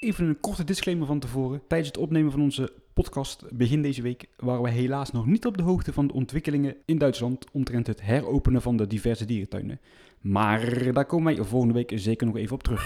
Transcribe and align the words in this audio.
Even 0.00 0.26
een 0.26 0.40
korte 0.40 0.64
disclaimer 0.64 1.06
van 1.06 1.18
tevoren. 1.18 1.62
Tijdens 1.68 1.88
het 1.88 1.98
opnemen 1.98 2.30
van 2.30 2.40
onze 2.40 2.72
podcast 2.94 3.44
begin 3.52 3.82
deze 3.82 4.02
week 4.02 4.26
waren 4.36 4.62
we 4.62 4.70
helaas 4.70 5.12
nog 5.12 5.26
niet 5.26 5.46
op 5.46 5.56
de 5.56 5.62
hoogte 5.62 5.92
van 5.92 6.06
de 6.06 6.12
ontwikkelingen 6.12 6.76
in 6.84 6.98
Duitsland 6.98 7.46
omtrent 7.52 7.86
het 7.86 8.02
heropenen 8.02 8.62
van 8.62 8.76
de 8.76 8.86
diverse 8.86 9.24
dierentuinen. 9.24 9.80
Maar 10.20 10.92
daar 10.92 11.04
komen 11.04 11.34
wij 11.34 11.44
volgende 11.44 11.74
week 11.74 11.92
zeker 11.94 12.26
nog 12.26 12.36
even 12.36 12.54
op 12.54 12.62
terug. 12.62 12.82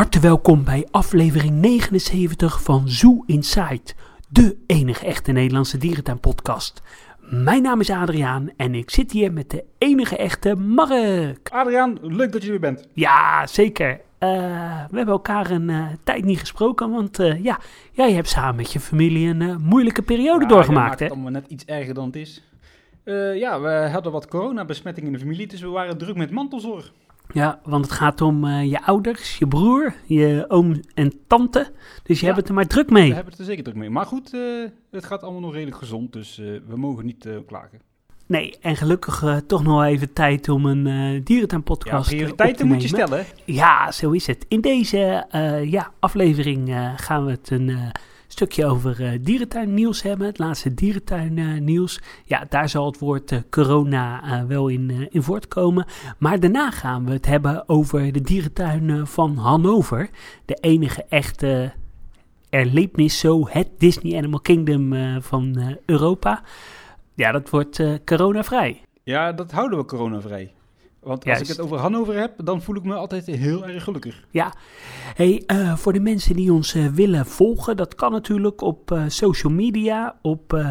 Harte 0.00 0.20
welkom 0.20 0.64
bij 0.64 0.86
aflevering 0.90 1.54
79 1.54 2.62
van 2.62 2.88
Zoo 2.88 3.22
Inside, 3.26 3.94
de 4.28 4.56
enige 4.66 5.06
echte 5.06 5.32
Nederlandse 5.32 5.78
dierentuinpodcast. 5.78 6.82
Mijn 7.18 7.62
naam 7.62 7.80
is 7.80 7.90
Adriaan 7.90 8.50
en 8.56 8.74
ik 8.74 8.90
zit 8.90 9.12
hier 9.12 9.32
met 9.32 9.50
de 9.50 9.64
enige 9.78 10.16
echte 10.16 10.54
Mark. 10.54 11.48
Adriaan, 11.48 11.98
leuk 12.02 12.32
dat 12.32 12.42
je 12.42 12.46
er 12.46 12.60
weer 12.60 12.72
bent. 12.72 12.88
Ja, 12.92 13.46
zeker. 13.46 14.00
Eh, 14.18 14.28
we 14.90 14.96
hebben 14.96 15.14
elkaar 15.14 15.50
een 15.50 15.70
eh, 15.70 15.86
tijd 16.04 16.24
niet 16.24 16.38
gesproken, 16.38 16.90
want 16.90 17.18
eh, 17.18 17.44
ja, 17.44 17.58
jij 17.92 18.12
hebt 18.12 18.28
samen 18.28 18.56
met 18.56 18.72
je 18.72 18.80
familie 18.80 19.28
een 19.28 19.60
moeilijke 19.62 20.02
periode 20.02 20.42
Ja, 20.42 20.48
doorgemaakt, 20.48 20.86
maakt 20.88 20.98
hè? 20.98 21.04
het 21.04 21.14
allemaal 21.14 21.32
net 21.32 21.46
iets 21.48 21.64
erger 21.64 21.94
dan 21.94 22.06
het 22.06 22.16
is. 22.16 22.44
Ja, 23.34 23.60
we 23.60 23.88
hadden 23.92 24.12
wat 24.12 24.28
coronabesmetting 24.28 25.06
in 25.06 25.12
de 25.12 25.18
familie, 25.18 25.46
dus 25.46 25.60
we 25.60 25.68
waren 25.68 25.98
druk 25.98 26.16
met 26.16 26.30
mantelzorg. 26.30 26.92
Ja, 27.32 27.60
want 27.64 27.84
het 27.84 27.94
gaat 27.94 28.20
om 28.20 28.44
eh, 28.44 28.70
je 28.70 28.82
ouders, 28.82 29.38
je 29.38 29.46
broer, 29.48 29.94
je 30.04 30.44
oom 30.48 30.80
en 30.94 31.12
tante, 31.26 31.72
dus 32.02 32.20
je 32.20 32.26
Ja. 32.26 32.32
hebt 32.32 32.36
het 32.36 32.48
er 32.48 32.54
maar 32.54 32.66
druk 32.66 32.90
mee. 32.90 33.08
We 33.08 33.14
hebben 33.14 33.32
het 33.32 33.40
er 33.40 33.46
zeker 33.48 33.64
druk 33.64 33.76
mee. 33.76 33.90
Maar 33.90 34.06
goed, 34.06 34.34
eh, 34.34 34.40
het 34.90 35.04
gaat 35.04 35.22
allemaal 35.22 35.40
nog 35.40 35.52
redelijk 35.52 35.76
gezond, 35.76 36.12
dus 36.12 36.38
eh, 36.38 36.46
we 36.66 36.76
mogen 36.76 37.04
niet 37.04 37.28
klagen. 37.46 37.80
Nee, 38.26 38.54
en 38.60 38.76
gelukkig 38.76 39.24
toch 39.46 39.62
nog 39.62 39.84
even 39.84 40.12
tijd 40.12 40.48
om 40.48 40.66
een 40.66 40.84
Ja, 41.14 41.20
dierentuinpodcast 41.24 42.08
te 42.08 42.14
prioriteiten 42.16 42.66
moet 42.66 42.82
je 42.82 42.88
stellen. 42.88 43.24
Ja, 43.44 43.92
zo 43.92 44.10
is 44.10 44.26
het. 44.26 44.44
In 44.48 44.60
deze 44.60 45.26
ja, 45.64 45.92
aflevering 45.98 46.74
gaan 46.96 47.24
we 47.24 47.30
het 47.30 47.50
een 47.50 47.78
stukje 48.40 48.66
over 48.66 49.04
eh 49.04 49.18
dierentuin 49.20 49.74
nieuws 49.74 50.02
hebben. 50.02 50.26
Het 50.26 50.38
laatste 50.38 50.74
dierentuin 50.74 51.38
eh, 51.38 51.60
nieuws. 51.60 52.00
Ja, 52.24 52.46
daar 52.48 52.68
zal 52.68 52.86
het 52.86 52.98
woord 52.98 53.32
eh, 53.32 53.38
corona 53.50 54.46
wel 54.46 54.68
in, 54.68 55.08
in 55.10 55.22
voortkomen. 55.22 55.86
Maar 56.18 56.40
daarna 56.40 56.70
gaan 56.70 57.04
we 57.04 57.12
het 57.12 57.26
hebben 57.26 57.68
over 57.68 58.12
de 58.12 58.20
dierentuin 58.20 59.06
van 59.06 59.36
Hannover. 59.36 60.10
De 60.44 60.54
enige 60.54 61.04
echte 61.08 61.72
erlebnis 62.50 63.18
zo, 63.18 63.48
het 63.48 63.68
Disney 63.78 64.16
Animal 64.16 64.40
Kingdom 64.40 64.92
van 65.22 65.76
Europa. 65.86 66.42
Ja, 67.14 67.32
dat 67.32 67.50
wordt 67.50 67.82
coronavrij. 68.04 68.80
Ja, 69.02 69.32
dat 69.32 69.50
houden 69.50 69.78
we 69.78 69.84
coronavrij. 69.84 70.52
Want 71.02 71.26
als 71.26 71.40
ik 71.40 71.46
het 71.46 71.60
over 71.60 71.78
Hannover 71.78 72.14
heb, 72.18 72.32
dan 72.44 72.62
voel 72.62 72.76
ik 72.76 72.82
me 72.82 72.94
altijd 72.94 73.26
heel 73.26 73.66
erg 73.66 73.84
gelukkig. 73.84 74.24
Ja, 74.30 74.54
hey, 75.14 75.42
eh, 75.46 75.76
voor 75.76 75.92
de 75.92 76.00
mensen 76.00 76.36
die 76.36 76.52
ons 76.52 76.74
eh, 76.74 76.86
willen 76.86 77.26
volgen, 77.26 77.76
dat 77.76 77.94
kan 77.94 78.12
natuurlijk 78.12 78.60
op 78.60 78.90
eh, 78.90 79.04
social 79.06 79.52
media, 79.52 80.18
op 80.22 80.64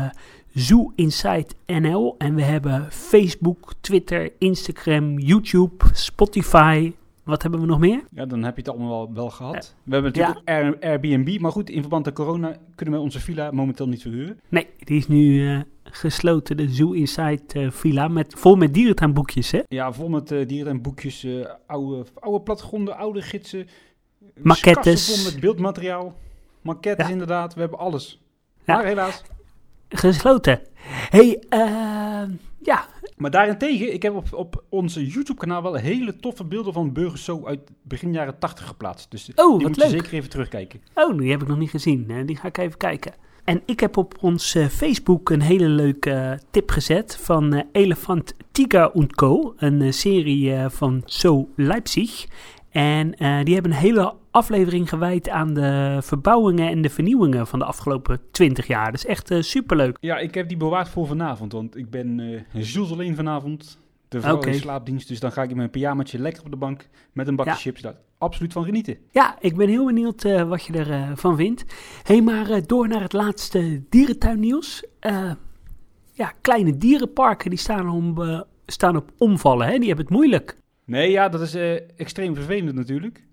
Zoo 0.54 0.92
Inside 0.96 1.48
NL. 1.66 2.16
En 2.18 2.36
we 2.36 2.44
hebben 2.44 2.88
Facebook, 2.92 3.74
Twitter, 3.82 4.32
Instagram, 4.38 5.20
YouTube, 5.20 5.86
Spotify. 5.94 6.94
Wat 7.30 7.42
hebben 7.42 7.60
we 7.62 7.66
nog 7.66 7.80
meer? 7.80 8.02
Ja, 8.12 8.26
dan 8.26 8.44
heb 8.44 8.56
je 8.56 8.62
het 8.62 8.70
allemaal 8.72 8.90
wel, 8.90 9.14
wel 9.14 9.30
gehad. 9.30 9.76
We 9.84 9.94
hebben 9.94 10.12
natuurlijk 10.12 10.38
ook 10.40 10.46
Air- 10.48 10.78
Airbnb, 10.82 11.40
maar 11.40 11.52
goed, 11.52 11.70
in 11.70 11.80
verband 11.80 12.06
met 12.06 12.14
corona 12.14 12.56
kunnen 12.76 12.96
we 12.96 13.02
onze 13.02 13.20
villa 13.20 13.52
momenteel 13.52 13.88
niet 13.88 14.02
verhuren. 14.02 14.40
Nee, 14.50 14.68
die 14.78 14.98
is 14.98 15.08
nu 15.08 15.48
eh, 15.50 15.60
gesloten, 15.84 16.58
de 16.58 16.70
Zoo 16.70 16.92
Inside 16.92 17.42
eh, 17.48 17.72
villa, 17.72 18.08
met, 18.08 18.34
vol 18.38 18.56
met 18.56 18.74
dierentuinboekjes, 18.74 19.52
hè? 19.52 19.60
Ja, 19.68 19.92
vol 19.94 20.10
met 20.10 20.32
eh, 20.32 20.48
dieren 20.48 20.72
en 20.72 20.82
boekjes, 20.82 21.24
eh, 21.24 21.46
oude, 21.68 22.06
oude 22.20 22.44
plattegronden, 22.44 22.98
oude 22.98 23.22
gidsen. 23.22 23.68
Maquettes. 24.42 25.16
vol 25.16 25.32
met 25.32 25.40
beeldmateriaal. 25.40 26.16
Maquettes 26.62 27.06
Ja. 27.06 27.12
inderdaad, 27.12 27.54
we 27.54 27.60
hebben 27.60 27.80
alles. 27.80 28.22
Ja. 28.66 28.76
Maar 28.76 28.86
helaas. 28.86 29.22
Gesloten. 29.90 30.60
hey, 31.10 31.44
eh, 31.50 32.22
ja, 32.62 32.88
Maar 33.18 33.32
daarentegen, 33.32 33.94
ik 33.94 34.02
heb 34.04 34.16
op, 34.16 34.34
op 34.34 34.64
onze 34.70 35.08
YouTube-kanaal 35.08 35.62
wel 35.62 35.76
hele 35.76 36.16
toffe 36.16 36.44
beelden 36.44 36.74
van 36.74 36.94
Burgers 36.94 37.24
Zo 37.24 37.46
uit 37.46 37.60
begin 37.82 38.14
jaren 38.14 38.40
80 38.40 38.68
geplaatst. 38.68 39.12
Dus 39.12 39.32
Oh, 39.36 39.58
die 39.58 39.68
moet 39.68 39.76
je 39.76 39.82
leuk. 39.82 39.92
zeker 39.92 40.14
even 40.14 40.30
terugkijken. 40.30 40.82
Oh, 40.94 41.18
die 41.18 41.32
heb 41.32 41.42
ik 41.42 41.48
nog 41.48 41.58
niet 41.58 41.70
gezien. 41.70 42.26
Die 42.26 42.36
ga 42.36 42.48
ik 42.48 42.58
even 42.58 42.78
kijken. 42.78 43.14
En 43.50 43.62
ik 43.66 43.80
heb 43.80 43.98
op 43.98 44.16
ons 44.22 44.56
eh, 44.56 44.66
Facebook 44.68 45.30
een 45.30 45.42
hele 45.42 45.68
leuke 45.68 46.12
eh, 46.12 46.32
tip 46.52 46.72
gezet 46.72 47.18
van 47.22 47.54
eh, 47.54 47.64
Elefant 47.72 48.34
Tiger 48.52 48.92
Co. 49.16 49.54
Een 49.58 49.94
serie 49.94 50.70
van 50.70 51.02
Zo 51.06 51.50
Leipzig. 51.56 52.26
En 52.70 53.12
die 53.44 53.54
hebben 53.54 53.72
een 53.72 53.78
hele 53.78 54.14
aflevering 54.32 54.90
gewijd 54.90 55.30
aan 55.30 55.54
de 55.54 55.98
verbouwingen 56.02 56.70
en 56.70 56.82
de 56.82 56.90
vernieuwingen 56.90 57.48
van 57.48 57.60
de 57.60 57.66
afgelopen 57.66 58.20
20 58.32 58.68
jaar. 58.68 58.94
Is 58.94 59.06
echt 59.06 59.32
eh, 59.32 59.42
superleuk. 59.42 59.98
Ja, 60.00 60.18
ik 60.18 60.34
heb 60.34 60.48
die 60.48 60.58
bewaard 60.58 60.90
voor 60.90 61.08
vanavond, 61.08 61.52
want 61.52 61.78
ik 61.78 61.90
ben 61.90 62.44
Jules 62.54 62.92
alleen 62.92 63.16
vanavond. 63.16 63.78
De 64.08 64.22
vrouw 64.22 64.40
in 64.40 64.54
slaapdienst, 64.54 65.08
dus 65.08 65.20
dan 65.20 65.32
ga 65.32 65.44
ik 65.44 65.50
in 65.50 65.58
mijn 65.58 65.70
pyjamaatje 65.70 66.20
lekker 66.20 66.44
op 66.44 66.52
de 66.52 66.58
bank 66.58 66.88
met 67.14 67.28
een 67.28 67.36
bakje 67.36 67.52
Ja. 67.52 67.58
chips. 67.58 67.82
Daar 67.82 67.96
absoluut 68.18 68.54
van 68.54 68.64
genieten. 68.64 68.98
Ja, 69.12 69.38
ik 69.40 69.56
ben 69.56 69.68
heel 69.70 69.86
benieuwd 69.86 70.24
eh, 70.24 70.44
wat 70.44 70.66
je 70.66 70.74
ervan 70.74 71.18
van 71.18 71.36
vindt. 71.36 71.66
Hé, 72.04 72.14
hey, 72.14 72.22
maar 72.24 72.68
door 72.68 72.88
naar 72.88 73.02
het 73.02 73.14
laatste 73.14 73.82
dierentuinnieuws. 73.90 74.84
Ja, 76.12 76.34
kleine 76.42 76.78
dierenparken 76.78 77.50
die 77.50 77.60
staan, 77.60 77.90
om, 77.90 78.18
staan 78.66 78.96
op 78.96 79.12
omvallen. 79.18 79.68
Hè? 79.68 79.78
Die 79.78 79.88
hebben 79.88 80.06
het 80.06 80.14
moeilijk. 80.14 80.58
Nee, 80.86 81.12
ja, 81.12 81.30
dat 81.30 81.42
is 81.42 81.56
extreem 81.96 82.36
vervelend 82.36 82.76
natuurlijk. 82.76 83.24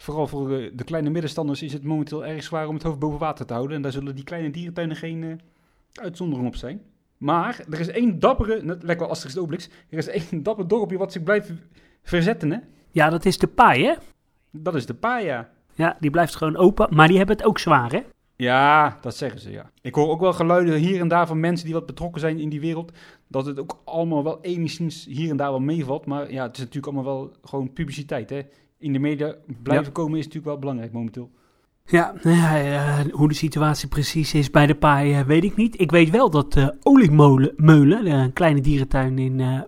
Vooral 0.00 0.26
voor 0.26 0.48
de 0.48 0.84
kleine 0.84 1.10
middenstanders 1.10 1.62
is 1.62 1.72
het 1.72 1.84
momenteel 1.84 2.26
erg 2.26 2.42
zwaar 2.42 2.68
om 2.68 2.74
het 2.74 2.82
hoofd 2.82 2.98
boven 2.98 3.18
water 3.18 3.46
te 3.46 3.52
houden. 3.52 3.76
En 3.76 3.82
daar 3.82 3.92
zullen 3.92 4.14
die 4.14 4.24
kleine 4.24 4.50
dierentuinen 4.50 4.96
geen 4.96 5.24
eh, 5.24 5.32
uitzondering 6.02 6.46
op 6.46 6.56
zijn. 6.56 6.82
Maar 7.16 7.64
er 7.70 7.80
is 7.80 7.88
één 7.88 8.18
dappere, 8.18 8.62
net 8.62 8.82
lekker 8.82 9.06
als 9.06 9.22
er 9.22 9.28
is 9.28 9.38
Obelix, 9.38 9.68
er 9.88 9.98
is 9.98 10.08
één 10.08 10.42
dapper 10.42 10.68
dorpje 10.68 10.98
wat 10.98 11.12
zich 11.12 11.22
blijft 11.22 11.52
verzetten, 12.02 12.50
hè. 12.50 12.58
Ja, 12.90 13.10
dat 13.10 13.24
is 13.24 13.38
de 13.38 13.46
paai, 13.46 13.84
hè? 13.84 13.94
Dat 14.50 14.74
is 14.74 14.86
de 14.86 14.94
Paya. 14.94 15.48
Ja, 15.74 15.96
die 16.00 16.10
blijft 16.10 16.36
gewoon 16.36 16.56
open, 16.56 16.94
maar 16.94 17.08
die 17.08 17.16
hebben 17.16 17.36
het 17.36 17.46
ook 17.46 17.58
zwaar, 17.58 17.92
hè? 17.92 18.02
Ja, 18.36 18.98
dat 19.00 19.16
zeggen 19.16 19.40
ze, 19.40 19.50
ja. 19.50 19.70
Ik 19.82 19.94
hoor 19.94 20.08
ook 20.08 20.20
wel 20.20 20.32
geluiden 20.32 20.74
hier 20.74 21.00
en 21.00 21.08
daar 21.08 21.26
van 21.26 21.40
mensen 21.40 21.66
die 21.66 21.74
wat 21.74 21.86
betrokken 21.86 22.20
zijn 22.20 22.38
in 22.38 22.48
die 22.48 22.60
wereld, 22.60 22.92
dat 23.26 23.46
het 23.46 23.58
ook 23.58 23.80
allemaal 23.84 24.24
wel 24.24 24.40
enigszins 24.40 25.04
hier 25.04 25.30
en 25.30 25.36
daar 25.36 25.50
wel 25.50 25.60
meevalt. 25.60 26.06
Maar 26.06 26.32
ja, 26.32 26.42
het 26.42 26.56
is 26.56 26.58
natuurlijk 26.58 26.92
allemaal 26.92 27.14
wel 27.14 27.32
gewoon 27.42 27.72
publiciteit, 27.72 28.30
hè. 28.30 28.42
In 28.80 28.92
de 28.92 28.98
media 28.98 29.34
blijven 29.62 29.92
komen 29.92 30.18
is 30.18 30.24
natuurlijk 30.24 30.52
wel 30.52 30.58
belangrijk 30.58 30.92
momenteel. 30.92 31.30
Ja, 31.84 32.14
nou 32.22 32.64
eh, 32.64 32.98
hoe 33.10 33.28
de 33.28 33.34
situatie 33.34 33.88
precies 33.88 34.34
is 34.34 34.50
bij 34.50 34.66
de 34.66 34.74
paai 34.74 35.12
eh, 35.12 35.20
weet 35.20 35.44
ik 35.44 35.56
niet. 35.56 35.80
Ik 35.80 35.90
weet 35.90 36.10
wel 36.10 36.30
dat 36.30 36.52
de 36.52 36.76
Oliemolen, 36.82 37.52
Meulen, 37.56 38.06
eh, 38.06 38.12
een 38.12 38.32
kleine 38.32 38.60
dierentuin 38.60 39.18
in 39.18 39.40
eh, 39.40 39.60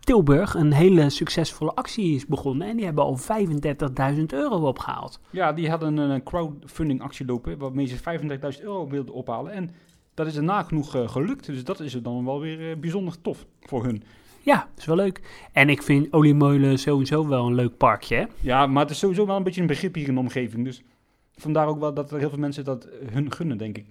Tilburg, 0.00 0.54
een 0.54 0.72
hele 0.72 1.10
succesvolle 1.10 1.74
actie 1.74 2.14
is 2.14 2.26
begonnen. 2.26 2.68
En 2.68 2.76
die 2.76 2.84
hebben 2.84 3.04
al 3.04 3.18
35.000 3.18 4.24
euro 4.26 4.66
opgehaald. 4.66 5.20
Ja, 5.30 5.52
die 5.52 5.70
hadden 5.70 5.96
een, 5.96 6.10
een 6.10 6.22
crowdfunding 6.22 7.02
actie 7.02 7.26
lopen, 7.26 7.58
waarmee 7.58 7.86
ze 7.86 7.96
35.000 8.58 8.62
euro 8.62 8.88
wilden 8.88 9.14
ophalen. 9.14 9.52
En 9.52 9.70
dat 10.18 10.26
is 10.26 10.36
er 10.36 10.42
nagenoeg 10.42 10.94
eh, 10.94 11.08
gelukt, 11.08 11.46
dus 11.46 11.64
dat 11.64 11.80
is 11.80 11.94
er 11.94 12.02
dan 12.02 12.24
wel 12.24 12.40
weer 12.40 12.70
eh, 12.70 12.76
bijzonder 12.76 13.20
tof 13.20 13.46
voor 13.60 13.84
hun. 13.84 14.02
Ja, 14.40 14.68
is 14.76 14.84
wel 14.84 14.96
leuk. 14.96 15.48
En 15.52 15.68
ik 15.68 15.82
vind 15.82 16.12
Oliemolen 16.12 16.78
sowieso 16.78 17.28
wel 17.28 17.46
een 17.46 17.54
leuk 17.54 17.76
parkje, 17.76 18.16
hè? 18.16 18.24
Ja, 18.40 18.66
maar 18.66 18.82
het 18.82 18.90
is 18.90 18.98
sowieso 18.98 19.26
wel 19.26 19.36
een 19.36 19.42
beetje 19.42 19.60
een 19.60 19.66
begrip 19.66 19.94
hier 19.94 20.08
in 20.08 20.14
de 20.14 20.20
omgeving, 20.20 20.64
dus 20.64 20.82
vandaar 21.36 21.66
ook 21.66 21.80
wel 21.80 21.94
dat 21.94 22.10
er 22.10 22.18
heel 22.18 22.28
veel 22.28 22.38
mensen 22.38 22.64
dat 22.64 22.88
hun 23.12 23.32
gunnen, 23.32 23.58
denk 23.58 23.76
ik. 23.76 23.86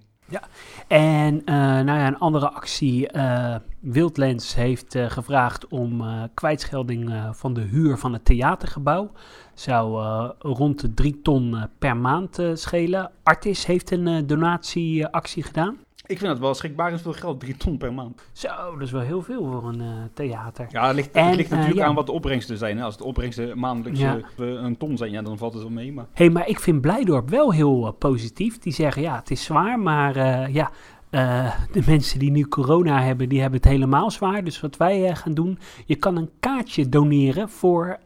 En 0.88 1.46
eh, 1.46 1.56
nou 1.56 1.86
ja, 1.86 2.08
een 2.08 2.18
andere 2.18 2.50
actie, 2.50 3.08
eh 3.08 3.56
Wildlands 3.80 4.56
heeft 4.56 4.96
eh, 4.96 5.10
gevraagd 5.10 5.68
om 5.68 6.04
kwijtschelding 6.34 7.30
van 7.32 7.54
de 7.54 7.62
huur 7.62 7.98
van 7.98 8.14
het 8.14 8.26
theatergebouw. 8.26 9.12
Zou 9.54 10.04
rond 10.40 10.82
de 10.82 10.94
drie 10.94 11.22
ton 11.22 11.56
per 11.80 11.98
maand 11.98 12.44
schelen. 12.54 13.12
Artis 13.24 13.66
heeft 13.66 13.92
een 13.92 14.28
donatieactie 14.28 15.44
gedaan. 15.44 15.78
Ik 16.08 16.18
vind 16.18 16.32
dat 16.32 16.40
wel 16.40 16.54
schrikbarend 16.54 17.02
veel 17.02 17.14
geld, 17.14 17.40
3 17.40 17.58
ton 17.58 17.78
per 17.78 17.94
maand. 17.94 18.22
Zo, 18.32 18.50
dat 18.74 18.82
is 18.82 18.92
wel 18.92 19.02
heel 19.02 19.22
veel 19.22 19.46
voor 19.46 19.68
een 19.70 19.82
eh, 19.82 19.88
theater. 20.14 20.68
Ja, 20.72 20.88
het 20.88 20.96
ligt, 20.96 21.12
En, 21.12 21.26
het 21.26 21.36
ligt 21.36 21.50
eh, 21.52 21.56
natuurlijk 21.58 21.82
ja. 21.84 21.88
aan 21.90 21.96
wat 21.96 22.06
de 22.06 22.12
opbrengsten 22.12 22.58
zijn. 22.58 22.78
Hè. 22.78 22.84
Als 22.84 22.98
de 22.98 23.04
opbrengsten 23.04 23.60
maandelijks 23.60 24.00
Ja. 24.00 24.16
eh, 24.16 24.46
een 24.48 24.78
ton 24.78 24.98
zijn, 24.98 25.12
ja, 25.12 25.22
dan 25.22 25.38
valt 25.38 25.54
het 25.54 25.62
wel 25.62 25.72
mee. 25.72 25.94
Maar 25.94 26.06
Hé, 26.14 26.24
hey, 26.24 26.30
maar 26.34 26.48
ik 26.48 26.60
vind 26.60 26.82
Blijdorp 26.82 27.30
wel 27.30 27.54
heel 27.54 27.96
positief. 28.00 28.60
Die 28.60 28.74
zeggen, 28.74 29.02
ja, 29.02 29.16
het 29.16 29.32
is 29.32 29.44
zwaar, 29.44 29.80
maar 29.80 30.52
ja, 30.52 30.72
de 31.72 31.82
mensen 31.86 32.20
die 32.20 32.32
nu 32.32 32.48
corona 32.48 33.02
hebben, 33.02 33.30
die 33.30 33.42
hebben 33.42 33.60
het 33.60 33.70
helemaal 33.70 34.12
zwaar. 34.12 34.44
Dus 34.44 34.60
wat 34.60 34.78
wij 34.78 35.16
gaan 35.16 35.34
doen, 35.34 35.60
je 35.86 35.96
kan 35.96 36.18
een 36.18 36.30
kaartje 36.40 36.90
doneren 36.90 37.50
voor, 37.50 37.98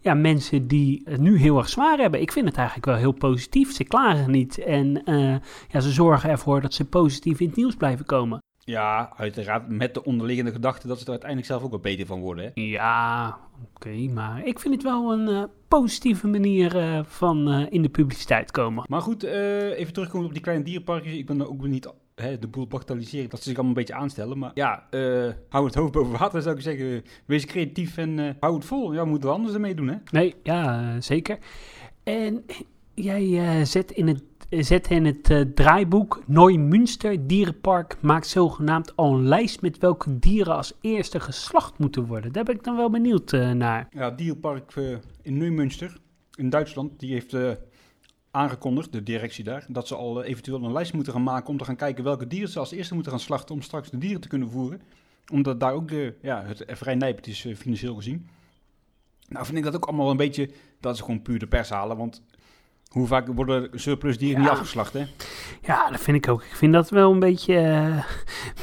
ja, 0.00 0.14
mensen 0.14 0.66
die 0.66 1.02
het 1.04 1.20
nu 1.20 1.36
heel 1.36 1.58
erg 1.58 1.68
zwaar 1.68 1.98
hebben. 1.98 2.20
Ik 2.20 2.32
vind 2.32 2.46
het 2.46 2.56
eigenlijk 2.56 2.86
wel 2.86 2.96
heel 2.96 3.12
positief. 3.12 3.72
Ze 3.72 3.84
klagen 3.84 4.30
niet 4.30 4.58
en 4.58 5.04
eh, 5.04 5.36
ja, 5.68 5.80
ze 5.80 5.90
zorgen 5.90 6.30
ervoor 6.30 6.60
dat 6.60 6.74
ze 6.74 6.84
positief 6.84 7.40
in 7.40 7.46
het 7.46 7.56
nieuws 7.56 7.76
blijven 7.76 8.04
komen. 8.04 8.38
Ja, 8.64 9.12
uiteraard 9.16 9.68
met 9.68 9.94
de 9.94 10.04
onderliggende 10.04 10.52
gedachte 10.52 10.86
dat 10.86 10.98
ze 10.98 11.04
er 11.04 11.10
uiteindelijk 11.10 11.50
zelf 11.50 11.62
ook 11.62 11.70
wat 11.70 11.82
beter 11.82 12.06
van 12.06 12.20
worden. 12.20 12.44
Hè? 12.44 12.50
Ja, 12.62 13.38
oké, 13.74 13.90
maar 13.90 14.46
ik 14.46 14.58
vind 14.58 14.74
het 14.74 14.82
wel 14.82 15.12
een 15.12 15.28
eh, 15.28 15.42
positieve 15.68 16.26
manier 16.26 16.76
eh, 16.76 17.00
van 17.04 17.48
in 17.70 17.82
de 17.82 17.88
publiciteit 17.88 18.50
komen. 18.50 18.84
Maar 18.88 19.00
goed, 19.00 19.22
even 19.22 19.92
terugkomen 19.92 20.26
op 20.26 20.32
die 20.32 20.42
kleine 20.42 20.64
dierenparkjes. 20.64 21.14
Ik 21.14 21.26
ben 21.26 21.40
er 21.40 21.48
ook 21.48 21.66
niet 21.66 21.92
hè, 22.20 22.38
de 22.38 22.48
boel 22.48 22.66
bagatelliseren 22.66 23.30
dat 23.30 23.38
ze 23.38 23.48
zich 23.48 23.54
allemaal 23.54 23.76
een 23.76 23.84
beetje 23.86 24.00
aanstellen. 24.00 24.38
Maar 24.38 24.50
ja, 24.54 24.86
eh, 24.90 25.28
hou 25.48 25.64
het 25.66 25.74
hoofd 25.74 25.92
boven 25.92 26.18
water 26.18 26.42
zou 26.42 26.56
ik 26.56 26.62
zeggen. 26.62 27.04
Wees 27.24 27.46
creatief 27.46 27.96
en 27.96 28.18
eh, 28.18 28.30
hou 28.40 28.54
het 28.54 28.64
vol. 28.64 28.92
Ja, 28.92 29.04
moeten 29.04 29.28
we 29.28 29.34
anders 29.34 29.54
ermee 29.54 29.74
doen 29.74 29.88
hè? 29.88 29.96
Nee, 30.10 30.34
ja, 30.42 30.80
eh, 30.94 31.00
zeker. 31.00 31.38
En 32.02 32.44
jij 32.94 33.38
eh, 33.38 33.64
zet 33.64 33.90
in 33.90 34.08
het, 34.08 34.22
zet 34.50 34.90
in 34.90 35.04
het 35.04 35.30
eh, 35.30 35.40
draaiboek 35.40 36.22
Neumünster 36.26 37.26
Dierenpark 37.26 37.96
maakt 38.00 38.26
zogenaamd 38.26 38.96
al 38.96 39.14
een 39.14 39.26
lijst 39.26 39.62
met 39.62 39.78
welke 39.78 40.18
dieren 40.18 40.56
als 40.56 40.72
eerste 40.80 41.20
geslacht 41.20 41.78
moeten 41.78 42.06
worden. 42.06 42.32
Daar 42.32 42.44
ben 42.44 42.54
ik 42.54 42.64
dan 42.64 42.76
wel 42.76 42.90
benieuwd 42.90 43.32
eh, 43.32 43.50
naar. 43.50 43.88
Ja, 43.90 44.04
het 44.04 44.18
dierenpark 44.18 44.76
eh, 44.76 44.96
in 45.22 45.36
Neumünster 45.36 45.96
in 46.34 46.50
Duitsland, 46.50 47.00
die 47.00 47.12
heeft 47.12 47.36
aangekondigd, 48.30 48.92
de 48.92 49.02
directie 49.02 49.44
daar, 49.44 49.64
dat 49.68 49.88
ze 49.88 49.94
al 49.94 50.22
eh, 50.22 50.30
eventueel 50.30 50.64
een 50.64 50.72
lijst 50.72 50.92
moeten 50.92 51.12
gaan 51.12 51.22
maken 51.22 51.48
om 51.48 51.58
te 51.58 51.64
gaan 51.64 51.76
kijken 51.76 52.04
welke 52.04 52.26
dieren 52.26 52.48
ze 52.48 52.58
als 52.58 52.72
eerste 52.72 52.94
moeten 52.94 53.12
gaan 53.12 53.20
slachten 53.20 53.54
om 53.54 53.62
straks 53.62 53.90
de 53.90 53.98
dieren 53.98 54.20
te 54.20 54.28
kunnen 54.28 54.50
voeren. 54.50 54.82
Omdat 55.32 55.60
daar 55.60 55.72
ook 55.72 55.88
de, 55.88 56.14
ja, 56.22 56.42
het 56.46 56.64
vrij 56.66 56.94
nijpend 56.94 57.26
is 57.26 57.44
eh, 57.44 57.56
financieel 57.56 57.94
gezien. 57.94 58.28
Nou 59.28 59.44
vind 59.44 59.58
ik 59.58 59.64
dat 59.64 59.74
ook 59.74 59.84
allemaal 59.84 60.10
een 60.10 60.16
beetje, 60.16 60.50
dat 60.80 60.94
is 60.94 61.00
gewoon 61.00 61.22
puur 61.22 61.38
de 61.38 61.46
pers 61.46 61.68
halen, 61.70 61.96
want 61.96 62.22
hoe 62.88 63.06
vaak 63.06 63.26
worden 63.26 63.80
surplus 63.80 64.18
dieren 64.18 64.36
Ja. 64.36 64.42
niet 64.42 64.50
afgeslacht 64.58 64.92
hè? 64.92 65.04
Ja, 65.62 65.90
dat 65.90 66.00
vind 66.00 66.16
ik 66.16 66.28
ook. 66.28 66.42
Ik 66.42 66.54
vind 66.56 66.72
dat 66.72 66.90
wel 66.90 67.12
een 67.12 67.18
beetje 67.18 67.56
eh, 67.56 68.04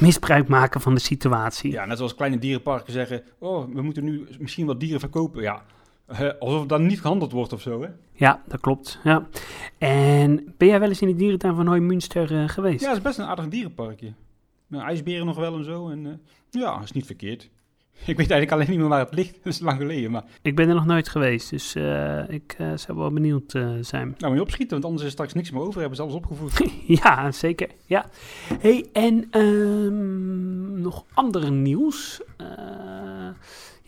misbruik 0.00 0.48
maken 0.48 0.80
van 0.80 0.94
de 0.94 1.00
situatie. 1.00 1.70
Ja, 1.72 1.84
net 1.84 1.96
zoals 1.96 2.14
kleine 2.14 2.38
dierenparken 2.38 2.92
zeggen, 2.92 3.22
oh, 3.38 3.74
we 3.74 3.82
moeten 3.82 4.04
nu 4.04 4.28
misschien 4.38 4.66
wat 4.66 4.80
dieren 4.80 5.00
verkopen. 5.00 5.42
Ja, 5.42 5.62
alsof 6.38 6.66
dan 6.66 6.86
niet 6.86 7.00
gehandeld 7.00 7.32
wordt 7.32 7.52
of 7.52 7.60
zo 7.60 7.82
hè? 7.82 7.88
Ja, 8.12 8.42
dat 8.46 8.60
klopt. 8.60 8.98
Ja. 9.04 9.26
En 9.78 10.54
ben 10.56 10.68
jij 10.68 10.80
wel 10.80 10.88
eens 10.88 11.02
in 11.02 11.08
de 11.08 11.14
dierentuin 11.14 11.54
van 11.54 11.64
Neumünster 11.64 12.36
eh 12.42 12.48
geweest? 12.48 12.80
Ja, 12.80 12.88
het 12.88 12.96
is 12.96 13.02
best 13.02 13.18
een 13.18 13.24
aardig 13.24 13.48
dierenparkje. 13.48 14.12
Met 14.66 14.80
ijsberen 14.80 15.26
nog 15.26 15.36
wel 15.36 15.56
en 15.56 15.64
zo. 15.64 15.88
En, 15.88 16.06
eh, 16.06 16.12
ja, 16.60 16.80
is 16.82 16.92
niet 16.92 17.06
verkeerd. 17.06 17.42
Ik 18.06 18.16
weet 18.16 18.30
eigenlijk 18.30 18.52
alleen 18.52 18.70
niet 18.70 18.78
meer 18.78 18.88
waar 18.88 19.04
het 19.04 19.14
ligt. 19.14 19.34
Dat 19.44 19.52
is 19.52 19.60
lang 19.60 19.78
geleden. 19.78 20.10
Maar 20.10 20.24
Ik 20.42 20.56
ben 20.56 20.68
er 20.68 20.74
nog 20.74 20.86
nooit 20.86 21.08
geweest, 21.08 21.50
dus 21.50 21.74
eh, 21.74 22.28
ik 22.28 22.56
zou 22.74 22.98
wel 22.98 23.10
benieuwd 23.10 23.50
zijn. 23.80 24.14
nou, 24.18 24.26
moet 24.26 24.34
je 24.34 24.40
opschieten, 24.40 24.70
want 24.70 24.84
anders 24.84 25.02
is 25.02 25.08
er 25.08 25.12
straks 25.14 25.32
niks 25.34 25.50
meer 25.50 25.62
over. 25.62 25.78
Hebben 25.80 25.96
ze 25.96 26.02
alles 26.02 26.14
opgevoerd. 26.14 26.70
ja, 27.02 27.32
zeker. 27.32 27.68
Ja. 27.86 28.06
Hey, 28.60 28.86
en 28.92 29.26
ehm, 29.30 30.80
nog 30.80 31.04
andere 31.14 31.50
nieuws. 31.50 32.20
Eh, 32.36 32.46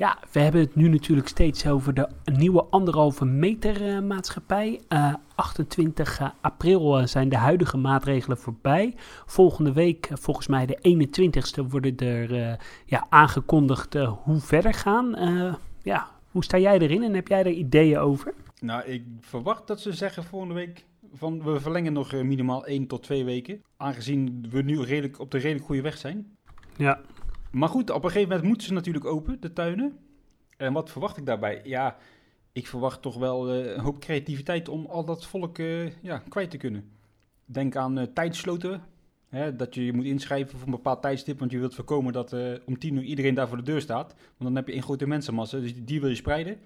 ja, 0.00 0.19
we 0.32 0.41
hebben 0.41 0.61
het 0.61 0.75
nu 0.75 0.88
natuurlijk 0.88 1.29
steeds 1.29 1.67
over 1.67 1.94
de 1.94 2.08
nieuwe 2.25 2.64
anderhalve 2.64 3.25
meter 3.25 3.88
eh, 3.88 4.00
maatschappij. 4.02 4.81
Eh, 4.88 5.14
28 5.35 6.32
april 6.41 6.99
eh, 6.99 7.06
zijn 7.06 7.29
de 7.29 7.37
huidige 7.37 7.76
maatregelen 7.76 8.38
voorbij. 8.38 8.94
Volgende 9.26 9.73
week, 9.73 10.06
eh, 10.06 10.17
volgens 10.17 10.47
mij 10.47 10.67
de 10.67 10.79
21ste, 10.82 11.69
worden 11.69 11.97
er 11.97 12.50
eh, 12.50 12.58
ja, 12.85 13.06
aangekondigd 13.08 13.94
eh, 13.94 14.12
hoe 14.23 14.41
verder 14.41 14.75
gaan. 14.75 15.14
Eh, 15.17 15.55
ja, 15.82 16.08
hoe 16.31 16.44
sta 16.44 16.58
jij 16.58 16.79
erin 16.79 17.03
en 17.03 17.14
heb 17.14 17.29
jij 17.29 17.41
er 17.41 17.50
ideeën 17.50 17.99
over? 17.99 18.35
nou, 18.61 18.85
ik 18.85 19.05
verwacht 19.20 19.67
dat 19.67 19.81
ze 19.81 19.93
zeggen 19.93 20.25
volgende 20.25 20.55
week... 20.55 20.85
van 21.12 21.43
we 21.43 21.61
verlengen 21.61 21.93
nog 21.93 22.12
eh, 22.12 22.23
minimaal 22.23 22.67
1 22.67 22.87
tot 22.87 23.03
2 23.03 23.25
weken. 23.25 23.62
Aangezien 23.76 24.46
we 24.50 24.62
nu 24.62 24.81
redelijk, 24.81 25.20
op 25.20 25.31
de 25.31 25.38
redelijk 25.38 25.67
goede 25.67 25.82
weg 25.82 25.96
zijn. 25.96 26.37
Ja. 26.76 27.00
Maar 27.50 27.69
goed, 27.69 27.91
op 27.91 28.05
een 28.05 28.11
gegeven 28.11 28.29
moment 28.29 28.49
moeten 28.49 28.67
ze 28.67 28.73
natuurlijk 28.73 29.05
open, 29.05 29.41
de 29.41 29.52
tuinen. 29.52 29.99
En 30.56 30.73
wat 30.73 30.91
verwacht 30.91 31.17
ik 31.17 31.26
daarbij? 31.26 31.61
Ja, 31.64 31.97
ik 32.52 32.67
verwacht 32.67 33.02
toch 33.02 33.17
wel 33.17 33.50
eh, 33.50 33.75
een 33.75 33.81
hoop 33.81 34.00
creativiteit 34.00 34.69
om 34.69 34.87
al 34.87 35.05
dat 35.05 35.26
volk 35.26 35.58
eh, 35.58 36.02
ja, 36.02 36.19
kwijt 36.29 36.50
te 36.50 36.56
kunnen. 36.56 36.91
Denk 37.44 37.76
aan 37.76 37.99
eh 37.99 38.06
tijdsloten. 38.14 38.82
Hè, 39.29 39.56
dat 39.56 39.75
je 39.75 39.85
je 39.85 39.93
moet 39.93 40.05
inschrijven 40.05 40.58
voor 40.58 40.67
een 40.67 40.75
bepaald 40.75 41.02
tijdstip, 41.02 41.38
want 41.38 41.50
je 41.50 41.58
wilt 41.58 41.75
voorkomen 41.75 42.12
dat 42.12 42.35
om 42.67 42.79
tien 42.79 42.94
uur 42.94 43.02
iedereen 43.02 43.35
daar 43.35 43.49
voor 43.49 43.56
de 43.56 43.62
deur 43.62 43.81
staat. 43.81 44.14
Want 44.14 44.38
dan 44.38 44.56
heb 44.56 44.69
je 44.69 44.75
een 44.75 44.82
grote 44.82 45.06
mensenmassa, 45.06 45.58
dus 45.58 45.85
die 45.85 46.00
wil 46.00 46.08
je 46.08 46.14
spreiden. 46.14 46.58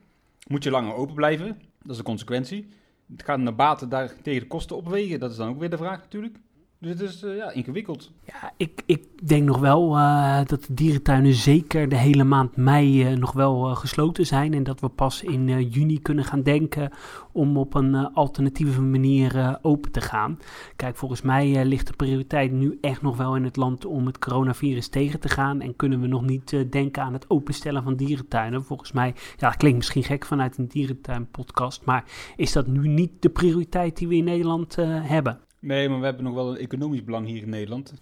Moet 0.47 0.65
je 0.65 0.71
langer 0.71 0.95
open 0.95 1.15
blijven, 1.15 1.47
dat 1.83 1.91
is 1.91 1.97
de 1.97 2.03
consequentie. 2.03 2.69
Het 3.13 3.23
gaat 3.23 3.39
naar 3.39 3.55
baten 3.55 3.89
daar 3.89 4.23
tegen 4.23 4.41
de 4.41 4.47
kosten 4.47 4.77
opwegen, 4.77 5.21
dat 5.21 5.31
is 5.31 5.37
dan 5.37 5.49
ook 5.49 5.59
weer 5.59 5.71
de 5.71 5.77
vraag 5.77 6.01
natuurlijk. 6.01 6.39
Dus 6.85 7.01
het 7.01 7.11
is 7.11 7.23
eh, 7.23 7.37
ja, 7.37 7.51
ingewikkeld. 7.51 8.11
Ja, 8.25 8.53
ik, 8.57 8.83
ik 8.87 9.29
denk 9.29 9.45
nog 9.45 9.59
wel 9.59 9.97
eh, 9.97 10.37
dat 10.45 10.65
de 10.65 10.75
dierentuinen 10.75 11.33
zeker 11.33 11.89
de 11.89 11.97
hele 11.97 12.25
maand 12.25 12.57
mei 12.57 13.05
eh, 13.05 13.17
nog 13.17 13.33
wel 13.33 13.75
gesloten 13.75 14.27
zijn. 14.27 14.55
En 14.55 14.63
dat 14.63 14.81
we 14.81 14.89
pas 14.89 15.23
in 15.23 15.69
juni 15.69 16.01
kunnen 16.01 16.25
gaan 16.25 16.43
denken 16.43 16.91
om 17.33 17.57
op 17.57 17.75
een 17.75 17.95
alternatieve 17.95 18.81
manier 18.81 19.59
open 19.63 19.93
te 19.93 20.01
gaan. 20.01 20.39
Kijk, 20.77 20.97
volgens 20.97 21.23
mij 21.23 21.65
ligt 21.65 21.87
de 21.87 21.93
prioriteit 21.93 22.53
nu 22.53 22.79
echt 22.81 23.03
nog 23.03 23.17
wel 23.17 23.37
in 23.37 23.45
het 23.45 23.57
land 23.57 23.85
om 23.85 24.07
het 24.07 24.19
coronavirus 24.19 24.89
tegen 24.89 25.21
te 25.21 25.29
gaan. 25.29 25.61
En 25.61 25.77
kunnen 25.77 26.01
we 26.01 26.07
nog 26.07 26.23
niet 26.23 26.67
denken 26.71 27.03
aan 27.03 27.13
het 27.13 27.31
openstellen 27.31 27.83
van 27.83 27.97
dierentuinen. 27.97 28.65
Volgens 28.65 28.93
mij, 28.93 29.15
ja, 29.37 29.49
dat 29.49 29.57
klinkt 29.57 29.79
misschien 29.79 30.05
gek 30.05 30.25
vanuit 30.25 30.59
een 30.59 30.69
dierentuinpodcast. 30.69 31.85
Maar 31.85 32.05
is 32.37 32.53
dat 32.53 32.67
nu 32.67 32.89
niet 32.89 33.11
de 33.19 33.31
prioriteit 33.31 33.97
die 33.97 34.09
we 34.09 34.15
in 34.15 34.25
Nederland 34.25 34.77
hebben? 35.03 35.41
Nee, 35.65 35.89
maar 35.89 35.99
we 35.99 36.05
hebben 36.05 36.25
nog 36.25 36.35
wel 36.35 36.51
een 36.51 36.57
economisch 36.57 37.05
belang 37.05 37.27
hier 37.27 37.43
in 37.43 37.49
Nederland. 37.49 37.93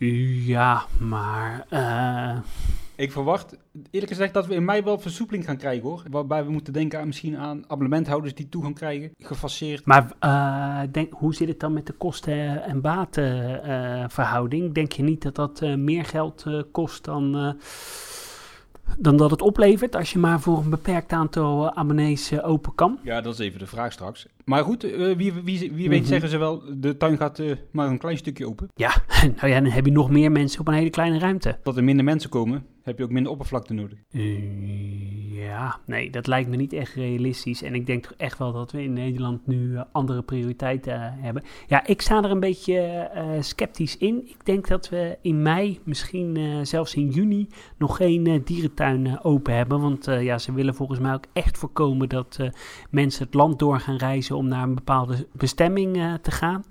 Ja, 0.47 0.83
maar. 0.99 1.67
eh, 1.69 2.39
Ik 2.95 3.13
verwacht, 3.13 3.57
eerlijk 3.91 4.13
gezegd, 4.13 4.35
dat 4.35 4.47
we 4.47 4.55
in 4.55 4.65
mei 4.65 4.83
wel 4.83 4.99
versoepeling 4.99 5.45
gaan 5.45 5.57
krijgen 5.57 5.83
hoor. 5.89 6.03
Waarbij 6.11 6.45
we 6.45 6.51
moeten 6.51 6.73
denken 6.73 6.99
aan 7.01 7.07
misschien 7.07 7.37
aan 7.37 7.65
abonnementhouders 7.67 8.35
die 8.35 8.49
toegang 8.49 8.75
krijgen, 8.75 9.11
gefaseerd. 9.19 9.85
Maar 9.87 10.13
eh, 10.19 10.81
denk, 10.93 11.13
hoe 11.13 11.35
zit 11.35 11.49
het 11.49 11.61
dan 11.61 11.73
met 11.73 11.87
de 11.87 11.93
kosten- 11.93 12.63
en 12.63 12.81
batenverhouding? 12.81 14.75
denk 14.75 14.93
je 14.93 15.03
niet 15.03 15.23
dat 15.23 15.35
dat 15.35 15.61
eh, 15.63 15.75
meer 15.75 16.05
geld 16.05 16.43
eh, 16.47 16.61
kost 16.73 17.05
dan, 17.05 17.37
eh, 17.37 17.51
dan 18.99 19.17
dat 19.17 19.31
het 19.31 19.43
oplevert 19.43 19.97
als 19.97 20.13
je 20.13 20.19
maar 20.19 20.41
voor 20.41 20.59
een 20.59 20.71
beperkt 20.71 21.13
aantal 21.13 21.67
eh, 21.71 21.77
abonnees 21.79 22.31
eh, 22.31 22.49
open 22.49 22.75
kan? 22.75 22.99
Ja, 23.03 23.21
dat 23.21 23.33
is 23.33 23.39
even 23.39 23.59
de 23.59 23.67
vraag 23.67 23.93
straks. 23.93 24.27
Maar 24.45 24.65
goed, 24.65 24.85
eh, 24.85 25.17
wie, 25.17 25.33
wie, 25.33 25.73
wie 25.73 25.89
weet 25.89 26.01
Mhm. 26.01 26.09
zeggen 26.09 26.29
ze 26.29 26.39
wel, 26.39 26.63
de 26.77 26.97
tuin 26.97 27.17
gaat 27.17 27.39
eh, 27.39 27.51
maar 27.73 27.89
een 27.89 27.99
klein 27.99 28.17
stukje 28.19 28.47
open. 28.47 28.69
Ja, 28.75 28.93
nou 29.37 29.49
ja, 29.49 29.61
dan 29.61 29.71
heb 29.71 29.87
je 29.87 29.93
nog 29.93 30.11
meer 30.11 30.33
mensen 30.33 30.61
op 30.61 30.69
een 30.69 30.75
hele 30.75 30.91
kleine 30.91 31.19
ruimte. 31.19 31.59
Dat 31.63 31.77
er 31.77 31.85
minder 31.85 32.05
mensen 32.05 32.31
komen, 32.31 32.67
heb 32.83 32.99
je 32.99 33.05
ook 33.05 33.11
minder 33.11 33.33
oppervlakte 33.33 33.75
nodig. 33.75 33.99
Eh, 34.11 35.43
ja, 35.45 35.79
nee, 35.87 36.11
dat 36.11 36.27
lijkt 36.27 36.51
me 36.51 36.57
niet 36.57 36.73
echt 36.73 36.95
realistisch. 36.95 37.63
En 37.63 37.75
ik 37.75 37.87
denk 37.87 38.03
toch 38.03 38.15
echt 38.17 38.39
wel 38.39 38.53
dat 38.53 38.73
we 38.73 38.83
in 38.83 38.93
Nederland 38.93 39.47
nu 39.47 39.77
andere 39.93 40.23
prioriteiten 40.23 41.15
hebben. 41.19 41.43
Ja, 41.67 41.87
ik 41.87 42.01
sta 42.03 42.23
er 42.25 42.31
een 42.31 42.41
beetje 42.41 43.11
sceptisch 43.41 43.97
in. 43.97 44.23
Ik 44.29 44.45
denk 44.45 44.69
dat 44.69 44.89
we 44.89 45.19
in 45.23 45.43
mei, 45.43 45.81
misschien 45.85 46.39
zelfs 46.67 46.95
in 46.95 47.09
juni, 47.09 47.49
nog 47.79 47.97
geen 47.97 48.43
dierentuin 48.45 49.25
open 49.25 49.55
hebben. 49.57 49.81
Want 49.81 50.05
ja, 50.05 50.39
ze 50.39 50.53
willen 50.53 50.75
volgens 50.75 50.99
mij 50.99 51.15
ook 51.15 51.25
echt 51.33 51.59
voorkomen 51.59 52.09
dat 52.09 52.39
mensen 52.91 53.25
het 53.25 53.35
land 53.35 53.59
door 53.59 53.81
gaan 53.81 53.97
reizen 53.97 54.32
om 54.37 54.49
naar 54.49 54.63
een 54.63 54.75
bepaalde 54.75 55.27
bestemming 55.33 55.97
eh, 55.97 56.15
te 56.15 56.31
gaan. 56.31 56.65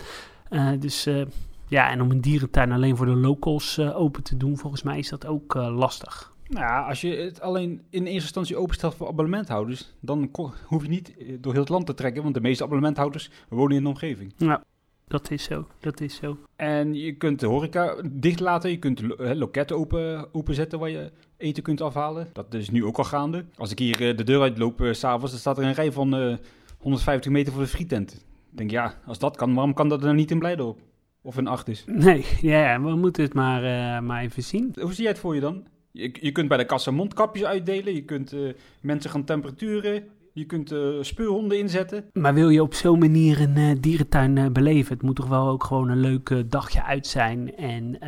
Eh, 0.49 0.69
dus 0.79 1.05
eh, 1.05 1.21
ja, 1.67 1.89
en 1.89 2.01
om 2.01 2.11
een 2.11 2.21
dierentuin 2.21 2.71
alleen 2.71 2.97
voor 2.97 3.05
de 3.05 3.15
locals 3.15 3.79
open 3.79 4.23
te 4.23 4.37
doen, 4.37 4.57
volgens 4.57 4.83
mij 4.83 4.97
is 4.97 5.09
dat 5.09 5.25
ook 5.25 5.53
lastig. 5.53 6.33
Nou 6.47 6.65
ja, 6.65 6.81
als 6.87 7.01
je 7.01 7.15
het 7.15 7.41
alleen 7.41 7.81
in 7.89 8.03
eerste 8.03 8.21
instantie 8.21 8.57
openstelt 8.57 8.95
voor 8.95 9.07
abonnementhouders, 9.07 9.93
dan 9.99 10.31
hoef 10.65 10.83
je 10.83 10.89
niet 10.89 11.13
door 11.39 11.51
heel 11.51 11.61
het 11.61 11.69
land 11.69 11.85
te 11.85 11.93
trekken, 11.93 12.23
want 12.23 12.35
de 12.35 12.41
meeste 12.41 12.63
abonnementhouders 12.63 13.29
wonen 13.49 13.77
in 13.77 13.83
de 13.83 13.89
omgeving. 13.89 14.33
Ja, 14.37 14.63
dat 15.07 15.31
is 15.31 15.43
zo. 15.43 15.67
Dat 15.79 16.01
is 16.01 16.15
zo. 16.15 16.37
En 16.55 16.93
je 16.93 17.11
kunt 17.11 17.39
de 17.39 17.45
horeca 17.45 17.95
dicht 18.11 18.39
laten, 18.39 18.69
je 18.69 18.79
kunt 18.79 19.01
lo- 19.01 19.33
loketten 19.33 19.77
open, 19.77 20.33
openzetten 20.33 20.79
waar 20.79 20.89
je 20.89 21.11
eten 21.37 21.63
kunt 21.63 21.81
afhalen. 21.81 22.27
Dat 22.33 22.53
is 22.53 22.69
nu 22.69 22.85
ook 22.85 22.97
al 22.97 23.03
gaande. 23.03 23.45
Als 23.57 23.71
ik 23.71 23.79
hier 23.79 24.15
de 24.15 24.23
deur 24.23 24.41
uitloop 24.41 24.87
s 24.91 24.99
s'avonds, 24.99 25.31
dan 25.31 25.39
staat 25.39 25.57
er 25.57 25.63
een 25.63 25.73
rij 25.73 25.91
van 25.91 26.39
150 26.81 27.31
meter 27.31 27.53
voor 27.53 27.61
de 27.61 27.67
frietent. 27.67 28.13
Ik 28.51 28.57
denk, 28.57 28.71
ja, 28.71 28.93
als 29.05 29.19
dat 29.19 29.37
kan, 29.37 29.53
waarom 29.53 29.73
kan 29.73 29.89
dat 29.89 30.03
er 30.03 30.13
niet 30.13 30.31
in 30.31 30.39
Blijdorp? 30.39 30.79
Of 31.21 31.37
in 31.37 31.47
Acht 31.47 31.67
is? 31.67 31.83
Nee, 31.87 32.25
ja, 32.41 32.81
we 32.81 32.95
moeten 32.95 33.23
het 33.23 33.33
maar, 33.33 33.63
eh, 33.63 34.01
maar 34.01 34.21
even 34.21 34.43
zien. 34.43 34.75
Hoe 34.79 34.93
zie 34.93 35.03
jij 35.03 35.11
het 35.11 35.21
voor 35.21 35.35
je 35.35 35.41
dan? 35.41 35.63
Je, 35.91 36.15
je 36.21 36.31
kunt 36.31 36.47
bij 36.47 36.57
de 36.57 36.65
kassa 36.65 36.91
mondkapjes 36.91 37.45
uitdelen, 37.45 37.93
je 37.93 38.05
kunt 38.05 38.33
eh, 38.33 38.39
mensen 38.81 39.09
gaan 39.09 39.23
temperaturen, 39.23 40.03
je 40.33 40.45
kunt 40.45 40.71
eh 40.71 40.79
speurhonden 41.01 41.57
inzetten. 41.57 42.03
Maar 42.13 42.33
wil 42.33 42.49
je 42.49 42.61
op 42.61 42.73
zo'n 42.73 42.99
manier 42.99 43.41
een 43.41 43.81
dierentuin 43.81 44.53
beleven? 44.53 44.93
Het 44.93 45.03
moet 45.03 45.15
toch 45.15 45.27
wel 45.27 45.47
ook 45.47 45.63
gewoon 45.63 45.89
een 45.89 45.99
leuk 45.99 46.43
dagje 46.51 46.83
uit 46.83 47.07
zijn. 47.07 47.55
En 47.55 47.99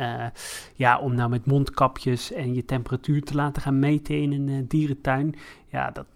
ja, 0.74 0.98
om 0.98 1.14
nou 1.14 1.30
met 1.30 1.46
mondkapjes 1.46 2.32
en 2.32 2.54
je 2.54 2.64
temperatuur 2.64 3.22
te 3.22 3.34
laten 3.34 3.62
gaan 3.62 3.78
meten 3.78 4.20
in 4.20 4.32
een 4.32 4.68
dierentuin. 4.68 5.34
Ja, 5.70 5.90
dat 5.90 6.06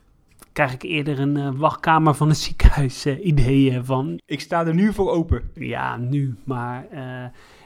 krijg 0.59 0.73
ik 0.73 0.83
eerder 0.83 1.19
een 1.19 1.37
eh, 1.37 1.49
wachtkamer 1.57 2.15
van 2.15 2.29
een 2.29 2.37
ziekenhuis 2.37 3.05
eh, 3.05 3.27
idee 3.27 3.71
eh, 3.71 3.81
van. 3.83 4.21
Ik 4.27 4.41
sta 4.41 4.67
er 4.67 4.75
nu 4.75 4.93
voor 4.93 5.11
open. 5.11 5.43
Ja, 5.55 5.97
nu, 5.97 6.37
maar... 6.45 6.87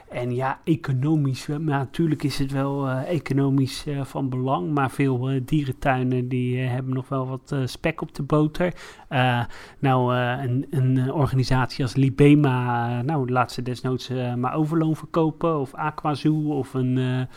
en 0.09 0.35
ja, 0.35 0.59
economisch, 0.63 1.47
maar 1.47 1.59
natuurlijk 1.59 2.23
is 2.23 2.39
het 2.39 2.51
wel 2.51 2.89
economisch 2.89 3.85
van 4.01 4.29
belang. 4.29 4.73
Maar 4.73 4.91
veel 4.91 5.39
dierentuinen 5.45 6.27
die 6.27 6.59
hebben 6.59 6.93
nog 6.93 7.09
wel 7.09 7.27
wat 7.27 7.55
spek 7.65 8.01
op 8.01 8.15
de 8.15 8.23
boter. 8.23 8.73
Nou, 9.79 10.15
een, 10.15 10.67
een 10.69 11.11
organisatie 11.11 11.83
als 11.83 11.95
Libema, 11.95 13.01
nou, 13.01 13.31
laat 13.31 13.51
ze 13.51 13.61
desnoods 13.61 14.09
maar 14.37 14.55
overloon 14.55 14.95
verkopen. 14.95 15.59
Of 15.59 15.73
Aquazoo 15.73 16.57
of 16.57 16.73
een, 16.73 17.27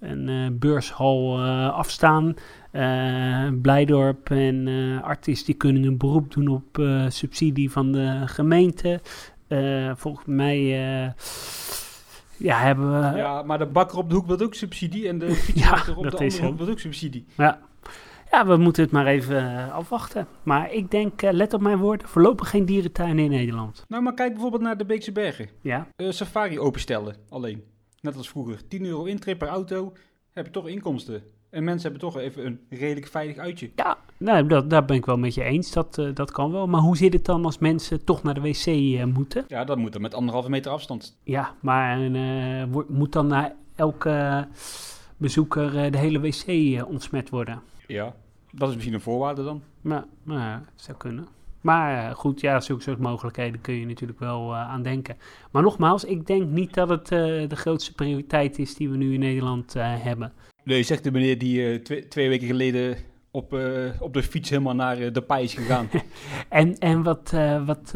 een 0.00 0.56
beurshal 0.58 1.40
afstaan. 1.70 2.34
Eh, 2.76 3.48
Blijdorp 3.62 4.30
en 4.30 4.68
Artis 5.02 5.44
die 5.44 5.54
kunnen 5.54 5.84
een 5.84 5.96
beroep 5.96 6.32
doen 6.32 6.48
op 6.48 6.78
eh, 6.78 7.04
subsidie 7.08 7.70
van 7.70 7.92
de 7.92 8.22
gemeente. 8.26 9.00
Volgens 9.94 10.26
mij 10.26 10.58
ja, 12.36 12.58
hebben 12.58 12.90
we... 12.90 13.16
Ja, 13.16 13.42
maar 13.42 13.58
de 13.58 13.66
bakker 13.66 13.98
op 13.98 14.08
de 14.08 14.14
hoek 14.14 14.26
wil 14.26 14.40
ook 14.40 14.54
subsidie 14.54 15.08
en 15.08 15.18
de 15.18 15.34
fietsmaker 15.34 15.96
op 15.96 16.10
de 16.10 16.16
andere 16.16 16.46
hoek 16.46 16.58
wil 16.58 16.68
ook 16.68 16.78
subsidie. 16.78 17.26
Ja. 17.36 17.60
ja, 18.30 18.46
we 18.46 18.56
moeten 18.56 18.82
het 18.82 18.92
maar 18.92 19.06
even 19.06 19.72
afwachten. 19.72 20.26
Maar 20.42 20.72
ik 20.72 20.90
denk, 20.90 21.22
let 21.22 21.54
op 21.54 21.60
mijn 21.60 21.78
woorden, 21.78 22.08
voorlopig 22.08 22.50
geen 22.50 22.64
dierentuinen 22.64 23.24
in 23.24 23.30
Nederland. 23.30 23.84
Nou, 23.88 24.02
maar 24.02 24.14
kijk 24.14 24.32
bijvoorbeeld 24.32 24.62
naar 24.62 24.76
de 24.76 24.86
Beekse 24.86 25.12
Bergen. 25.12 25.48
Ja, 25.60 25.86
safari 25.96 26.58
openstellen, 26.58 27.16
alleen. 27.28 27.64
Net 28.00 28.16
als 28.16 28.28
vroeger. 28.28 28.68
10 28.68 28.84
euro 28.84 29.04
intree 29.04 29.36
per 29.36 29.48
auto, 29.48 29.92
heb 30.32 30.46
je 30.46 30.52
toch 30.52 30.68
inkomsten. 30.68 31.22
En 31.50 31.64
mensen 31.64 31.90
hebben 31.90 32.10
toch 32.10 32.22
even 32.22 32.46
een 32.46 32.60
redelijk 32.70 33.06
veilig 33.06 33.36
uitje. 33.36 33.70
ja 33.74 33.98
nou, 34.16 34.46
dat, 34.46 34.70
daar 34.70 34.84
ben 34.84 34.96
ik 34.96 35.06
wel 35.06 35.16
met 35.16 35.34
je 35.34 35.42
eens. 35.42 35.72
Dat, 35.72 35.98
eh, 35.98 36.14
dat 36.14 36.30
kan 36.30 36.52
wel. 36.52 36.66
Maar 36.66 36.80
hoe 36.80 36.96
zit 36.96 37.12
het 37.12 37.24
dan 37.24 37.44
als 37.44 37.58
mensen 37.58 38.04
toch 38.04 38.22
naar 38.22 38.34
de 38.34 38.40
wc 38.40 38.66
eh, 38.66 39.04
moeten? 39.04 39.44
Ja, 39.48 39.64
dat 39.64 39.78
moet 39.78 39.92
dan 39.92 40.02
met 40.02 40.14
anderhalve 40.14 40.50
meter 40.50 40.72
afstand. 40.72 41.18
Ja, 41.22 41.54
maar 41.60 42.12
eh, 42.12 42.64
moet 42.88 43.12
dan 43.12 43.26
na 43.26 43.54
elke 43.74 44.48
bezoeker 45.16 45.90
de 45.90 45.98
hele 45.98 46.20
wc 46.20 46.46
ontsmet 46.88 47.30
worden? 47.30 47.62
Ja, 47.86 48.14
dat 48.50 48.68
is 48.68 48.74
misschien 48.74 48.94
een 48.94 49.00
voorwaarde 49.00 49.44
dan. 49.44 49.62
Nou, 49.80 50.04
nou 50.22 50.40
ja, 50.40 50.58
dat 50.58 50.84
zou 50.84 50.96
kunnen. 50.96 51.28
Maar 51.66 52.14
goed, 52.14 52.40
ja, 52.40 52.60
zulke 52.60 52.82
soort 52.82 52.98
mogelijkheden 52.98 53.60
kun 53.60 53.74
je 53.74 53.86
natuurlijk 53.86 54.18
wel 54.18 54.52
eh, 54.52 54.70
aan 54.70 54.82
denken. 54.82 55.16
Maar 55.50 55.62
nogmaals, 55.62 56.04
ik 56.04 56.26
denk 56.26 56.48
niet 56.48 56.74
dat 56.74 56.88
het 56.88 57.12
eh, 57.12 57.18
de 57.48 57.56
grootste 57.56 57.94
prioriteit 57.94 58.58
is 58.58 58.74
die 58.74 58.90
we 58.90 58.96
nu 58.96 59.12
in 59.12 59.20
Nederland 59.20 59.76
eh, 59.76 59.84
hebben. 59.98 60.32
Nee, 60.66 60.82
zegt 60.82 61.04
de 61.04 61.10
meneer 61.10 61.38
die 61.38 61.66
eh, 61.66 61.78
twee, 61.78 62.08
twee 62.08 62.28
weken 62.28 62.46
geleden 62.46 62.96
op, 63.30 63.54
eh, 63.54 64.00
op 64.00 64.14
de 64.14 64.22
fiets 64.22 64.50
helemaal 64.50 64.74
naar 64.74 64.98
eh, 64.98 65.12
de 65.12 65.22
paai 65.22 65.44
is 65.44 65.54
gegaan. 65.54 65.88
En, 66.48 66.78
en 66.78 67.02
wat, 67.02 67.34
wat 67.66 67.94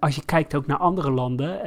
als 0.00 0.14
je 0.14 0.24
kijkt 0.24 0.54
ook 0.54 0.66
naar 0.66 0.76
andere 0.76 1.10
landen. 1.10 1.60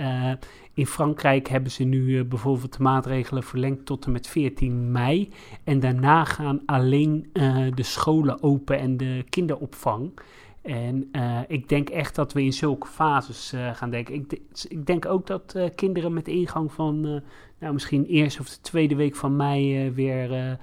in 0.73 0.85
Frankrijk 0.85 1.47
hebben 1.47 1.71
ze 1.71 1.83
nu 1.83 2.23
bijvoorbeeld 2.23 2.77
de 2.77 2.83
maatregelen 2.83 3.43
verlengd 3.43 3.85
tot 3.85 4.05
en 4.05 4.11
met 4.11 4.27
14 4.27 4.91
mei. 4.91 5.29
En 5.63 5.79
daarna 5.79 6.23
gaan 6.23 6.61
alleen 6.65 7.29
de 7.75 7.83
scholen 7.83 8.43
open 8.43 8.79
en 8.79 8.97
de 8.97 9.25
kinderopvang. 9.29 10.19
En 10.61 11.11
ik 11.47 11.69
denk 11.69 11.89
echt 11.89 12.15
dat 12.15 12.33
we 12.33 12.43
in 12.43 12.53
zulke 12.53 12.87
fases 12.87 13.53
gaan 13.73 13.89
denken. 13.89 14.13
Ik, 14.13 14.39
ik 14.67 14.85
denk 14.85 15.05
ook 15.05 15.27
dat 15.27 15.55
kinderen 15.75 16.13
met 16.13 16.27
ingang 16.27 16.71
van, 16.71 17.23
nou 17.61 17.73
misschien 17.73 18.05
eerste 18.05 18.41
of 18.41 18.49
de 18.49 18.61
tweede 18.61 18.95
week 18.95 19.15
van 19.15 19.35
mei 19.35 19.85
eh, 19.85 19.93
weer 19.93 20.31
eh, 20.33 20.53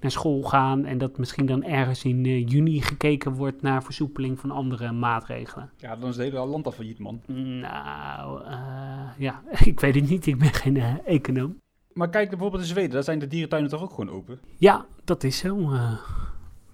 naar 0.00 0.10
school 0.10 0.42
gaan. 0.42 0.84
En 0.84 0.98
dat 0.98 1.18
misschien 1.18 1.46
dan 1.46 1.64
ergens 1.64 2.04
in 2.04 2.24
eh, 2.24 2.46
juni 2.46 2.80
gekeken 2.80 3.32
wordt 3.32 3.62
naar 3.62 3.82
versoepeling 3.82 4.40
van 4.40 4.50
andere 4.50 4.92
maatregelen. 4.92 5.70
ja, 5.76 5.96
dan 5.96 6.08
is 6.08 6.16
het 6.16 6.24
hele 6.24 6.46
land 6.46 6.66
al 6.66 6.72
failliet, 6.72 6.98
man. 6.98 7.20
Nou, 7.60 8.42
ja, 9.18 9.42
ik 9.64 9.80
weet 9.80 9.94
het 9.94 10.08
niet. 10.08 10.26
Ik 10.26 10.38
ben 10.38 10.52
geen 10.52 10.76
econoom. 11.04 11.60
Maar 11.92 12.08
kijk 12.08 12.30
bijvoorbeeld 12.30 12.62
in 12.62 12.68
Zweden, 12.68 12.90
daar 12.90 13.02
zijn 13.02 13.18
de 13.18 13.26
dierentuinen 13.26 13.70
toch 13.70 13.82
ook 13.82 13.90
gewoon 13.90 14.10
open. 14.10 14.40
Ja, 14.56 14.86
dat 15.04 15.24
is 15.24 15.38
zo. 15.38 15.70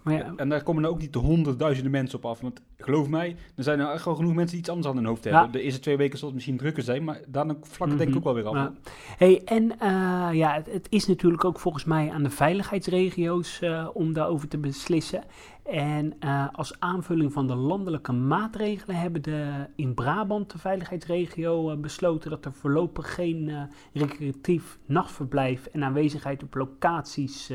Maar 0.02 0.14
ja, 0.14 0.32
En 0.36 0.48
daar 0.48 0.62
komen 0.62 0.84
er 0.84 0.90
ook 0.90 1.00
niet 1.00 1.12
de 1.12 1.18
honderdduizenden 1.18 1.92
mensen 1.92 2.18
op 2.18 2.24
af. 2.24 2.40
Want 2.40 2.62
geloof 2.76 3.08
mij, 3.08 3.36
er 3.56 3.64
zijn 3.64 3.80
er 3.80 3.90
echt 3.90 4.04
wel 4.04 4.14
genoeg 4.14 4.34
mensen 4.34 4.50
die 4.50 4.58
iets 4.58 4.68
anders 4.68 4.88
aan 4.88 4.96
hun 4.96 5.04
hoofd 5.06 5.24
Ja. 5.24 5.30
hebben. 5.30 5.52
De 5.52 5.62
eerste 5.62 5.80
twee 5.80 5.96
weken 5.96 6.18
zal 6.18 6.26
het 6.26 6.36
misschien 6.36 6.56
drukker 6.56 6.82
zijn, 6.82 7.04
maar 7.04 7.20
daarna 7.28 7.54
vlakken 7.62 7.98
denk 7.98 8.10
ik 8.10 8.16
ook 8.16 8.24
wel 8.24 8.34
weer 8.34 8.46
af. 8.46 8.54
Ja. 8.54 8.72
Hey, 9.16 9.42
en 9.44 9.78
eh, 9.78 10.28
ja, 10.32 10.54
het, 10.54 10.72
het 10.72 10.86
is 10.90 11.06
natuurlijk 11.06 11.44
ook 11.44 11.58
volgens 11.58 11.84
mij 11.84 12.10
aan 12.10 12.22
de 12.22 12.30
veiligheidsregio's 12.30 13.60
eh, 13.60 13.88
om 13.92 14.12
daarover 14.12 14.48
te 14.48 14.58
beslissen. 14.58 15.22
En 15.62 16.14
eh, 16.18 16.46
als 16.52 16.80
aanvulling 16.80 17.32
van 17.32 17.46
de 17.46 17.54
landelijke 17.54 18.12
maatregelen 18.12 18.96
hebben 18.96 19.22
de, 19.22 19.66
in 19.76 19.94
Brabant, 19.94 20.50
de 20.50 20.58
veiligheidsregio, 20.58 21.76
besloten 21.76 22.30
dat 22.30 22.44
er 22.44 22.52
voorlopig 22.52 23.14
geen 23.14 23.68
recreatief 23.92 24.78
nachtverblijf 24.86 25.66
en 25.66 25.84
aanwezigheid 25.84 26.42
op 26.42 26.54
locaties 26.54 27.52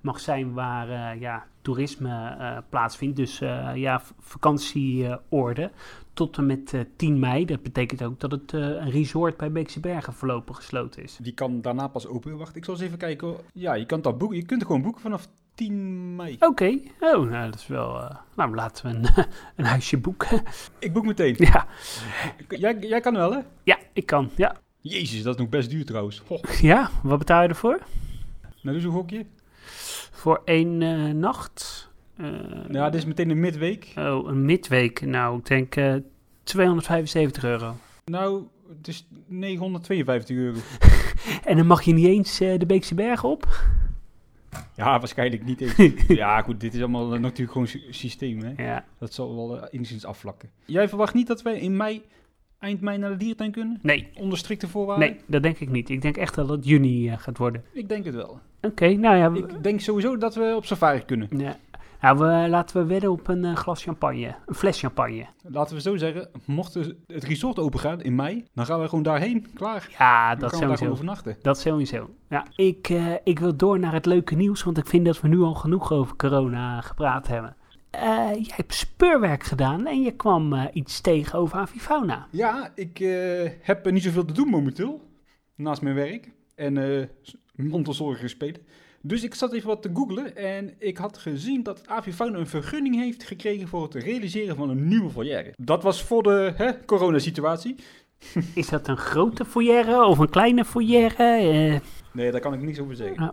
mag 0.00 0.20
zijn 0.20 0.52
waar 0.52 1.18
ja, 1.18 1.46
toerisme 1.62 2.36
eh, 2.38 2.56
plaatsvindt. 2.68 3.16
Dus 3.16 3.40
eh, 3.40 3.70
ja, 3.74 4.02
vakantieorde 4.20 5.70
tot 6.14 6.36
en 6.36 6.46
met 6.46 6.72
eh, 6.74 6.80
10 6.96 7.18
mei. 7.18 7.44
Dat 7.44 7.62
betekent 7.62 8.02
ook 8.02 8.20
dat 8.20 8.30
het 8.30 8.54
eh, 8.54 8.60
een 8.60 8.90
resort 8.90 9.36
bij 9.36 9.52
Beekse 9.52 9.80
Bergen 9.80 10.12
voorlopig 10.12 10.56
gesloten 10.56 11.02
is. 11.02 11.18
Die 11.22 11.32
kan 11.34 11.60
daarna 11.60 11.86
pas 11.88 12.06
open. 12.06 12.36
Wacht, 12.38 12.56
ik 12.56 12.64
zal 12.64 12.74
eens 12.74 12.82
even 12.82 12.98
kijken. 12.98 13.26
hoor. 13.28 13.40
Ja, 13.52 13.74
je, 13.74 13.86
kan 13.86 14.00
dat 14.02 14.18
boeken. 14.18 14.36
je 14.36 14.44
kunt 14.44 14.62
gewoon 14.64 14.82
boeken 14.82 15.00
vanaf 15.00 15.28
10 15.54 16.16
mei. 16.16 16.36
Oké, 16.40 16.78
oh, 17.00 17.30
nou 17.30 17.50
dat 17.50 17.54
is 17.54 17.66
wel... 17.66 18.00
eh, 18.02 18.16
nou, 18.36 18.54
laten 18.54 18.86
we 18.86 18.96
een, 18.96 19.26
een 19.56 19.64
huisje 19.64 19.98
boeken. 19.98 20.42
Ik 20.78 20.92
boek 20.92 21.04
meteen. 21.06 21.34
ja. 21.38 21.66
Jij, 22.48 22.78
jij 22.78 23.00
kan 23.00 23.14
wel, 23.14 23.32
hè? 23.32 23.38
ja, 23.62 23.78
ik 23.92 24.06
kan. 24.06 24.30
Ja. 24.36 24.56
Jezus, 24.80 25.22
dat 25.22 25.34
is 25.34 25.40
nog 25.40 25.48
best 25.50 25.70
duur 25.70 25.84
trouwens. 25.84 26.22
Ja, 26.60 26.90
wat 27.02 27.18
betaal 27.18 27.42
je 27.42 27.48
ervoor? 27.48 27.80
Nou, 28.62 28.76
eens 28.76 28.84
een 28.84 28.90
gokje. 28.90 29.26
Voor 30.22 30.42
één 30.44 30.82
eh, 30.82 31.10
nacht? 31.14 31.90
Eh, 32.16 32.26
Ja, 32.70 32.90
dit 32.90 33.00
is 33.00 33.06
meteen 33.06 33.30
een 33.30 33.40
midweek. 33.40 33.92
Oh, 33.98 34.28
een 34.28 34.44
midweek. 34.44 35.00
Nou, 35.00 35.38
ik 35.38 35.46
denk 35.46 35.76
eh 35.76 35.94
275 36.42 37.44
euro. 37.44 37.74
Nou, 38.04 38.42
het 38.78 38.88
is 38.88 39.06
952 39.26 40.36
euro. 40.36 40.58
En 41.50 41.56
dan 41.56 41.66
mag 41.66 41.82
je 41.82 41.92
niet 41.92 42.06
eens 42.06 42.40
eh, 42.40 42.58
de 42.58 42.66
Beekse 42.66 42.94
Bergen 42.94 43.28
op? 43.28 43.46
Ja, 44.76 44.98
waarschijnlijk 44.98 45.44
niet 45.44 45.60
eens. 45.60 46.06
ja, 46.22 46.42
goed, 46.42 46.60
dit 46.60 46.74
is 46.74 46.80
allemaal 46.80 47.14
eh, 47.14 47.20
natuurlijk 47.20 47.52
gewoon 47.52 47.66
sy- 47.66 47.86
systeem, 47.90 48.42
hè. 48.42 48.64
Ja, 48.64 48.84
Dat 48.98 49.14
zal 49.14 49.36
wel 49.36 49.68
enigszins 49.68 50.04
afvlakken. 50.04 50.50
Jij 50.64 50.88
verwacht 50.88 51.14
niet 51.14 51.26
dat 51.26 51.42
wij 51.42 51.58
in 51.58 51.76
mei, 51.76 52.02
eind 52.62 52.80
mei 52.80 52.98
naar 52.98 53.10
de 53.10 53.16
dierentuin 53.16 53.50
kunnen? 53.50 53.78
nee. 53.82 54.08
Onder 54.14 54.38
strikte 54.38 54.68
voorwaarden? 54.68 55.08
Nee, 55.08 55.20
dat 55.26 55.42
denk 55.42 55.58
ik 55.58 55.70
niet. 55.70 55.88
Ik 55.88 56.02
denk 56.02 56.16
echt 56.16 56.34
dat 56.34 56.48
het 56.48 56.66
juni 56.66 57.08
eh, 57.08 57.18
gaat 57.18 57.38
worden. 57.38 57.64
Ik 57.72 57.88
denk 57.88 58.04
het 58.04 58.14
wel. 58.14 58.38
Oké, 58.60 58.88
nou 58.94 59.16
ja. 59.16 59.32
Ik 59.48 59.62
denk 59.62 59.80
sowieso 59.80 60.16
dat 60.16 60.34
we 60.34 60.52
op 60.56 60.64
safari 60.64 61.04
kunnen. 61.04 61.28
ja. 61.36 61.56
Nou, 62.00 62.18
we, 62.18 62.48
laten 62.48 62.76
we 62.76 62.84
wedden 62.86 63.10
op 63.10 63.28
een 63.28 63.44
eh, 63.44 63.56
glas 63.56 63.82
champagne. 63.82 64.34
Een 64.46 64.54
fles 64.54 64.80
champagne. 64.80 65.26
Laten 65.42 65.76
we 65.76 65.82
zo 65.82 65.96
zeggen, 65.96 66.28
mocht 66.44 66.74
het 67.06 67.24
resort 67.24 67.58
open 67.58 67.80
gaan 67.80 68.00
in 68.02 68.14
mei, 68.14 68.44
dan 68.54 68.66
gaan 68.66 68.80
we 68.80 68.88
gewoon 68.88 69.02
daarheen. 69.04 69.46
Klaar. 69.54 69.88
Ja, 69.98 70.30
Dan 70.30 70.38
dat 70.38 70.50
gaan 70.58 70.70
we 70.70 70.76
daar 70.76 70.90
overnachten. 70.90 71.36
Dat 71.42 71.58
sowieso. 71.58 72.10
Ja, 72.28 72.46
ik, 72.56 72.88
eh, 72.88 73.14
ik 73.24 73.38
wil 73.38 73.56
door 73.56 73.78
naar 73.78 73.92
het 73.92 74.06
leuke 74.06 74.34
nieuws, 74.34 74.62
want 74.62 74.78
ik 74.78 74.86
vind 74.86 75.04
dat 75.06 75.20
we 75.20 75.28
nu 75.28 75.40
al 75.40 75.54
genoeg 75.54 75.92
over 75.92 76.16
corona 76.16 76.80
gepraat 76.80 77.26
hebben. 77.28 77.56
Eh, 77.92 78.30
jij 78.32 78.52
hebt 78.54 78.74
speurwerk 78.74 79.42
gedaan 79.42 79.86
en 79.86 80.02
je 80.02 80.16
kwam 80.16 80.52
eh, 80.52 80.64
iets 80.72 81.00
tegen 81.00 81.38
over 81.38 81.58
avifauna. 81.58 82.26
Ja, 82.30 82.72
ik 82.74 83.00
eh, 83.00 83.50
heb 83.60 83.90
niet 83.90 84.02
zoveel 84.02 84.24
te 84.24 84.32
doen 84.32 84.48
momenteel. 84.48 85.00
Naast 85.54 85.82
mijn 85.82 85.94
werk. 85.94 86.30
En 86.54 86.76
eh 86.76 87.06
mantelzorger 87.54 88.28
spelen. 88.28 88.60
Dus 89.02 89.22
ik 89.22 89.34
zat 89.34 89.52
even 89.52 89.68
wat 89.68 89.82
te 89.82 89.90
googlen 89.94 90.36
en 90.36 90.74
ik 90.78 90.96
had 90.96 91.18
gezien 91.18 91.62
dat 91.62 91.88
Avifauna 91.88 92.38
een 92.38 92.46
vergunning 92.46 92.96
heeft 92.96 93.22
gekregen 93.22 93.68
voor 93.68 93.82
het 93.82 93.94
realiseren 93.94 94.56
van 94.56 94.70
een 94.70 94.88
nieuwe 94.88 95.10
volière. 95.10 95.54
Dat 95.58 95.82
was 95.82 96.02
voor 96.02 96.22
de 96.22 96.52
hè, 96.56 96.84
coronasituatie. 96.84 97.74
Is 98.54 98.68
dat 98.68 98.88
een 98.88 98.96
grote 98.96 99.44
foyer 99.44 100.02
of 100.02 100.18
een 100.18 100.30
kleine 100.30 100.64
foyer? 100.64 101.14
Nee, 102.12 102.30
daar 102.30 102.40
kan 102.40 102.54
ik 102.54 102.62
niks 102.62 102.78
over 102.78 102.96
zeggen. 102.96 103.30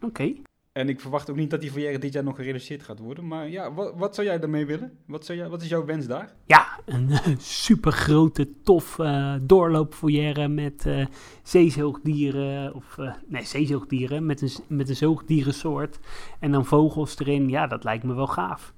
Oké. 0.00 0.34
En 0.72 0.88
ik 0.88 1.00
verwacht 1.00 1.30
ook 1.30 1.36
niet 1.36 1.50
dat 1.50 1.60
die 1.60 1.72
volière 1.72 1.98
dit 1.98 2.12
jaar 2.12 2.24
nog 2.24 2.36
gerealiseerd 2.36 2.82
gaat 2.82 2.98
worden. 2.98 3.26
Maar 3.26 3.48
ja, 3.48 3.72
wat, 3.72 3.94
wat 3.96 4.14
zou 4.14 4.26
jij 4.26 4.38
daarmee 4.38 4.66
willen? 4.66 4.98
Wat, 5.06 5.24
zou 5.24 5.38
jij, 5.38 5.48
wat 5.48 5.62
is 5.62 5.68
jouw 5.68 5.84
wens 5.84 6.06
daar? 6.06 6.34
Ja, 6.46 6.80
een 6.86 7.10
super 7.38 7.92
grote, 7.92 8.48
tof 8.62 8.96
doorloopfoyer 9.42 10.50
met 10.50 10.86
eh 10.86 11.06
zeezoogdieren. 11.42 12.74
Of 12.74 12.98
eh, 12.98 13.14
nee, 13.26 13.44
zeezoogdieren 13.44 14.26
met 14.26 14.40
een, 14.40 14.50
met 14.66 14.88
een 14.88 14.96
zoogdierensoort. 14.96 15.98
En 16.40 16.52
dan 16.52 16.66
vogels 16.66 17.18
erin. 17.18 17.48
Ja, 17.48 17.66
dat 17.66 17.84
lijkt 17.84 18.04
me 18.04 18.14
wel 18.14 18.26
gaaf. 18.26 18.74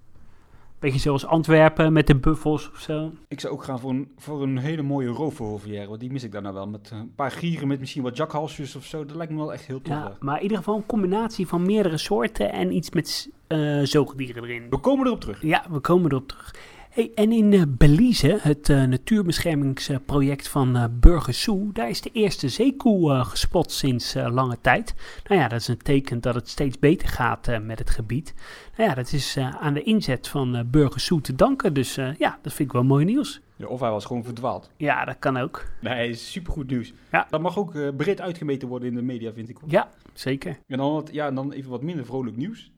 Beetje 0.83 0.99
zoals 0.99 1.27
Antwerpen 1.27 1.93
met 1.93 2.07
de 2.07 2.17
buffels 2.17 2.71
of 2.71 2.79
zo. 2.79 3.13
Ik 3.29 3.41
zou 3.41 3.53
ook 3.53 3.65
gaan 3.65 3.81
voor 3.81 3.91
een, 3.91 4.13
voor 4.17 4.43
een 4.43 4.59
hele 4.59 4.83
mooie 4.83 5.09
roofvogelvolière, 5.09 5.89
want 5.89 6.01
die 6.01 6.13
mis 6.13 6.23
ik 6.23 6.33
daar 6.33 6.43
nou 6.43 6.55
wel. 6.55 6.67
Met 6.67 6.91
een 6.91 7.15
paar 7.15 7.31
gieren 7.31 7.69
met 7.69 7.81
misschien 7.81 8.03
wat 8.03 8.17
jakhalsjes 8.17 8.77
of 8.77 8.85
zo. 8.85 9.05
Dat 9.07 9.17
lijkt 9.17 9.33
me 9.33 9.39
wel 9.39 9.53
echt 9.53 9.67
heel 9.67 9.83
tof. 9.83 9.95
Ja, 9.95 10.17
maar 10.21 10.37
in 10.37 10.43
ieder 10.43 10.57
geval 10.57 10.77
een 10.77 10.87
combinatie 10.87 11.47
van 11.47 11.67
meerdere 11.67 11.97
soorten 11.97 12.53
en 12.53 12.75
iets 12.75 12.91
met 12.91 13.31
eh, 13.47 13.81
zoogdieren 13.83 14.45
erin. 14.45 14.67
We 14.71 14.79
komen 14.79 15.07
erop 15.07 15.21
terug. 15.21 15.43
Ja, 15.43 15.65
we 15.71 15.81
komen 15.81 16.11
erop 16.11 16.29
terug. 16.29 16.55
Hey, 16.93 17.13
en 17.15 17.33
in 17.33 17.53
eh, 17.53 17.63
Belize, 17.69 18.39
het 18.41 18.69
eh, 18.69 18.83
natuurbeschermingsproject 18.85 20.49
van 20.49 20.77
eh 20.77 20.85
Burgersoe, 20.91 21.73
daar 21.73 21.89
is 21.89 22.01
de 22.01 22.11
eerste 22.13 22.49
zeekoe 22.49 23.25
gespot 23.25 23.73
sinds 23.73 24.15
lange 24.15 24.59
tijd. 24.61 24.95
Nou 25.29 25.41
ja, 25.41 25.49
dat 25.49 25.61
is 25.61 25.69
een 25.69 25.77
teken 25.77 26.21
dat 26.21 26.35
het 26.35 26.49
steeds 26.49 26.79
beter 26.79 27.09
gaat 27.09 27.49
met 27.63 27.79
het 27.79 27.91
gebied. 27.91 28.35
Nou 28.77 28.89
ja, 28.89 28.95
dat 28.95 29.13
is 29.13 29.37
aan 29.37 29.75
de 29.75 29.83
inzet 29.83 30.29
van 30.29 30.57
eh 30.57 30.65
Burgersoe 30.67 31.21
te 31.21 31.35
danken. 31.35 31.75
Dus 31.75 31.95
ja, 31.95 32.39
dat 32.43 32.53
vind 32.53 32.69
ik 32.69 32.73
wel 32.73 32.85
mooi 32.85 33.05
nieuws. 33.05 33.41
Ja, 33.57 33.67
of 33.67 33.81
hij 33.81 33.91
was 33.91 34.05
gewoon 34.05 34.25
verdwaald. 34.25 34.71
Ja, 34.77 35.05
dat 35.05 35.19
kan 35.19 35.37
ook. 35.37 35.65
Nee, 35.81 36.09
is 36.09 36.33
supergoed 36.33 36.71
nieuws. 36.71 36.93
Ja. 37.13 37.27
Dat 37.31 37.41
mag 37.41 37.59
ook 37.59 37.97
breed 37.97 38.21
uitgemeten 38.21 38.69
worden 38.69 38.89
in 38.89 38.95
de 38.95 39.03
media, 39.03 39.33
vind 39.33 39.49
ik. 39.49 39.57
hoor. 39.61 39.71
Ja, 39.71 39.91
zeker. 40.13 40.59
En 40.67 40.79
dan, 40.79 40.93
wat, 40.93 41.09
ja, 41.13 41.27
en 41.27 41.35
dan 41.35 41.53
even 41.53 41.71
wat 41.71 41.83
minder 41.83 42.05
vrolijk 42.05 42.37
nieuws. 42.37 42.71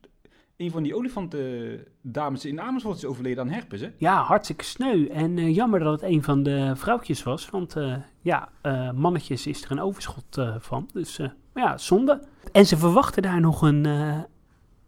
Een 0.57 0.71
van 0.71 0.83
die 0.83 0.95
olifantendames 0.95 2.45
in 2.45 2.61
Amersfoort 2.61 2.97
is 2.97 3.05
overleden 3.05 3.43
aan 3.43 3.49
herpes, 3.51 3.81
hè? 3.81 3.89
Ja, 3.97 4.21
hartstikke 4.23 4.63
sneu. 4.63 5.07
En 5.07 5.37
eh, 5.37 5.55
jammer 5.55 5.79
dat 5.79 6.01
het 6.01 6.09
een 6.11 6.23
van 6.23 6.43
de 6.43 6.71
vrouwtjes 6.75 7.23
was. 7.23 7.49
Want 7.49 7.75
eh, 7.75 7.95
ja, 8.21 8.49
eh, 8.61 8.91
mannetjes 8.91 9.47
is 9.47 9.63
er 9.63 9.71
een 9.71 9.79
overschot 9.81 10.37
eh, 10.37 10.55
van. 10.59 10.89
Dus 10.93 11.19
eh, 11.19 11.29
ja, 11.55 11.77
zonde. 11.77 12.21
En 12.51 12.65
ze 12.65 12.77
verwachten 12.77 13.21
daar 13.21 13.39
nog 13.39 13.61
een, 13.61 13.85
eh, 13.85 14.19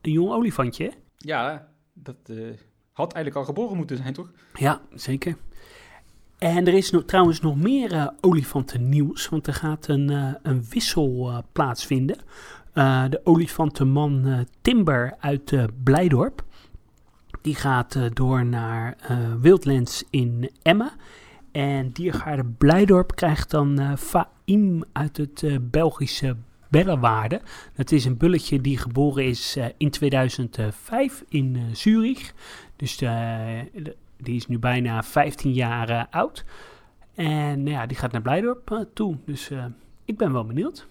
een 0.01 0.11
jong 0.11 0.31
olifantje. 0.31 0.83
hè? 0.83 0.91
Ja, 1.17 1.67
dat 1.93 2.15
eh, 2.25 2.35
had 2.91 3.13
eigenlijk 3.13 3.35
al 3.35 3.53
geboren 3.53 3.77
moeten 3.77 3.97
zijn, 3.97 4.13
toch? 4.13 4.31
Ja, 4.53 4.81
zeker. 4.93 5.35
En 6.37 6.67
er 6.67 6.73
is 6.73 6.91
nog, 6.91 7.03
trouwens 7.03 7.41
nog 7.41 7.55
meer 7.55 7.91
eh, 7.93 8.07
olifantennieuws. 8.21 9.29
Want 9.29 9.47
er 9.47 9.53
gaat 9.53 9.87
een, 9.87 10.09
eh, 10.09 10.33
een 10.41 10.65
wissel 10.69 11.29
eh, 11.29 11.37
plaatsvinden. 11.51 12.17
Eh, 12.77 13.03
de 13.09 13.21
olifantenman 13.23 14.25
eh, 14.25 14.39
Timber 14.61 15.15
uit 15.19 15.51
eh, 15.51 15.63
Blijdorp. 15.83 16.43
Die 17.41 17.55
gaat 17.55 17.99
door 18.13 18.45
naar 18.45 18.97
Wildlands 19.41 20.03
in 20.09 20.51
Emmen. 20.61 20.91
En 21.51 21.89
Diergaarde 21.89 22.45
Blijdorp 22.45 23.15
krijgt 23.15 23.51
dan 23.51 23.97
Faim 23.97 24.83
uit 24.91 25.17
het 25.17 25.59
Belgische 25.71 26.35
Bellewaarde. 26.69 27.41
Dat 27.75 27.91
is 27.91 28.05
een 28.05 28.17
bulletje 28.17 28.61
die 28.61 28.77
geboren 28.77 29.25
is 29.25 29.57
in 29.77 29.89
2005 29.89 31.23
in 31.29 31.57
Zurich. 31.73 32.33
Dus 32.75 32.97
die 34.17 34.35
is 34.35 34.47
nu 34.47 34.59
bijna 34.59 35.03
15 35.03 35.53
jaar 35.53 36.07
oud. 36.09 36.45
En 37.15 37.63
nou 37.63 37.75
ja, 37.75 37.85
die 37.85 37.97
gaat 37.97 38.11
naar 38.11 38.21
Blijdorp 38.21 38.87
toe. 38.93 39.17
Dus 39.25 39.51
ik 40.05 40.17
ben 40.17 40.31
wel 40.31 40.45
benieuwd. 40.45 40.87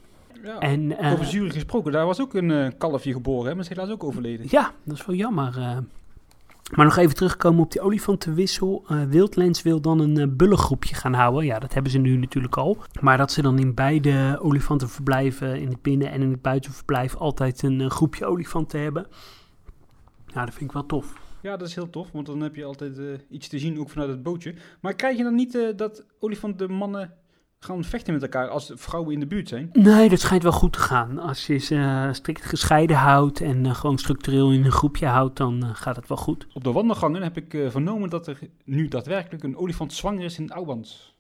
Ja. 0.46 0.58
En, 0.58 0.98
eh, 0.98 1.12
Over 1.12 1.24
Zurich 1.24 1.52
gesproken, 1.52 1.92
daar 1.92 2.06
was 2.06 2.20
ook 2.20 2.34
een 2.34 2.50
eh, 2.50 2.70
kalfje 2.78 3.12
geboren, 3.12 3.46
hè? 3.48 3.54
Maar 3.54 3.62
is 3.62 3.68
helaas 3.68 3.90
ook 3.90 4.04
overleden. 4.04 4.46
Ja, 4.50 4.72
dat 4.84 4.96
is 4.98 5.06
wel 5.06 5.16
jammer. 5.16 5.58
eh. 5.58 5.78
Maar 6.74 6.84
nog 6.84 6.96
even 6.96 7.14
terugkomen 7.14 7.62
op 7.64 7.72
die 7.72 7.80
olifantenwissel. 7.80 8.84
Eh 8.88 9.02
Wildlands 9.04 9.62
wil 9.62 9.80
dan 9.80 10.00
een 10.00 10.36
bullengroepje 10.36 10.94
gaan 10.94 11.12
houden. 11.12 11.44
Ja, 11.44 11.58
dat 11.58 11.74
hebben 11.74 11.92
ze 11.92 11.98
nu 11.98 12.16
natuurlijk 12.16 12.56
al. 12.56 12.76
Maar 13.00 13.16
dat 13.16 13.32
ze 13.32 13.42
dan 13.42 13.58
in 13.58 13.74
beide 13.74 14.38
olifantenverblijven, 14.42 15.60
in 15.60 15.68
het 15.68 15.82
binnen- 15.82 16.10
en 16.10 16.22
in 16.22 16.30
het 16.30 16.42
buitenverblijf, 16.42 17.16
altijd 17.16 17.62
een 17.62 17.90
groepje 17.90 18.26
olifanten 18.26 18.80
hebben. 18.80 19.06
Ja, 20.26 20.44
dat 20.44 20.54
vind 20.54 20.64
ik 20.70 20.72
wel 20.72 20.86
tof. 20.86 21.14
Ja, 21.42 21.56
dat 21.56 21.68
is 21.68 21.74
heel 21.74 21.90
tof, 21.90 22.12
want 22.12 22.26
dan 22.26 22.40
heb 22.40 22.54
je 22.56 22.64
altijd 22.64 22.98
iets 23.30 23.48
te 23.48 23.58
zien, 23.58 23.78
ook 23.80 23.90
vanuit 23.90 24.10
het 24.10 24.22
bootje. 24.22 24.54
Maar 24.80 24.94
krijg 24.94 25.16
je 25.16 25.22
dan 25.22 25.34
niet 25.34 25.72
dat 25.76 26.04
olifantenmannen 26.20 27.12
gaan 27.66 27.84
vechten 27.84 28.12
met 28.12 28.22
elkaar 28.22 28.48
als 28.48 28.72
vrouwen 28.74 29.12
in 29.12 29.20
de 29.20 29.26
buurt 29.26 29.48
zijn? 29.48 29.70
Nee, 29.72 30.08
dat 30.08 30.20
schijnt 30.20 30.42
wel 30.42 30.52
goed 30.52 30.72
te 30.72 30.78
gaan. 30.78 31.18
Als 31.18 31.46
je 31.46 31.56
ze 31.56 31.74
eh, 31.74 32.12
strikt 32.12 32.44
gescheiden 32.44 32.96
houdt 32.96 33.40
en 33.40 33.66
eh, 33.66 33.74
gewoon 33.74 33.98
structureel 33.98 34.52
in 34.52 34.64
een 34.64 34.72
groepje 34.72 35.06
houdt, 35.06 35.36
dan 35.36 35.62
eh, 35.62 35.70
gaat 35.72 35.96
het 35.96 36.08
wel 36.08 36.16
goed. 36.16 36.46
Op 36.52 36.64
de 36.64 36.72
wandelgangen 36.72 37.22
heb 37.22 37.36
ik 37.36 37.70
vernomen 37.70 38.10
dat 38.10 38.26
er 38.26 38.38
nu 38.64 38.88
daadwerkelijk 38.88 39.44
een 39.44 39.56
olifant 39.56 39.92
zwanger 39.92 40.24
is 40.24 40.38
in 40.38 40.52
Ouwans. 40.52 41.14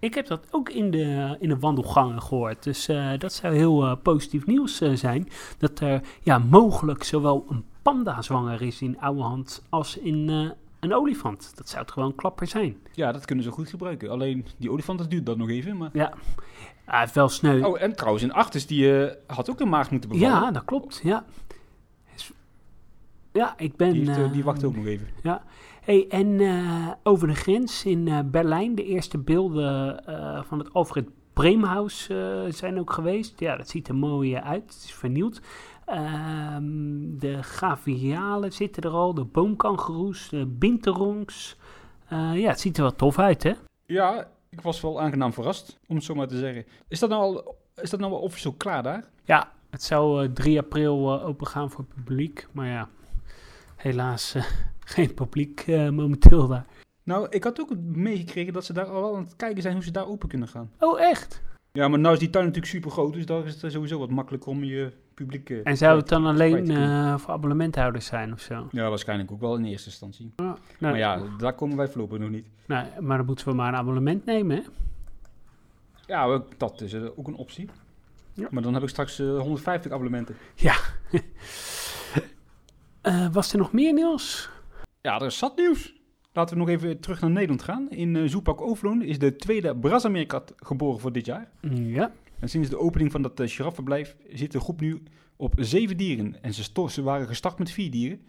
Ik 0.00 0.14
heb 0.14 0.26
dat 0.26 0.46
ook 0.50 0.70
in 0.70 0.90
de, 0.90 1.36
in 1.40 1.48
de 1.48 1.58
wandelgangen 1.58 2.22
gehoord. 2.22 2.62
Dus 2.62 2.86
dat 3.18 3.32
zou 3.32 3.54
heel 3.54 3.96
positief 3.96 4.46
nieuws 4.46 4.76
zijn. 4.94 5.28
Dat 5.58 5.80
er 5.80 6.00
ja, 6.22 6.38
mogelijk 6.38 7.04
zowel 7.04 7.46
een 7.48 7.64
panda 7.82 8.22
zwanger 8.22 8.62
is 8.62 8.80
in 8.80 9.00
Ouwehand 9.00 9.62
als 9.68 9.96
in 9.96 10.52
een 10.80 10.94
olifant. 10.94 11.52
Dat 11.56 11.68
zou 11.68 11.86
toch 11.86 11.94
wel 11.94 12.04
een 12.04 12.14
klapper 12.14 12.46
zijn. 12.46 12.76
Ja, 12.92 13.12
dat 13.12 13.24
kunnen 13.24 13.44
ze 13.44 13.50
goed 13.50 13.68
gebruiken. 13.68 14.10
Alleen 14.10 14.46
die 14.56 14.70
olifant, 14.70 14.98
dat 14.98 15.10
duurt 15.10 15.26
dan 15.26 15.38
nog 15.38 15.48
even. 15.48 15.76
Maar... 15.76 15.90
Ja, 15.92 16.12
hij 16.84 17.00
heeft 17.00 17.14
wel 17.14 17.28
sneu. 17.28 17.62
Oh, 17.62 17.82
en 17.82 17.96
trouwens, 17.96 18.24
in 18.24 18.32
Artes, 18.32 18.66
die 18.66 19.06
eh, 19.06 19.16
had 19.26 19.50
ook 19.50 19.60
een 19.60 19.68
maag 19.68 19.90
moeten 19.90 20.10
bevallen. 20.10 20.34
ja, 20.34 20.50
dat 20.50 20.64
klopt. 20.64 21.00
Ja, 21.04 21.24
ja 23.32 23.54
ik 23.56 23.76
ben... 23.76 23.92
die, 23.92 24.06
heeft, 24.10 24.18
eh, 24.18 24.32
die 24.32 24.44
wacht 24.44 24.64
ook 24.64 24.76
nog 24.76 24.86
even. 24.86 25.08
Hey, 25.80 26.06
en 26.08 26.40
eh, 26.40 26.88
over 27.02 27.28
de 27.28 27.34
grens 27.34 27.84
in 27.84 28.30
Berlijn, 28.30 28.74
de 28.74 28.84
eerste 28.84 29.18
beelden 29.18 30.02
van 30.46 30.58
het 30.58 30.72
Alfred 30.72 31.08
Breemhaus 31.32 32.10
zijn 32.48 32.78
ook 32.78 32.92
geweest. 32.92 33.40
Ja, 33.40 33.56
dat 33.56 33.68
ziet 33.68 33.88
er 33.88 33.94
mooi 33.94 34.36
uit. 34.36 34.62
Het 34.62 34.82
is 34.84 34.92
vernieuwd. 34.92 35.40
Ehm, 35.88 37.18
de 37.18 37.42
gavialen 37.42 38.52
zitten 38.52 38.82
er 38.82 38.90
al, 38.90 39.14
de 39.14 39.24
boomkangeroes, 39.24 40.28
de 40.28 40.46
binterongs. 40.46 41.56
Eh, 42.08 42.32
ja, 42.34 42.48
het 42.48 42.60
ziet 42.60 42.76
er 42.76 42.82
wel 42.82 42.94
tof 42.96 43.18
uit, 43.18 43.42
hè? 43.42 43.52
Ja, 43.86 44.28
ik 44.48 44.60
was 44.60 44.80
wel 44.80 45.00
aangenaam 45.00 45.32
verrast, 45.32 45.78
om 45.86 45.96
het 45.96 46.04
zo 46.04 46.14
maar 46.14 46.28
te 46.28 46.38
zeggen. 46.38 46.64
Is 46.88 46.98
dat 46.98 47.10
nou 47.10 47.22
al, 47.22 47.56
is 47.74 47.90
dat 47.90 48.00
nou 48.00 48.12
wel 48.12 48.20
officieel 48.20 48.54
klaar 48.54 48.82
daar? 48.82 49.04
Ja, 49.24 49.52
het 49.70 49.82
zou 49.82 50.24
eh, 50.24 50.30
3 50.32 50.58
april 50.58 51.18
eh, 51.18 51.26
opengaan 51.26 51.70
voor 51.70 51.84
het 51.84 51.94
publiek. 51.94 52.46
Maar 52.52 52.66
ja, 52.66 52.88
helaas 53.76 54.34
eh, 54.34 54.44
geen 54.94 55.14
publiek 55.14 55.60
eh, 55.66 55.88
momenteel 55.88 56.46
daar. 56.46 56.66
Nou, 57.02 57.26
ik 57.30 57.44
had 57.44 57.60
ook 57.60 57.76
meegekregen 57.80 58.52
dat 58.52 58.64
ze 58.64 58.72
daar 58.72 58.86
al 58.86 59.00
wel 59.00 59.16
aan 59.16 59.24
het 59.24 59.36
kijken 59.36 59.62
zijn 59.62 59.74
hoe 59.74 59.84
ze 59.84 59.90
daar 59.90 60.08
open 60.08 60.28
kunnen 60.28 60.48
gaan. 60.48 60.70
Oh, 60.78 61.00
echt? 61.00 61.42
Ja, 61.72 61.88
maar 61.88 61.98
nou 61.98 62.14
is 62.14 62.20
die 62.20 62.30
tuin 62.30 62.44
natuurlijk 62.44 62.72
super 62.72 62.90
groot, 62.90 63.12
dus 63.12 63.26
daar 63.26 63.46
is 63.46 63.62
het 63.62 63.72
sowieso 63.72 63.98
wat 63.98 64.10
makkelijker 64.10 64.50
om 64.50 64.64
je 64.64 64.92
publiek... 65.18 65.50
eh, 65.50 65.58
En 65.64 65.76
zou 65.76 65.98
het 65.98 66.08
dan 66.08 66.26
alleen 66.26 66.70
eh, 66.70 67.18
voor 67.18 67.34
abonnementhouders 67.34 68.06
zijn 68.06 68.32
of 68.32 68.40
zo? 68.40 68.68
Ja, 68.70 68.88
waarschijnlijk 68.88 69.30
ook 69.32 69.40
wel 69.40 69.56
in 69.56 69.64
eerste 69.64 69.88
instantie. 69.88 70.32
Nou, 70.36 70.56
Maar 70.78 70.96
ja, 70.98 71.22
daar 71.38 71.52
komen 71.52 71.76
wij 71.76 71.88
voorlopig 71.88 72.18
nog 72.18 72.30
niet. 72.30 72.46
nou, 72.66 72.86
maar 73.00 73.16
dan 73.16 73.26
moeten 73.26 73.48
we 73.48 73.54
maar 73.54 73.68
een 73.68 73.78
abonnement 73.78 74.24
nemen, 74.24 74.56
hè? 74.56 74.62
Ja, 76.06 76.42
dat 76.56 76.80
is 76.80 76.92
eh, 76.92 77.04
ook 77.16 77.26
een 77.28 77.34
optie. 77.36 77.68
Ja. 78.32 78.48
Maar 78.50 78.62
dan 78.62 78.74
heb 78.74 78.82
ik 78.82 78.88
straks 78.88 79.18
eh, 79.18 79.38
150 79.38 79.92
abonnementen. 79.92 80.36
Eh, 83.00 83.26
was 83.32 83.52
er 83.52 83.58
nog 83.58 83.72
meer 83.72 83.92
nieuws? 83.92 84.50
Ja, 85.00 85.18
er 85.20 85.26
is 85.26 85.38
zat 85.38 85.56
nieuws. 85.56 85.94
Laten 86.32 86.54
we 86.54 86.60
nog 86.60 86.68
even 86.70 87.00
terug 87.00 87.20
naar 87.20 87.30
Nederland 87.30 87.62
gaan. 87.62 87.90
In 87.90 88.14
uh, 88.14 88.28
Zoepak 88.28 88.60
Overloon 88.60 89.02
is 89.02 89.18
de 89.18 89.36
tweede 89.36 89.76
Brazameerkat 89.76 90.54
geboren 90.56 91.00
voor 91.00 91.12
dit 91.12 91.26
jaar. 91.26 91.48
Ja. 91.70 92.12
En 92.40 92.48
sinds 92.48 92.68
de 92.68 92.78
opening 92.78 93.12
van 93.12 93.22
dat 93.22 93.40
uh, 93.40 93.48
giraffenverblijf 93.48 94.16
zit 94.32 94.52
de 94.52 94.60
groep 94.60 94.80
nu 94.80 95.02
op 95.36 95.54
zeven 95.56 95.96
dieren. 95.96 96.42
En 96.42 96.54
ze, 96.54 97.02
waren 97.02 97.26
gestart 97.26 97.58
met 97.58 97.70
vier 97.70 97.90
dieren. 97.90 98.20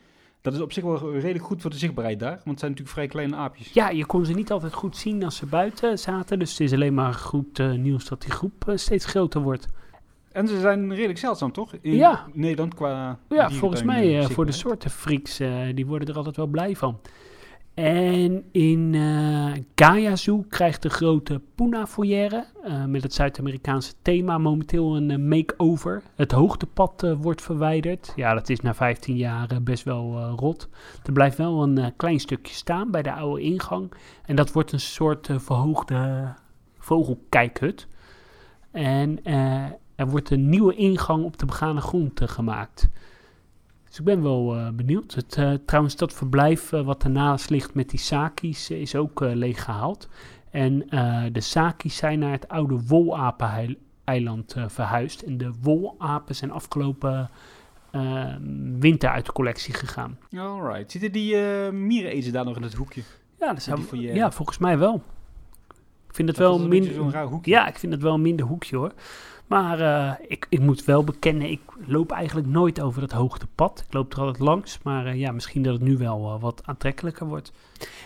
Dat 0.42 0.54
is 0.54 0.60
op 0.62 0.72
zich 0.72 0.84
wel 0.84 1.14
redelijk 1.14 1.46
goed 1.46 1.62
voor 1.62 1.72
de 1.72 1.78
zichtbaarheid 1.78 2.20
daar, 2.20 2.30
want 2.30 2.46
het 2.46 2.60
zijn 2.60 2.72
natuurlijk 2.72 2.98
vrij 2.98 3.08
kleine 3.08 3.36
aapjes. 3.36 3.74
ja, 3.74 3.90
je 3.90 4.06
kon 4.06 4.26
ze 4.26 4.34
niet 4.34 4.52
altijd 4.52 4.74
goed 4.74 4.98
zien 4.98 5.24
als 5.24 5.36
ze 5.36 5.46
buiten 5.46 6.00
zaten. 6.00 6.40
Dus 6.40 6.52
het 6.52 6.60
is 6.60 6.74
alleen 6.74 6.94
maar 6.94 7.14
goed 7.14 7.60
eh, 7.60 7.72
nieuws 7.74 8.06
dat 8.06 8.22
die 8.22 8.32
groep 8.32 8.68
eh, 8.68 8.76
steeds 8.76 9.06
groter 9.06 9.42
wordt. 9.42 9.68
En 10.32 10.48
ze 10.48 10.60
zijn 10.60 10.94
redelijk 10.94 11.20
zeldzaam, 11.20 11.52
toch? 11.52 11.74
In 11.82 11.96
Ja. 11.96 12.28
Nederland 12.34 12.74
qua 12.74 13.20
Ja, 13.30 13.50
volgens 13.50 13.84
mij 13.84 14.04
voor 14.04 14.46
de 14.46 14.52
zichtbaar. 14.52 14.54
soortenfreaks, 14.54 15.40
eh 15.40 15.62
die 15.76 15.86
worden 15.86 16.08
er 16.08 16.16
altijd 16.16 16.36
wel 16.36 16.48
blij 16.48 16.76
van. 16.76 17.00
En 17.80 18.44
in 18.52 18.96
eh 18.96 19.52
Gaia 19.76 20.16
Zoo 20.16 20.46
krijgt 20.50 20.82
de 20.82 20.90
grote 20.90 21.42
Puna 21.56 21.88
Foyer 21.88 22.46
eh, 22.64 22.86
met 22.86 23.04
het 23.04 23.14
Zuid-Amerikaanse 23.14 23.94
thema 24.02 24.38
momenteel 24.38 24.96
een 24.96 25.12
eh, 25.12 25.18
make-over. 25.18 26.04
Het 26.16 26.32
hoogtepad 26.32 27.16
wordt 27.18 27.42
verwijderd. 27.42 28.14
Ja, 28.16 28.34
dat 28.34 28.50
is 28.50 28.60
na 28.60 28.74
15 28.74 29.16
jaar 29.16 29.64
best 29.64 29.84
wel 29.84 30.36
rot. 30.38 30.70
Er 31.06 31.12
blijft 31.14 31.38
wel 31.38 31.64
een 31.64 31.94
klein 31.96 32.20
stukje 32.20 32.54
staan 32.54 32.92
bij 32.92 33.02
de 33.02 33.14
oude 33.14 33.42
ingang. 33.42 33.92
En 34.26 34.36
dat 34.36 34.52
wordt 34.52 34.72
een 34.72 34.80
soort 34.80 35.30
verhoogde 35.36 36.34
vogelkijkhut. 36.78 37.88
En 38.72 39.24
er 39.96 40.08
wordt 40.08 40.30
een 40.30 40.50
nieuwe 40.50 40.76
ingang 40.76 41.24
op 41.24 41.38
de 41.38 41.46
begane 41.46 41.82
grond 41.82 42.22
gemaakt. 42.24 42.90
Dus 43.90 44.00
ik 44.00 44.06
ben 44.06 44.22
wel 44.24 44.56
eh, 44.56 44.70
benieuwd. 44.70 45.14
Het, 45.14 45.36
eh, 45.36 45.54
trouwens, 45.66 45.96
dat 45.96 46.14
verblijf 46.14 46.74
eh, 46.74 46.82
wat 46.82 47.04
ernaast 47.04 47.50
ligt 47.50 47.74
met 47.74 47.90
die 47.90 48.00
saki's 48.00 48.70
is 48.70 48.96
ook 48.96 49.22
eh, 49.22 49.34
leeg 49.34 49.64
gehaald. 49.64 50.08
En 50.52 50.80
de 51.32 51.42
saki's 51.42 51.96
zijn 51.96 52.20
naar 52.20 52.32
het 52.32 52.48
oude 52.48 52.80
wolapeneiland 52.88 54.56
verhuisd. 54.68 55.22
En 55.22 55.38
de 55.38 55.52
wolapen 55.62 56.36
zijn 56.36 56.52
afgelopen 56.52 57.30
eh, 57.92 58.34
winter 58.80 59.10
uit 59.10 59.26
de 59.26 59.32
collectie 59.32 59.74
gegaan. 59.74 60.18
Alright. 60.38 60.92
Zitten 60.92 61.12
die 61.12 61.36
mierenezen 61.72 62.34
daar 62.34 62.46
nog 62.46 62.56
in 62.56 62.62
het 62.62 62.74
hoekje? 62.74 63.02
Ja, 63.40 63.54
dat 63.54 63.62
zou, 63.62 63.98
ja, 63.98 64.32
volgens 64.32 64.58
mij 64.58 64.78
wel. 64.78 65.04
Ik 66.08 66.16
vind 66.16 66.28
het 66.28 66.38
dat 66.38 66.48
wel 66.48 66.68
minder. 66.68 67.40
Ja, 67.42 67.68
ik 67.68 67.78
vind 67.80 67.94
het 67.94 68.02
wel 68.02 68.14
een 68.14 68.22
minder 68.22 68.46
hoekje 68.46 68.76
hoor. 68.76 68.94
Maar 69.50 69.80
uh, 69.80 70.14
ik, 70.28 70.46
ik 70.50 70.60
moet 70.60 70.86
wel 70.86 71.04
bekennen, 71.04 71.50
ik 71.50 71.62
loop 71.86 72.12
eigenlijk 72.12 72.48
nooit 72.48 72.82
over 72.82 73.02
het 73.02 73.12
hoogtepad. 73.12 73.84
Ik 73.88 73.94
loop 73.94 74.14
er 74.14 74.20
altijd 74.20 74.40
langs, 74.40 74.80
maar 74.84 75.08
uh, 75.08 75.20
ja, 75.20 75.32
misschien 75.32 75.62
dat 75.62 75.74
het 75.74 75.82
nu 75.82 75.98
wel 75.98 76.36
uh, 76.36 76.42
wat 76.42 76.62
aantrekkelijker 76.66 77.28
wordt. 77.28 77.52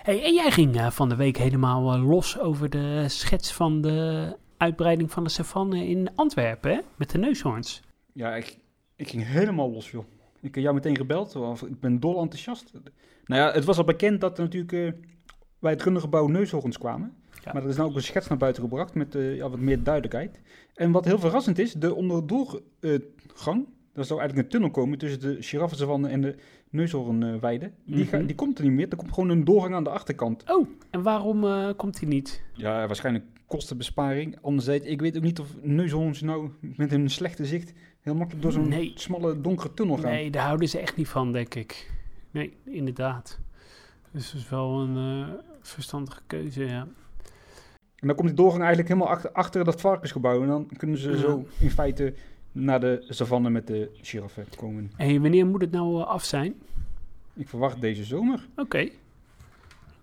Hey, 0.03 0.23
en 0.23 0.33
jij 0.33 0.51
ging 0.51 0.93
van 0.93 1.09
de 1.09 1.15
week 1.15 1.37
helemaal 1.37 1.99
los 1.99 2.39
over 2.39 2.69
de 2.69 3.05
schets 3.07 3.53
van 3.53 3.81
de 3.81 4.27
uitbreiding 4.57 5.11
van 5.11 5.23
de 5.23 5.29
savanne 5.29 5.87
in 5.87 6.15
Antwerpen? 6.15 6.81
Met 6.95 7.09
de 7.09 7.17
neushoorns. 7.17 7.81
Ja, 8.13 8.35
ik, 8.35 8.57
ik 8.95 9.09
ging 9.09 9.25
helemaal 9.25 9.71
los, 9.71 9.91
joh. 9.91 10.05
Ik 10.41 10.55
heb 10.55 10.63
jou 10.63 10.75
meteen 10.75 10.97
gebeld, 10.97 11.35
ik 11.67 11.79
ben 11.79 11.99
dol 11.99 12.21
enthousiast. 12.21 12.71
Nou 13.25 13.41
ja, 13.41 13.51
het 13.51 13.65
was 13.65 13.77
al 13.77 13.83
bekend 13.83 14.21
dat 14.21 14.37
er 14.37 14.43
natuurlijk 14.43 14.95
bij 15.59 15.71
het 15.71 15.83
rundergebouw 15.83 16.27
neushoorns 16.27 16.77
kwamen. 16.77 17.15
Ja. 17.43 17.53
Maar 17.53 17.63
er 17.63 17.69
is 17.69 17.75
nou 17.75 17.89
ook 17.89 17.95
een 17.95 18.01
schets 18.03 18.27
naar 18.27 18.37
buiten 18.37 18.63
gebracht 18.63 18.93
met 18.93 19.15
uh, 19.15 19.35
ja, 19.35 19.49
wat 19.49 19.59
meer 19.59 19.83
duidelijkheid. 19.83 20.41
En 20.75 20.91
wat 20.91 21.05
heel 21.05 21.19
verrassend 21.19 21.59
is, 21.59 21.73
de 21.73 21.93
onderdoorgang, 21.93 23.65
uh, 23.93 24.03
zou 24.03 24.19
eigenlijk 24.19 24.37
een 24.37 24.47
tunnel 24.47 24.71
komen 24.71 24.97
tussen 24.97 25.19
de 25.19 25.37
giraffensavanne 25.39 26.07
en 26.07 26.21
de 26.21 26.35
neushoornweide. 26.69 27.65
Uh, 27.65 27.95
die, 27.95 28.07
mm 28.11 28.25
die 28.25 28.35
komt 28.35 28.57
er 28.57 28.63
niet 28.63 28.73
meer, 28.73 28.89
er 28.89 28.97
komt 28.97 29.13
gewoon 29.13 29.29
een 29.29 29.43
doorgang 29.43 29.75
aan 29.75 29.83
de 29.83 29.89
achterkant. 29.89 30.51
Oh, 30.51 30.67
en 30.89 31.01
waarom 31.01 31.43
uh, 31.43 31.69
komt 31.75 31.99
die 31.99 32.07
niet? 32.07 32.43
Ja, 32.53 32.87
waarschijnlijk 32.87 33.25
kostenbesparing. 33.47 34.37
Anderzijds, 34.41 34.85
ik 34.85 35.01
weet 35.01 35.17
ook 35.17 35.23
niet 35.23 35.39
of 35.39 35.55
neushoorns 35.61 36.21
nou 36.21 36.49
met 36.59 36.91
hun 36.91 37.09
slechte 37.09 37.45
zicht 37.45 37.73
heel 37.99 38.15
makkelijk 38.15 38.43
door 38.43 38.51
zo'n 38.51 38.67
nee. 38.67 38.91
smalle 38.95 39.41
donkere 39.41 39.73
tunnel 39.73 39.97
gaan. 39.97 40.11
Nee, 40.11 40.31
daar 40.31 40.45
houden 40.45 40.69
ze 40.69 40.79
echt 40.79 40.95
niet 40.95 41.07
van, 41.07 41.31
denk 41.31 41.55
ik. 41.55 41.91
Nee, 42.31 42.53
inderdaad. 42.63 43.39
Dus 44.11 44.31
dat 44.31 44.41
is 44.41 44.49
wel 44.49 44.79
een 44.79 45.25
verstandige 45.61 46.21
keuze, 46.27 46.65
ja. 46.65 46.87
En 48.03 48.09
dan 48.09 48.17
komt 48.17 48.27
die 48.27 48.37
doorgang 48.37 48.63
eigenlijk 48.63 48.93
helemaal 48.93 49.13
achter, 49.13 49.31
achter 49.31 49.63
dat 49.63 49.81
varkensgebouw. 49.81 50.41
En 50.41 50.47
dan 50.47 50.69
kunnen 50.77 50.97
ze 50.97 51.17
zo 51.17 51.45
in 51.59 51.71
feite 51.71 52.13
naar 52.51 52.79
de 52.79 53.05
savanne 53.09 53.49
met 53.49 53.67
de 53.67 53.89
giraffen 54.01 54.45
komen. 54.57 54.91
En 54.97 55.21
wanneer 55.21 55.45
moet 55.45 55.61
het 55.61 55.71
nou 55.71 56.01
eh, 56.01 56.07
af 56.07 56.23
zijn? 56.23 56.53
Ik 57.33 57.49
verwacht 57.49 57.81
deze 57.81 58.03
zomer. 58.03 58.47
Oké. 58.51 58.61
Okay. 58.61 58.91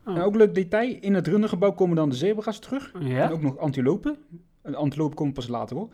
Oh. 0.07 0.17
En 0.17 0.23
ook 0.23 0.35
leuk 0.35 0.55
detail, 0.55 0.97
in 1.01 1.15
het 1.15 1.27
rundergebouw 1.27 1.73
komen 1.73 1.97
dan 1.97 2.09
de 2.09 2.15
zebra's 2.15 2.59
terug. 2.59 2.93
Ja? 3.01 3.25
En 3.25 3.33
ook 3.33 3.43
nog 3.43 3.59
antilopen. 3.59 4.17
De 4.63 4.77
antilopen 4.77 5.17
komen 5.17 5.33
pas 5.33 5.49
later 5.49 5.77
hoor. 5.77 5.89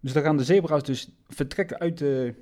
Dus 0.00 0.12
dan 0.12 0.22
gaan 0.22 0.36
de 0.36 0.44
zebra's 0.44 0.82
dus 0.82 1.10
vertrekken 1.28 1.78
uit 1.78 1.98
de, 1.98 2.34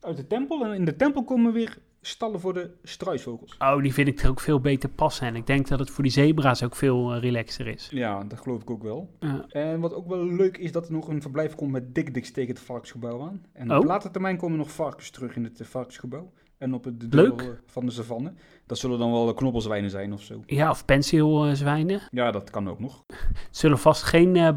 uit 0.00 0.16
de 0.16 0.26
tempel. 0.26 0.64
En 0.64 0.74
in 0.74 0.84
de 0.84 0.96
tempel 0.96 1.24
komen 1.24 1.52
weer 1.52 1.78
stallen 2.02 2.40
voor 2.40 2.54
de 2.54 2.70
struisvogels. 2.82 3.56
Oh, 3.58 3.82
die 3.82 3.94
vind 3.94 4.08
ik 4.08 4.20
er 4.20 4.30
ook 4.30 4.40
veel 4.40 4.60
beter 4.60 4.88
passen. 4.88 5.26
En 5.26 5.36
ik 5.36 5.46
denk 5.46 5.68
dat 5.68 5.78
het 5.78 5.90
voor 5.90 6.02
die 6.02 6.12
zebra's 6.12 6.62
ook 6.62 6.76
veel 6.76 7.14
uh, 7.14 7.20
relaxer 7.20 7.66
is. 7.66 7.88
Ja, 7.90 8.24
dat 8.24 8.40
geloof 8.40 8.62
ik 8.62 8.70
ook 8.70 8.82
wel. 8.82 9.10
Ja. 9.20 9.46
En 9.48 9.80
wat 9.80 9.94
ook 9.94 10.08
wel 10.08 10.26
leuk 10.26 10.56
is, 10.56 10.72
dat 10.72 10.86
er 10.86 10.92
nog 10.92 11.08
een 11.08 11.22
verblijf 11.22 11.54
komt 11.54 11.70
met 11.70 11.94
dikdiks 11.94 12.30
tegen 12.30 12.54
het 12.54 12.64
varkensgebouw 12.64 13.22
aan. 13.22 13.44
En 13.52 13.72
op 13.72 13.82
oh. 13.82 13.86
later 13.86 14.10
termijn 14.10 14.36
komen 14.36 14.58
nog 14.58 14.70
varkens 14.70 15.10
terug 15.10 15.36
in 15.36 15.44
het 15.44 15.60
uh, 15.60 15.66
varkensgebouw. 15.66 16.32
En 16.58 16.74
op 16.74 16.84
het 16.84 17.12
deel 17.12 17.36
van 17.66 17.86
de 17.86 17.92
savanne. 17.92 18.32
Dat 18.66 18.78
zullen 18.78 18.98
dan 18.98 19.12
wel 19.12 19.34
knobbelzwijnen 19.34 19.90
zijn 19.90 20.12
of 20.12 20.22
zo. 20.22 20.42
Ja, 20.46 20.70
of 20.70 20.84
penseelzwijnen. 20.84 22.00
Ja, 22.10 22.30
dat 22.30 22.50
kan 22.50 22.68
ook 22.68 22.78
nog. 22.78 23.04
zullen 23.50 23.78
vast 23.78 24.02
geen 24.02 24.34
uh, 24.34 24.50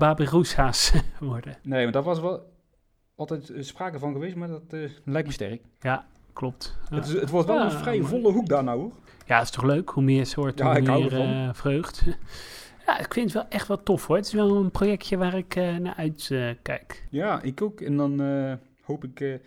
worden. 1.20 1.58
Nee, 1.64 1.84
maar 1.84 1.92
daar 1.92 2.04
was 2.04 2.20
wel 2.20 2.54
altijd 3.16 3.54
sprake 3.60 4.00
van 4.00 4.14
geweest, 4.14 4.36
maar 4.36 4.48
dat 4.48 4.76
lijkt 5.04 5.28
me 5.28 5.34
sterk. 5.34 5.62
Ja, 5.80 6.08
klopt. 6.36 6.78
Het, 6.90 7.06
is, 7.06 7.14
het, 7.14 7.30
wordt 7.30 7.48
wel 7.48 7.62
een 7.62 7.72
vrij 7.72 8.02
volle 8.02 8.32
hoek 8.32 8.48
daar 8.48 8.64
nou 8.64 8.80
hoor. 8.80 8.92
Ja, 9.26 9.36
het 9.38 9.44
is 9.44 9.52
toch 9.52 9.64
leuk? 9.64 9.90
Hoe 9.90 10.04
meer 10.04 10.26
soorten, 10.26 10.66
hoe 10.66 11.00
meer 11.00 11.14
uh, 11.14 11.50
vreugd. 11.54 12.04
Ja, 12.86 13.00
ik 13.00 13.14
vind 13.14 13.26
het 13.26 13.34
wel 13.34 13.50
echt 13.50 13.68
wel 13.68 13.84
tof 13.84 14.08
hoor. 14.08 14.16
Het 14.16 14.26
is 14.26 14.34
wel 14.34 14.56
een 14.56 14.72
projectje 14.72 15.18
waar 15.18 15.34
ik 15.34 15.56
uh, 15.56 15.76
naar 15.78 15.94
uitkijk. 15.96 17.04
Uh, 17.12 17.20
ja, 17.20 17.42
ik 17.42 17.62
ook. 17.62 17.82
En 17.82 17.98
dan 17.98 18.22
hoop 18.82 19.04
ik 19.04 19.40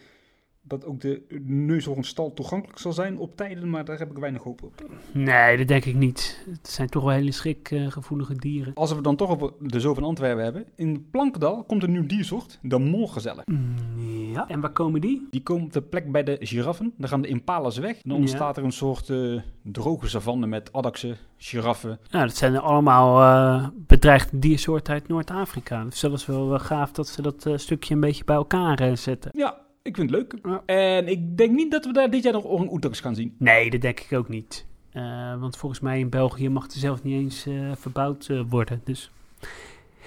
dat 0.69 0.85
ook 0.85 1.01
de 1.01 1.23
neushoornstal 1.45 2.35
toegankelijk 2.35 2.79
zal 2.79 2.93
zijn 2.93 3.19
op 3.19 3.37
tijden, 3.37 3.71
maar 3.71 3.85
daar 3.85 3.99
heb 3.99 4.11
ik 4.11 4.19
weinig 4.19 4.43
hoop 4.43 4.63
op. 4.63 4.85
Nee, 5.13 5.57
dat 5.57 5.69
denk 5.69 5.85
ik 5.85 5.95
niet. 5.95 6.45
Het 6.51 6.69
zijn 6.69 6.89
toch 6.89 7.03
wel 7.03 7.13
hele 7.13 7.33
schrikgevoelige 7.33 8.35
dieren. 8.35 8.75
Als 8.75 8.95
we 8.95 9.01
dan 9.01 9.17
toch 9.17 9.31
op 9.31 9.55
de 9.61 9.81
Zoo 9.81 9.95
van 9.95 10.05
Antwerpen 10.05 10.45
hebben, 10.45 10.65
in 10.75 11.07
Plankendal 11.11 11.65
komt 11.65 11.83
een 11.83 11.93
nieuw 11.93 12.07
diersoort, 12.07 12.59
de 12.63 12.79
molgezellen. 12.79 13.45
Mm, 13.47 14.33
ja, 14.33 14.49
en 14.49 14.61
waar 14.61 14.71
komen 14.71 15.01
die? 15.01 15.27
Die 15.31 15.43
komen 15.43 15.65
op 15.65 15.73
de 15.73 15.83
plek 15.83 16.13
bij 16.13 16.25
de 16.25 16.37
giraffen. 16.41 16.93
Dan 16.97 17.09
gaan 17.09 17.23
de 17.23 17.29
impalas 17.29 17.79
weg. 17.79 17.97
Dan 18.03 18.17
ontstaat 18.17 18.57
er 18.57 18.65
een 18.65 18.73
soort 18.73 19.09
uh, 19.09 19.41
droge 19.63 20.09
savanne 20.09 20.47
met 20.47 20.73
addaksen, 20.73 21.17
giraffen. 21.37 21.99
Ja, 22.11 22.21
dat 22.21 22.37
zijn 22.37 22.59
allemaal 22.59 23.21
uh, 23.21 23.69
bedreigde 23.75 24.39
diersoorten 24.39 24.93
uit 24.93 25.09
Noord-Afrika. 25.09 25.85
Dus 25.85 26.01
dat 26.01 26.13
is 26.13 26.27
wel, 26.27 26.49
wel 26.49 26.59
gaaf 26.59 26.93
dat 26.93 27.09
ze 27.09 27.23
dat 27.23 27.47
uh, 27.47 27.57
stukje 27.57 27.95
een 27.95 28.01
beetje 28.01 28.25
bij 28.25 28.37
elkaar 28.37 28.97
zetten. 28.97 29.31
Ja, 29.35 29.59
ik 29.83 29.97
vind 29.97 30.11
het 30.11 30.19
leuk. 30.19 30.35
Ja. 30.43 30.63
En 30.67 31.09
ik 31.09 31.37
denk 31.37 31.55
niet 31.55 31.71
dat 31.71 31.85
we 31.85 31.93
daar 31.93 32.11
dit 32.11 32.23
jaar 32.23 32.33
nog 32.33 32.45
orang-oetangs 32.45 33.01
gaan 33.01 33.15
zien. 33.15 33.35
Nee, 33.39 33.71
dat 33.71 33.81
denk 33.81 34.01
ik 34.01 34.19
ook 34.19 34.29
niet. 34.29 34.67
Uh, 34.93 35.41
want 35.41 35.57
volgens 35.57 35.81
mij 35.81 35.99
in 35.99 36.09
België 36.09 36.49
mag 36.49 36.65
er 36.65 36.79
zelf 36.79 37.03
niet 37.03 37.15
eens 37.15 37.47
uh, 37.47 37.73
verbouwd 37.75 38.29
uh, 38.29 38.41
worden. 38.49 38.81
Dus. 38.85 39.11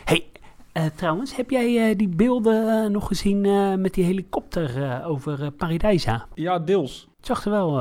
Hey, 0.04 0.26
trouwens, 0.96 1.36
heb 1.36 1.50
jij 1.50 1.96
die 1.96 2.08
beelden 2.08 2.92
nog 2.92 3.08
gezien 3.08 3.42
met 3.82 3.94
die 3.94 4.04
helikopter 4.04 5.02
over 5.06 5.52
Paradijsa? 5.52 6.28
Ja, 6.34 6.60
deels. 6.60 7.10
Het 7.18 7.26
zag 7.26 7.46
er 7.46 7.52
wel 7.52 7.80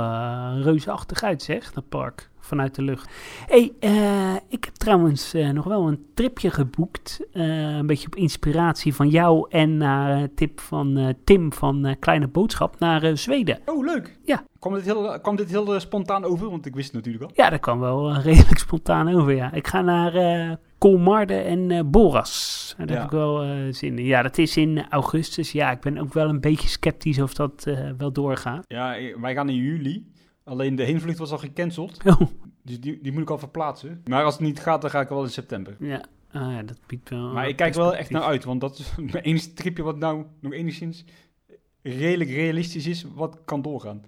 reusachtig 0.62 1.22
uit, 1.22 1.42
zeg, 1.42 1.72
dat 1.72 1.88
park 1.88 2.29
vanuit 2.50 2.74
de 2.74 2.82
lucht. 2.82 3.10
hey, 3.46 3.72
uh, 3.80 4.34
ik 4.48 4.64
heb 4.64 4.74
trouwens 4.74 5.34
uh, 5.34 5.50
nog 5.50 5.64
wel 5.64 5.88
een 5.88 6.06
tripje 6.14 6.50
geboekt. 6.50 7.20
Uh, 7.32 7.76
een 7.76 7.86
beetje 7.86 8.06
op 8.06 8.16
inspiratie 8.16 8.94
van 8.94 9.08
jou 9.08 9.46
en 9.50 9.76
naar 9.76 10.28
tip 10.34 10.60
van 10.60 11.14
Tim 11.24 11.52
van 11.52 11.96
Kleine 11.98 12.28
Boodschap 12.28 12.78
naar 12.78 13.16
Zweden. 13.16 13.58
Oh, 13.64 13.84
leuk. 13.84 14.18
Ja. 14.24 14.42
Kwam 14.58 14.74
dit, 14.74 14.84
heel, 14.84 15.20
kwam 15.20 15.36
dit 15.36 15.50
heel 15.50 15.80
spontaan 15.80 16.24
over? 16.24 16.50
Want 16.50 16.66
ik 16.66 16.74
wist 16.74 16.86
het 16.86 16.96
natuurlijk 16.96 17.24
al. 17.24 17.30
Ja, 17.34 17.50
dat 17.50 17.60
kwam 17.60 17.80
wel 17.80 18.14
redelijk 18.30 18.58
spontaan 18.58 19.14
over, 19.14 19.34
ja. 19.34 19.52
Ik 19.52 19.66
ga 19.66 19.80
naar 19.80 20.58
Kolmarde 20.78 21.34
en 21.34 21.90
Boras. 21.90 22.74
Daar 22.78 22.88
ja. 22.88 22.94
heb 22.94 23.04
ik 23.04 23.10
wel 23.10 23.44
zin 23.72 23.98
in. 23.98 24.04
Ja, 24.04 24.22
dat 24.22 24.38
is 24.38 24.56
in 24.56 24.86
augustus. 24.88 25.52
Ja, 25.52 25.70
ik 25.70 25.80
ben 25.80 25.98
ook 25.98 26.12
wel 26.12 26.28
een 26.28 26.40
beetje 26.40 26.68
sceptisch 26.68 27.20
of 27.20 27.34
dat 27.34 27.66
wel 27.98 28.12
doorgaat. 28.12 28.64
Ja, 28.68 28.96
wij 29.20 29.34
gaan 29.34 29.48
in 29.48 29.56
juli. 29.56 30.04
Alleen 30.50 30.76
de 30.76 30.84
heenvlucht 30.84 31.18
was 31.18 31.30
al 31.30 31.38
gecanceld. 31.38 32.04
Oh. 32.04 32.20
Dus 32.62 32.80
die, 32.80 32.98
die 33.02 33.12
moet 33.12 33.22
ik 33.22 33.30
al 33.30 33.38
verplaatsen. 33.38 34.02
Maar 34.04 34.24
als 34.24 34.34
het 34.34 34.42
niet 34.42 34.60
gaat, 34.60 34.80
dan 34.80 34.90
ga 34.90 35.00
ik 35.00 35.08
wel 35.08 35.22
in 35.22 35.30
september. 35.30 35.76
Ja, 35.78 36.04
ah, 36.32 36.52
ja 36.52 36.62
dat 36.62 36.78
biedt 36.86 37.08
wel... 37.08 37.32
Maar 37.32 37.48
ik 37.48 37.56
kijk 37.56 37.74
wel 37.74 37.96
echt 37.96 38.10
naar 38.10 38.22
uit, 38.22 38.44
want 38.44 38.60
dat 38.60 38.78
is 38.78 38.94
mijn 39.12 39.24
enige 39.24 39.52
tripje 39.52 39.82
wat 39.82 39.98
nou 39.98 40.24
nog 40.40 40.52
enigszins 40.52 41.04
redelijk 41.82 42.30
realistisch 42.30 42.86
is, 42.86 43.04
wat 43.14 43.38
kan 43.44 43.62
doorgaan. 43.62 44.02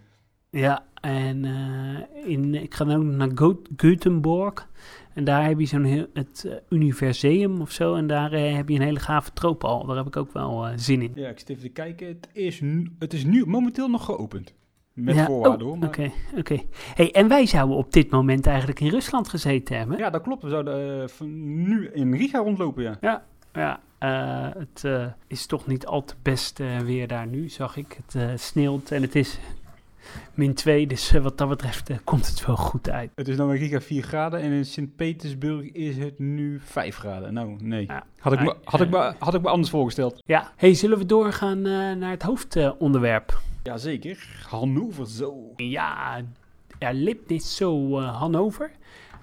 Ja, 0.50 0.86
en 1.00 1.44
uh, 1.44 2.30
in, 2.30 2.54
ik 2.54 2.74
ga 2.74 2.84
nu 2.84 2.96
naar 2.96 3.30
Go 3.34 3.62
Göteborg. 3.76 4.68
En 5.14 5.24
daar 5.24 5.46
heb 5.46 5.60
je 5.60 5.66
zo'n 5.66 5.84
heel, 5.84 6.06
het 6.12 6.44
uh, 6.46 6.54
Universeum 6.68 7.60
of 7.60 7.70
zo. 7.70 7.94
En 7.94 8.06
daar 8.06 8.32
uh, 8.34 8.54
heb 8.54 8.68
je 8.68 8.74
een 8.74 8.82
hele 8.82 9.00
gave 9.00 9.32
tropenhal. 9.32 9.86
Daar 9.86 9.96
heb 9.96 10.06
ik 10.06 10.16
ook 10.16 10.32
wel 10.32 10.68
zin 10.76 11.02
in. 11.02 11.12
Ja, 11.14 11.28
ik 11.28 11.38
zit 11.38 11.48
even 11.48 11.62
te 11.62 11.68
kijken. 11.68 12.06
Het 12.06 12.28
is, 12.32 12.60
nu, 12.60 12.92
het 12.98 13.12
is 13.12 13.24
nu 13.24 13.46
momenteel 13.46 13.88
nog 13.88 14.04
geopend. 14.04 14.54
Met 14.92 15.14
ja, 15.14 15.24
voorwaarden 15.24 15.66
oh, 15.66 15.82
Oké, 15.82 16.10
oké. 16.36 16.60
Hey, 16.94 17.12
en 17.12 17.28
wij 17.28 17.46
zouden 17.46 17.76
op 17.76 17.92
dit 17.92 18.10
moment 18.10 18.46
eigenlijk 18.46 18.80
in 18.80 18.88
Rusland 18.88 19.28
gezeten 19.28 19.76
hebben. 19.76 19.98
Ja, 19.98 20.10
dat 20.10 20.22
klopt. 20.22 20.42
We 20.42 20.48
zouden 20.48 21.08
uh, 21.20 21.28
nu 21.28 21.90
in 21.92 22.14
Riga 22.14 22.38
rondlopen, 22.38 22.82
ja. 22.82 22.96
Ja, 23.00 23.24
ja. 23.52 23.80
Uh, 24.00 24.54
het 24.58 24.82
uh, 24.86 25.06
is 25.26 25.46
toch 25.46 25.66
niet 25.66 25.86
al 25.86 26.04
te 26.04 26.14
best 26.22 26.60
weer 26.84 27.08
daar 27.08 27.26
nu, 27.26 27.48
zag 27.48 27.76
ik. 27.76 27.98
Het 28.06 28.40
sneeuwt 28.40 28.90
en 28.90 29.02
het 29.02 29.14
is 29.14 29.38
min 30.34 30.54
2, 30.54 30.86
dus 30.86 31.10
wat 31.10 31.38
dat 31.38 31.48
betreft 31.48 31.90
komt 32.04 32.26
het 32.26 32.46
wel 32.46 32.56
goed 32.56 32.90
uit. 32.90 33.10
Het 33.14 33.28
is 33.28 33.36
nou 33.36 33.54
in 33.54 33.60
Riga 33.60 33.80
4 33.80 34.02
graden 34.02 34.40
en 34.40 34.52
in 34.52 34.64
Sint-Petersburg 34.64 35.72
is 35.72 35.96
het 35.96 36.18
nu 36.18 36.60
5 36.64 36.96
graden. 36.96 37.34
Nou, 37.34 37.56
nee. 37.60 37.86
Ja, 37.86 38.04
had, 38.18 38.32
ik 38.32 38.40
me, 38.40 38.56
had, 38.64 38.80
ik 38.80 38.90
me, 38.90 39.14
had 39.18 39.34
ik 39.34 39.42
me 39.42 39.48
anders 39.48 39.70
voorgesteld. 39.70 40.22
Ja. 40.26 40.52
Hey, 40.56 40.74
zullen 40.74 40.98
we 40.98 41.06
doorgaan 41.06 41.62
naar 41.98 42.10
het 42.10 42.22
hoofdonderwerp? 42.22 43.40
Jazeker, 43.62 44.44
Hannover 44.48 45.06
zo. 45.06 45.52
Ja, 45.56 46.20
er 46.78 46.94
liep 46.94 47.28
dit 47.28 47.42
zo 47.42 48.00
uh, 48.00 48.18
Hannover. 48.18 48.70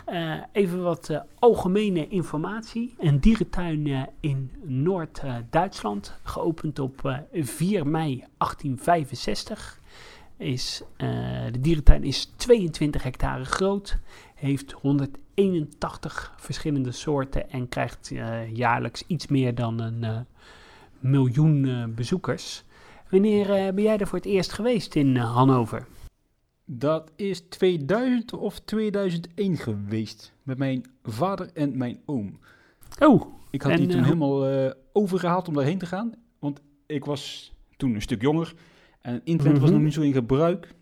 Uh, 0.09 0.35
even 0.51 0.83
wat 0.83 1.09
uh, 1.09 1.19
algemene 1.39 2.07
informatie. 2.07 2.93
Een 2.97 3.19
dierentuin 3.19 4.09
in 4.19 4.51
Noord-Duitsland, 4.63 6.19
geopend 6.23 6.79
op 6.79 7.19
4 7.31 7.87
mei 7.87 8.23
1865. 8.37 9.79
Is, 10.37 10.83
de 11.51 11.59
dierentuin 11.59 12.03
is 12.03 12.31
22 12.35 13.03
hectare 13.03 13.45
groot, 13.45 13.97
heeft 14.35 14.71
181 14.71 16.33
verschillende 16.37 16.91
soorten 16.91 17.49
en 17.49 17.69
krijgt 17.69 18.11
jaarlijks 18.53 19.03
iets 19.07 19.27
meer 19.27 19.55
dan 19.55 19.79
een 19.79 20.25
miljoen 20.99 21.93
bezoekers. 21.95 22.63
Wanneer 23.09 23.49
eh, 23.53 23.73
ben 23.73 23.83
jij 23.83 23.97
er 23.97 24.07
voor 24.07 24.17
het 24.17 24.27
eerst 24.27 24.51
geweest 24.51 24.95
in 24.95 25.17
eh, 25.17 25.33
Hannover? 25.35 25.87
Dat 26.65 27.11
is 27.15 27.39
2000 27.49 28.33
of 28.33 28.59
2001 28.59 29.57
geweest. 29.57 30.33
Met 30.43 30.57
mijn 30.57 30.85
vader 31.03 31.49
en 31.53 31.77
mijn 31.77 31.99
oom. 32.05 32.39
Oh, 32.99 33.21
Ik 33.51 33.61
had 33.61 33.71
En, 33.71 33.77
die 33.77 33.87
toen 33.87 33.97
eh, 33.99 34.03
helemaal 34.03 34.47
eh, 34.47 34.71
overgehaald 34.93 35.47
om 35.47 35.53
daarheen 35.53 35.77
te 35.77 35.85
gaan. 35.85 36.13
Want 36.39 36.61
ik 36.85 37.05
was 37.05 37.53
toen 37.77 37.93
een 37.95 38.01
stuk 38.01 38.21
jonger. 38.21 38.53
En 39.01 39.21
internet 39.23 39.57
was 39.59 39.65
Mhm. 39.69 39.73
nog 39.77 39.83
niet 39.83 39.93
zo 39.93 40.01
in 40.01 40.13
gebruik. 40.13 40.73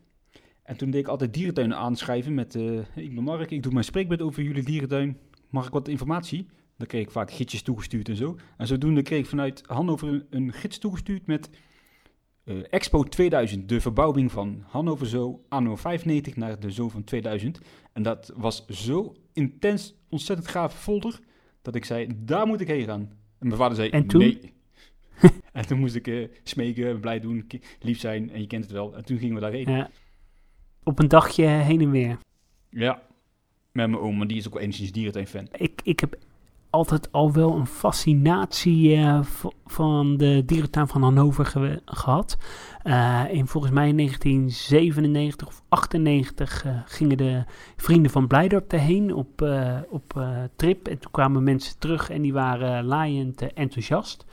En 0.63 0.77
toen 0.77 0.89
deed 0.91 1.01
ik 1.01 1.07
altijd 1.07 1.33
dierentuinen 1.33 1.77
aanschrijven 1.77 2.33
met... 2.33 2.55
ik 2.95 3.15
ben 3.15 3.23
Mark, 3.23 3.51
ik 3.51 3.63
doe 3.63 3.71
mijn 3.71 3.83
spreekbeurt 3.85 4.21
over 4.21 4.43
jullie 4.43 4.63
dierentuin. 4.63 5.17
Mag 5.49 5.67
ik 5.67 5.73
wat 5.73 5.87
informatie? 5.87 6.47
Dan 6.77 6.87
kreeg 6.87 7.01
ik 7.01 7.11
vaak 7.11 7.31
gidsjes 7.31 7.61
toegestuurd 7.61 8.09
en 8.09 8.15
zo. 8.15 8.35
En 8.57 8.67
zodoende 8.67 9.01
kreeg 9.01 9.19
ik 9.19 9.25
vanuit 9.25 9.63
Hannover 9.65 10.07
een, 10.07 10.25
een 10.29 10.53
gids 10.53 10.77
toegestuurd 10.77 11.25
met... 11.27 11.49
eh, 12.47 12.55
Expo 12.69 13.03
2000, 13.03 13.69
de 13.69 13.81
verbouwing 13.81 14.31
van 14.31 14.63
Hannover 14.67 15.07
Zoo 15.07 15.43
anno 15.49 15.75
95 15.75 16.35
naar 16.35 16.59
de 16.59 16.71
Zoo 16.71 16.89
van 16.89 17.03
2000. 17.03 17.59
En 17.93 18.03
dat 18.03 18.33
was 18.35 18.65
zo 18.65 19.15
intens, 19.33 19.95
ontzettend 20.09 20.47
gaaf 20.49 20.79
folder, 20.79 21.19
dat 21.61 21.75
ik 21.75 21.85
zei, 21.85 22.07
daar 22.17 22.47
moet 22.47 22.61
ik 22.61 22.67
heen 22.67 22.85
gaan. 22.85 23.01
En 23.39 23.47
mijn 23.47 23.59
vader 23.59 23.75
zei, 23.75 23.89
En 23.89 24.07
toen? 24.07 24.19
nee. 24.19 24.53
en 25.53 25.67
toen 25.67 25.79
moest 25.79 25.95
ik 25.95 26.07
eh, 26.07 26.27
smeken, 26.43 26.99
blij 26.99 27.19
doen, 27.19 27.47
lief 27.79 27.99
zijn, 27.99 28.29
en 28.31 28.41
je 28.41 28.47
kent 28.47 28.63
het 28.63 28.73
wel. 28.73 28.95
En 28.95 29.05
toen 29.05 29.17
gingen 29.17 29.35
we 29.35 29.41
daarheen. 29.41 29.71
ja. 29.71 29.89
op 30.83 30.99
een 30.99 31.07
dagje 31.07 31.45
heen 31.45 31.81
en 31.81 31.91
weer. 31.91 32.17
Ja, 32.69 33.01
met 33.71 33.89
mijn 33.89 33.97
oom, 34.01 34.17
maar 34.17 34.27
die 34.27 34.37
is 34.37 34.47
ook 34.47 34.53
wel 34.53 34.61
enigszins 34.61 34.91
dierentuin-fan. 34.91 35.47
Ik, 35.51 35.81
ik 35.83 35.99
heb 35.99 36.17
altijd 36.69 37.11
al 37.11 37.31
wel 37.31 37.55
een 37.55 37.67
fascinatie 37.67 38.95
eh, 38.95 39.19
van 39.65 40.17
de 40.17 40.43
dierentuin 40.45 40.87
van 40.87 41.01
Hannover 41.01 41.79
gehad. 41.85 42.37
Eh, 42.83 43.23
in 43.31 43.47
volgens 43.47 43.73
mij 43.73 43.87
in 43.87 43.95
1997 43.95 45.47
of 45.47 45.61
98 45.69 46.65
eh, 46.65 46.71
gingen 46.85 47.17
de 47.17 47.43
vrienden 47.75 48.11
van 48.11 48.27
Blijdorp 48.27 48.73
erheen 48.73 49.13
op, 49.13 49.41
op 49.89 50.25
trip. 50.55 50.87
En 50.87 50.99
toen 50.99 51.11
kwamen 51.11 51.43
mensen 51.43 51.79
terug 51.79 52.09
en 52.09 52.21
die 52.21 52.33
waren 52.33 52.85
laaiend 52.85 53.53
enthousiast. 53.53 54.25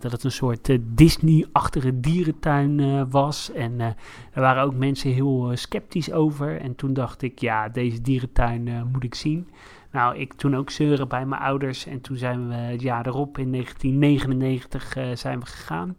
Dat 0.00 0.12
het 0.12 0.24
een 0.24 0.32
soort 0.32 0.78
Disney-achtige 0.80 2.00
dierentuin 2.00 3.10
was. 3.10 3.52
En 3.52 3.80
er 3.80 4.40
waren 4.40 4.62
ook 4.62 4.74
mensen 4.74 5.10
heel 5.10 5.50
sceptisch 5.54 6.12
over. 6.12 6.60
En 6.60 6.74
toen 6.74 6.92
dacht 6.92 7.22
ik, 7.22 7.38
ja, 7.38 7.68
deze 7.68 8.00
dierentuin 8.00 8.88
moet 8.92 9.04
ik 9.04 9.14
zien. 9.14 9.48
Nou, 9.96 10.16
ik 10.16 10.32
toen 10.32 10.56
ook 10.56 10.70
zeuren 10.70 11.08
bij 11.08 11.26
mijn 11.26 11.42
ouders. 11.42 11.86
En 11.86 12.00
toen 12.00 12.16
zijn 12.16 12.48
we 12.48 12.54
het 12.54 12.82
jaar 12.82 13.06
erop, 13.06 13.38
in 13.38 13.50
1999, 13.50 14.96
eh, 14.96 15.04
zijn 15.14 15.40
we 15.40 15.46
gegaan. 15.46 15.96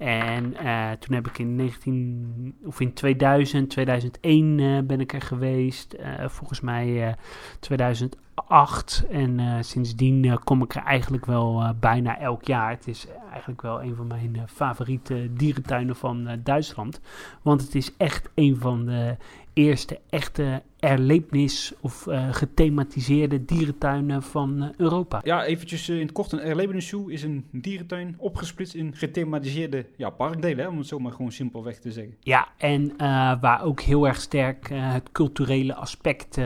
En 0.00 0.56
eh, 0.56 0.90
toen 0.90 1.14
heb 1.14 1.26
ik 1.26 1.38
in 1.38 1.56
19, 1.56 2.54
of 2.64 2.80
in 2.80 2.92
2000, 2.92 3.70
2001 3.70 4.60
eh, 4.60 4.78
ben 4.84 5.00
ik 5.00 5.12
er 5.12 5.22
geweest. 5.22 5.96
Volgens 6.26 6.60
mij 6.60 7.08
eh, 7.08 7.14
2008. 7.58 9.04
En 9.10 9.64
sindsdien 9.64 10.38
kom 10.44 10.62
ik 10.62 10.74
er 10.74 10.82
eigenlijk 10.82 11.26
wel 11.26 11.74
bijna 11.80 12.18
elk 12.18 12.44
jaar. 12.44 12.70
Het 12.70 12.86
is 12.86 13.06
eigenlijk 13.30 13.62
wel 13.62 13.82
een 13.82 13.96
van 13.96 14.06
mijn 14.06 14.42
favoriete 14.46 15.28
dierentuinen 15.32 15.96
van 15.96 16.28
Duitsland. 16.44 17.00
Want 17.42 17.60
het 17.60 17.74
is 17.74 17.96
echt 17.96 18.30
een 18.34 18.56
van 18.56 18.84
de 18.84 19.16
eerste 19.52 20.00
echte 20.10 20.62
erlebnis- 20.80 21.72
of 21.80 22.06
eh, 22.06 22.28
gethematiseerde 22.32 23.44
dierentuinen 23.44 24.22
van 24.22 24.62
eh, 24.62 24.68
Europa. 24.76 25.20
Ja, 25.24 25.44
eventjes 25.44 25.88
eh, 25.88 25.94
in 25.96 26.02
het 26.02 26.12
kort, 26.12 26.32
een 26.32 26.40
Erlebnis 26.40 26.88
Zoo 26.88 27.06
is 27.06 27.22
een 27.22 27.44
dierentuin 27.50 28.14
opgesplitst 28.18 28.74
in 28.74 28.96
gethematiseerde 28.96 29.86
ja, 29.96 30.10
parkdelen, 30.10 30.64
hè, 30.64 30.70
om 30.70 30.78
het 30.78 30.86
zo 30.86 30.98
maar 30.98 31.12
gewoon 31.12 31.32
simpelweg 31.32 31.78
te 31.78 31.92
zeggen. 31.92 32.16
Ja, 32.20 32.48
en 32.56 32.92
waar 33.40 33.62
ook 33.64 33.80
heel 33.80 34.06
erg 34.06 34.20
sterk 34.20 34.68
het 34.72 35.12
culturele 35.12 35.74
aspect 35.74 36.38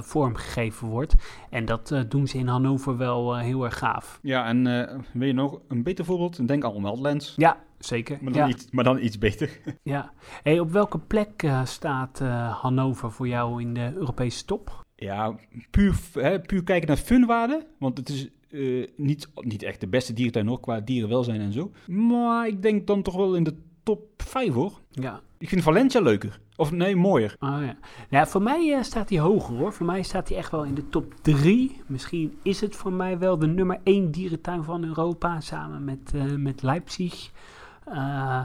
vormgegeven 0.00 0.88
wordt. 0.88 1.14
En 1.50 1.64
dat 1.64 1.90
eh, 1.90 2.00
doen 2.08 2.26
ze 2.26 2.38
in 2.38 2.46
Hannover 2.46 2.96
wel 2.96 3.36
eh, 3.36 3.42
heel 3.42 3.64
erg 3.64 3.78
gaaf. 3.78 4.18
Ja, 4.22 4.46
en 4.46 4.66
eh 4.66 4.98
wil 5.12 5.26
je 5.26 5.32
nog 5.32 5.60
een 5.68 5.82
beter 5.82 6.04
voorbeeld? 6.04 6.48
Denk 6.48 6.64
aan 6.64 6.82
Wildlands. 6.82 7.34
Ja, 7.36 7.56
zeker. 7.78 8.18
Maar 8.20 8.32
dan, 8.32 8.42
ja, 8.42 8.54
iets, 8.54 8.70
maar 8.70 8.84
dan 8.84 9.02
iets 9.02 9.18
beter. 9.18 9.60
ja. 9.82 10.12
Hey, 10.42 10.60
op 10.60 10.70
welke 10.70 10.98
plek 10.98 11.46
staat 11.64 12.18
Hannover 12.50 13.12
voor 13.12 13.28
jou 13.28 13.60
in 13.60 13.74
de 13.74 13.92
Europese 13.94 14.44
top? 14.44 14.84
Ja, 14.94 15.34
puur, 15.70 15.94
hè, 16.12 16.40
puur 16.40 16.62
kijken 16.64 16.88
naar 16.88 16.96
funwaarde. 16.96 17.66
Want 17.78 17.98
het 17.98 18.08
is 18.08 18.28
niet, 18.96 19.28
niet 19.34 19.62
echt 19.62 19.80
de 19.80 19.88
beste 19.88 20.12
dierentuin 20.12 20.46
hoor, 20.46 20.60
qua 20.60 20.80
dierenwelzijn 20.80 21.40
en 21.40 21.52
zo. 21.52 21.72
Maar 21.86 22.46
ik 22.46 22.62
denk 22.62 22.86
dan 22.86 23.02
toch 23.02 23.16
wel 23.16 23.34
in 23.34 23.44
de 23.44 23.54
top 23.82 24.22
5 24.22 24.52
hoor. 24.52 24.80
Ja, 24.90 25.20
Ik 25.38 25.48
vind 25.48 25.62
Valencia 25.62 26.00
leuker. 26.00 26.40
Of 26.60 26.72
nee, 26.72 26.96
mooier. 26.96 27.36
Oh 27.38 27.58
ja. 27.60 27.76
Nou, 28.10 28.26
voor 28.26 28.42
mij 28.42 28.74
eh, 28.74 28.82
staat 28.82 29.08
hij 29.08 29.18
hoger 29.18 29.56
hoor. 29.56 29.72
Voor 29.72 29.86
mij 29.86 30.02
staat 30.02 30.28
hij 30.28 30.38
echt 30.38 30.50
wel 30.50 30.64
in 30.64 30.74
de 30.74 30.88
top 30.88 31.14
3. 31.22 31.80
Misschien 31.86 32.38
is 32.42 32.60
het 32.60 32.76
voor 32.76 32.92
mij 32.92 33.18
wel 33.18 33.38
de 33.38 33.46
nummer 33.46 33.80
1 33.82 34.10
dierentuin 34.10 34.64
van 34.64 34.84
Europa. 34.84 35.40
Samen 35.40 35.84
met, 35.84 36.12
eh, 36.14 36.22
met 36.22 36.62
Leipzig. 36.62 37.30
Eh, 37.84 38.42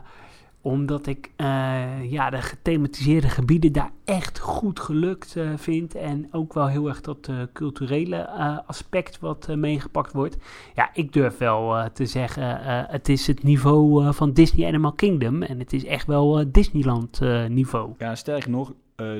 omdat 0.65 1.07
ik 1.07 1.31
eh, 1.35 2.11
ja, 2.11 2.29
de 2.29 2.41
gethematiseerde 2.41 3.29
gebieden 3.29 3.71
daar 3.71 3.91
echt 4.05 4.39
goed 4.39 4.79
gelukt 4.79 5.35
eh, 5.35 5.49
vind. 5.55 5.95
En 5.95 6.27
ook 6.31 6.53
wel 6.53 6.67
heel 6.67 6.87
erg 6.87 7.01
dat 7.01 7.27
eh, 7.27 7.35
culturele 7.53 8.29
aspect 8.67 9.19
wat 9.19 9.47
meegepakt 9.55 10.11
wordt. 10.13 10.37
Ja, 10.75 10.89
ik 10.93 11.13
durf 11.13 11.37
wel 11.37 11.89
te 11.93 12.05
zeggen, 12.05 12.57
het 12.91 13.09
is 13.09 13.27
het 13.27 13.43
niveau 13.43 14.13
van 14.13 14.33
Disney 14.33 14.67
Animal 14.67 14.91
Kingdom. 14.93 15.41
En 15.41 15.59
het 15.59 15.73
is 15.73 15.85
echt 15.85 16.07
wel 16.07 16.43
Disneyland 16.51 17.19
niveau. 17.49 17.93
Ja, 17.97 18.15
sterker 18.15 18.49
nog, 18.49 18.73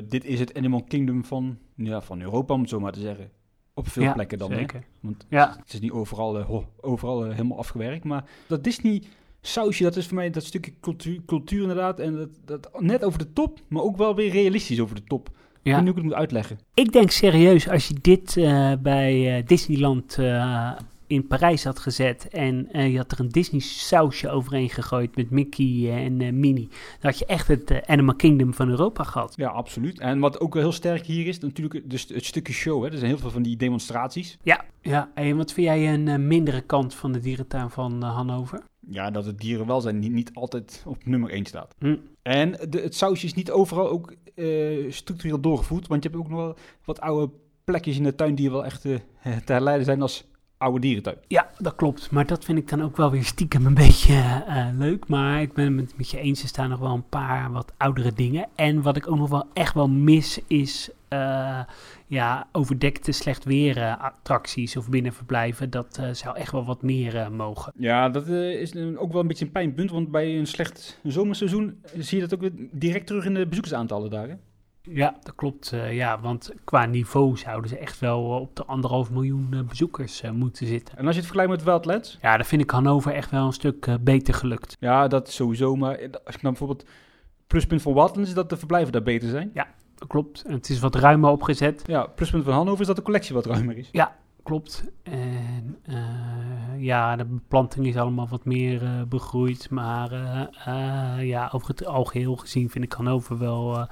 dit 0.08 0.24
is 0.24 0.40
het 0.40 0.54
Animal 0.56 0.82
Kingdom 0.88 1.24
van, 1.24 1.58
ja, 1.74 2.00
van 2.00 2.20
Europa, 2.20 2.54
om 2.54 2.60
het 2.60 2.68
zo 2.68 2.80
maar 2.80 2.92
te 2.92 3.00
zeggen. 3.00 3.30
Op 3.74 3.88
veel 3.88 4.02
Ja, 4.02 4.12
plekken 4.12 4.38
dan. 4.38 4.50
Hè? 4.50 4.56
Zeker. 4.56 4.82
Want 5.00 5.26
Ja, 5.28 5.56
het 5.62 5.72
is 5.72 5.80
niet 5.80 5.90
overal, 5.90 6.40
ho- 6.42 6.68
overal 6.80 7.22
helemaal 7.24 7.58
afgewerkt. 7.58 8.04
Maar 8.04 8.24
dat 8.46 8.64
Disney 8.64 9.02
sausje, 9.46 9.82
dat 9.82 9.96
is 9.96 10.06
voor 10.06 10.14
mij 10.14 10.30
dat 10.30 10.44
stukje 10.44 10.72
cultuur, 10.80 11.20
cultuur 11.26 11.60
inderdaad. 11.60 12.00
En 12.00 12.16
dat, 12.16 12.28
dat 12.44 12.80
net 12.80 13.04
over 13.04 13.18
de 13.18 13.32
top, 13.32 13.58
maar 13.68 13.82
ook 13.82 13.96
wel 13.96 14.14
weer 14.14 14.30
realistisch 14.30 14.80
over 14.80 14.94
de 14.94 15.04
top. 15.04 15.28
Ik 15.66 15.72
ja. 15.72 15.78
weet 15.78 15.86
niet 15.86 15.94
hoe 15.94 16.04
ik 16.04 16.10
het 16.10 16.12
moet 16.12 16.14
uitleggen. 16.14 16.58
Ik 16.74 16.92
denk 16.92 17.10
serieus, 17.10 17.68
als 17.68 17.88
je 17.88 17.94
dit 18.00 18.36
eh, 18.36 18.72
bij 18.82 19.36
eh, 19.36 19.46
Disneyland 19.46 20.18
eh, 20.18 20.72
in 21.06 21.26
Parijs 21.26 21.64
had 21.64 21.78
gezet 21.78 22.28
en 22.28 22.68
je 22.90 22.96
had 22.96 23.12
er 23.12 23.20
een 23.20 23.28
Disney 23.28 23.60
sausje 23.60 24.30
overheen 24.30 24.70
gegooid 24.70 25.16
met 25.16 25.30
Mickey 25.30 26.04
en 26.04 26.40
Minnie, 26.40 26.68
dan 26.68 27.10
had 27.10 27.18
je 27.18 27.26
echt 27.26 27.48
het 27.48 27.86
Animal 27.86 28.14
Kingdom 28.14 28.54
van 28.54 28.68
Europa 28.68 29.04
gehad. 29.04 29.34
Ja, 29.36 29.48
absoluut. 29.48 30.00
En 30.00 30.18
wat 30.18 30.40
ook 30.40 30.54
heel 30.54 30.72
sterk 30.72 31.06
hier 31.06 31.26
is, 31.26 31.38
natuurlijk 31.38 31.90
dus 31.90 32.06
het 32.08 32.24
stukje 32.24 32.52
show. 32.52 32.82
Hè. 32.82 32.90
Er 32.90 32.98
zijn 32.98 33.10
heel 33.10 33.18
veel 33.18 33.30
van 33.30 33.42
die 33.42 33.56
demonstraties. 33.56 34.38
Ja, 34.42 34.64
ja. 34.80 35.10
En 35.14 35.36
wat 35.36 35.52
vind 35.52 35.66
jij 35.66 35.94
een 35.94 36.26
mindere 36.26 36.60
kant 36.60 36.94
van 36.94 37.12
de 37.12 37.20
dierentuin 37.20 37.70
van 37.70 38.02
Hannover? 38.02 38.62
Ja, 38.90 39.10
dat 39.10 39.24
het 39.24 39.40
dierenwelzijn 39.40 39.98
niet, 39.98 40.12
niet 40.12 40.30
altijd 40.34 40.82
op 40.86 41.06
nummer 41.06 41.30
1 41.30 41.44
staat. 41.44 41.74
Hm. 41.78 41.96
En 42.22 42.50
de, 42.68 42.80
het 42.80 42.94
sausje 42.94 43.26
is 43.26 43.34
niet 43.34 43.50
overal 43.50 43.88
ook 43.88 44.14
eh, 44.34 44.92
structureel 44.92 45.40
doorgevoerd. 45.40 45.86
Want 45.86 46.02
je 46.02 46.08
hebt 46.08 46.20
ook 46.20 46.28
nog 46.28 46.38
wel 46.38 46.56
wat 46.84 47.00
oude 47.00 47.32
plekjes 47.64 47.96
in 47.96 48.02
de 48.02 48.14
tuin 48.14 48.34
die 48.34 48.50
wel 48.50 48.64
echt 48.64 48.84
eh, 48.84 48.96
te 49.44 49.52
herleiden 49.52 49.84
zijn 49.84 50.02
als 50.02 50.24
oude 50.58 50.80
dierentuin. 50.80 51.16
Ja, 51.28 51.50
dat 51.58 51.74
klopt. 51.74 52.10
Maar 52.10 52.26
dat 52.26 52.44
vind 52.44 52.58
ik 52.58 52.68
dan 52.68 52.82
ook 52.82 52.96
wel 52.96 53.10
weer 53.10 53.24
stiekem 53.24 53.66
een 53.66 53.74
beetje 53.74 54.14
eh, 54.46 54.66
leuk. 54.78 55.08
Maar 55.08 55.40
ik 55.40 55.52
ben 55.52 55.78
het 55.78 55.96
met 55.96 56.10
je 56.10 56.18
eens, 56.18 56.42
er 56.42 56.48
staan 56.48 56.68
nog 56.68 56.78
wel 56.78 56.92
een 56.92 57.08
paar 57.08 57.52
wat 57.52 57.72
oudere 57.76 58.12
dingen. 58.12 58.48
En 58.54 58.82
wat 58.82 58.96
ik 58.96 59.08
ook 59.10 59.18
nog 59.18 59.30
wel 59.30 59.46
echt 59.52 59.74
wel 59.74 59.88
mis 59.88 60.40
is... 60.46 60.90
eh, 61.08 61.60
ja, 62.06 62.46
overdekte 62.52 63.12
slecht 63.12 63.44
weer 63.44 63.76
eh, 63.76 64.04
attracties 64.04 64.76
of 64.76 64.88
binnenverblijven. 64.88 65.70
Dat 65.70 66.00
zou 66.12 66.36
echt 66.36 66.52
wel 66.52 66.64
wat 66.64 66.82
meer 66.82 67.32
mogen. 67.32 67.72
Ja, 67.76 68.08
dat 68.08 68.26
is 68.28 68.76
ook 68.76 69.12
wel 69.12 69.20
een 69.20 69.26
beetje 69.26 69.44
een 69.44 69.50
pijnpunt. 69.50 69.90
Want 69.90 70.10
bij 70.10 70.38
een 70.38 70.46
slecht 70.46 71.00
zomerseizoen 71.02 71.80
zie 71.98 72.20
je 72.20 72.26
dat 72.28 72.34
ook 72.34 72.40
weer 72.40 72.68
direct 72.70 73.06
terug 73.06 73.24
in 73.24 73.34
de 73.34 73.46
bezoekersaantallen 73.46 74.10
daar. 74.10 74.28
Hè? 74.28 74.34
Ja, 74.90 75.16
dat 75.22 75.34
klopt. 75.34 75.72
eh, 75.72 75.94
ja, 75.94 76.20
want 76.20 76.52
qua 76.64 76.84
niveau 76.84 77.36
zouden 77.36 77.70
ze 77.70 77.78
echt 77.78 77.98
wel 77.98 78.34
eh, 78.34 78.40
op 78.40 78.56
de 78.56 78.64
anderhalf 78.64 79.10
miljoen 79.10 79.48
eh, 79.50 79.60
bezoekers 79.60 80.22
moeten 80.32 80.66
zitten. 80.66 80.98
En 80.98 81.06
als 81.06 81.14
je 81.14 81.20
het 81.20 81.30
vergelijkt 81.30 81.50
met 81.50 81.62
Wildlands, 81.64 82.18
Ja, 82.22 82.36
daar 82.36 82.46
vind 82.46 82.62
ik 82.62 82.70
Hannover 82.70 83.12
echt 83.12 83.30
wel 83.30 83.46
een 83.46 83.52
stuk 83.52 83.96
beter 84.00 84.34
gelukt. 84.34 84.76
ja, 84.80 85.08
dat 85.08 85.30
sowieso. 85.30 85.76
Maar 85.76 85.98
als 86.24 86.34
ik 86.34 86.42
dan 86.42 86.50
bijvoorbeeld 86.50 86.86
pluspunt 87.46 87.82
van 87.82 87.94
Wildlands 87.94 88.28
is 88.28 88.34
dat 88.36 88.50
de 88.50 88.56
verblijven 88.56 88.92
daar 88.92 89.02
beter 89.02 89.28
zijn. 89.28 89.50
Dat 89.94 90.08
klopt. 90.08 90.42
En 90.42 90.52
het 90.52 90.68
is 90.68 90.78
wat 90.78 90.94
ruimer 90.94 91.30
opgezet. 91.30 91.82
Ja, 91.86 92.06
pluspunt 92.06 92.44
van 92.44 92.52
Hannover 92.52 92.80
is 92.80 92.86
dat 92.86 92.96
de 92.96 93.02
collectie 93.02 93.34
wat 93.34 93.46
ruimer 93.46 93.76
is. 93.76 93.88
Klopt. 94.42 94.84
En 95.02 95.78
ja, 96.78 97.16
de 97.16 97.24
beplanting 97.24 97.86
is 97.86 97.96
allemaal 97.96 98.28
wat 98.28 98.44
meer 98.44 99.06
begroeid. 99.08 99.70
Maar 99.70 100.10
ja, 101.24 101.50
over 101.52 101.68
het 101.68 101.86
algeheel 101.86 102.36
gezien 102.36 102.70
vind 102.70 102.84
ik 102.84 102.92
Hannover 102.92 103.38
wel 103.38 103.86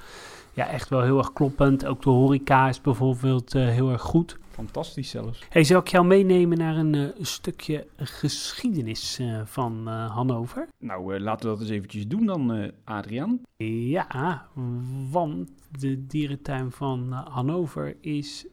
ja, 0.55 0.67
echt 0.67 0.89
wel 0.89 1.03
heel 1.03 1.19
erg 1.19 1.33
kloppend. 1.33 1.87
Ook 1.87 2.03
de 2.03 2.11
horeca 2.11 2.69
is 2.69 2.81
bijvoorbeeld 2.81 3.53
heel 3.53 3.91
erg 3.91 4.03
goed. 4.03 4.39
Fantastisch 4.51 5.11
zelfs. 5.11 5.43
Hey, 5.49 5.65
zal 5.65 5.81
ik 5.81 5.89
jou 5.89 6.07
meenemen 6.07 6.59
naar 6.59 6.77
een 6.77 7.13
stukje 7.21 7.87
geschiedenis 7.97 9.21
van 9.45 9.87
Hannover? 9.87 10.69
Nou, 10.79 11.21
laten 11.21 11.49
we 11.49 11.55
dat 11.55 11.61
eens 11.61 11.71
eventjes 11.71 12.09
doen 12.09 12.27
dan, 12.27 12.73
Adriaan. 12.85 13.41
Ja, 13.57 14.47
want 15.11 15.51
de 15.71 16.07
dierentuin 16.07 16.71
van 16.71 17.13
Hannover 17.13 17.97
is 18.01 18.47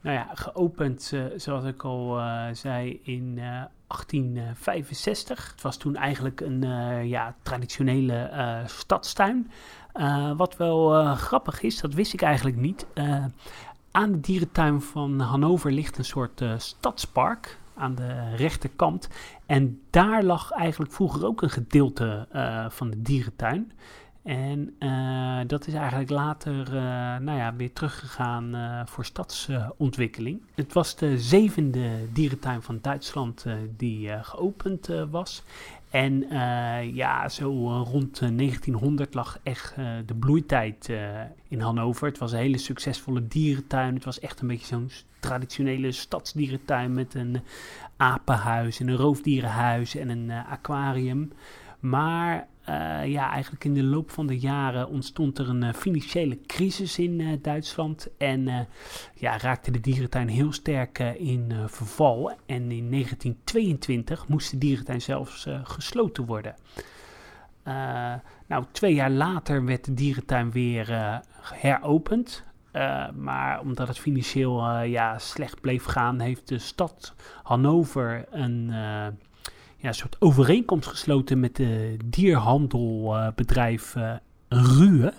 nou 0.00 0.16
ja, 0.16 0.28
geopend, 0.34 1.12
zoals 1.36 1.64
ik 1.64 1.84
al 1.84 2.20
zei, 2.52 3.00
in 3.02 3.40
1865. 3.88 5.50
Het 5.50 5.62
was 5.62 5.76
toen 5.76 5.96
eigenlijk 5.96 6.40
een 6.40 6.64
uh, 6.64 7.04
ja, 7.04 7.34
traditionele 7.42 8.30
uh, 8.32 8.66
stadstuin. 8.66 9.50
Uh, 9.98 10.30
wat 10.36 10.56
wel 10.56 11.14
grappig 11.14 11.62
is, 11.62 11.80
dat 11.80 11.94
wist 11.94 12.12
ik 12.12 12.22
eigenlijk 12.22 12.56
niet. 12.56 12.86
aan 13.90 14.12
de 14.12 14.20
dierentuin 14.20 14.80
van 14.80 15.20
Hannover 15.20 15.72
ligt 15.72 15.98
een 15.98 16.04
soort 16.04 16.44
stadspark 16.56 17.58
aan 17.74 17.94
de 17.94 18.34
rechterkant. 18.36 19.08
En 19.46 19.80
daar 19.90 20.22
lag 20.22 20.50
eigenlijk 20.50 20.92
vroeger 20.92 21.26
ook 21.26 21.42
een 21.42 21.50
gedeelte 21.50 22.26
van 22.68 22.90
de 22.90 23.02
dierentuin. 23.02 23.72
En 24.22 24.74
dat 25.46 25.66
is 25.66 25.74
eigenlijk 25.74 26.10
later 26.10 26.72
nou 27.22 27.38
ja, 27.38 27.54
weer 27.54 27.72
teruggegaan 27.72 28.56
voor 28.88 29.04
stadsontwikkeling. 29.04 30.40
het 30.54 30.72
was 30.72 30.96
de 30.96 31.18
zevende 31.18 31.90
dierentuin 32.12 32.62
van 32.62 32.78
Duitsland 32.82 33.44
die 33.76 34.10
geopend 34.22 34.88
was. 35.10 35.42
En 35.90 36.26
ja, 36.94 37.28
zo 37.28 37.82
rond 37.82 38.18
1900 38.18 39.14
lag 39.14 39.38
echt 39.42 39.74
de 40.06 40.14
bloeitijd 40.18 40.90
in 41.48 41.60
Hannover. 41.60 42.08
Het 42.08 42.18
was 42.18 42.32
een 42.32 42.38
hele 42.38 42.58
succesvolle 42.58 43.26
dierentuin. 43.26 43.94
Het 43.94 44.04
was 44.04 44.20
echt 44.20 44.40
een 44.40 44.48
beetje 44.48 44.66
zo'n 44.66 44.90
traditionele 45.20 45.92
stadsdierentuin 45.92 46.94
met 46.94 47.14
een 47.14 47.40
apenhuis 47.96 48.80
en 48.80 48.88
een 48.88 48.96
roofdierenhuis 48.96 49.96
en 49.96 50.08
een 50.08 50.30
aquarium. 50.30 51.32
Maar 51.80 52.46
ja, 53.04 53.30
eigenlijk 53.30 53.64
in 53.64 53.74
de 53.74 53.82
loop 53.82 54.10
van 54.10 54.26
de 54.26 54.38
jaren 54.38 54.88
ontstond 54.88 55.38
er 55.38 55.48
een 55.48 55.62
uh, 55.62 55.72
financiële 55.72 56.40
crisis 56.46 56.98
in 56.98 57.20
uh, 57.20 57.32
Duitsland. 57.42 58.08
En 58.18 58.68
ja, 59.14 59.38
raakte 59.38 59.70
de 59.70 59.80
dierentuin 59.80 60.28
heel 60.28 60.52
sterk 60.52 60.98
in 60.98 61.52
verval. 61.66 62.30
En 62.46 62.70
in 62.70 62.90
1922 62.90 64.28
moest 64.28 64.50
de 64.50 64.58
dierentuin 64.58 65.00
zelfs 65.00 65.46
gesloten 65.62 66.26
worden. 66.26 66.54
nou, 68.46 68.64
twee 68.72 68.94
jaar 68.94 69.10
later 69.10 69.64
werd 69.64 69.84
de 69.84 69.94
dierentuin 69.94 70.50
weer 70.50 71.20
heropend. 71.40 72.44
maar 73.14 73.60
omdat 73.60 73.88
het 73.88 73.98
financieel 73.98 74.80
ja, 74.82 75.18
slecht 75.18 75.60
bleef 75.60 75.84
gaan, 75.84 76.20
heeft 76.20 76.48
de 76.48 76.58
stad 76.58 77.14
Hannover 77.42 78.24
een 78.30 78.72
ja, 79.78 79.88
een 79.88 79.94
soort 79.94 80.16
overeenkomst 80.20 80.88
gesloten 80.88 81.40
met 81.40 81.56
de 81.56 81.96
dierhandelbedrijf 82.04 83.94
uh, 83.94 84.14
Ruhe. 84.48 85.12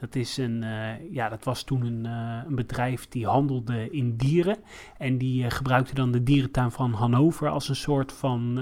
Dat, 0.00 0.14
is 0.14 0.36
een, 0.36 0.62
uh, 0.62 1.12
ja, 1.12 1.28
dat 1.28 1.44
was 1.44 1.62
toen 1.62 1.82
een, 1.82 2.04
uh, 2.04 2.40
een, 2.46 2.54
bedrijf 2.54 3.08
die 3.08 3.26
handelde 3.26 3.90
in 3.90 4.16
dieren. 4.16 4.56
En 4.98 5.18
die 5.18 5.50
gebruikte 5.50 5.94
dan 5.94 6.12
de 6.12 6.22
dierentuin 6.22 6.70
van 6.70 6.92
Hannover 6.92 7.48
als 7.48 7.68
een 7.68 7.76
soort 7.76 8.12
van 8.12 8.58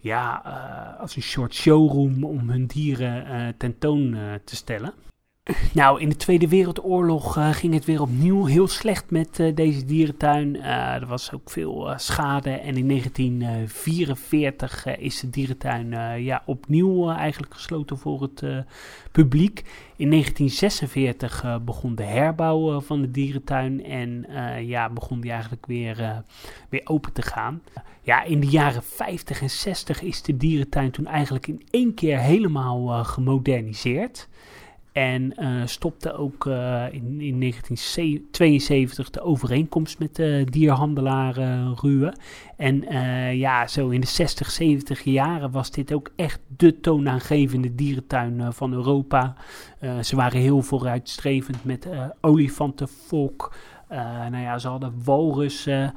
ja, 0.00 0.34
als 1.00 1.16
een 1.16 1.22
soort 1.22 1.54
showroom 1.54 2.24
om 2.24 2.50
hun 2.50 2.66
dieren 2.66 3.54
tentoon 3.56 4.16
te 4.44 4.56
stellen. 4.56 4.92
Nou, 5.72 6.00
in 6.00 6.08
de 6.08 6.16
Tweede 6.16 6.48
Wereldoorlog 6.48 7.36
uh, 7.36 7.52
ging 7.52 7.74
het 7.74 7.84
weer 7.84 8.00
opnieuw 8.00 8.44
heel 8.44 8.68
slecht 8.68 9.10
met 9.10 9.38
uh, 9.38 9.54
deze 9.54 9.84
dierentuin. 9.84 10.54
Uh, 10.56 10.94
er 10.94 11.06
was 11.06 11.32
ook 11.32 11.50
veel 11.50 11.92
schade. 11.96 12.50
En 12.50 12.76
in 12.76 12.88
1944 12.88 14.86
is 14.98 15.20
de 15.20 15.30
dierentuin 15.30 16.22
ja, 16.22 16.42
opnieuw 16.46 17.10
eigenlijk 17.10 17.54
gesloten 17.54 17.98
voor 17.98 18.22
het 18.22 18.42
publiek. 19.12 19.58
In 19.96 20.10
1946 20.10 21.58
begon 21.64 21.94
de 21.94 22.04
herbouw 22.04 22.80
van 22.80 23.00
de 23.00 23.10
dierentuin. 23.10 23.84
En 23.84 24.26
ja, 24.66 24.90
begon 24.90 25.20
die 25.20 25.30
eigenlijk 25.30 25.66
weer, 25.66 26.22
weer 26.68 26.82
open 26.84 27.12
te 27.12 27.22
gaan. 27.22 27.62
Ja, 28.02 28.22
in 28.22 28.40
de 28.40 28.46
jaren 28.46 28.82
50 28.82 29.40
en 29.40 29.50
60 29.50 30.02
is 30.02 30.22
de 30.22 30.36
dierentuin 30.36 30.90
toen 30.90 31.06
eigenlijk 31.06 31.46
in 31.46 31.62
één 31.70 31.94
keer 31.94 32.18
helemaal 32.18 33.04
gemoderniseerd. 33.04 34.28
En 34.98 35.32
uh, 35.38 35.62
stopte 35.64 36.12
ook 36.12 36.44
uh, 36.46 36.84
in, 36.90 37.20
in 37.20 37.40
1972 37.40 39.10
de 39.10 39.20
overeenkomst 39.20 39.98
met 39.98 40.16
de 40.16 40.46
dierhandelaar 40.50 41.34
Ruwe. 41.80 42.12
En 42.56 42.84
ja, 43.36 43.66
zo 43.66 43.88
in 43.88 44.00
de 44.00 44.06
60, 44.06 44.50
70 44.50 45.02
jaren 45.02 45.50
was 45.50 45.70
dit 45.70 45.92
ook 45.92 46.10
echt 46.16 46.40
de 46.56 46.80
toonaangevende 46.80 47.74
dierentuin 47.74 48.52
van 48.52 48.72
Europa. 48.72 49.34
ze 50.02 50.16
waren 50.16 50.40
heel 50.40 50.62
vooruitstrevend 50.62 51.64
met 51.64 51.88
olifantenvolk. 52.20 53.52
Uh, 53.92 54.26
nou 54.28 54.42
ja, 54.42 54.58
ze 54.58 54.68
hadden 54.68 54.92
walrussen, 55.04 55.94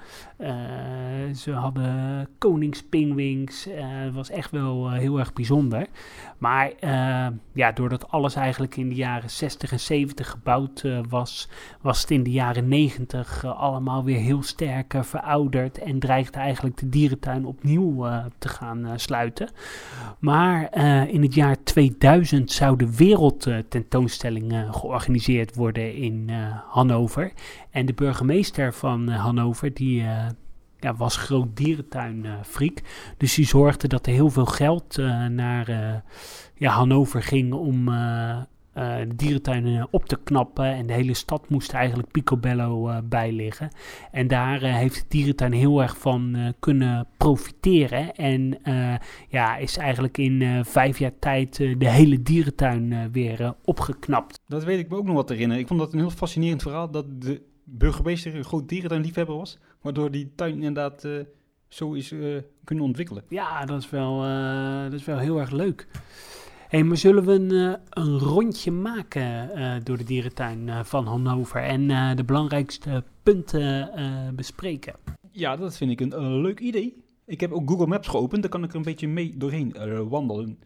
ze 1.36 1.52
hadden 1.52 2.28
koningspingwings. 2.38 3.68
Uh, 3.68 3.74
het 3.78 4.14
was 4.14 4.30
echt 4.30 4.52
wel 4.52 4.92
heel 4.92 5.20
erg 5.20 5.34
bijzonder. 5.34 5.88
Maar 6.38 6.72
ja, 7.54 7.72
doordat 7.72 8.12
alles 8.12 8.36
eigenlijk 8.36 8.78
in 8.78 8.90
de 8.90 8.96
jaren 8.96 9.30
60 9.30 9.72
en 9.72 9.80
70 9.80 10.30
gebouwd 10.30 10.86
was, 11.10 11.50
was 11.82 12.02
het 12.02 12.12
in 12.12 12.24
de 12.24 12.32
jaren 12.32 12.68
90 12.68 13.46
allemaal 13.46 14.04
weer 14.04 14.20
heel 14.20 14.44
sterk 14.44 14.96
verouderd. 15.00 15.78
En 15.78 16.00
dreigde 16.00 16.40
eigenlijk 16.40 16.78
de 16.78 16.90
dierentuin 16.90 17.46
opnieuw 17.46 18.08
te 18.38 18.50
gaan 18.50 18.88
sluiten. 18.96 19.50
Maar 20.20 20.78
in 21.08 21.22
het 21.22 21.34
jaar 21.34 21.64
2000 21.64 22.52
zou 22.52 22.78
de 22.78 22.96
wereldtentoonstelling 22.96 24.66
georganiseerd 24.72 25.56
worden 25.56 25.96
in 25.96 26.30
Hannover. 26.68 27.32
En 27.70 27.86
de 27.86 27.94
burgemeester 27.94 28.74
van 28.74 29.08
Hannover, 29.08 29.74
die 29.74 30.04
ja, 30.82 30.96
was 30.96 31.17
groot 31.17 31.58
dierentuinfreak. 31.58 32.82
dus 33.17 33.34
die 33.34 33.46
zorgde 33.46 33.88
dat 33.88 34.06
er 34.06 34.13
heel 34.13 34.30
veel 34.30 34.46
geld 34.46 34.98
uh, 34.98 35.26
naar 35.26 36.04
ja, 36.56 36.72
Hannover 36.72 37.24
ging 37.24 37.54
om 37.54 37.88
uh, 38.76 38.98
de 39.08 39.15
dierentuinen 39.15 39.88
op 39.91 40.06
te 40.06 40.20
knappen. 40.24 40.65
En 40.65 40.86
de 40.86 40.94
hele 40.94 41.13
stad 41.13 41.50
moest 41.50 41.74
eigenlijk 41.74 42.12
picobello 42.12 42.89
uh, 42.89 42.98
bij 43.04 43.32
liggen. 43.32 43.70
En 44.12 44.28
daar 44.28 44.63
uh, 44.63 44.76
heeft 44.76 44.96
de 44.96 45.06
dierentuin 45.08 45.52
heel 45.52 45.82
erg 45.82 45.98
van 45.98 46.54
kunnen 46.60 47.08
profiteren. 47.17 48.15
En 48.15 48.60
ja, 49.28 49.58
is 49.58 49.78
eigenlijk 49.78 50.17
in 50.17 50.65
vijf 50.65 51.00
jaar 51.00 51.20
tijd 51.20 51.58
de 51.58 51.89
hele 51.89 52.22
dierentuin 52.22 53.12
weer 53.12 53.54
opgeknapt. 53.63 54.41
Dat 54.48 54.63
weet 54.63 54.80
ik 54.80 54.89
me 54.89 54.96
ook 54.96 55.06
nog 55.06 55.15
wat 55.15 55.30
herinneren. 55.30 55.62
Ik 55.62 55.67
vond 55.67 55.80
dat 55.80 55.94
een 55.94 56.00
heel 56.00 56.10
fascinerend 56.10 56.62
verhaal 56.62 56.91
dat 56.91 57.22
de 57.22 57.41
burgemeester 57.63 58.36
een 58.36 58.44
groot 58.44 58.70
dierentuinliefhebber 58.70 59.36
was. 59.36 59.58
Waardoor 59.82 60.12
die 60.12 60.32
tuin 60.36 60.54
inderdaad 60.54 61.08
zo 61.67 61.94
is 61.94 62.13
kunnen 62.63 62.86
ontwikkelen. 62.86 63.24
Ja, 63.28 63.65
dat 63.65 63.80
is 63.80 63.89
wel, 63.89 64.22
dat 64.84 65.00
is 65.00 65.06
wel 65.06 65.17
heel 65.17 65.39
erg 65.39 65.52
leuk 65.52 65.88
hey, 66.72 66.84
maar 66.84 66.98
zullen 66.98 67.26
we 67.26 67.32
een, 67.32 67.52
eh, 67.52 67.80
een 67.89 68.20
rondje 68.20 68.72
maken 68.72 69.50
door 69.84 69.98
de 69.98 70.04
dierentuin 70.04 70.86
van 70.86 71.06
Hannover 71.06 71.63
en 71.63 71.88
de 72.15 72.24
belangrijkste 72.24 73.04
punten 73.24 73.91
bespreken? 74.36 74.96
Ja, 75.32 75.56
dat 75.56 75.78
vind 75.78 75.91
ik 75.91 76.00
een 76.00 76.41
leuk 76.41 76.60
idee. 76.60 77.04
Ik 77.26 77.39
heb 77.39 77.52
ook 77.52 77.70
Google 77.70 77.88
Maps 77.88 78.08
geopend, 78.08 78.41
daar 78.41 78.52
kan 78.52 78.63
ik 78.63 78.70
er 78.70 78.76
een 78.76 78.82
beetje 78.82 79.08
mee 79.08 79.38
doorheen 79.38 79.76
wandelen. 80.10 80.60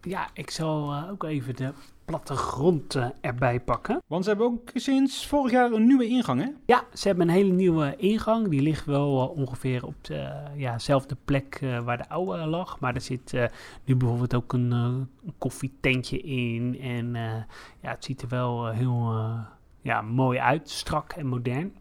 Ja, 0.00 0.30
ik 0.34 0.50
zal 0.50 1.08
ook 1.10 1.24
even 1.24 1.56
de 1.56 1.72
plattegrond 2.04 2.96
uh, 2.96 3.06
erbij 3.20 3.60
pakken. 3.60 4.02
Want 4.06 4.24
ze 4.24 4.30
hebben 4.30 4.46
ook 4.46 4.70
sinds 4.74 5.26
vorig 5.26 5.52
jaar 5.52 5.72
een 5.72 5.86
nieuwe 5.86 6.06
ingang, 6.06 6.40
hè? 6.40 6.48
Ja, 6.66 6.84
ze 6.92 7.08
hebben 7.08 7.28
een 7.28 7.34
hele 7.34 7.52
nieuwe 7.52 7.96
ingang. 7.96 8.48
Die 8.48 8.62
ligt 8.62 8.84
wel 8.84 9.22
uh, 9.22 9.38
ongeveer 9.38 9.86
op 9.86 9.94
dezelfde 10.00 10.50
ja, 10.56 10.78
zelfde 10.78 11.16
plek 11.24 11.60
uh, 11.62 11.78
waar 11.78 11.96
de 11.96 12.08
oude 12.08 12.46
lag. 12.46 12.80
Maar 12.80 12.94
er 12.94 13.00
zit 13.00 13.32
nu 13.84 13.96
bijvoorbeeld 13.96 14.34
ook 14.34 14.52
een, 14.52 14.70
een 14.70 15.08
koffietentje 15.38 16.20
in. 16.20 16.80
En 16.80 17.14
ja, 17.80 17.90
het 17.90 18.04
ziet 18.04 18.22
er 18.22 18.28
wel 18.28 18.68
heel 18.68 19.14
ja, 19.80 20.02
mooi 20.02 20.38
uit, 20.38 20.70
strak 20.70 21.12
en 21.12 21.26
modern. 21.26 21.72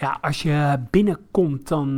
Ja, 0.00 0.18
als 0.20 0.42
je 0.42 0.80
binnenkomt, 0.90 1.68
dan 1.68 1.94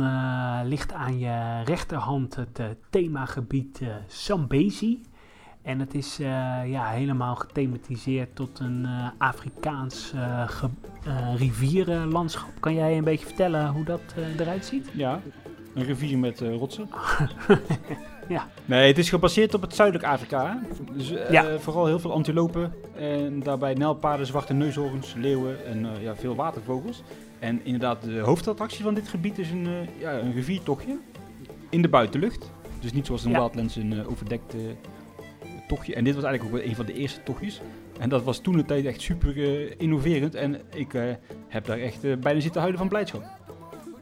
ligt 0.63 0.93
aan 0.93 1.19
je 1.19 1.61
rechterhand 1.63 2.35
het 2.35 2.61
themagebied 2.89 3.81
Zambezi. 4.07 5.01
En 5.65 5.79
het 5.79 5.93
is 5.93 6.19
uh, 6.19 6.27
ja, 6.65 6.85
helemaal 6.89 7.35
gethematiseerd 7.35 8.35
tot 8.35 8.59
een 8.59 8.83
uh, 8.83 9.07
Afrikaans 9.17 10.11
uh, 10.15 10.49
rivierenlandschap. 11.35 12.49
Kan 12.59 12.73
jij 12.73 12.97
een 12.97 13.03
beetje 13.03 13.25
vertellen 13.25 13.67
hoe 13.67 13.83
dat 13.83 14.01
eruit 14.37 14.65
ziet? 14.65 14.89
Ja, 14.93 15.21
een 15.75 15.83
rivier 15.83 16.17
met 16.17 16.39
rotsen. 16.39 16.89
Ja. 18.27 18.47
Nee, 18.65 18.87
het 18.87 18.97
is 18.97 19.09
gebaseerd 19.09 19.53
op 19.53 19.61
het 19.61 19.75
zuidelijk 19.75 20.05
Afrika. 20.07 20.61
Dus 20.93 21.11
eh, 21.11 21.29
Ja. 21.31 21.59
vooral 21.59 21.85
heel 21.85 21.99
veel 21.99 22.13
antilopen. 22.13 22.73
En 22.95 23.39
daarbij 23.39 23.73
nijlpaarden, 23.73 24.25
zwarte 24.25 24.53
neushoorns, 24.53 25.13
leeuwen 25.13 25.65
en 25.65 25.85
eh, 25.85 26.03
ja, 26.03 26.15
veel 26.15 26.35
watervogels. 26.35 27.03
En 27.39 27.61
inderdaad, 27.65 28.01
de 28.03 28.19
hoofdattractie 28.19 28.83
van 28.83 28.93
dit 28.93 29.07
gebied 29.07 29.37
is 29.37 29.51
een, 29.51 29.67
eh, 29.67 29.99
ja, 30.01 30.11
een 30.19 30.33
riviertochtje 30.33 30.97
in 31.69 31.81
de 31.81 31.89
buitenlucht. 31.89 32.51
Dus 32.79 32.93
niet 32.93 33.05
zoals 33.05 33.23
in 33.25 33.31
Ja. 33.31 33.37
Wildlands 33.37 33.75
een 33.75 33.93
eh, 33.93 34.09
overdekt 34.09 34.53
eh, 34.53 34.59
tochtje. 35.67 35.95
En 35.95 36.03
dit 36.03 36.15
was 36.15 36.23
eigenlijk 36.23 36.53
ook 36.55 36.61
wel 36.61 36.69
een 36.69 36.75
van 36.75 36.85
de 36.85 36.93
eerste 36.93 37.23
tochtjes. 37.23 37.61
En 37.99 38.09
dat 38.09 38.23
was 38.23 38.39
toen 38.39 38.55
de 38.55 38.65
tijd 38.65 38.85
echt 38.85 39.01
super 39.01 39.37
eh, 39.37 39.71
innoverend. 39.77 40.35
En 40.35 40.61
ik 40.73 40.93
eh, 40.93 41.03
heb 41.47 41.65
daar 41.65 41.77
echt 41.79 42.03
eh, 42.03 42.17
bijna 42.17 42.39
zitten 42.39 42.59
huilen 42.61 42.79
van 42.79 42.89
blijdschap. 42.89 43.23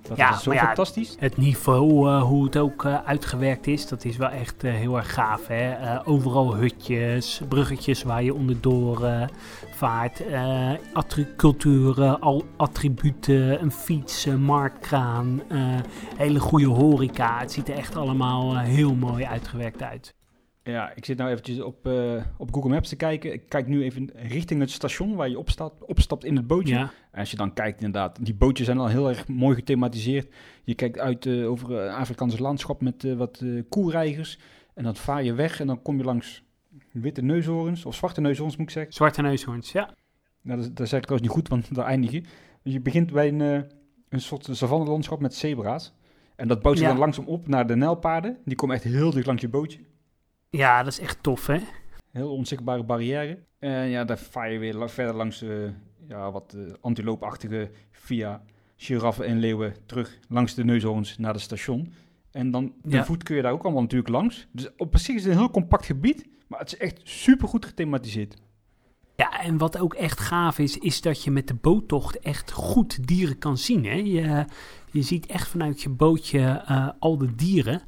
Dat 0.08 0.18
Ja, 0.18 0.30
was 0.30 0.44
zo 0.44 0.54
ja, 0.54 0.66
fantastisch. 0.66 1.16
Het 1.20 1.38
niveau, 1.38 2.10
hoe 2.22 2.44
het 2.44 2.58
ook 2.58 2.86
uitgewerkt 2.86 3.68
is, 3.68 3.88
dat 3.88 4.06
is 4.06 4.18
wel 4.18 4.30
echt 4.30 4.62
heel 4.62 4.98
erg 4.98 5.14
gaaf. 5.14 5.48
Hè? 5.48 5.74
Overal 6.08 6.56
hutjes, 6.56 7.42
bruggetjes 7.50 8.04
waar 8.04 8.24
je 8.24 8.34
onderdoor 8.34 9.10
vaart. 9.72 10.24
attri- 10.94 11.36
culturen, 11.38 12.20
al 12.20 12.44
attributen, 12.58 13.62
een 13.62 13.72
fiets, 13.72 14.26
een 14.26 14.42
marktkraan, 14.42 15.42
hele 16.18 16.40
goede 16.40 16.68
horeca. 16.68 17.40
Het 17.40 17.52
ziet 17.52 17.70
er 17.70 17.76
echt 17.76 17.96
allemaal 17.96 18.58
heel 18.58 18.96
mooi 18.96 19.26
uitgewerkt 19.26 19.84
uit. 19.84 20.14
Ja, 20.64 20.92
ik 20.96 21.06
zit 21.06 21.18
nou 21.18 21.30
eventjes 21.30 21.62
op, 21.62 21.88
eh, 21.88 22.24
op 22.38 22.54
Google 22.54 22.70
Maps 22.70 22.90
te 22.90 22.96
kijken. 22.96 23.34
Ik 23.34 23.50
kijk 23.50 23.68
nu 23.68 23.84
even 23.84 24.10
richting 24.14 24.60
het 24.60 24.72
station 24.72 25.16
waar 25.16 25.30
je 25.30 25.40
opstapt, 25.40 25.86
opstapt 25.86 26.24
in 26.24 26.36
het 26.36 26.48
bootje. 26.48 26.74
Ja, 26.74 26.92
En 27.12 27.20
als 27.20 27.32
je 27.32 27.38
dan 27.38 27.54
kijkt 27.54 27.82
inderdaad, 27.82 28.26
die 28.26 28.34
bootjes 28.36 28.66
zijn 28.66 28.78
al 28.78 28.88
heel 28.88 29.10
erg 29.10 29.28
mooi 29.28 29.56
gethematiseerd. 29.56 30.34
Je 30.64 30.76
kijkt 30.76 31.00
uit 31.00 31.26
eh, 31.26 31.50
over 31.50 31.72
een 31.72 31.92
Afrikaans 31.94 32.38
landschap 32.40 32.82
met 32.82 33.04
eh, 33.04 33.14
wat 33.14 33.42
eh 33.44 33.62
koereigers. 33.70 34.40
En 34.74 34.84
dan 34.84 34.96
vaar 34.96 35.24
je 35.24 35.34
weg 35.34 35.60
en 35.60 35.68
dan 35.68 35.82
kom 35.82 35.98
je 35.98 36.04
langs 36.04 36.44
witte 36.92 37.22
neushoorns, 37.22 37.86
of 37.86 37.96
zwarte 37.96 38.22
neushoorns 38.22 38.58
moet 38.58 38.68
ik 38.68 38.74
zeggen. 38.74 38.94
zwarte 38.94 39.22
neushoorns, 39.22 39.72
ja. 39.72 39.94
Nou, 40.42 40.62
dat, 40.62 40.76
dat 40.76 40.88
zeg 40.88 41.00
ik 41.00 41.06
trouwens 41.06 41.22
niet 41.22 41.38
goed, 41.40 41.48
want 41.48 41.74
daar 41.76 41.86
eindig 41.86 42.12
je. 42.12 42.24
Je 42.64 42.82
begint 42.82 43.12
bij 43.12 43.28
een, 43.28 43.42
eh, 43.42 43.62
een 44.10 44.22
soort 44.22 44.48
savannelandschap 44.52 45.20
met 45.20 45.36
zebra's. 45.36 45.94
En 46.36 46.48
dat 46.48 46.62
bouwt 46.62 46.78
zich 46.78 46.86
Ja. 46.86 46.92
dan 46.92 47.02
langzaam 47.02 47.26
op 47.26 47.48
naar 47.48 47.68
de 47.68 47.76
nijlpaarden. 47.76 48.38
Die 48.46 48.56
komen 48.56 48.76
echt 48.76 48.84
heel 48.84 49.12
dicht 49.12 49.26
langs 49.26 49.42
je 49.42 49.50
bootje. 49.50 49.80
Ja, 50.58 50.84
dat 50.84 50.92
is 50.94 51.00
echt 51.00 51.24
tof, 51.24 51.48
hè? 51.48 51.58
Heel 52.12 52.32
onzichtbare 52.32 52.84
barrière. 52.84 53.38
En 53.60 53.88
ja, 53.90 54.04
daar 54.04 54.18
vaar 54.18 54.52
je 54.52 54.60
weer 54.60 54.90
verder 54.90 55.16
langs 55.16 55.42
eh, 55.42 55.50
ja, 56.08 56.32
wat 56.32 56.54
eh, 56.58 56.74
antiloopachtige 56.82 57.72
via 57.92 58.44
giraffen 58.76 59.26
en 59.26 59.40
leeuwen 59.40 59.74
terug 59.86 60.20
langs 60.30 60.54
de 60.54 60.64
neushoorns 60.64 61.18
naar 61.18 61.34
het 61.34 61.42
station. 61.42 61.94
En 62.32 62.52
dan 62.52 62.74
de 62.82 62.96
Ja. 62.96 63.06
voet 63.06 63.24
kun 63.24 63.36
je 63.36 63.42
daar 63.42 63.52
ook 63.52 63.64
allemaal 63.64 63.82
natuurlijk 63.82 64.10
langs. 64.12 64.48
Dus 64.52 64.70
op 64.78 64.98
zich 64.98 65.16
is 65.16 65.24
het 65.24 65.32
een 65.34 65.38
heel 65.40 65.50
compact 65.50 65.86
gebied, 65.86 66.26
maar 66.48 66.60
het 66.60 66.74
is 66.74 66.78
echt 66.78 67.00
super 67.04 67.48
goed 67.48 67.66
gethematiseerd. 67.66 68.36
Ja, 69.16 69.42
en 69.42 69.58
wat 69.58 69.78
ook 69.78 69.94
echt 69.94 70.20
gaaf 70.20 70.60
is, 70.60 70.78
is 70.78 71.02
dat 71.02 71.24
je 71.24 71.32
met 71.32 71.48
de 71.48 71.54
boottocht 71.54 72.20
echt 72.20 72.52
goed 72.52 73.08
dieren 73.08 73.38
kan 73.38 73.58
zien. 73.58 73.86
Hè? 73.86 73.94
Je, 73.96 74.46
je 74.92 75.02
ziet 75.02 75.26
echt 75.26 75.48
vanuit 75.48 75.82
je 75.82 75.90
bootje 75.90 76.40
eh, 76.66 76.90
al 77.00 77.18
de 77.18 77.36
dieren. 77.36 77.82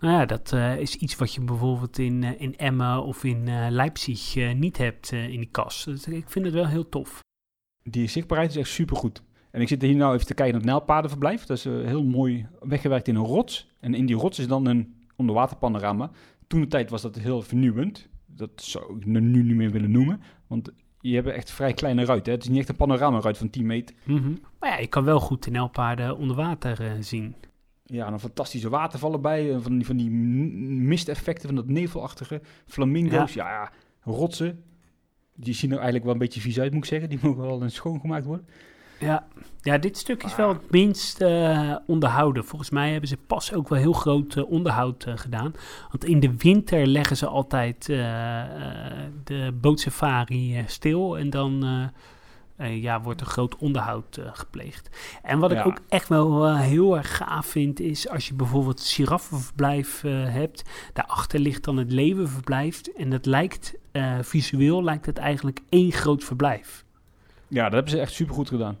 Nou 0.00 0.14
ja, 0.14 0.26
dat 0.26 0.52
eh, 0.52 0.78
is 0.78 0.96
iets 0.96 1.16
wat 1.16 1.34
je 1.34 1.40
bijvoorbeeld 1.40 1.98
in, 1.98 2.24
eh, 2.24 2.40
in 2.40 2.56
Emmen 2.56 3.04
of 3.04 3.24
in 3.24 3.48
eh, 3.48 3.66
Leipzig 3.70 4.54
niet 4.54 4.78
hebt 4.78 5.12
in 5.12 5.40
die 5.40 5.48
kas. 5.50 5.84
Dus 5.84 6.06
ik 6.06 6.30
vind 6.30 6.44
het 6.44 6.54
wel 6.54 6.66
heel 6.66 6.88
tof. 6.88 7.20
Die 7.82 8.08
zichtbaarheid 8.08 8.50
is 8.50 8.56
echt 8.56 8.68
super 8.68 8.96
goed. 8.96 9.22
En 9.50 9.60
ik 9.60 9.68
zit 9.68 9.82
hier 9.82 9.96
nou 9.96 10.14
even 10.14 10.26
te 10.26 10.34
kijken 10.34 10.54
naar 10.54 10.62
het 10.62 10.70
nijlpaardenverblijf. 10.70 11.44
Dat 11.44 11.56
is 11.56 11.64
heel 11.64 12.04
mooi 12.04 12.46
weggewerkt 12.60 13.08
in 13.08 13.14
een 13.14 13.24
rots. 13.24 13.68
En 13.80 13.94
in 13.94 14.06
die 14.06 14.16
rots 14.16 14.38
is 14.38 14.48
dan 14.48 14.66
een 14.66 14.94
onderwaterpanorama. 15.16 16.10
Toen 16.46 16.60
de 16.60 16.66
tijd 16.66 16.90
was 16.90 17.02
dat 17.02 17.16
heel 17.16 17.42
vernieuwend. 17.42 18.08
Dat 18.26 18.50
zou 18.54 18.96
ik 18.96 19.06
nu 19.06 19.42
niet 19.42 19.56
meer 19.56 19.70
willen 19.70 19.90
noemen. 19.90 20.20
Want 20.46 20.70
je 21.00 21.14
hebt 21.14 21.28
echt 21.28 21.50
vrij 21.50 21.72
kleine 21.72 22.04
ruiten. 22.04 22.32
Hè? 22.32 22.38
Het 22.38 22.42
is 22.42 22.50
niet 22.50 22.58
echt 22.58 22.68
een 22.68 22.76
panoramaruit 22.76 23.38
van 23.38 23.50
10 23.50 23.66
meter. 23.66 23.96
Mhm. 24.04 24.32
Maar 24.60 24.70
ja, 24.70 24.78
je 24.78 24.86
kan 24.86 25.04
wel 25.04 25.20
goed 25.20 25.44
de 25.44 25.50
Nijlpaarden 25.50 26.16
onder 26.16 26.36
water 26.36 26.96
zien. 27.00 27.34
Ja, 27.90 28.04
en 28.04 28.10
dan 28.10 28.20
fantastische 28.20 28.68
watervallen 28.68 29.20
bij. 29.20 29.54
eh, 29.54 29.60
Van 29.60 29.76
die, 29.76 29.86
van 29.86 29.96
die 29.96 30.10
misteffecten, 30.10 31.46
van 31.46 31.56
dat 31.56 31.68
nevelachtige. 31.68 32.40
Flamingo's, 32.66 33.34
ja. 33.34 33.48
ja, 33.48 33.70
rotsen. 34.02 34.62
Die 35.34 35.54
zien 35.54 35.68
er 35.70 35.76
eigenlijk 35.76 36.04
wel 36.04 36.12
een 36.12 36.18
beetje 36.20 36.40
vies 36.40 36.60
uit, 36.60 36.72
moet 36.72 36.82
ik 36.82 36.88
zeggen. 36.88 37.08
Die 37.08 37.18
mogen 37.28 37.42
wel 37.42 37.62
eens 37.62 37.74
schoongemaakt 37.74 38.24
worden. 38.26 38.46
Ja, 39.00 39.26
ja 39.60 39.78
dit 39.78 39.96
stuk 39.96 40.22
is 40.22 40.36
wel 40.36 40.48
het 40.48 40.70
minst 40.70 41.20
eh, 41.20 41.76
onderhouden. 41.86 42.44
Volgens 42.44 42.70
mij 42.70 42.90
hebben 42.90 43.08
ze 43.08 43.16
pas 43.16 43.52
ook 43.52 43.68
wel 43.68 43.78
heel 43.78 43.92
groot 43.92 44.36
eh, 44.36 44.50
onderhoud 44.50 45.06
gedaan. 45.14 45.52
Want 45.90 46.04
in 46.04 46.20
de 46.20 46.36
winter 46.36 46.86
leggen 46.86 47.16
ze 47.16 47.26
altijd 47.26 47.86
de 49.24 49.52
bootsafari 49.60 50.62
stil. 50.66 51.18
En 51.18 51.30
dan 51.30 51.64
eh, 52.58 52.82
ja, 52.82 53.00
wordt 53.00 53.20
er 53.20 53.26
groot 53.26 53.56
onderhoud 53.56 54.16
eh, 54.16 54.24
gepleegd. 54.32 54.88
En 55.22 55.38
wat 55.38 55.50
ik 55.50 55.56
Ja. 55.56 55.62
ook 55.62 55.78
echt 55.88 56.08
wel 56.08 56.46
eh, 56.46 56.60
heel 56.60 56.96
erg 56.96 57.16
gaaf 57.16 57.46
vind, 57.46 57.80
is 57.80 58.08
als 58.08 58.28
je 58.28 58.34
bijvoorbeeld 58.34 58.80
giraffenverblijf 58.80 60.00
hebt. 60.06 60.64
Daarachter 60.92 61.40
ligt 61.40 61.64
dan 61.64 61.76
het 61.76 61.92
leeuwenverblijf. 61.92 62.82
En 62.86 63.10
dat 63.10 63.26
lijkt, 63.26 63.74
visueel 64.20 64.84
lijkt 64.84 65.06
het 65.06 65.18
eigenlijk 65.18 65.60
één 65.68 65.92
groot 65.92 66.24
verblijf. 66.24 66.84
Ja, 67.48 67.62
dat 67.64 67.72
hebben 67.72 67.90
ze 67.90 68.00
echt 68.00 68.12
super 68.12 68.34
goed 68.34 68.48
gedaan. 68.48 68.76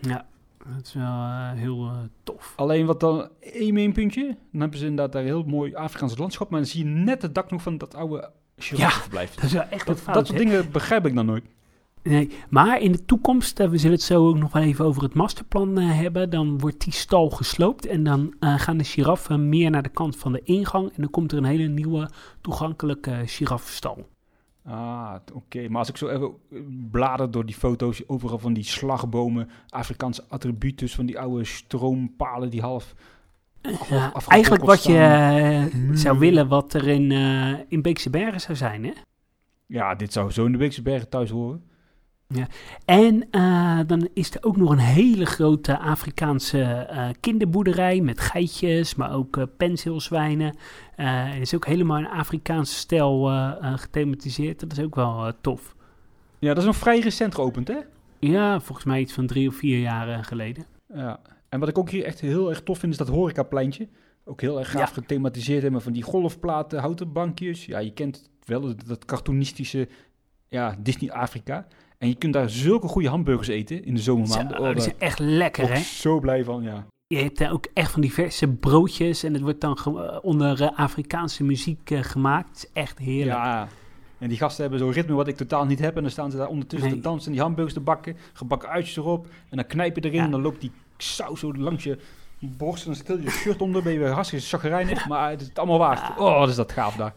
Ja, 0.00 0.26
dat 0.74 0.86
is 0.86 0.92
wel 0.92 1.50
heel 1.54 1.90
tof. 2.22 2.52
Alleen 2.56 2.86
wat 2.86 3.00
dan 3.00 3.28
één 3.40 3.74
minpuntje. 3.74 4.36
Dan 4.52 4.60
hebben 4.60 4.78
ze 4.78 4.86
inderdaad 4.86 5.12
daar 5.12 5.22
een 5.22 5.28
heel 5.28 5.42
mooi 5.42 5.74
Afrikaans 5.74 6.18
landschap. 6.18 6.50
Maar 6.50 6.60
dan 6.60 6.68
zie 6.68 6.84
je 6.84 6.90
net 6.90 7.22
het 7.22 7.34
dak 7.34 7.50
nog 7.50 7.62
van 7.62 7.78
dat 7.78 7.94
oude 7.94 8.30
giraffenverblijf. 8.56 9.34
Dat 9.34 9.44
is 9.44 9.52
wel 9.52 9.62
echt 9.70 9.86
dat, 9.86 10.02
dat 10.12 10.26
soort 10.26 10.38
dingen 10.38 10.70
begrijp 10.70 11.06
ik 11.06 11.14
dan 11.14 11.26
nooit. 11.26 11.44
Nee, 12.02 12.30
maar 12.48 12.80
in 12.80 12.92
de 12.92 13.04
toekomst, 13.04 13.60
eh, 13.60 13.68
we 13.68 13.78
zullen 13.78 13.96
het 13.96 14.04
zo 14.04 14.28
ook 14.28 14.38
nog 14.38 14.52
wel 14.52 14.62
even 14.62 14.84
over 14.84 15.02
het 15.02 15.14
masterplan 15.14 15.78
eh, 15.78 15.98
hebben. 15.98 16.30
Dan 16.30 16.58
wordt 16.58 16.84
die 16.84 16.92
stal 16.92 17.30
gesloopt 17.30 17.86
en 17.86 18.04
dan 18.04 18.34
eh, 18.40 18.58
gaan 18.58 18.76
de 18.76 18.84
giraffen 18.84 19.48
meer 19.48 19.70
naar 19.70 19.82
de 19.82 19.88
kant 19.88 20.16
van 20.16 20.32
de 20.32 20.42
ingang. 20.42 20.86
En 20.88 20.94
dan 20.96 21.10
komt 21.10 21.32
er 21.32 21.38
een 21.38 21.44
hele 21.44 21.68
nieuwe 21.68 22.10
toegankelijke 22.40 23.22
giraffenstal. 23.26 24.08
Ah, 24.64 25.14
oké. 25.32 25.68
Maar 25.68 25.78
als 25.78 25.88
ik 25.88 25.96
zo 25.96 26.08
even 26.08 26.32
blader 26.90 27.30
door 27.30 27.46
die 27.46 27.54
foto's, 27.54 28.08
overal 28.08 28.38
van 28.38 28.52
die 28.52 28.64
slagbomen, 28.64 29.48
Afrikaanse 29.68 30.24
attributes, 30.28 30.94
van 30.94 31.06
die 31.06 31.18
oude 31.18 31.44
stroompalen 31.44 32.50
die 32.50 32.60
half... 32.60 32.94
Ja, 33.88 34.12
eigenlijk 34.26 34.64
wat 34.64 34.84
je 34.84 35.90
zou 35.92 36.18
willen 36.18 36.48
wat 36.48 36.74
er 36.74 36.88
in, 36.88 37.10
in 37.68 37.82
Beekse 37.82 38.10
Bergen 38.10 38.40
zou 38.40 38.56
zijn, 38.56 38.84
hè? 38.84 38.92
Ja, 39.66 39.94
dit 39.94 40.12
zou 40.12 40.30
zo 40.30 40.44
in 40.44 40.52
de 40.52 40.58
Beekse 40.58 40.82
Bergen 40.82 41.08
thuis 41.08 41.30
horen. 41.30 41.70
En 42.84 43.30
eh, 43.30 43.80
dan 43.86 44.08
is 44.14 44.34
er 44.34 44.44
ook 44.44 44.56
nog 44.56 44.70
een 44.70 44.78
hele 44.78 45.26
grote 45.26 45.78
Afrikaanse 45.78 46.62
eh, 46.62 47.08
kinderboerderij 47.20 48.00
met 48.00 48.20
geitjes, 48.20 48.94
maar 48.94 49.14
ook 49.14 49.46
penseelzwijnen. 49.56 50.56
Eh, 50.96 51.06
het 51.06 51.40
is 51.40 51.54
ook 51.54 51.66
helemaal 51.66 51.98
in 51.98 52.08
Afrikaanse 52.08 52.74
stijl 52.74 53.24
gethematiseerd. 53.60 54.60
Dat 54.60 54.72
is 54.72 54.80
ook 54.84 54.94
wel 54.94 55.32
tof. 55.40 55.74
Ja, 56.38 56.48
dat 56.48 56.58
is 56.58 56.64
nog 56.64 56.76
vrij 56.76 57.00
recent 57.00 57.34
geopend, 57.34 57.68
hè? 57.68 57.78
Ja, 58.18 58.60
volgens 58.60 58.86
mij 58.86 59.00
iets 59.00 59.12
van 59.12 59.26
drie 59.26 59.48
of 59.48 59.54
vier 59.54 59.78
jaar 59.78 60.24
geleden. 60.24 60.64
Ja. 60.94 61.20
En 61.48 61.60
wat 61.60 61.68
ik 61.68 61.78
ook 61.78 61.90
hier 61.90 62.04
echt 62.04 62.20
heel 62.20 62.48
erg 62.48 62.62
tof 62.62 62.78
vind, 62.78 62.92
is 62.92 62.98
dat 62.98 63.08
horecapleintje. 63.08 63.88
Ook 64.24 64.40
heel 64.40 64.58
erg 64.58 64.70
gaaf 64.70 64.88
Ja. 64.88 64.94
gethematiseerd 64.94 65.62
hebben 65.62 65.82
van 65.82 65.92
die 65.92 66.02
golfplaten, 66.02 66.80
houten 66.80 67.12
bankjes. 67.12 67.66
Ja, 67.66 67.78
je 67.78 67.92
kent 67.92 68.30
wel, 68.44 68.74
dat, 68.86 69.04
cartoonistische 69.04 69.88
ja, 70.48 70.76
Disney-Afrika. 70.78 71.66
En 72.02 72.08
je 72.08 72.14
kunt 72.14 72.32
daar 72.32 72.50
zulke 72.50 72.88
goede 72.88 73.08
hamburgers 73.08 73.48
eten 73.48 73.84
in 73.84 73.94
de 73.94 74.02
Zo, 74.02 74.12
zomermaanden. 74.24 74.58
Oh, 74.60 74.72
die 74.72 74.80
zijn 74.82 74.94
echt 74.98 75.18
lekker, 75.18 75.68
hè? 75.68 75.78
ik 75.78 75.84
zo 75.84 76.20
blij 76.20 76.44
van, 76.44 76.62
ja. 76.62 76.86
Je 77.06 77.16
hebt 77.16 77.38
daar 77.38 77.52
ook 77.52 77.66
echt 77.74 77.90
van 77.90 78.00
diverse 78.00 78.48
broodjes 78.48 79.22
en 79.22 79.32
het 79.32 79.42
wordt 79.42 79.60
dan 79.60 79.78
eh, 79.84 80.18
onder 80.22 80.62
eh, 80.62 80.78
Afrikaanse 80.78 81.44
muziek 81.44 81.90
eh, 81.90 82.02
gemaakt. 82.02 82.48
Het 82.48 82.56
is 82.56 82.70
echt 82.72 82.98
heerlijk. 82.98 83.36
Ja, 83.36 83.68
en 84.18 84.28
die 84.28 84.38
gasten 84.38 84.62
hebben 84.62 84.80
zo'n 84.80 84.92
ritme 84.92 85.14
wat 85.14 85.28
ik 85.28 85.36
totaal 85.36 85.64
niet 85.64 85.78
heb. 85.78 85.96
En 85.96 86.02
dan 86.02 86.10
staan 86.10 86.30
ze 86.30 86.36
daar 86.36 86.48
ondertussen 86.48 86.88
Nee. 86.88 86.98
te 86.98 87.04
dansen 87.04 87.26
en 87.26 87.32
die 87.32 87.40
hamburgers 87.42 87.74
te 87.74 87.80
bakken. 87.80 88.16
Gebakken 88.32 88.68
uitjes 88.68 88.96
erop. 88.96 89.26
En 89.26 89.56
dan 89.56 89.66
knijp 89.66 89.96
je 89.96 90.02
erin 90.04 90.16
Ja. 90.18 90.24
en 90.24 90.30
dan 90.30 90.42
loopt 90.42 90.60
die 90.60 90.70
saus 90.96 91.40
zo 91.40 91.54
langs 91.54 91.84
je 91.84 91.98
borst. 92.38 92.84
En 92.86 92.92
dan 92.92 93.00
stil 93.00 93.18
je 93.20 93.30
shirt 93.30 93.60
onder, 93.60 93.82
ben 93.82 93.92
je 93.92 93.98
weer 93.98 94.10
hartstikke 94.10 94.44
chagrijnig. 94.44 95.08
Maar 95.08 95.30
het 95.30 95.40
is 95.40 95.50
allemaal 95.54 95.78
waard. 95.78 96.18
Oh, 96.18 96.38
wat 96.38 96.48
is 96.48 96.56
dat 96.56 96.72
gaaf 96.72 96.96
daar. 96.96 97.14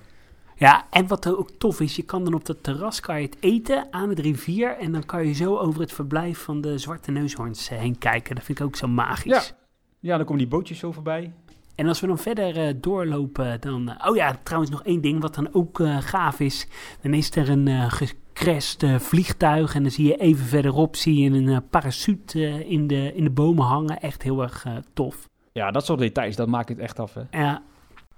Ja, 0.58 0.86
en 0.90 1.08
wat 1.08 1.26
er 1.26 1.38
ook 1.38 1.50
tof 1.58 1.80
is, 1.80 1.96
je 1.96 2.04
kan 2.04 2.24
dan 2.24 2.34
op 2.34 2.46
dat 2.46 2.64
terras 2.64 3.00
kan 3.00 3.22
je 3.22 3.26
het 3.28 3.38
eten 3.40 3.88
aan 3.92 4.10
het 4.10 4.20
rivier. 4.20 4.78
En 4.78 4.92
dan 4.92 5.06
kan 5.06 5.28
je 5.28 5.34
zo 5.34 5.58
over 5.58 5.82
het 5.82 5.94
verblijf 5.94 6.40
van 6.40 6.62
de 6.62 6.78
zwarte 6.78 7.12
neushoorns 7.12 7.70
eh, 7.70 7.78
heen 7.78 7.98
kijken. 7.98 8.36
Dat 8.36 8.44
vind 8.44 8.60
ik 8.60 8.66
ook 8.66 8.76
zo 8.76 8.88
magisch. 8.88 9.48
Ja. 9.48 9.56
Ja, 10.00 10.16
dan 10.18 10.26
komen 10.26 10.42
die 10.42 10.52
bootjes 10.52 10.80
zo 10.80 10.92
voorbij. 10.92 11.34
En 11.76 11.88
als 11.88 12.00
we 12.00 12.08
dan 12.08 12.18
verder 12.18 12.58
eh, 12.58 12.74
doorlopen, 12.82 13.62
dan... 13.62 13.90
eh, 13.90 14.10
oh 14.10 14.16
ja, 14.16 14.40
trouwens 14.44 14.72
nog 14.72 14.84
één 14.84 15.02
ding 15.02 15.22
wat 15.22 15.36
dan 15.36 15.54
ook 15.54 15.80
gaaf 16.00 16.40
is. 16.40 16.68
Dan 17.02 17.14
is 17.14 17.36
er 17.36 17.50
een 17.50 17.92
gecrashed 17.92 18.84
eh, 18.84 19.00
vliegtuig 19.00 19.76
en 19.76 19.82
dan 19.82 19.92
zie 19.92 20.08
je 20.08 20.18
even 20.18 20.46
verderop 20.46 20.96
zie 20.96 21.20
je 21.20 21.30
een 21.30 21.70
parachute 21.70 22.68
in, 22.68 22.88
de, 22.88 23.14
in 23.16 23.24
de 23.24 23.30
bomen 23.30 23.66
hangen. 23.66 24.00
Echt 24.00 24.22
heel 24.24 24.42
erg 24.42 24.66
tof. 24.94 25.30
Ja, 25.52 25.72
dat 25.72 25.86
soort 25.86 26.00
details, 26.00 26.36
dat 26.36 26.48
maakt 26.48 26.70
het 26.70 26.80
echt 26.80 27.00
af, 27.00 27.14
hè. 27.14 27.22
Ja, 27.40 27.64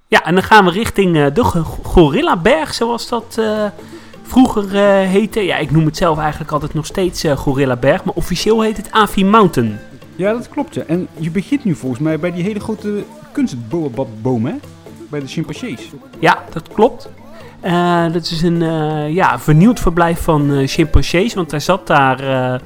Ja, 0.10 0.24
en 0.24 0.34
dan 0.34 0.44
gaan 0.44 0.66
we 0.66 0.72
richting 0.72 1.18
eh, 1.18 1.26
de 1.34 1.44
Gorillaberg, 1.84 2.74
zoals 2.74 3.08
dat 3.08 3.36
eh, 3.40 3.66
vroeger 4.22 4.76
eh, 4.76 5.10
heette. 5.10 5.40
Ja, 5.40 5.58
ik 5.58 5.72
noem 5.72 5.86
het 5.86 5.98
zelf 5.98 6.18
eigenlijk 6.18 6.52
altijd 6.52 6.74
nog 6.74 6.86
steeds 6.86 7.26
Gorillaberg, 7.36 8.04
maar 8.04 8.16
officieel 8.16 8.62
heet 8.62 8.78
het 8.78 8.92
Avi 8.92 9.26
Mountain. 9.26 9.80
Ja, 10.16 10.34
dat 10.34 10.50
klopt, 10.50 10.76
ja. 10.76 10.84
En 10.88 11.08
je 11.18 11.32
begint 11.32 11.64
nu 11.64 11.76
volgens 11.76 12.02
mij 12.02 12.20
bij 12.20 12.32
die 12.32 12.44
hele 12.44 12.60
grote 12.60 13.04
kunstboom, 13.32 14.46
hè? 14.46 14.54
Bij 15.10 15.20
de 15.20 15.28
chimpansees. 15.28 15.92
Ja, 16.20 16.44
dat 16.54 16.68
klopt. 16.68 17.10
Dat 18.12 18.24
is 18.32 18.42
een 18.42 18.60
ja, 19.14 19.40
vernieuwd 19.40 19.80
verblijf 19.80 20.22
van 20.22 20.68
chimpansees, 20.68 21.34
want 21.34 21.52
er 21.52 21.62
zat 21.62 21.88
daar 21.88 22.62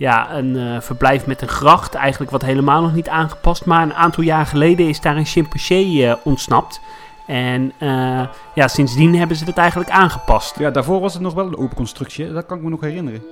ja, 0.00 0.34
een 0.34 0.56
eh, 0.56 0.80
verblijf 0.80 1.26
met 1.26 1.42
een 1.42 1.48
gracht, 1.48 1.94
eigenlijk 1.94 2.30
wat 2.30 2.42
helemaal 2.42 2.82
nog 2.82 2.94
niet 2.94 3.08
aangepast. 3.08 3.64
Maar 3.64 3.82
een 3.82 3.94
aantal 3.94 4.22
jaar 4.22 4.46
geleden 4.46 4.88
is 4.88 5.00
daar 5.00 5.16
een 5.16 5.24
chimpansee 5.24 6.06
eh, 6.06 6.16
ontsnapt. 6.22 6.80
En 7.26 7.72
eh, 7.78 8.28
ja, 8.54 8.68
sindsdien 8.68 9.16
hebben 9.16 9.36
ze 9.36 9.44
het 9.44 9.56
eigenlijk 9.56 9.90
aangepast. 9.90 10.58
Ja, 10.58 10.70
daarvoor 10.70 11.00
was 11.00 11.12
het 11.12 11.22
nog 11.22 11.34
wel 11.34 11.46
een 11.46 11.56
open 11.56 11.76
constructie, 11.76 12.32
dat 12.32 12.46
kan 12.46 12.56
ik 12.56 12.62
me 12.62 12.70
nog 12.70 12.80
herinneren. 12.80 13.22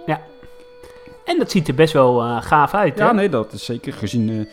En 1.24 1.38
dat 1.38 1.50
ziet 1.50 1.68
er 1.68 1.74
best 1.74 1.92
wel 1.92 2.40
gaaf 2.40 2.74
uit. 2.74 2.98
Ja, 2.98 3.06
hè? 3.06 3.14
nee, 3.14 3.28
dat 3.28 3.52
is 3.52 3.64
zeker. 3.64 3.92
Gezien, 3.92 4.48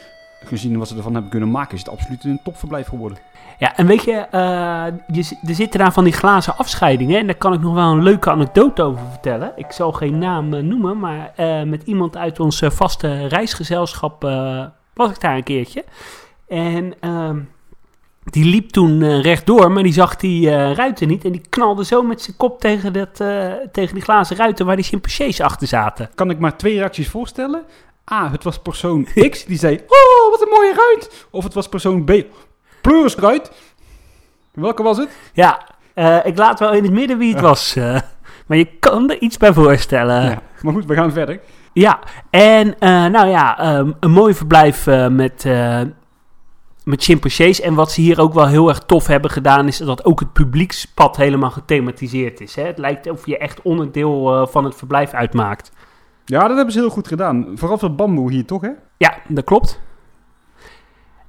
gezien 0.45 0.78
wat 0.78 0.88
ze 0.88 0.95
ervan 0.95 1.13
hebben 1.13 1.32
kunnen 1.32 1.51
maken, 1.51 1.74
is 1.74 1.80
het 1.80 1.89
absoluut 1.89 2.24
een 2.24 2.39
topverblijf 2.43 2.88
geworden. 2.88 3.18
Ja, 3.57 3.75
en 3.75 3.87
weet 3.87 4.03
je, 4.03 4.11
eh, 4.11 4.85
je, 5.07 5.37
er 5.47 5.55
zitten 5.55 5.79
daar 5.79 5.93
van 5.93 6.03
die 6.03 6.13
glazen 6.13 6.57
afscheidingen. 6.57 7.19
En 7.19 7.25
daar 7.25 7.35
kan 7.35 7.53
ik 7.53 7.61
nog 7.61 7.73
wel 7.73 7.91
een 7.91 8.03
leuke 8.03 8.31
anekdote 8.31 8.83
over 8.83 9.05
vertellen. 9.09 9.51
Ik 9.55 9.71
zal 9.71 9.91
geen 9.91 10.17
naam 10.17 10.53
eh, 10.53 10.63
noemen, 10.63 10.99
maar 10.99 11.33
eh, 11.35 11.63
met 11.63 11.83
iemand 11.83 12.17
uit 12.17 12.39
ons 12.39 12.61
vaste 12.65 13.27
reisgezelschap 13.27 14.21
was 14.93 15.09
ik 15.09 15.21
daar 15.21 15.35
een 15.35 15.43
keertje. 15.43 15.83
En 16.47 16.93
ehm, 16.99 17.39
die 18.23 18.45
liep 18.45 18.69
toen 18.69 19.21
rechtdoor, 19.21 19.71
maar 19.71 19.83
die 19.83 19.93
zag 19.93 20.15
die 20.15 20.49
ruiten 20.73 21.07
niet. 21.07 21.25
En 21.25 21.31
die 21.31 21.47
knalde 21.49 21.85
zo 21.85 22.01
met 22.01 22.21
zijn 22.21 22.37
kop 22.37 22.59
tegen, 22.59 22.93
dat, 22.93 23.15
tegen 23.71 23.93
die 23.93 24.03
glazen 24.03 24.35
ruiten 24.35 24.65
waar 24.65 24.75
die 24.75 24.85
chimpansees 24.85 25.41
achter 25.41 25.67
zaten. 25.67 26.09
Kan 26.15 26.29
ik 26.29 26.39
maar 26.39 26.57
twee 26.57 26.77
reacties 26.77 27.09
voorstellen? 27.09 27.63
A, 28.11 28.31
het 28.31 28.43
was 28.43 28.59
persoon 28.59 29.07
X 29.29 29.45
die 29.45 29.57
zei, 29.57 29.75
oh, 29.75 30.31
wat 30.31 30.41
een 30.41 30.53
mooie 30.53 30.73
ruit. 30.73 31.27
Of 31.31 31.43
het 31.43 31.53
was 31.53 31.69
persoon 31.69 32.03
B, 32.03 32.11
pleurisruit. 32.86 33.51
Welke 34.53 34.83
was 34.83 34.97
het? 34.97 35.09
Ja, 35.33 35.61
eh, 35.93 36.25
ik 36.25 36.38
laat 36.38 36.59
wel 36.59 36.73
in 36.73 36.83
het 36.83 36.91
midden 36.91 37.17
wie 37.17 37.33
het 37.33 37.41
was. 37.41 37.75
eh, 37.75 37.99
maar 38.47 38.57
je 38.57 38.67
kan 38.79 39.09
er 39.09 39.21
iets 39.21 39.38
bij 39.38 39.53
voorstellen. 39.53 40.23
Ja, 40.23 40.41
maar 40.61 40.73
goed, 40.73 40.86
we 40.86 40.93
gaan 40.93 41.11
verder. 41.11 41.39
Ja, 41.73 41.99
en 42.29 42.79
eh, 42.79 43.05
nou 43.05 43.27
ja, 43.27 43.59
ehm, 43.59 43.91
een 43.99 44.11
mooi 44.11 44.33
verblijf 44.33 44.86
met, 45.09 45.45
met 46.83 47.03
chimpansees. 47.03 47.61
En 47.61 47.73
wat 47.73 47.91
ze 47.91 48.01
hier 48.01 48.19
ook 48.21 48.33
wel 48.33 48.47
heel 48.47 48.69
erg 48.69 48.79
tof 48.79 49.07
hebben 49.07 49.31
gedaan, 49.31 49.67
is 49.67 49.77
dat 49.77 50.05
ook 50.05 50.19
het 50.19 50.33
publiekspad 50.33 51.17
helemaal 51.17 51.51
gethematiseerd 51.51 52.41
is. 52.41 52.55
Hè? 52.55 52.63
Het 52.63 52.77
lijkt 52.77 53.09
of 53.09 53.25
je 53.25 53.38
echt 53.38 53.61
onderdeel 53.61 54.47
van 54.51 54.63
het 54.63 54.75
verblijf 54.75 55.11
uitmaakt. 55.11 55.71
Ja, 56.25 56.47
dat 56.47 56.55
hebben 56.55 56.73
ze 56.73 56.79
heel 56.79 56.89
goed 56.89 57.07
gedaan. 57.07 57.51
Vooral 57.55 57.77
veel 57.77 57.95
bamboe 57.95 58.31
hier, 58.31 58.45
toch, 58.45 58.61
hè? 58.61 58.69
Ja, 58.97 59.13
dat 59.27 59.43
klopt. 59.43 59.79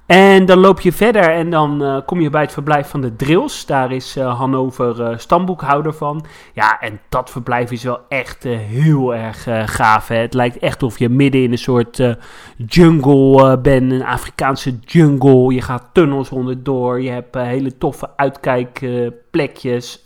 En 0.07 0.45
dan 0.45 0.59
loop 0.59 0.79
je 0.79 0.91
verder 0.91 1.29
en 1.29 1.49
dan 1.49 1.83
eh, 1.83 1.97
kom 2.05 2.21
je 2.21 2.29
bij 2.29 2.41
het 2.41 2.51
verblijf 2.51 2.87
van 2.87 3.01
de 3.01 3.15
Drills. 3.15 3.65
Daar 3.65 3.91
is 3.91 4.15
eh, 4.15 4.37
Hannover 4.37 5.03
eh, 5.03 5.17
stamboekhouder 5.17 5.93
van. 5.93 6.25
Ja, 6.53 6.79
en 6.79 6.99
dat 7.09 7.29
verblijf 7.29 7.71
is 7.71 7.83
wel 7.83 7.99
echt 8.09 8.43
heel 8.43 9.15
erg 9.15 9.47
gaaf. 9.65 10.07
Hè? 10.07 10.15
Het 10.15 10.33
lijkt 10.33 10.57
echt 10.57 10.83
of 10.83 10.99
je 10.99 11.09
midden 11.09 11.43
in 11.43 11.51
een 11.51 11.57
soort 11.57 12.15
jungle 12.57 13.59
bent. 13.59 13.91
Een 13.91 14.05
Afrikaanse 14.05 14.79
jungle. 14.81 15.53
Je 15.53 15.61
gaat 15.61 15.89
tunnels 15.91 16.29
onderdoor. 16.29 17.01
Je 17.01 17.09
hebt 17.09 17.35
hele 17.35 17.77
toffe 17.77 18.09
uitkijkplekjes. 18.15 20.01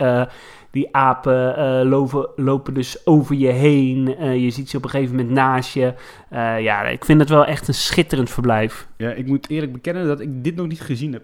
Die 0.71 0.95
apen 0.95 1.55
eh, 1.55 1.89
lopen, 1.89 2.29
lopen 2.35 2.73
dus 2.73 3.05
over 3.05 3.35
je 3.35 3.47
heen. 3.47 4.15
Eh, 4.17 4.43
je 4.43 4.49
ziet 4.49 4.69
ze 4.69 4.77
op 4.77 4.83
een 4.83 4.89
gegeven 4.89 5.15
moment 5.15 5.33
naast 5.33 5.73
je. 5.73 5.93
Eh, 6.29 6.61
ja, 6.61 6.81
ik 6.81 7.05
vind 7.05 7.19
het 7.19 7.29
wel 7.29 7.45
echt 7.45 7.67
een 7.67 7.73
schitterend 7.73 8.29
verblijf. 8.29 8.87
Ja, 8.97 9.11
ik 9.11 9.27
moet 9.27 9.49
eerlijk 9.49 9.71
bekennen 9.73 10.07
dat 10.07 10.19
ik 10.19 10.43
dit 10.43 10.55
nog 10.55 10.67
niet 10.67 10.81
gezien 10.81 11.13
heb. 11.13 11.23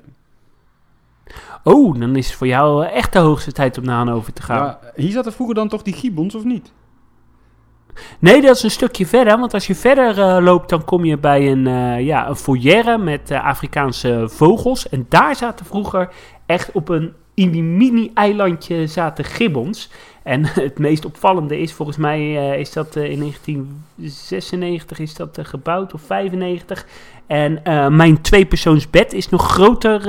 Oh, 1.64 2.00
dan 2.00 2.16
is 2.16 2.28
het 2.28 2.36
voor 2.36 2.48
jou 2.48 2.86
echt 2.86 3.14
de 3.14 3.20
hoogste 3.20 3.52
tijd 3.52 3.78
om 3.78 3.84
naar 3.84 3.96
Hannover 3.98 4.34
te 4.34 4.42
gaan. 4.42 4.66
Ja, 4.66 4.80
hier 4.96 5.12
zaten 5.12 5.34
vroeger 5.34 5.56
dan 5.56 5.68
toch 5.68 5.82
die 5.82 5.94
gibbons, 5.94 6.36
of 6.36 6.44
niet? 6.44 6.72
Nee, 8.20 8.42
dat 8.42 8.56
is 8.56 8.64
een 8.64 8.72
stukje 8.72 9.06
verder. 9.06 9.40
Want 9.40 9.54
als 9.54 9.68
je 9.68 9.76
verder 9.76 10.42
loopt, 10.42 10.70
dan 10.70 10.86
kom 10.86 11.06
je 11.06 11.18
bij 11.18 11.52
een, 11.52 11.68
eh 11.68 12.06
ja, 12.06 12.28
een 12.28 12.36
foyer 12.36 13.00
met 13.00 13.32
Afrikaanse 13.32 14.26
vogels. 14.30 14.90
En 14.90 15.06
daar 15.10 15.36
zaten 15.36 15.66
vroeger 15.66 16.10
echt 16.46 16.72
op 16.72 16.90
een 16.90 17.14
in 17.38 17.52
die 17.52 17.64
mini-eilandje 17.64 18.88
zaten 18.88 19.24
gibbons. 19.26 19.90
En 20.24 20.46
het 20.66 20.80
meest 20.80 21.06
opvallende 21.06 21.60
is, 21.60 21.74
volgens 21.74 21.98
mij 21.98 22.20
eh, 22.20 22.60
is 22.60 22.72
dat 22.74 22.96
eh, 22.96 23.12
in 23.12 23.20
1996 23.20 25.00
is 25.00 25.16
dat, 25.16 25.38
eh, 25.38 25.46
gebouwd, 25.46 25.94
of 25.94 26.02
95. 26.02 26.88
En 27.28 27.62
mijn 27.96 28.22
tweepersoonsbed 28.22 29.14
is 29.14 29.30
nog 29.30 29.52
groter 29.52 30.02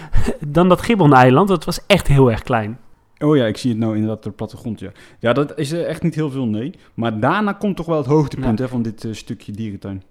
dan 0.56 0.68
dat 0.68 0.80
gibbon-eiland. 0.82 1.48
Dat 1.48 1.64
was 1.64 1.80
echt 1.86 2.06
heel 2.06 2.30
erg 2.30 2.42
klein. 2.42 2.78
Oh 3.18 3.36
ja, 3.36 3.46
ik 3.46 3.56
zie 3.56 3.70
het 3.70 3.78
nou 3.78 3.92
inderdaad 3.94 4.16
op 4.16 4.22
de 4.22 4.30
plattegrond, 4.30 4.80
ja. 4.80 4.90
Ja, 5.18 5.32
dat 5.32 5.58
is 5.58 5.72
echt 5.72 6.02
niet 6.02 6.14
heel 6.14 6.30
veel, 6.30 6.46
nee. 6.46 6.74
Maar 6.94 7.20
daarna 7.20 7.52
komt 7.52 7.76
toch 7.76 7.86
wel 7.86 7.96
het 7.96 8.06
hoogtepunt 8.06 8.58
Ja. 8.58 8.64
hè, 8.64 8.70
van 8.70 8.82
dit 8.82 9.08
stukje 9.10 9.52
dierentuin. 9.52 10.02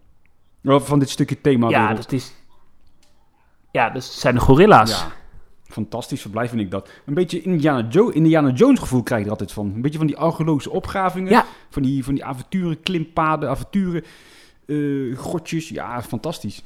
Of 0.63 0.87
van 0.87 0.99
dit 0.99 1.09
stukje 1.09 1.41
thema. 1.41 1.69
ja, 1.69 1.93
dat 1.93 2.11
is... 2.11 2.33
Ja, 3.71 3.89
dat 3.89 4.03
zijn 4.03 4.35
de 4.35 4.41
gorilla's. 4.41 4.91
Ja, 4.91 5.11
fantastisch 5.67 6.21
verblijf 6.21 6.49
vind 6.49 6.61
ik 6.61 6.71
dat. 6.71 6.89
Een 7.05 7.13
beetje 7.13 7.41
Indiana, 7.41 7.87
jo 7.89 8.09
Indiana 8.09 8.49
Jones 8.49 8.79
gevoel 8.79 9.03
krijg 9.03 9.19
je 9.19 9.25
er 9.25 9.31
altijd 9.31 9.51
van. 9.51 9.71
Een 9.75 9.81
beetje 9.81 9.97
van 9.97 10.07
die 10.07 10.17
archeologische 10.17 10.69
opgravingen. 10.69 11.31
Ja. 11.31 11.45
Van, 11.69 11.83
die, 11.83 12.03
van 12.03 12.13
die 12.13 12.25
avonturen, 12.25 12.79
klimpaden, 12.81 13.49
avonturen, 13.49 14.03
eh 14.65 15.17
grotjes. 15.17 15.69
Ja, 15.69 16.01
fantastisch. 16.01 16.63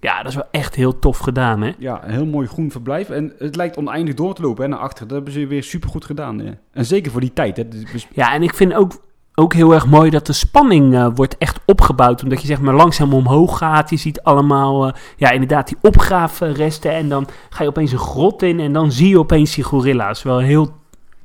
Ja, 0.00 0.16
dat 0.18 0.26
is 0.26 0.34
wel 0.34 0.48
echt 0.50 0.74
heel 0.74 0.98
tof 0.98 1.18
gedaan, 1.18 1.62
hè? 1.62 1.72
Ja, 1.78 2.04
een 2.04 2.10
heel 2.10 2.26
mooi 2.26 2.46
groen 2.46 2.70
verblijf. 2.70 3.10
En 3.10 3.32
het 3.38 3.56
lijkt 3.56 3.76
oneindig 3.76 4.14
door 4.14 4.34
te 4.34 4.42
lopen 4.42 4.62
hè, 4.62 4.68
naar 4.68 4.78
achter. 4.78 5.06
Dat 5.06 5.16
hebben 5.16 5.32
ze 5.32 5.46
weer 5.46 5.62
supergoed 5.62 6.04
gedaan. 6.04 6.38
hè. 6.38 6.52
En 6.70 6.84
zeker 6.84 7.12
voor 7.12 7.20
die 7.20 7.32
tijd. 7.32 7.56
Hè. 7.56 7.68
Dus- 7.68 8.08
Ja, 8.12 8.32
en 8.34 8.42
ik 8.42 8.54
vind 8.54 8.74
ook, 8.74 9.02
ook 9.38 9.54
heel 9.54 9.74
erg 9.74 9.86
mooi 9.86 10.10
dat 10.10 10.26
de 10.26 10.32
spanning 10.32 10.94
eh, 10.94 11.08
wordt 11.14 11.38
echt 11.38 11.60
opgebouwd. 11.64 12.22
Omdat 12.22 12.40
je 12.40 12.46
zeg 12.46 12.60
maar 12.60 12.74
langzaam 12.74 13.14
omhoog 13.14 13.58
gaat. 13.58 13.90
Je 13.90 13.96
ziet 13.96 14.22
allemaal, 14.22 14.86
eh, 14.86 15.00
ja, 15.16 15.30
inderdaad 15.30 15.68
die 15.68 15.76
opgraafresten. 15.80 16.92
En 16.92 17.08
dan 17.08 17.26
ga 17.50 17.62
je 17.62 17.68
opeens 17.68 17.92
een 17.92 17.98
grot 17.98 18.42
in 18.42 18.60
en 18.60 18.72
dan 18.72 18.92
zie 18.92 19.08
je 19.08 19.18
opeens 19.18 19.54
die 19.54 19.64
gorilla's. 19.64 20.22
Wel 20.22 20.38
heel, 20.38 20.74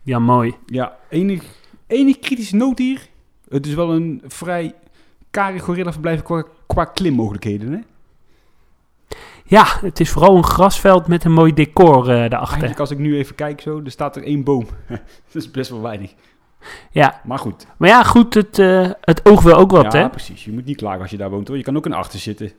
ja, 0.03 0.20
mooi. 0.20 0.55
Ja, 0.66 0.97
enig, 1.09 1.43
enig 1.88 2.20
kritische 2.20 2.55
noot 2.55 2.78
hier. 2.78 3.07
Het 3.49 3.66
is 3.66 3.74
wel 3.74 3.93
een 3.93 4.22
vrij 4.28 4.74
karig 5.32 5.64
gorilla 5.64 5.91
verblijf 5.91 6.22
qua, 6.22 6.43
qua 6.68 6.86
klimmogelijkheden. 6.86 7.72
Hè? 7.72 7.80
Ja, 9.45 9.66
het 9.82 9.99
is 9.99 10.09
vooral 10.09 10.36
een 10.36 10.45
grasveld 10.45 11.07
met 11.07 11.24
een 11.24 11.32
mooi 11.32 11.53
decor 11.53 11.99
eh 11.99 12.05
daarachter. 12.05 12.47
Eigenlijk 12.47 12.80
als 12.80 12.91
ik 12.91 12.97
nu 12.97 13.18
even 13.18 13.36
kijk 13.36 13.62
zo, 13.62 13.82
er 13.86 13.91
staat 13.91 14.16
er 14.16 14.24
één 14.24 14.43
boom. 14.43 14.66
dat 15.32 15.43
is 15.43 15.51
best 15.51 15.70
wel 15.70 15.82
weinig. 15.82 16.14
Ja, 16.91 17.22
Maar 17.24 17.39
goed. 17.39 17.68
maar 17.78 17.89
ja, 17.89 18.03
goed, 18.03 18.34
het, 18.34 18.59
eh, 18.59 18.89
het 19.01 19.26
oog 19.26 19.41
wil 19.41 19.55
ook 19.55 19.72
wat, 19.72 19.93
ja, 19.93 19.99
hè? 19.99 20.09
precies. 20.09 20.45
Je 20.45 20.51
moet 20.51 20.66
niet 20.66 20.78
klagen 20.78 21.01
als 21.01 21.12
je 21.12 21.18
daar 21.18 21.30
woont 21.30 21.47
hoor. 21.47 21.57
Je 21.57 21.64
kan 21.64 21.78
ook 21.78 21.86
een 21.86 21.93
achter 21.93 22.20
zitten. 22.20 22.51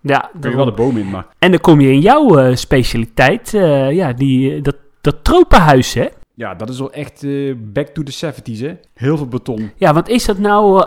Ja, 0.00 0.30
Kun 0.40 0.50
je 0.50 0.56
wel 0.56 0.64
de 0.64 0.72
boom 0.72 0.96
in, 0.96 1.10
maar... 1.10 1.26
En 1.38 1.50
dan 1.50 1.60
kom 1.60 1.80
je 1.80 1.92
in 1.92 2.00
jouw 2.00 2.38
eh, 2.38 2.56
specialiteit, 2.56 3.54
eh, 3.54 3.90
ja, 3.92 4.12
die, 4.12 4.60
dat, 4.60 4.76
dat 5.00 5.24
tropenhuis, 5.24 5.94
hè? 5.94 6.06
Ja, 6.34 6.54
dat 6.54 6.68
is 6.68 6.78
wel 6.78 6.92
echt 6.92 7.24
back 7.72 7.86
to 7.86 8.02
the 8.02 8.32
70s 8.34 8.58
hè. 8.60 8.74
Heel 8.94 9.16
veel 9.16 9.26
beton. 9.28 9.70
Ja, 9.76 9.92
want 9.94 10.08
is 10.08 10.24
dat 10.24 10.38
nou 10.38 10.84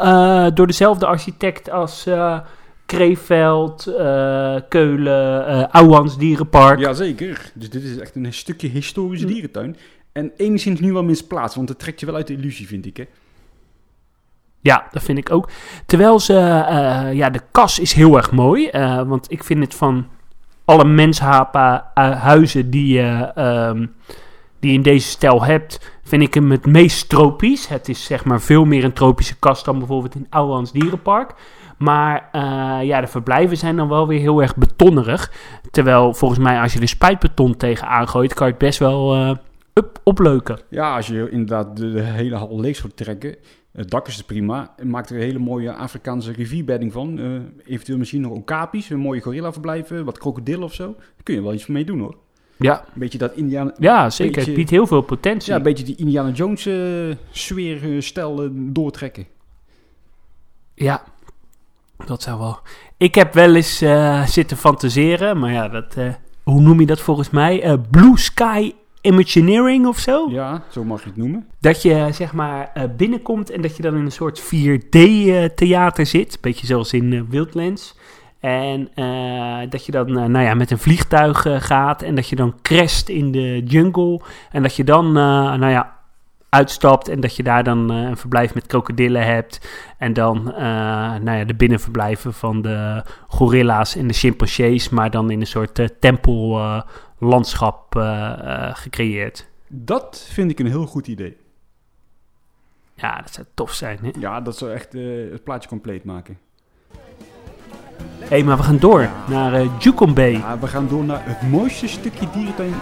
door 0.54 0.68
dezelfde 0.68 1.06
architect 1.06 1.70
als 1.70 2.08
Kreeveld, 2.86 3.84
Keulen, 4.70 5.48
eh 5.48 5.64
Ouwans 5.72 6.18
Dierenpark? 6.18 6.80
Jazeker. 6.80 7.52
Dus 7.54 7.70
dit 7.70 7.84
is 7.84 7.98
echt 7.98 8.16
een 8.16 8.34
stukje 8.34 8.68
historische 8.68 9.26
Hm. 9.28 9.32
dierentuin. 9.34 9.76
En 10.16 10.32
enigszins 10.38 10.80
nu 10.80 10.94
wel 10.94 11.04
misplaatst, 11.04 11.56
want 11.56 11.70
het 11.70 11.80
trekt 11.80 12.00
je 12.00 12.06
wel 12.06 12.16
uit 12.16 12.28
de 12.28 12.34
illusie, 12.34 12.68
vind 12.68 12.86
ik 12.86 12.98
hè. 12.98 13.04
Ja, 14.62 14.88
dat 14.92 15.04
vind 15.04 15.18
ik 15.18 15.32
ook. 15.32 15.50
Terwijl 15.86 16.20
ze, 16.20 16.38
eh, 16.68 17.14
ja, 17.14 17.30
de 17.30 17.42
kas 17.52 17.80
is 17.80 17.94
heel 17.94 18.16
erg 18.18 18.32
mooi. 18.32 18.68
eh, 18.68 19.02
want 19.02 19.32
ik 19.32 19.44
vind 19.44 19.64
het 19.64 19.76
van 19.76 20.08
alle 20.66 20.86
menshapen-huizen 20.86 22.70
die 22.70 22.94
je 22.94 23.32
ehm, 23.36 23.86
die 24.60 24.74
in 24.74 24.82
deze 24.82 25.08
stijl 25.08 25.44
hebt, 25.44 26.00
vind 26.04 26.22
ik 26.22 26.34
hem 26.34 26.52
het 26.52 26.66
meest 26.66 27.10
tropisch. 27.10 27.68
Het 27.68 27.90
is 27.90 28.06
zeg 28.06 28.26
maar 28.26 28.42
veel 28.42 28.66
meer 28.66 28.84
een 28.84 28.94
tropische 28.94 29.40
kas 29.40 29.64
dan 29.64 29.78
bijvoorbeeld 29.78 30.16
in 30.16 30.28
Ouwans 30.30 30.72
Dierenpark. 30.72 31.34
Maar 31.78 32.30
eh, 32.32 32.78
ja, 32.82 33.02
de 33.02 33.08
verblijven 33.08 33.58
zijn 33.58 33.76
dan 33.76 33.90
wel 33.90 34.08
weer 34.08 34.20
heel 34.20 34.42
erg 34.42 34.56
betonnerig. 34.56 35.32
Terwijl 35.72 36.14
volgens 36.14 36.40
mij 36.40 36.62
als 36.62 36.74
je 36.74 36.80
er 36.80 36.88
spuitbeton 36.88 37.58
tegen 37.58 37.88
aangooit, 37.88 38.34
kan 38.34 38.48
je 38.48 38.54
het 38.54 38.62
best 38.62 38.80
wel 38.80 39.38
up, 39.80 40.00
opleuken. 40.04 40.60
Ja, 40.70 40.96
als 40.96 41.08
je 41.08 41.30
inderdaad 41.30 41.78
de, 41.78 41.92
de 41.92 42.02
hele 42.02 42.36
hal 42.36 42.60
leeg 42.60 42.76
zou 42.76 42.92
trekken, 42.96 43.36
het 43.72 43.90
dak 43.90 44.08
is 44.08 44.24
prima. 44.24 44.74
En 44.78 44.90
maakt 44.90 45.10
er 45.10 45.16
een 45.16 45.22
hele 45.22 45.40
mooie 45.40 45.74
Afrikaanse 45.74 46.32
rivierbedding 46.32 46.92
van. 46.92 47.20
Eh, 47.20 47.72
eventueel 47.74 47.98
misschien 47.98 48.22
nog 48.22 48.32
okapi's, 48.32 48.90
een 48.90 49.00
mooie 49.00 49.22
gorilla 49.22 49.52
verblijven, 49.54 50.06
wat 50.06 50.18
krokodillen 50.18 50.64
of 50.64 50.74
zo. 50.74 50.86
Daar 50.98 51.24
kun 51.24 51.36
je 51.36 51.42
wel 51.42 51.54
iets 51.54 51.68
mee 51.68 51.86
doen 51.86 52.00
hoor. 52.00 52.16
Ja, 52.58 52.80
Een 52.80 53.00
beetje 53.00 53.18
dat 53.18 53.34
Indiana... 53.36 53.74
ja 53.80 54.10
zeker. 54.10 54.34
Beetje- 54.34 54.50
Het 54.50 54.60
biedt 54.60 54.70
heel 54.70 54.88
veel 54.88 55.02
potentie. 55.02 55.52
Ja, 55.52 55.58
een 55.58 55.64
beetje 55.64 55.84
die 55.86 55.96
Indiana 55.96 56.30
Jones 56.30 56.66
eh, 56.66 56.76
sfeer, 57.32 57.96
eh, 57.96 58.02
stijl 58.02 58.50
doortrekken. 58.54 59.26
Ja, 60.74 61.04
dat 62.06 62.22
zou 62.22 62.40
wel. 62.40 62.60
Ik 62.98 63.16
heb 63.16 63.34
wel 63.34 63.56
eens 63.56 63.78
zitten 64.26 64.58
fantaseren, 64.58 65.40
maar 65.40 65.52
ja, 65.52 65.68
dat, 65.68 65.96
hoe 66.44 66.62
noem 66.62 66.80
je 66.80 66.86
dat 66.86 67.00
volgens 67.02 67.30
mij? 67.30 67.80
Blue 67.92 68.18
Sky 68.18 68.74
Imagineering 69.06 69.88
of 69.88 69.98
zo? 69.98 70.28
Ja, 70.30 70.64
zo 70.70 70.84
mag 70.84 71.02
je 71.04 71.08
het 71.08 71.18
noemen. 71.18 71.48
Dat 71.60 71.82
je 71.82 72.08
zeg 72.12 72.34
maar 72.34 72.72
eh, 72.74 72.84
binnenkomt 72.98 73.50
en 73.50 73.62
dat 73.62 73.76
je 73.76 73.82
dan 73.82 73.96
in 73.96 74.06
een 74.06 74.12
soort 74.12 74.42
4D-theater 74.42 76.06
zit. 76.06 76.38
Beetje 76.42 76.66
zoals 76.66 76.94
in 76.94 77.14
eh, 77.14 77.22
Wildlands. 77.30 77.96
En 78.40 78.90
eh, 78.96 79.70
dat 79.70 79.86
je 79.86 79.92
dan 79.92 80.08
eh, 80.18 80.26
nou 80.26 80.46
ja, 80.46 80.54
met 80.54 80.72
een 80.72 80.78
vliegtuig 80.78 81.46
eh, 81.46 81.56
gaat 81.60 82.02
en 82.02 82.16
dat 82.16 82.30
je 82.30 82.36
dan 82.36 82.56
crasht 82.62 83.10
in 83.10 83.32
de 83.32 83.64
jungle. 83.64 84.22
En 84.52 84.62
dat 84.62 84.76
je 84.76 84.84
dan 84.84 85.06
eh, 85.08 85.14
nou 85.54 85.70
ja, 85.70 85.96
uitstapt 86.56 87.08
en 87.08 87.20
dat 87.20 87.36
je 87.36 87.44
daar 87.44 87.64
dan 87.64 87.92
eh, 87.92 87.98
een 88.02 88.18
verblijf 88.18 88.54
met 88.54 88.68
krokodillen 88.68 89.26
hebt. 89.26 89.68
En 89.98 90.14
dan 90.14 90.54
eh, 90.54 90.64
nou 91.22 91.32
ja, 91.38 91.44
de 91.44 91.56
binnenverblijven 91.56 92.34
van 92.34 92.62
de 92.62 93.04
gorilla's 93.28 93.96
en 93.96 94.08
de 94.08 94.14
chimpansees, 94.14 94.90
maar 94.90 95.12
dan 95.12 95.30
in 95.32 95.40
een 95.40 95.48
soort 95.48 95.80
eh, 95.80 95.88
tempellandschap 97.20 97.96
eh, 97.96 98.32
eh, 98.32 98.76
gecreëerd. 98.76 99.48
Dat 99.68 100.28
vind 100.30 100.52
ik 100.52 100.60
een 100.60 100.68
heel 100.68 100.86
goed 100.86 101.08
idee. 101.08 101.38
Ja, 102.94 103.22
dat 103.22 103.34
zou 103.34 103.48
tof 103.54 103.74
zijn. 103.74 104.00
Hè? 104.02 104.12
Ja, 104.20 104.42
dat 104.42 104.58
zou 104.58 104.72
echt 104.72 104.96
eh, 104.96 105.32
het 105.32 105.44
plaatje 105.44 105.70
compleet 105.70 106.04
maken. 106.04 106.38
Hé, 108.20 108.28
hey, 108.28 108.44
maar 108.44 108.58
we 108.58 108.64
gaan 108.64 108.78
door 108.80 109.10
naar 109.28 109.54
eh 109.54 109.72
Jukombe. 109.80 110.22
Ja, 110.22 110.60
we 110.60 110.68
gaan 110.68 110.88
door 110.88 111.04
naar 111.04 111.22
het 111.26 111.50
mooiste 111.50 111.88
stukje 111.88 112.30
dierentuin 112.30 112.74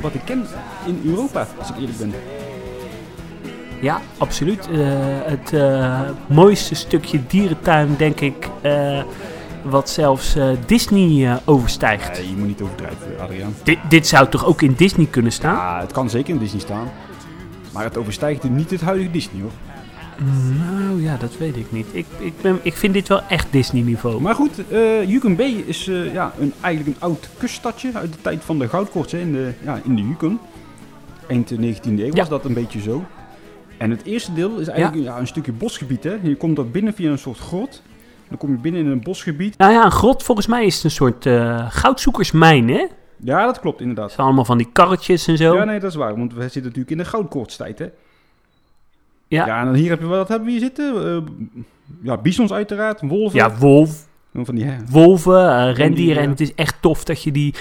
wat 0.00 0.14
ik 0.14 0.20
ken 0.24 0.46
in 0.86 1.02
Europa, 1.04 1.46
als 1.58 1.70
ik 1.70 1.76
eerlijk 1.76 1.98
ben. 1.98 2.12
Ja, 3.80 4.00
absoluut. 4.18 4.68
Het 4.70 5.52
mooiste 6.28 6.74
stukje 6.74 7.26
dierentuin, 7.26 7.96
denk 7.96 8.20
ik, 8.20 8.48
wat 9.62 9.90
zelfs 9.90 10.34
eh, 10.34 10.48
Disney 10.66 11.30
eh, 11.30 11.36
overstijgt. 11.44 12.18
Nee, 12.18 12.28
je 12.28 12.36
moet 12.36 12.46
niet 12.46 12.62
overdrijven, 12.62 13.20
Adriaan. 13.20 13.54
Dit, 13.62 13.78
dit 13.88 14.06
zou 14.06 14.28
toch 14.28 14.46
ook 14.46 14.62
in 14.62 14.72
Disney 14.76 15.06
kunnen 15.06 15.32
staan? 15.32 15.54
Ja, 15.54 15.80
het 15.80 15.92
kan 15.92 16.10
zeker 16.10 16.34
in 16.34 16.40
Disney 16.40 16.60
staan. 16.60 16.88
Maar 17.72 17.84
het 17.84 17.96
overstijgt 17.96 18.50
niet 18.50 18.70
het 18.70 18.80
huidige 18.80 19.10
Disney, 19.10 19.42
hoor. 19.42 19.50
Nou 20.58 21.02
ja, 21.02 21.16
dat 21.16 21.36
weet 21.38 21.56
ik 21.56 21.72
niet. 21.72 21.86
Ik, 21.92 22.06
ik, 22.18 22.32
ben, 22.40 22.58
ik 22.62 22.76
vind 22.76 22.94
dit 22.94 23.08
wel 23.08 23.22
echt 23.28 23.46
Disney-niveau. 23.50 24.20
Maar 24.20 24.34
goed, 24.34 24.68
eh 24.68 25.08
Yukon 25.08 25.36
Bay 25.36 25.64
is 25.66 25.84
ja, 26.12 26.32
een, 26.38 26.52
eigenlijk 26.60 26.96
een 26.96 27.02
oud 27.02 27.28
kuststadje 27.38 27.90
uit 27.94 28.12
de 28.12 28.18
tijd 28.20 28.44
van 28.44 28.58
de 28.58 28.68
goudkoorts 28.68 29.12
hè, 29.12 29.18
in 29.18 29.32
de, 29.32 29.52
ja, 29.64 29.80
in 29.84 29.96
de 29.96 30.02
Yukon. 30.02 30.38
Eind 31.28 31.48
de 31.48 31.56
19e 31.56 31.84
eeuw 31.84 32.06
Ja. 32.06 32.12
was 32.12 32.28
dat 32.28 32.44
een 32.44 32.54
beetje 32.54 32.80
zo. 32.80 33.04
En 33.76 33.90
het 33.90 34.04
eerste 34.04 34.32
deel 34.32 34.58
is 34.58 34.68
eigenlijk 34.68 35.04
ja. 35.04 35.18
een 35.18 35.26
stukje 35.26 35.52
bosgebied. 35.52 36.04
Hè. 36.04 36.16
Je 36.22 36.36
komt 36.36 36.56
dat 36.56 36.72
binnen 36.72 36.94
via 36.94 37.10
een 37.10 37.18
soort 37.18 37.38
grot. 37.38 37.82
Dan 38.32 38.40
kom 38.40 38.50
je 38.56 38.60
binnen 38.62 38.80
in 38.80 38.86
een 38.90 39.00
bosgebied. 39.02 39.58
Nou 39.58 39.72
ja, 39.72 39.84
een 39.84 39.90
grot, 39.90 40.22
volgens 40.22 40.46
mij 40.46 40.64
is 40.66 40.74
het 40.74 40.84
een 40.84 40.90
soort 40.90 41.26
eh, 41.26 41.66
goudzoekersmijn, 41.70 42.68
hè? 42.68 42.78
Het 42.78 42.90
Ja, 43.24 43.44
dat 43.44 43.60
klopt 43.60 43.80
inderdaad. 43.80 44.12
zijn 44.12 44.26
allemaal 44.26 44.44
van 44.44 44.58
die 44.58 44.68
karretjes 44.72 45.26
en 45.26 45.36
zo. 45.36 45.54
Ja, 45.54 45.64
nee, 45.64 45.80
dat 45.80 45.90
is 45.90 45.96
waar. 45.96 46.16
Want 46.16 46.32
we 46.34 46.40
zitten 46.42 46.62
natuurlijk 46.62 46.90
in 46.90 46.98
de 46.98 47.04
goudkoortstijd, 47.04 47.78
hè. 47.78 47.86
Ja. 49.28 49.46
Ja, 49.46 49.58
en 49.58 49.64
dan 49.64 49.74
hier 49.74 49.90
heb 49.90 50.00
je, 50.00 50.06
wat 50.06 50.28
hebben 50.28 50.46
we 50.46 50.52
hier 50.52 50.60
zitten? 50.60 51.06
Eh, 51.16 51.22
ja, 52.02 52.16
bisons 52.16 52.52
uiteraard, 52.52 53.00
wolven. 53.00 53.38
Ja, 53.38 53.56
wolf, 53.56 54.06
Van 54.34 54.54
die, 54.54 54.64
hè. 54.64 54.76
wolven, 54.90 55.34
eh, 55.38 55.46
rendieren. 55.48 55.74
Rendieren. 55.76 56.22
En 56.22 56.28
het 56.30 56.40
is 56.40 56.54
echt 56.54 56.76
tof 56.80 57.04
dat 57.04 57.22
je 57.22 57.32
die, 57.32 57.54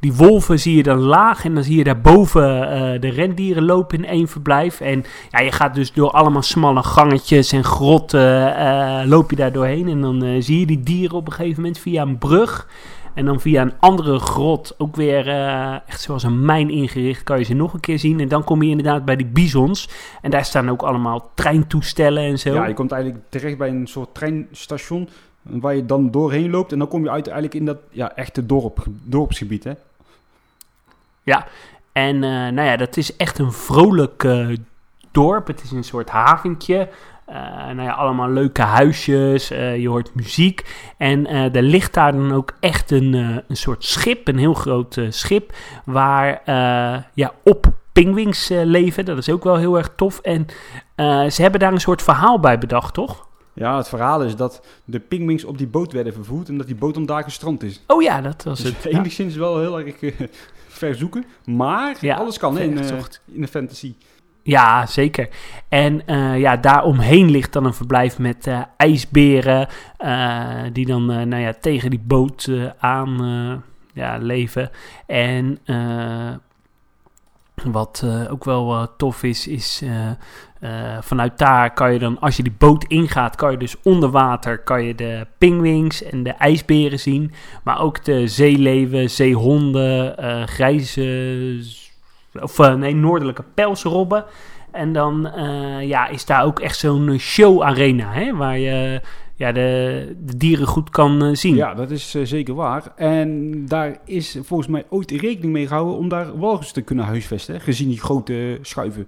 die 0.00 0.12
wolven 0.12 0.58
zie 0.58 0.76
je 0.76 0.82
dan 0.82 0.98
laag. 0.98 1.44
En 1.44 1.54
dan 1.54 1.64
zie 1.64 1.76
je 1.76 1.84
daarboven 1.84 2.70
eh 2.70 3.00
de 3.00 3.08
rendieren 3.08 3.64
lopen 3.64 3.98
in 3.98 4.04
één 4.04 4.28
verblijf. 4.28 4.80
En 4.80 5.04
ja, 5.30 5.40
je 5.40 5.52
gaat 5.52 5.74
dus 5.74 5.92
door 5.92 6.10
allemaal 6.10 6.42
smalle 6.42 6.82
gangetjes 6.82 7.52
en 7.52 7.64
grotten 7.64 8.56
eh, 8.56 9.00
loop 9.06 9.30
je 9.30 9.36
daar 9.36 9.52
doorheen. 9.52 9.88
En 9.88 10.00
dan 10.00 10.22
eh, 10.22 10.36
zie 10.38 10.60
je 10.60 10.66
die 10.66 10.82
dieren 10.82 11.16
op 11.16 11.26
een 11.26 11.32
gegeven 11.32 11.62
moment 11.62 11.78
via 11.78 12.02
een 12.02 12.18
brug. 12.18 12.68
En 13.14 13.24
dan 13.24 13.40
via 13.40 13.62
een 13.62 13.72
andere 13.80 14.18
grot, 14.18 14.74
ook 14.78 14.96
weer 14.96 15.28
echt 15.86 16.00
zoals 16.00 16.22
een 16.22 16.44
mijn 16.44 16.70
ingericht, 16.70 17.22
kan 17.22 17.38
je 17.38 17.44
ze 17.44 17.54
nog 17.54 17.72
een 17.74 17.80
keer 17.80 17.98
zien. 17.98 18.20
En 18.20 18.28
dan 18.28 18.44
kom 18.44 18.62
je 18.62 18.70
inderdaad 18.70 19.04
bij 19.04 19.16
die 19.16 19.26
bisons. 19.26 19.88
En 20.22 20.30
daar 20.30 20.44
staan 20.44 20.70
ook 20.70 20.82
allemaal 20.82 21.30
treintoestellen 21.34 22.22
en 22.22 22.38
zo. 22.38 22.54
Ja, 22.54 22.66
je 22.66 22.74
komt 22.74 22.92
eigenlijk 22.92 23.24
terecht 23.28 23.58
bij 23.58 23.68
een 23.68 23.86
soort 23.86 24.14
treinstation 24.14 25.08
waar 25.42 25.76
je 25.76 25.86
dan 25.86 26.10
doorheen 26.10 26.50
loopt 26.50 26.72
en 26.72 26.78
dan 26.78 26.88
kom 26.88 27.02
je 27.02 27.10
uit 27.10 27.26
eigenlijk 27.26 27.54
in 27.54 27.64
dat 27.64 27.78
ja, 27.90 28.16
echte 28.16 28.46
dorp, 28.46 28.84
dorpsgebied. 29.04 29.64
Hè? 29.64 29.72
En 31.92 32.14
eh, 32.14 32.30
nou 32.30 32.62
ja, 32.62 32.76
dat 32.76 32.96
is 32.96 33.16
echt 33.16 33.38
een 33.38 33.52
vrolijk 33.52 34.24
eh, 34.24 34.48
dorp. 35.10 35.46
Het 35.46 35.62
is 35.62 35.70
een 35.70 35.84
soort 35.84 36.10
haventje. 36.10 36.88
Eh, 37.26 37.34
nou 37.66 37.82
ja, 37.82 37.92
allemaal 37.92 38.30
leuke 38.30 38.62
huisjes. 38.62 39.48
je 39.48 39.88
hoort 39.88 40.14
muziek. 40.14 40.64
En 40.96 41.26
er 41.26 41.62
ligt 41.62 41.94
daar 41.94 42.12
dan 42.12 42.32
ook 42.32 42.52
echt 42.60 42.90
een, 42.90 43.12
een 43.48 43.56
soort 43.56 43.84
schip, 43.84 44.28
een 44.28 44.38
heel 44.38 44.54
groot 44.54 45.00
schip, 45.08 45.52
waar 45.84 46.40
ja, 47.14 47.32
op 47.44 47.72
pingwings 48.02 48.50
eh, 48.50 48.64
leven. 48.64 49.04
Dat 49.04 49.18
is 49.18 49.30
ook 49.30 49.44
wel 49.44 49.56
heel 49.56 49.76
erg 49.76 49.90
tof. 49.96 50.20
En 50.20 50.46
ze 51.30 51.42
hebben 51.42 51.60
daar 51.60 51.72
een 51.72 51.80
soort 51.80 52.02
verhaal 52.02 52.40
bij 52.40 52.58
bedacht, 52.58 52.94
toch? 52.94 53.26
Ja, 53.52 53.76
het 53.76 53.88
verhaal 53.88 54.22
is 54.22 54.36
dat 54.36 54.66
de 54.84 55.00
pingwings 55.00 55.44
op 55.44 55.58
die 55.58 55.66
boot 55.66 55.92
werden 55.92 56.12
vervoerd 56.12 56.48
en 56.48 56.58
dat 56.58 56.66
die 56.66 56.76
boot 56.76 56.94
dan 56.94 57.06
daar 57.06 57.22
gestrand 57.22 57.62
is. 57.62 57.82
Oh 57.86 58.02
ja, 58.02 58.20
dat 58.20 58.44
was 58.44 58.60
Dus 58.60 58.72
het. 58.72 58.82
Ja. 58.82 58.98
enigszins 58.98 59.36
wel 59.36 59.58
heel 59.58 59.80
erg 59.80 59.98
ver 60.78 60.94
zoeken, 60.94 61.24
maar 61.44 61.96
Ja, 62.00 62.16
alles 62.16 62.38
kan 62.38 62.58
in, 62.58 62.78
eh, 62.78 62.98
in 63.24 63.40
de 63.40 63.48
fantasy. 63.48 63.94
Ja, 64.42 64.86
zeker. 64.86 65.28
En 65.68 66.06
eh, 66.06 66.38
ja, 66.38 66.56
daaromheen 66.56 67.30
ligt 67.30 67.52
dan 67.52 67.64
een 67.64 67.74
verblijf 67.74 68.18
met 68.18 68.46
eh, 68.46 68.60
ijsberen. 68.76 69.68
die 70.72 70.86
dan 70.86 71.06
nou 71.06 71.36
ja, 71.36 71.54
tegen 71.60 71.90
die 71.90 72.02
boot 72.04 72.50
aan 72.78 73.62
ja, 73.92 74.16
leven. 74.16 74.70
En 75.06 75.58
wat 77.64 78.06
ook 78.30 78.44
wel 78.44 78.96
tof 78.96 79.22
is, 79.22 79.46
is 79.46 79.82
eh, 80.60 80.98
vanuit 81.00 81.38
daar 81.38 81.72
kan 81.72 81.92
je 81.92 81.98
dan, 81.98 82.20
als 82.20 82.36
je 82.36 82.42
die 82.42 82.54
boot 82.58 82.84
ingaat, 82.84 83.36
kan 83.36 83.50
je 83.50 83.56
dus 83.56 83.76
onder 83.82 84.10
water 84.10 84.58
kan 84.58 84.84
je 84.84 84.94
de 84.94 85.26
pingwings 85.38 86.02
en 86.02 86.22
de 86.22 86.30
ijsberen 86.30 87.00
zien. 87.00 87.32
Maar 87.64 87.80
ook 87.80 88.04
de 88.04 88.26
zeeleeuwen, 88.26 89.10
zeehonden, 89.10 90.18
eh, 90.18 90.42
grijze, 90.46 91.60
of 92.40 92.58
eh, 92.58 92.74
nee, 92.74 92.94
noordelijke 92.94 93.44
pelsrobben. 93.54 94.24
En 94.70 94.92
dan 94.92 95.30
ja, 95.80 96.08
is 96.08 96.24
daar 96.24 96.44
ook 96.44 96.60
echt 96.60 96.78
zo'n 96.78 97.18
show-arena, 97.18 98.12
hè, 98.12 98.36
waar 98.36 98.58
je 98.58 99.00
ja, 99.34 99.52
de, 99.52 100.16
de 100.24 100.36
dieren 100.36 100.66
goed 100.66 100.90
kan 100.90 101.36
zien. 101.36 101.54
Ja, 101.54 101.74
dat 101.74 101.90
is 101.90 102.10
zeker 102.22 102.54
waar. 102.54 102.92
En 102.96 103.52
daar 103.66 103.98
is 104.04 104.38
volgens 104.42 104.68
mij 104.68 104.84
ooit 104.88 105.10
rekening 105.10 105.52
mee 105.52 105.66
gehouden 105.66 105.96
om 105.96 106.08
daar 106.08 106.38
walrussen 106.38 106.74
te 106.74 106.82
kunnen 106.82 107.04
huisvesten, 107.04 107.60
gezien 107.60 107.88
die 107.88 108.00
grote 108.00 108.58
schuiven. 108.62 109.06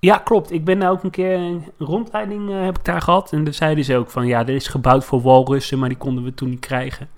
Ja, 0.00 0.18
klopt. 0.18 0.52
Ik 0.52 0.64
ben 0.64 0.78
daar 0.78 0.90
ook 0.90 1.02
een 1.02 1.10
keer 1.10 1.34
een 1.34 1.64
rondleiding 1.78 2.50
eh, 2.50 2.64
heb 2.64 2.78
ik 2.78 2.84
daar 2.84 3.02
gehad. 3.02 3.32
En 3.32 3.44
daar 3.44 3.54
zeiden 3.54 3.84
ze 3.84 3.96
ook 3.96 4.10
van, 4.10 4.26
ja, 4.26 4.44
dit 4.44 4.56
is 4.56 4.68
gebouwd 4.68 5.04
voor 5.04 5.22
walrussen, 5.22 5.78
maar 5.78 5.88
die 5.88 5.98
konden 5.98 6.24
we 6.24 6.34
toen 6.34 6.50
niet 6.50 6.60
krijgen. 6.60 7.08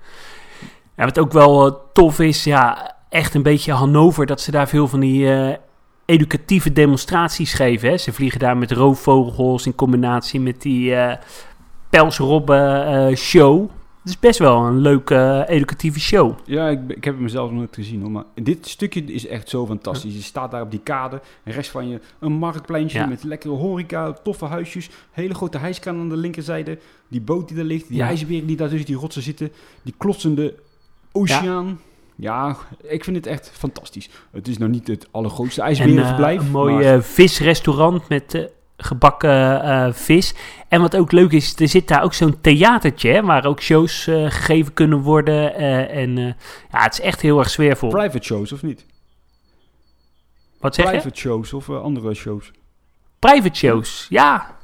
Ja, 0.97 1.05
wat 1.05 1.19
ook 1.19 1.31
wel 1.31 1.67
eh, 1.67 1.73
tof 1.93 2.19
is, 2.19 2.43
ja, 2.43 2.95
echt 3.09 3.33
een 3.33 3.43
beetje 3.43 3.71
Hannover, 3.71 4.25
dat 4.25 4.41
ze 4.41 4.51
daar 4.51 4.67
veel 4.67 4.87
van 4.87 4.99
die 4.99 5.33
eh, 5.33 5.57
educatieve 6.05 6.73
demonstraties 6.73 7.53
geven. 7.53 7.89
Hè. 7.89 7.97
Ze 7.97 8.13
vliegen 8.13 8.39
daar 8.39 8.57
met 8.57 8.71
roofvogels 8.71 9.65
in 9.65 9.75
combinatie 9.75 10.39
met 10.39 10.61
die 10.61 10.95
pelsrobben 11.89 13.17
show. 13.17 13.69
Het 14.01 14.09
is 14.09 14.19
best 14.19 14.39
wel 14.39 14.65
een 14.65 14.77
leuke 14.77 15.15
eh, 15.15 15.55
educatieve 15.55 15.99
show. 15.99 16.33
Ja, 16.45 16.67
ik, 16.69 16.79
ik 16.87 17.03
heb 17.03 17.13
het 17.13 17.23
mezelf 17.23 17.49
nog 17.49 17.57
nooit 17.59 17.75
gezien 17.75 18.01
hoor. 18.01 18.11
Maar 18.11 18.23
dit 18.35 18.67
stukje 18.67 19.03
is 19.03 19.27
echt 19.27 19.49
zo 19.49 19.65
fantastisch. 19.65 20.13
Je 20.15 20.21
staat 20.21 20.51
daar 20.51 20.61
op 20.61 20.71
die 20.71 20.79
kade. 20.79 21.21
En 21.43 21.51
rechts 21.53 21.69
van 21.69 21.87
je 21.89 21.99
een 22.19 22.31
marktpleintje 22.31 22.97
Ja. 22.99 23.05
met 23.05 23.23
lekkere 23.23 23.53
horeca, 23.53 24.11
toffe 24.23 24.45
huisjes. 24.45 24.89
Hele 25.11 25.33
grote 25.33 25.57
hijskraan 25.57 25.99
aan 25.99 26.09
de 26.09 26.17
linkerzijde. 26.17 26.77
Die 27.07 27.21
boot 27.21 27.47
die 27.47 27.57
daar 27.57 27.65
ligt. 27.65 27.87
Die 27.87 27.97
Ja. 27.97 28.07
ijsberen 28.07 28.45
die 28.47 28.55
daar 28.55 28.69
tussen 28.69 28.87
die 28.87 28.95
rotsen 28.95 29.21
zitten. 29.21 29.51
Die 29.83 29.93
klotsende 29.97 30.55
oceaan. 31.11 31.79
Ja. 32.15 32.57
ik 32.87 33.03
vind 33.03 33.15
het 33.15 33.25
echt 33.25 33.49
fantastisch. 33.53 34.09
Het 34.31 34.47
is 34.47 34.57
nou 34.57 34.71
niet 34.71 34.87
het 34.87 35.07
allergrootste 35.11 35.61
En 35.61 35.67
ijsberenverblijf. 35.67 36.39
eh, 36.39 36.45
een 36.45 36.51
mooi 36.51 36.73
maar- 36.73 37.03
visrestaurant 37.03 38.09
met 38.09 38.33
eh, 38.33 38.43
gebakken 38.83 39.63
eh, 39.63 39.93
vis. 39.93 40.33
En 40.67 40.81
wat 40.81 40.95
ook 40.95 41.11
leuk 41.11 41.31
is, 41.31 41.59
er 41.59 41.67
zit 41.67 41.87
daar 41.87 42.03
ook 42.03 42.13
zo'n 42.13 42.41
theatertje... 42.41 43.09
Hè, 43.09 43.21
waar 43.21 43.45
ook 43.45 43.61
shows 43.61 44.07
eh, 44.07 44.15
gegeven 44.15 44.73
kunnen 44.73 44.99
worden. 44.99 45.55
eh, 45.55 45.97
en 45.97 46.15
ja, 46.71 46.83
het 46.83 46.93
is 46.93 47.01
echt 47.01 47.21
heel 47.21 47.39
erg 47.39 47.49
sfeervol. 47.49 47.89
private 47.89 48.25
shows 48.25 48.51
of 48.51 48.61
niet? 48.61 48.85
Wat 50.59 50.75
zeg 50.75 50.85
je? 50.85 50.91
Private 50.91 51.19
shows 51.19 51.53
of 51.53 51.69
andere 51.69 52.13
shows. 52.13 52.51
Private 53.19 53.57
shows, 53.57 54.05
ja. 54.09 54.59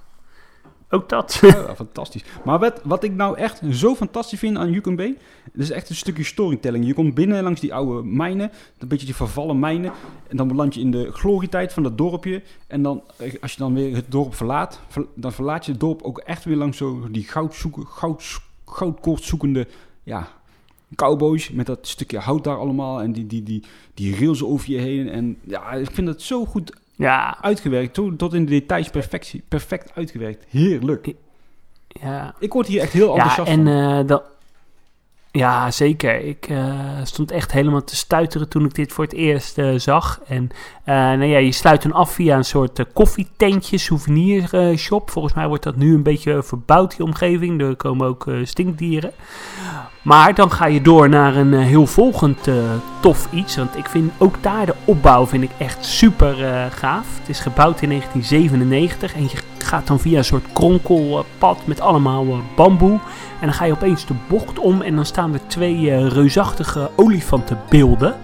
Ook 0.89 1.09
dat. 1.09 1.38
Ja, 1.41 1.75
fantastisch. 1.75 2.23
Maar 2.45 2.59
wat, 2.59 2.81
wat 2.83 3.03
ik 3.03 3.13
nou 3.15 3.38
echt 3.38 3.61
zo 3.71 3.95
fantastisch 3.95 4.39
vind 4.39 4.57
aan 4.57 4.71
Yukon 4.71 4.95
Bay, 4.95 5.17
dat 5.53 5.61
is 5.63 5.71
echt 5.71 5.89
een 5.89 5.95
stukje 5.95 6.23
storytelling. 6.23 6.85
Je 6.85 6.93
komt 6.93 7.13
binnen 7.13 7.43
langs 7.43 7.59
die 7.61 7.73
oude 7.73 8.07
mijnen, 8.07 8.51
een 8.77 8.88
beetje 8.88 9.05
die 9.05 9.15
vervallen 9.15 9.59
mijnen, 9.59 9.91
en 10.27 10.38
dan 10.38 10.47
beland 10.47 10.73
je 10.73 10.79
in 10.81 10.91
de 10.91 11.11
glorietijd 11.11 11.73
van 11.73 11.83
dat 11.83 11.97
dorpje. 11.97 12.41
En 12.67 12.81
dan, 12.81 13.03
eh, 13.17 13.33
als 13.41 13.51
je 13.51 13.57
dan 13.59 13.73
weer 13.73 13.95
het 13.95 14.05
dorp 14.11 14.35
verlaat, 14.35 14.79
ver- 14.88 15.05
dan 15.15 15.31
verlaat 15.31 15.65
je 15.65 15.71
het 15.71 15.79
dorp 15.79 16.01
ook 16.01 16.17
echt 16.19 16.43
weer 16.43 16.55
langs 16.57 16.77
zo 16.77 17.07
die 17.11 17.23
goud 17.23 17.55
zoeken, 17.55 17.85
goud, 17.88 18.39
goudkoort 18.65 19.23
zoekende, 19.23 19.67
ja, 20.03 20.27
cowboys 20.95 21.49
met 21.49 21.65
dat 21.65 21.88
stukje 21.88 22.17
hout 22.19 22.43
daar 22.43 22.57
allemaal 22.57 23.01
en 23.01 23.11
die, 23.11 23.27
die, 23.27 23.43
die, 23.43 23.63
die 23.93 24.15
rails 24.19 24.43
over 24.43 24.71
je 24.71 24.77
heen. 24.77 25.09
En 25.09 25.38
ja, 25.43 25.71
ik 25.73 25.91
vind 25.91 26.07
dat 26.07 26.21
zo 26.21 26.45
goed 26.45 26.75
Ja, 26.97 27.37
uitgewerkt, 27.41 27.93
tot, 27.93 28.17
tot 28.17 28.33
in 28.33 28.45
de 28.45 28.51
details 28.51 28.89
perfectie, 28.89 29.43
perfect 29.47 29.91
uitgewerkt. 29.95 30.45
Heerlijk. 30.49 31.13
ja. 31.87 32.35
Ik 32.39 32.53
word 32.53 32.67
hier 32.67 32.81
echt 32.81 32.93
heel 32.93 33.07
Ja, 33.07 33.13
enthousiast 33.13 33.49
en 33.49 33.65
van. 33.65 33.99
eh, 33.99 34.07
dan... 34.07 34.21
Ja, 35.38 35.71
zeker. 35.71 36.21
Ik 36.21 36.47
eh, 36.49 36.73
stond 37.03 37.31
echt 37.31 37.51
helemaal 37.51 37.83
te 37.83 37.95
stuiteren 37.95 38.49
toen 38.49 38.65
ik 38.65 38.75
dit 38.75 38.91
voor 38.91 39.03
het 39.03 39.13
eerst 39.13 39.57
eh, 39.57 39.69
zag. 39.75 40.19
En 40.27 40.49
eh, 40.83 40.95
nou 40.95 41.25
ja, 41.25 41.38
je 41.38 41.51
sluit 41.51 41.81
dan 41.81 41.91
af 41.91 42.11
via 42.11 42.38
een 42.38 42.45
soort 42.45 42.85
koffietentje, 42.93 43.77
souvenirshop. 43.77 45.09
Volgens 45.09 45.33
mij 45.33 45.47
wordt 45.47 45.63
dat 45.63 45.75
nu 45.75 45.93
een 45.93 46.03
beetje 46.03 46.43
verbouwd, 46.43 46.95
die 46.95 47.05
omgeving. 47.05 47.61
Er 47.61 47.75
komen 47.75 48.07
ook 48.07 48.31
stinkdieren. 48.43 49.11
Maar 50.01 50.35
dan 50.35 50.51
ga 50.51 50.65
je 50.67 50.81
door 50.81 51.09
naar 51.09 51.35
een 51.35 51.53
heel 51.53 51.85
volgend 51.85 52.49
tof 52.99 53.27
iets. 53.31 53.55
Want 53.55 53.77
ik 53.77 53.85
vind 53.89 54.11
ook 54.17 54.35
daar 54.41 54.65
de 54.65 54.75
opbouw 54.85 55.27
vind 55.27 55.43
ik 55.43 55.51
echt 55.57 55.85
super 55.85 56.35
gaaf. 56.71 57.05
Het 57.19 57.29
is 57.29 57.39
gebouwd 57.39 57.81
in 57.81 57.89
1997 57.89 59.13
en 59.13 59.23
je 59.23 59.38
gaat 59.57 59.88
dan 59.88 59.99
via 59.99 60.17
een 60.17 60.23
soort 60.23 60.45
kronkelpad 60.53 61.67
met 61.67 61.79
allemaal 61.79 62.25
bamboe. 62.55 62.99
En 63.39 63.47
dan 63.47 63.53
ga 63.53 63.65
je 63.65 63.71
opeens 63.71 64.05
de 64.05 64.13
bocht 64.27 64.59
om 64.59 64.81
en 64.81 64.95
dan 64.95 65.05
staan 65.05 65.33
er 65.33 65.47
twee 65.47 65.91
eh, 65.91 66.07
reusachtige 66.07 66.89
olifantenbeelden. 66.95 68.15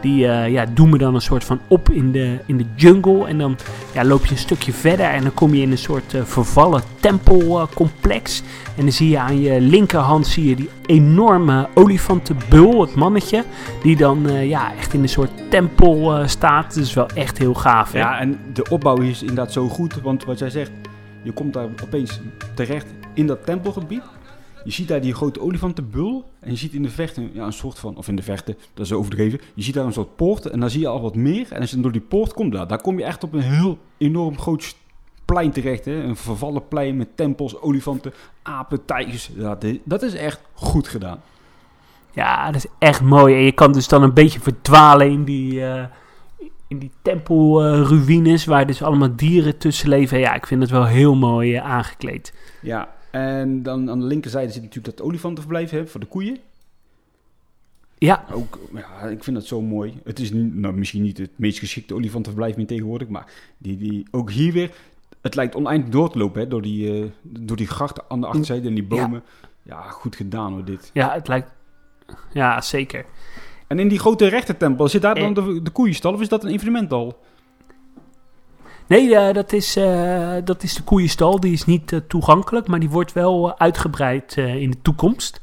Die 0.00 0.28
eh, 0.28 0.52
ja, 0.52 0.66
doen 0.74 0.90
me 0.90 0.98
dan 0.98 1.14
een 1.14 1.20
soort 1.20 1.44
van 1.44 1.60
op 1.68 1.90
in 1.90 2.12
de, 2.12 2.38
in 2.46 2.56
de 2.56 2.64
jungle. 2.74 3.26
En 3.26 3.38
dan 3.38 3.56
ja, 3.94 4.04
loop 4.04 4.24
je 4.24 4.30
een 4.30 4.38
stukje 4.38 4.72
verder 4.72 5.06
en 5.06 5.22
dan 5.22 5.34
kom 5.34 5.54
je 5.54 5.62
in 5.62 5.70
een 5.70 5.78
soort 5.78 6.14
eh, 6.14 6.22
vervallen 6.24 6.82
tempelcomplex. 7.00 8.42
en 8.76 8.82
dan 8.82 8.92
zie 8.92 9.08
je 9.08 9.18
aan 9.18 9.40
je 9.40 9.60
linkerhand 9.60 10.26
zie 10.26 10.48
je 10.48 10.56
die 10.56 10.70
enorme 10.86 11.68
olifantenbul, 11.74 12.80
het 12.80 12.94
mannetje. 12.94 13.44
Die 13.82 13.96
dan 13.96 14.26
ja, 14.48 14.74
echt 14.74 14.92
in 14.92 15.02
een 15.02 15.08
soort 15.08 15.30
tempel 15.50 16.22
staat. 16.28 16.74
Dat 16.74 16.84
is 16.84 16.94
wel 16.94 17.08
echt 17.08 17.38
heel 17.38 17.54
gaaf. 17.54 17.92
Hè? 17.92 17.98
Ja, 17.98 18.18
en 18.18 18.38
de 18.52 18.68
opbouw 18.68 18.96
is 18.96 19.20
inderdaad 19.20 19.52
zo 19.52 19.68
goed. 19.68 20.00
Want 20.02 20.24
wat 20.24 20.38
jij 20.38 20.50
zegt, 20.50 20.70
je 21.22 21.32
komt 21.32 21.52
daar 21.52 21.66
opeens 21.84 22.20
terecht 22.54 22.86
in 23.14 23.26
dat 23.26 23.46
tempelgebied. 23.46 24.02
Je 24.66 24.72
ziet 24.72 24.88
daar 24.88 25.00
die 25.00 25.14
grote 25.14 25.40
olifantenbul. 25.40 26.24
En 26.40 26.50
je 26.50 26.56
ziet 26.56 26.72
in 26.72 26.82
de 26.82 26.90
verte 26.90 27.28
ja, 27.32 27.44
een 27.44 27.52
soort 27.52 27.78
van, 27.78 27.96
of 27.96 28.08
in 28.08 28.16
de 28.16 28.22
verte, 28.22 28.56
dat 28.74 28.86
is 28.86 28.92
overdreven. 28.92 29.40
Je 29.54 29.62
ziet 29.62 29.74
daar 29.74 29.84
een 29.84 29.92
soort 29.92 30.16
poort 30.16 30.46
en 30.46 30.60
dan 30.60 30.70
zie 30.70 30.80
je 30.80 30.88
al 30.88 31.00
wat 31.00 31.14
meer. 31.14 31.46
En 31.52 31.60
als 31.60 31.70
je 31.70 31.80
door 31.80 31.92
die 31.92 32.00
poort 32.00 32.32
komt, 32.32 32.52
daar, 32.52 32.66
daar 32.66 32.80
kom 32.80 32.98
je 32.98 33.04
echt 33.04 33.24
op 33.24 33.32
een 33.32 33.40
heel 33.40 33.78
enorm 33.98 34.38
groot 34.38 34.74
plein 35.24 35.50
terecht. 35.50 35.84
Hè? 35.84 36.02
Een 36.02 36.16
vervallen 36.16 36.68
plein 36.68 36.96
met 36.96 37.16
tempels, 37.16 37.60
olifanten, 37.60 38.12
apen, 38.42 38.84
tijgers. 38.84 39.30
Ja, 39.36 39.54
dit- 39.54 39.80
dat 39.84 40.02
is 40.02 40.14
echt 40.14 40.40
goed 40.52 40.88
gedaan. 40.88 41.20
Ja, 42.12 42.46
dat 42.46 42.54
is 42.54 42.66
echt 42.78 43.02
mooi. 43.02 43.34
En 43.34 43.40
je 43.42 43.52
kan 43.52 43.72
dus 43.72 43.88
dan 43.88 44.02
een 44.02 44.14
beetje 44.14 44.40
verdwalen 44.40 45.10
in 45.10 45.24
die, 45.24 45.64
eh 45.66 45.84
in 46.68 46.78
die 46.78 46.90
tempelruïnes, 47.02 48.44
waar 48.44 48.66
dus 48.66 48.82
allemaal 48.82 49.16
dieren 49.16 49.58
tussen 49.58 49.88
leven. 49.88 50.18
Ja, 50.18 50.34
ik 50.34 50.46
vind 50.46 50.62
het 50.62 50.70
wel 50.70 50.84
heel 50.86 51.14
mooi 51.14 51.54
eh, 51.56 51.64
aangekleed. 51.64 52.32
Ja, 52.62 52.88
en 53.16 53.62
dan 53.62 53.90
aan 53.90 54.00
de 54.00 54.06
linkerzijde 54.06 54.52
zit 54.52 54.62
natuurlijk 54.62 54.96
dat 54.96 55.06
olifantenverblijf 55.06 55.70
hè, 55.70 55.86
voor 55.86 56.00
de 56.00 56.06
koeien. 56.06 56.38
Ja, 57.98 58.24
Ook, 58.32 58.58
ja, 58.72 59.00
ik 59.00 59.24
vind 59.24 59.36
dat 59.36 59.46
zo 59.46 59.62
mooi. 59.62 60.00
Het 60.04 60.18
is 60.18 60.32
nou, 60.32 60.74
misschien 60.74 61.02
niet 61.02 61.18
het 61.18 61.30
meest 61.36 61.58
geschikte 61.58 61.94
olifantenverblijf 61.94 62.56
meer 62.56 62.66
tegenwoordig, 62.66 63.08
maar 63.08 63.32
die, 63.58 63.76
die, 63.76 64.06
ook 64.10 64.30
hier 64.30 64.52
weer, 64.52 64.70
het 65.20 65.34
lijkt 65.34 65.54
oneindig 65.54 65.88
door 65.88 66.10
te 66.10 66.18
lopen 66.18 66.40
hè, 66.40 66.48
door, 66.48 66.62
die, 66.62 66.92
eh, 66.92 67.10
door 67.22 67.56
die 67.56 67.66
grachten 67.66 68.04
aan 68.08 68.20
de 68.20 68.26
achterzijde 68.26 68.68
en 68.68 68.74
die 68.74 68.84
bomen. 68.84 69.22
Ja, 69.62 69.80
goed 69.80 70.16
gedaan 70.16 70.52
hoor 70.52 70.64
dit. 70.64 70.90
ja, 70.92 71.12
het 71.12 71.28
lijkt... 71.28 71.50
Ja, 72.32 72.60
zeker. 72.60 73.04
En 73.66 73.78
in 73.78 73.88
die 73.88 73.98
grote 73.98 74.26
rechtertempel, 74.26 74.88
zit 74.88 75.02
daar 75.02 75.14
dan 75.14 75.34
de, 75.34 75.62
de 75.62 75.70
koeienstal 75.70 76.12
of 76.12 76.20
is 76.20 76.28
dat 76.28 76.44
een 76.44 76.50
evenementhal? 76.50 77.18
Nee, 78.86 79.16
eh, 79.16 79.34
dat, 79.34 79.52
is, 79.52 79.76
eh, 79.76 80.34
dat 80.44 80.62
is 80.62 80.74
de 80.74 80.82
koeienstal. 80.82 81.40
Die 81.40 81.52
is 81.52 81.64
niet 81.64 81.92
eh, 81.92 82.00
toegankelijk, 82.08 82.66
maar 82.66 82.80
die 82.80 82.90
wordt 82.90 83.12
wel 83.12 83.58
uitgebreid 83.58 84.36
in 84.36 84.70
de 84.70 84.82
toekomst. 84.82 85.40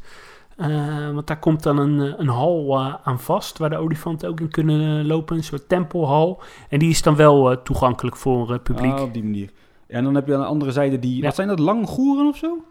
Want 1.14 1.28
daar 1.28 1.40
komt 1.40 1.64
dan 1.64 1.78
een, 1.78 2.20
een 2.22 2.28
hal 2.28 2.80
aan 3.04 3.20
vast, 3.20 3.58
waar 3.58 3.70
de 3.70 3.78
olifanten 3.78 4.30
ook 4.30 4.40
in 4.40 4.50
kunnen 4.50 5.06
lopen. 5.08 5.38
Een 5.38 5.44
soort 5.44 5.70
tempelhal. 5.70 6.42
En 6.70 6.80
die 6.80 6.90
is 6.90 7.02
dan 7.02 7.16
wel 7.16 7.62
toegankelijk 7.62 8.16
voor 8.16 8.52
het 8.52 8.64
publiek. 8.64 8.94
Ah, 8.94 9.02
op 9.02 9.14
die 9.14 9.24
manier. 9.24 9.50
Ja, 9.88 9.96
en 9.96 10.04
dan 10.04 10.16
heb 10.16 10.28
je 10.28 10.34
aan 10.34 10.40
de 10.40 10.46
andere 10.46 10.72
zijde 10.72 11.00
die, 11.00 11.16
Ja. 11.18 11.22
wat 11.24 11.36
zijn 11.36 11.48
dat, 11.48 11.60
langoeren 11.60 12.28
of 12.28 12.38
zo? 12.38 12.64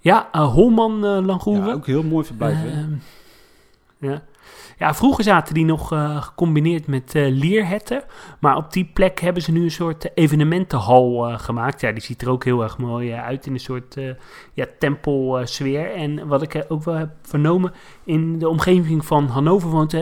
Ja, 0.00 0.28
Holman 0.32 1.24
Langoeren. 1.24 1.66
Ja, 1.66 1.72
ook 1.72 1.86
heel 1.86 2.02
mooi 2.02 2.24
verblijf? 2.24 2.64
Ehm, 2.64 2.92
ja. 3.98 4.22
Ja, 4.78 4.94
vroeger 4.94 5.24
zaten 5.24 5.54
die 5.54 5.64
nog 5.64 5.92
eh, 5.92 6.22
gecombineerd 6.22 6.86
met 6.86 7.14
eh, 7.14 7.26
leerherten. 7.28 8.02
Maar 8.40 8.56
op 8.56 8.72
die 8.72 8.90
plek 8.92 9.20
hebben 9.20 9.42
ze 9.42 9.52
nu 9.52 9.62
een 9.62 9.70
soort 9.70 10.04
eh, 10.04 10.10
evenementenhal 10.14 11.38
gemaakt. 11.38 11.80
Ja, 11.80 11.92
die 11.92 12.02
ziet 12.02 12.22
er 12.22 12.30
ook 12.30 12.44
heel 12.44 12.62
erg 12.62 12.78
mooi 12.78 13.12
uit 13.12 13.46
in 13.46 13.52
een 13.52 13.60
soort 13.60 13.96
ja, 14.54 14.66
tempelsfeer. 14.78 15.92
en 15.94 16.26
wat 16.26 16.42
ik 16.42 16.64
ook 16.68 16.84
wel 16.84 16.94
heb 16.94 17.10
vernomen, 17.22 17.72
in 18.04 18.38
de 18.38 18.48
omgeving 18.48 19.04
van 19.04 19.26
Hannover 19.26 19.70
woont, 19.70 19.96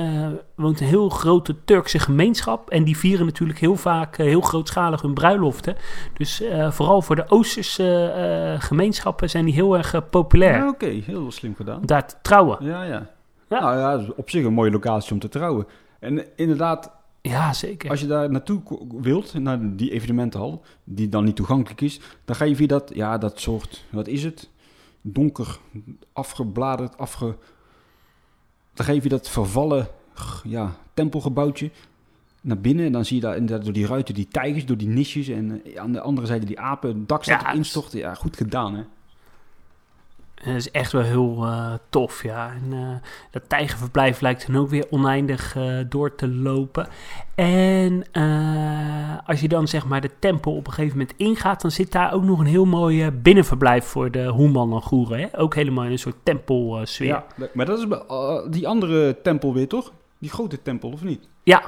woont 0.54 0.80
een 0.80 0.86
heel 0.86 1.08
grote 1.08 1.56
Turkse 1.64 1.98
gemeenschap. 1.98 2.70
En 2.70 2.84
die 2.84 2.96
vieren 2.96 3.26
natuurlijk 3.26 3.58
heel 3.58 3.76
vaak 3.76 4.16
heel 4.16 4.40
grootschalig 4.40 5.02
hun 5.02 5.14
bruiloften. 5.14 5.76
Dus 6.14 6.42
vooral 6.68 7.02
voor 7.02 7.16
de 7.16 7.24
Oosterse 7.28 8.56
gemeenschappen 8.58 9.30
zijn 9.30 9.44
die 9.44 9.54
heel 9.54 9.76
erg 9.76 10.08
populair. 10.10 10.56
Ja, 10.56 10.68
oké, 10.68 10.86
heel 10.86 11.30
slim 11.30 11.54
gedaan. 11.54 11.80
Daar 11.84 12.06
te 12.06 12.14
trouwen. 12.22 12.58
Ja, 12.60 12.82
ja. 12.82 13.10
Ja. 13.50 13.60
Nou 13.60 13.78
ja, 13.78 13.94
is 13.94 14.14
op 14.14 14.30
zich 14.30 14.44
een 14.44 14.52
mooie 14.52 14.70
locatie 14.70 15.12
om 15.12 15.18
te 15.18 15.28
trouwen. 15.28 15.66
En 15.98 16.36
inderdaad, 16.36 16.92
Ja, 17.22 17.52
zeker. 17.52 17.90
Als 17.90 18.00
je 18.00 18.06
daar 18.06 18.30
naartoe 18.30 18.62
wilt, 19.00 19.34
naar 19.34 19.76
die 19.76 19.90
evenementenhal, 19.90 20.62
die 20.84 21.08
dan 21.08 21.24
niet 21.24 21.36
toegankelijk 21.36 21.80
is, 21.80 22.00
dan 22.24 22.36
ga 22.36 22.44
je 22.44 22.56
via 22.56 22.66
dat, 22.66 22.90
ja, 22.94 23.18
dat 23.18 23.40
soort, 23.40 23.84
wat 23.90 24.08
is 24.08 24.24
het? 24.24 24.50
Donker, 25.00 25.58
afgebladerd, 26.12 26.98
afge... 26.98 27.36
Dan 28.74 28.86
ga 28.86 28.92
je 28.92 29.00
via 29.00 29.10
dat 29.10 29.28
vervallen, 29.28 29.88
ja, 30.42 30.76
tempelgebouwtje 30.94 31.70
naar 32.40 32.60
binnen. 32.60 32.86
En 32.86 32.92
dan 32.92 33.04
zie 33.04 33.16
je 33.16 33.22
daar 33.22 33.36
inderdaad 33.36 33.64
door 33.64 33.74
die 33.74 33.86
ruiten 33.86 34.14
die 34.14 34.28
tijgers, 34.28 34.66
door 34.66 34.76
die 34.76 34.88
nisjes. 34.88 35.28
En 35.28 35.64
eh, 35.64 35.80
aan 35.80 35.92
de 35.92 36.00
andere 36.00 36.26
zijde 36.26 36.46
die 36.46 36.60
apen, 36.60 36.98
het 36.98 37.08
dak 37.08 37.22
staat 37.22 37.40
Ja, 37.40 37.52
instorten. 37.52 37.98
Ja, 37.98 38.14
goed 38.14 38.36
gedaan, 38.36 38.74
hè? 38.74 38.82
Dat 40.44 40.54
is 40.54 40.70
echt 40.70 40.92
wel 40.92 41.02
heel 41.02 41.44
eh, 41.44 41.72
tof, 41.88 42.22
ja. 42.22 42.52
En 42.52 42.72
eh, 42.72 43.08
dat 43.30 43.42
tijgerverblijf 43.48 44.20
lijkt 44.20 44.46
dan 44.46 44.56
ook 44.56 44.68
weer 44.68 44.86
oneindig 44.90 45.56
eh, 45.56 45.78
door 45.88 46.14
te 46.14 46.28
lopen. 46.28 46.88
En 47.34 48.04
als 49.26 49.40
je 49.40 49.48
dan 49.48 49.68
zeg 49.68 49.86
maar 49.86 50.00
de 50.00 50.10
tempel 50.18 50.56
op 50.56 50.66
een 50.66 50.72
gegeven 50.72 50.98
moment 50.98 51.16
ingaat, 51.16 51.60
dan 51.60 51.70
zit 51.70 51.92
daar 51.92 52.12
ook 52.12 52.22
nog 52.24 52.38
een 52.38 52.46
heel 52.46 52.64
mooi 52.64 53.10
binnenverblijf 53.10 53.84
voor 53.84 54.10
de 54.10 54.26
Hoeman 54.26 54.72
en 54.72 54.82
Goeren. 54.82 55.18
Hè? 55.20 55.38
Ook 55.38 55.54
helemaal 55.54 55.84
in 55.84 55.90
een 55.90 55.98
soort 55.98 56.16
tempelsfeer. 56.22 57.06
Ja, 57.06 57.26
maar 57.52 57.66
dat 57.66 57.78
is 57.78 57.86
die 58.50 58.68
andere 58.68 59.20
tempel 59.22 59.54
weer, 59.54 59.68
toch? 59.68 59.92
Die 60.18 60.30
grote 60.30 60.62
tempel, 60.62 60.90
of 60.90 61.02
niet? 61.02 61.28
Ja, 61.42 61.62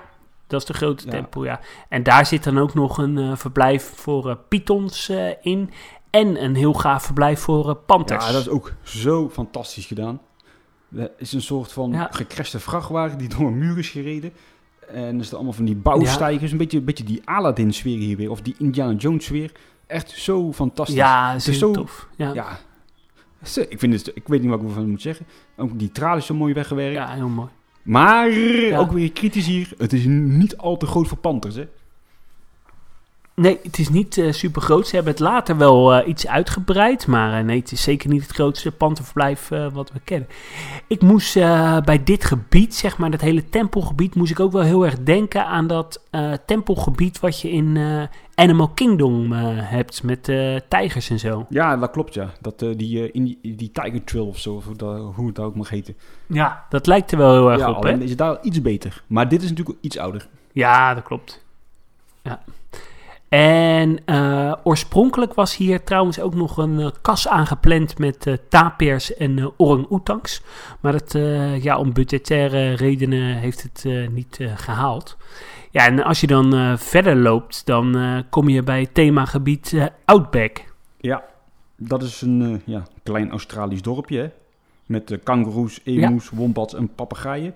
dat 0.52 0.60
is 0.60 0.66
de 0.66 0.74
grote 0.74 1.04
Ja. 1.04 1.10
tempel, 1.10 1.44
ja. 1.44 1.60
En 1.88 2.02
daar 2.02 2.26
zit 2.26 2.44
dan 2.44 2.58
ook 2.58 2.74
nog 2.74 2.98
een 2.98 3.18
eh, 3.18 3.36
verblijf 3.36 3.92
voor 3.94 4.30
eh, 4.30 4.36
pythons 4.48 5.12
in. 5.42 5.70
En 6.12 6.44
een 6.44 6.54
heel 6.54 6.72
gaaf 6.72 7.04
verblijf 7.04 7.40
voor 7.40 7.68
eh, 7.68 7.74
panthers. 7.86 8.26
Ja, 8.26 8.32
dat 8.32 8.40
is 8.40 8.48
ook 8.48 8.72
zo 8.82 9.28
fantastisch 9.30 9.86
gedaan. 9.86 10.20
Er 10.96 11.10
is 11.16 11.32
een 11.32 11.42
soort 11.42 11.72
van 11.72 11.90
Ja. 11.92 12.08
gecrashte 12.10 12.60
vrachtwagen 12.60 13.18
die 13.18 13.28
door 13.28 13.46
een 13.46 13.58
muur 13.58 13.78
is 13.78 13.88
gereden. 13.90 14.32
En 14.88 15.14
er 15.14 15.20
is 15.20 15.28
er 15.28 15.34
allemaal 15.34 15.52
van 15.52 15.64
die 15.64 15.76
bouwstijgers. 15.76 16.52
Een, 16.52 16.58
beetje, 16.58 16.78
een 16.78 16.84
beetje 16.84 17.04
die 17.04 17.22
Aladdin-sfeer 17.24 17.98
hier 17.98 18.16
weer. 18.16 18.30
Of 18.30 18.40
die 18.40 18.54
Indiana 18.58 18.92
Jones-sfeer. 18.92 19.52
Echt 19.86 20.10
zo 20.10 20.52
fantastisch. 20.52 20.96
Ja, 20.96 21.32
Het 21.32 21.46
is 21.46 21.58
zo- 21.58 21.70
tof. 21.70 22.08
Ja. 22.16 22.58
Ik, 23.68 23.78
vind 23.78 23.92
het, 23.94 24.10
ik 24.16 24.28
weet 24.28 24.40
niet 24.40 24.50
wat 24.50 24.60
ik 24.60 24.66
ervan 24.68 24.90
moet 24.90 25.02
zeggen. 25.02 25.26
Ook 25.56 25.78
die 25.78 25.92
tralies 25.92 26.26
zo 26.26 26.34
mooi 26.34 26.54
weggewerkt. 26.54 26.94
ja, 26.96 27.08
heel 27.14 27.28
mooi. 27.28 27.48
Maar 27.82 28.28
ook 28.78 28.92
weer 28.92 29.12
kritisch 29.12 29.46
hier. 29.46 29.72
Het 29.78 29.92
is 29.92 30.04
niet 30.08 30.56
al 30.56 30.76
te 30.76 30.86
groot 30.86 31.08
voor 31.08 31.18
panthers, 31.18 31.54
hè? 31.54 31.68
Nee, 33.42 33.58
het 33.62 33.78
is 33.78 33.88
niet 33.88 34.16
uh, 34.16 34.32
super 34.32 34.62
groot. 34.62 34.86
Ze 34.86 34.94
hebben 34.94 35.12
het 35.12 35.22
later 35.22 35.56
wel 35.56 35.98
uh, 35.98 36.08
iets 36.08 36.26
uitgebreid. 36.26 37.06
Maar 37.06 37.38
uh, 37.38 37.44
nee, 37.44 37.58
het 37.58 37.72
is 37.72 37.82
zeker 37.82 38.10
niet 38.10 38.22
het 38.22 38.30
grootste 38.30 38.72
panterverblijf 38.72 39.48
wat 39.72 39.92
we 39.92 40.00
kennen. 40.04 40.28
Ik 40.86 41.02
moest 41.02 41.34
bij 41.84 42.00
dit 42.04 42.24
gebied, 42.24 42.74
zeg 42.74 42.98
maar, 42.98 43.10
dat 43.10 43.20
hele 43.20 43.48
tempelgebied, 43.48 44.14
moest 44.14 44.30
ik 44.30 44.40
ook 44.40 44.52
wel 44.52 44.62
heel 44.62 44.84
erg 44.84 45.02
denken 45.02 45.46
aan 45.46 45.66
dat 45.66 46.02
tempelgebied 46.46 47.20
wat 47.20 47.40
je 47.40 47.50
in 47.50 47.78
Animal 48.34 48.68
Kingdom 48.68 49.32
hebt 49.32 50.02
met 50.02 50.24
tijgers 50.68 51.10
en 51.10 51.18
zo. 51.18 51.46
Ja, 51.48 51.76
dat 51.76 51.90
klopt 51.90 52.14
ja. 52.14 52.30
Dat, 52.40 52.58
die, 52.58 53.12
in 53.12 53.24
die, 53.24 53.38
die 53.56 53.70
Tiger 53.72 54.04
Trail 54.04 54.26
of 54.26 54.38
zo, 54.38 54.54
of 54.54 54.64
dat, 54.64 55.14
hoe 55.14 55.26
het 55.26 55.38
ook 55.38 55.54
mag 55.54 55.68
heten. 55.68 55.96
Ja, 56.26 56.66
dat 56.68 56.86
lijkt 56.86 57.12
er 57.12 57.18
wel 57.18 57.32
heel 57.32 57.50
erg 57.50 57.60
ja, 57.60 57.70
op, 57.70 57.82
hè? 57.82 57.98
is 57.98 58.08
het 58.08 58.18
daar 58.18 58.42
iets 58.42 58.62
beter. 58.62 59.02
Maar 59.06 59.28
dit 59.28 59.42
is 59.42 59.48
natuurlijk 59.48 59.78
iets 59.80 59.98
ouder. 59.98 60.28
Ja, 60.52 60.94
dat 60.94 61.04
klopt. 61.04 61.44
Ja. 62.22 62.42
En 63.32 63.98
uh, 64.06 64.54
oorspronkelijk 64.62 65.34
was 65.34 65.56
hier 65.56 65.84
trouwens 65.84 66.20
ook 66.20 66.34
nog 66.34 66.56
een 66.56 66.78
uh, 66.78 66.88
kas 67.02 67.28
aangepland 67.28 67.98
met 67.98 68.26
uh, 68.26 68.34
tapirs 68.48 69.14
en 69.14 69.52
orang-oetangs. 69.56 70.42
Maar 70.80 70.92
het, 70.92 71.12
ja, 71.62 71.78
om 71.78 71.92
budgettaire 71.92 72.72
redenen 72.74 73.36
heeft 73.36 73.62
het 73.62 74.10
niet 74.10 74.38
gehaald. 74.54 75.16
Ja, 75.70 75.86
en 75.86 76.04
als 76.04 76.20
je 76.20 76.26
dan 76.26 76.78
verder 76.78 77.16
loopt, 77.16 77.66
dan 77.66 78.24
kom 78.30 78.48
je 78.48 78.62
bij 78.62 78.80
het 78.80 78.94
themagebied 78.94 79.90
Outback. 80.04 80.64
Ja, 81.00 81.24
dat 81.76 82.02
is 82.02 82.20
een 82.20 82.62
ja, 82.64 82.82
klein 83.02 83.30
Australisch 83.30 83.82
dorpje, 83.82 84.18
hè? 84.18 84.30
Met 84.86 85.18
kangoeroes, 85.22 85.80
emus, 85.84 86.28
ja. 86.30 86.36
wombats 86.36 86.74
en 86.74 86.94
papegaaien. 86.94 87.54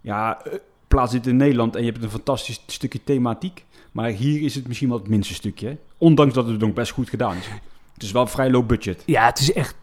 Ja, 0.00 0.42
plaats 0.88 1.12
dit 1.12 1.26
in 1.26 1.36
Nederland 1.36 1.76
en 1.76 1.84
je 1.84 1.90
hebt 1.90 2.02
een 2.02 2.10
fantastisch 2.10 2.62
stukje 2.66 3.04
thematiek. 3.04 3.64
Maar 3.92 4.08
hier 4.10 4.42
is 4.42 4.54
het 4.54 4.66
misschien 4.66 4.88
wel 4.88 4.98
het 4.98 5.08
minste 5.08 5.34
stukje. 5.34 5.76
Ondanks 5.98 6.34
dat 6.34 6.46
het 6.46 6.60
nog 6.60 6.72
best 6.72 6.92
goed 6.92 7.08
gedaan 7.08 7.36
is. 7.36 7.48
Het 7.94 8.02
is 8.02 8.12
wel 8.12 8.26
vrij 8.26 8.50
low 8.50 8.66
budget. 8.66 9.02
Ja, 9.06 9.26
het 9.26 9.38
is 9.38 9.52
echt. 9.52 9.74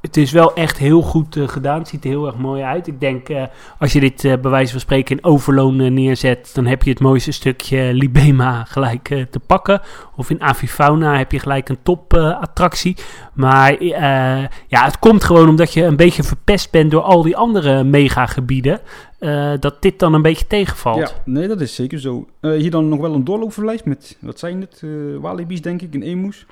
Het 0.00 0.16
is 0.16 0.32
wel 0.32 0.54
echt 0.54 0.78
heel 0.78 1.02
goed 1.02 1.36
uh, 1.36 1.48
gedaan. 1.48 1.78
Het 1.78 1.88
ziet 1.88 2.04
er 2.04 2.10
heel 2.10 2.26
erg 2.26 2.36
mooi 2.36 2.62
uit. 2.62 2.86
Ik 2.86 3.00
denk, 3.00 3.28
uh, 3.28 3.42
als 3.78 3.92
je 3.92 4.00
dit 4.00 4.24
uh, 4.24 4.34
bij 4.40 4.50
wijze 4.50 4.70
van 4.70 4.80
spreken 4.80 5.16
in 5.16 5.24
overloon 5.24 5.94
neerzet, 5.94 6.50
dan 6.54 6.66
heb 6.66 6.82
je 6.82 6.90
het 6.90 7.00
mooiste 7.00 7.32
stukje 7.32 7.92
Libema 8.02 8.64
gelijk 8.64 9.26
te 9.30 9.40
pakken. 9.46 9.80
Of 10.16 10.30
in 10.30 10.42
Avifauna 10.42 11.16
heb 11.16 11.32
je 11.32 11.38
gelijk 11.38 11.68
een 11.68 11.82
topattractie. 11.82 12.96
maar 13.32 13.84
ja, 13.84 14.84
het 14.84 14.98
komt 14.98 15.24
gewoon 15.24 15.48
omdat 15.48 15.72
je 15.72 15.84
een 15.84 15.96
beetje 15.96 16.22
verpest 16.22 16.70
bent 16.70 16.90
door 16.90 17.02
al 17.02 17.22
die 17.22 17.36
andere 17.36 17.84
megagebieden. 17.84 18.80
Uh, 19.20 19.52
dat 19.60 19.82
dit 19.82 19.98
dan 19.98 20.14
een 20.14 20.22
beetje 20.22 20.46
tegenvalt. 20.46 20.98
Ja, 20.98 21.10
nee, 21.24 21.48
dat 21.48 21.60
is 21.60 21.74
zeker 21.74 22.00
zo. 22.00 22.26
Uh, 22.40 22.58
hier 22.58 22.70
dan 22.70 22.88
nog 22.88 23.00
wel 23.00 23.14
een 23.14 23.24
doorloopverlijst 23.24 23.84
met, 23.84 24.16
wat 24.20 24.38
zijn 24.38 24.60
het, 24.60 24.80
uh, 24.84 25.18
walibi's 25.18 25.62
denk 25.62 25.82
ik, 25.82 25.94
in 25.94 26.02
emus. 26.02 26.46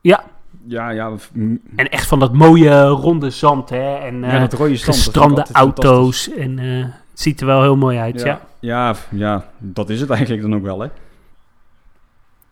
Ja. 0.00 0.24
Ja, 0.66 0.90
ja. 0.90 1.12
En 1.76 1.88
echt 1.88 2.06
van 2.06 2.18
dat 2.18 2.32
mooie 2.32 2.86
ronde 2.86 3.30
zand, 3.30 3.70
hè. 3.70 3.94
En 3.96 4.20
ja, 4.20 4.38
dat 4.38 4.52
rode 4.52 4.76
zand. 4.76 4.96
Gestrande 4.96 5.46
auto's. 5.52 6.30
En 6.30 6.58
het 6.58 6.92
ziet 7.12 7.40
er 7.40 7.46
wel 7.46 7.62
heel 7.62 7.76
mooi 7.76 7.98
uit, 7.98 8.20
ja. 8.20 8.26
Ja, 8.26 8.40
ja, 8.60 8.94
ja, 9.10 9.50
dat 9.58 9.90
is 9.90 10.00
het 10.00 10.10
eigenlijk 10.10 10.42
dan 10.42 10.54
ook 10.54 10.62
wel, 10.62 10.80
hè. 10.80 10.88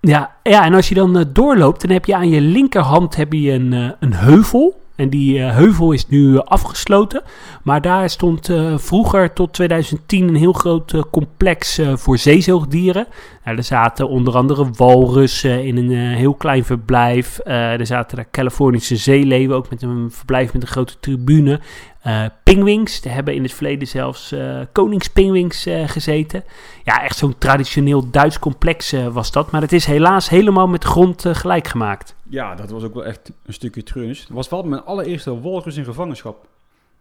Ja, 0.00 0.36
ja 0.42 0.64
en 0.64 0.74
als 0.74 0.88
je 0.88 0.94
dan 0.94 1.30
doorloopt, 1.32 1.80
dan 1.80 1.90
heb 1.90 2.04
je 2.04 2.16
aan 2.16 2.28
je 2.28 2.40
linkerhand 2.40 3.16
heb 3.16 3.32
je 3.32 3.52
een, 3.52 3.94
een 4.00 4.14
heuvel. 4.14 4.80
En 4.98 5.08
die 5.08 5.38
uh, 5.38 5.54
heuvel 5.54 5.92
is 5.92 6.08
nu 6.08 6.18
uh, 6.18 6.38
afgesloten. 6.38 7.22
Maar 7.62 7.80
daar 7.80 8.10
stond 8.10 8.48
uh, 8.48 8.78
vroeger 8.78 9.32
tot 9.32 9.52
2010 9.52 10.28
een 10.28 10.34
heel 10.34 10.52
groot 10.52 10.94
complex 11.10 11.80
voor 11.94 12.18
zeezoogdieren. 12.18 13.06
Nou, 13.44 13.56
er 13.56 13.64
zaten 13.64 14.08
onder 14.08 14.36
andere 14.36 14.66
walrussen 14.72 15.64
in 15.64 15.76
een 15.76 16.14
heel 16.14 16.34
klein 16.34 16.64
verblijf. 16.64 17.38
er 17.44 17.86
zaten 17.86 18.16
daar 18.16 18.30
Californische 18.30 18.96
zeeleeuwen, 18.96 19.56
ook 19.56 19.70
met 19.70 19.82
een 19.82 20.10
verblijf 20.10 20.52
met 20.52 20.62
een 20.62 20.68
grote 20.68 20.96
tribune. 21.00 21.60
Uh, 22.08 22.24
pingwings, 22.42 23.04
er 23.04 23.12
hebben 23.12 23.34
in 23.34 23.42
het 23.42 23.52
verleden 23.52 23.88
zelfs 23.88 24.32
uh, 24.32 24.60
koningspingwings 24.72 25.66
uh, 25.66 25.88
gezeten. 25.88 26.44
Ja, 26.84 27.02
echt 27.02 27.16
zo'n 27.16 27.38
traditioneel 27.38 28.10
Duits 28.10 28.38
complex 28.38 28.94
was 29.10 29.32
dat. 29.32 29.50
Maar 29.50 29.60
het 29.60 29.72
is 29.72 29.84
helaas 29.84 30.28
helemaal 30.28 30.68
met 30.68 30.84
grond 30.84 31.24
gelijk 31.26 31.66
gemaakt. 31.66 32.14
Ja, 32.28 32.54
dat 32.54 32.70
was 32.70 32.82
ook 32.82 32.94
wel 32.94 33.04
echt 33.04 33.32
een 33.46 33.52
stukje 33.52 33.82
treurnis. 33.82 34.20
Het 34.20 34.28
was 34.28 34.48
wel 34.48 34.62
mijn 34.62 34.84
allereerste 34.84 35.40
walrus 35.40 35.76
in 35.76 35.84
gevangenschap. 35.84 36.46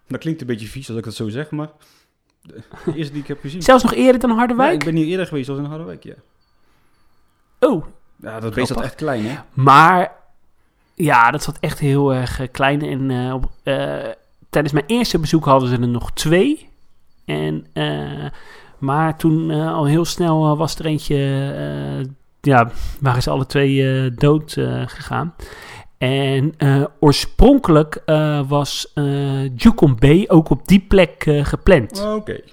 Dat 0.08 0.20
klinkt 0.20 0.42
een 0.42 0.48
beetje 0.48 0.68
vies 0.68 0.90
als 0.90 0.98
ik 0.98 1.04
dat 1.04 1.14
zo 1.14 1.30
zeg, 1.30 1.52
maar 1.52 1.70
de 2.42 2.64
eerste 2.96 3.14
die 3.14 3.22
ik 3.22 3.28
heb 3.28 3.40
gezien. 3.42 3.62
Zelfs 3.62 3.84
nog 3.84 3.94
eerder 3.94 4.22
dan 4.22 4.30
Harderwijk? 4.30 4.70
Ja, 4.70 4.78
ik 4.78 4.84
ben 4.84 4.96
hier 4.96 5.08
eerder 5.08 5.28
geweest 5.28 5.50
als 5.50 5.58
in 5.58 5.66
Harderwijk, 5.66 6.04
ja. 6.04 6.14
Oh. 7.60 7.86
Ja, 8.22 8.40
dat 8.40 8.54
beest 8.54 8.68
zat 8.68 8.82
echt 8.82 8.96
klein, 8.96 9.26
hè? 9.26 9.36
Maar, 9.54 10.12
ja, 10.96 11.32
dat 11.32 11.44
zat 11.44 11.58
echt 11.60 11.80
heel 11.80 12.14
erg 12.14 12.52
klein. 12.52 12.82
En 12.82 13.34
op 13.34 13.52
tijdens 14.50 14.74
mijn 14.74 14.86
eerste 14.88 15.20
bezoek 15.20 15.46
hadden 15.46 15.70
ze 15.70 15.76
er 15.76 15.88
nog 15.88 16.12
twee. 16.12 16.70
En, 17.26 17.66
uh, 17.74 18.26
maar 18.78 19.18
toen 19.18 19.50
uh, 19.50 19.74
al 19.74 19.86
heel 19.86 20.06
snel 20.06 20.52
uh, 20.52 20.58
was 20.58 20.76
er 20.76 20.86
eentje, 20.86 21.18
ja, 22.42 22.72
waren 23.00 23.22
ze 23.22 23.30
alle 23.30 23.46
twee 23.46 24.14
dood 24.14 24.54
gegaan. 24.86 25.34
En 25.98 26.54
oorspronkelijk 27.00 28.02
was 28.48 28.94
Jukon 29.56 29.96
Bay 30.00 30.26
ook 30.28 30.50
op 30.50 30.68
die 30.68 30.80
plek 30.80 31.24
gepland. 31.42 32.02
Oké. 32.02 32.14
Okay. 32.14 32.44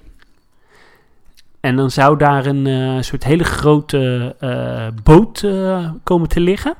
En 1.59 1.75
dan 1.75 1.91
zou 1.91 2.17
daar 2.17 2.45
een 2.45 3.03
soort 3.03 3.23
hele 3.23 3.43
grote 3.43 4.35
boot 5.03 5.47
komen 6.03 6.29
te 6.29 6.39
liggen 6.39 6.75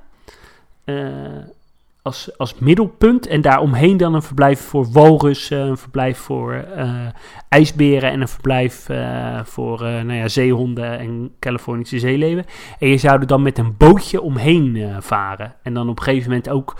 als, 2.05 2.37
als 2.37 2.55
middelpunt. 2.59 3.27
En 3.27 3.41
daaromheen 3.41 3.97
dan 3.97 4.13
een 4.13 4.21
verblijf 4.21 4.59
voor 4.59 4.91
walrussen, 4.91 5.59
een 5.59 5.77
verblijf 5.77 6.17
voor 6.17 6.65
uh, 6.77 7.07
ijsberen 7.49 8.11
en 8.11 8.21
een 8.21 8.27
verblijf 8.27 8.89
uh, 8.89 9.39
voor 9.43 9.81
uh, 9.81 9.87
nou 9.87 10.13
ja, 10.13 10.27
zeehonden 10.27 10.99
en 10.99 11.31
Californische 11.39 11.99
zeeleeuwen. 11.99 12.45
En 12.79 12.87
je 12.87 12.97
zou 12.97 13.19
er 13.19 13.27
dan 13.27 13.41
met 13.41 13.57
een 13.57 13.77
bootje 13.77 14.21
omheen 14.21 14.95
varen. 14.99 15.55
En 15.63 15.73
dan 15.73 15.89
op 15.89 15.97
een 15.97 16.03
gegeven 16.03 16.29
moment 16.29 16.49
ook 16.49 16.77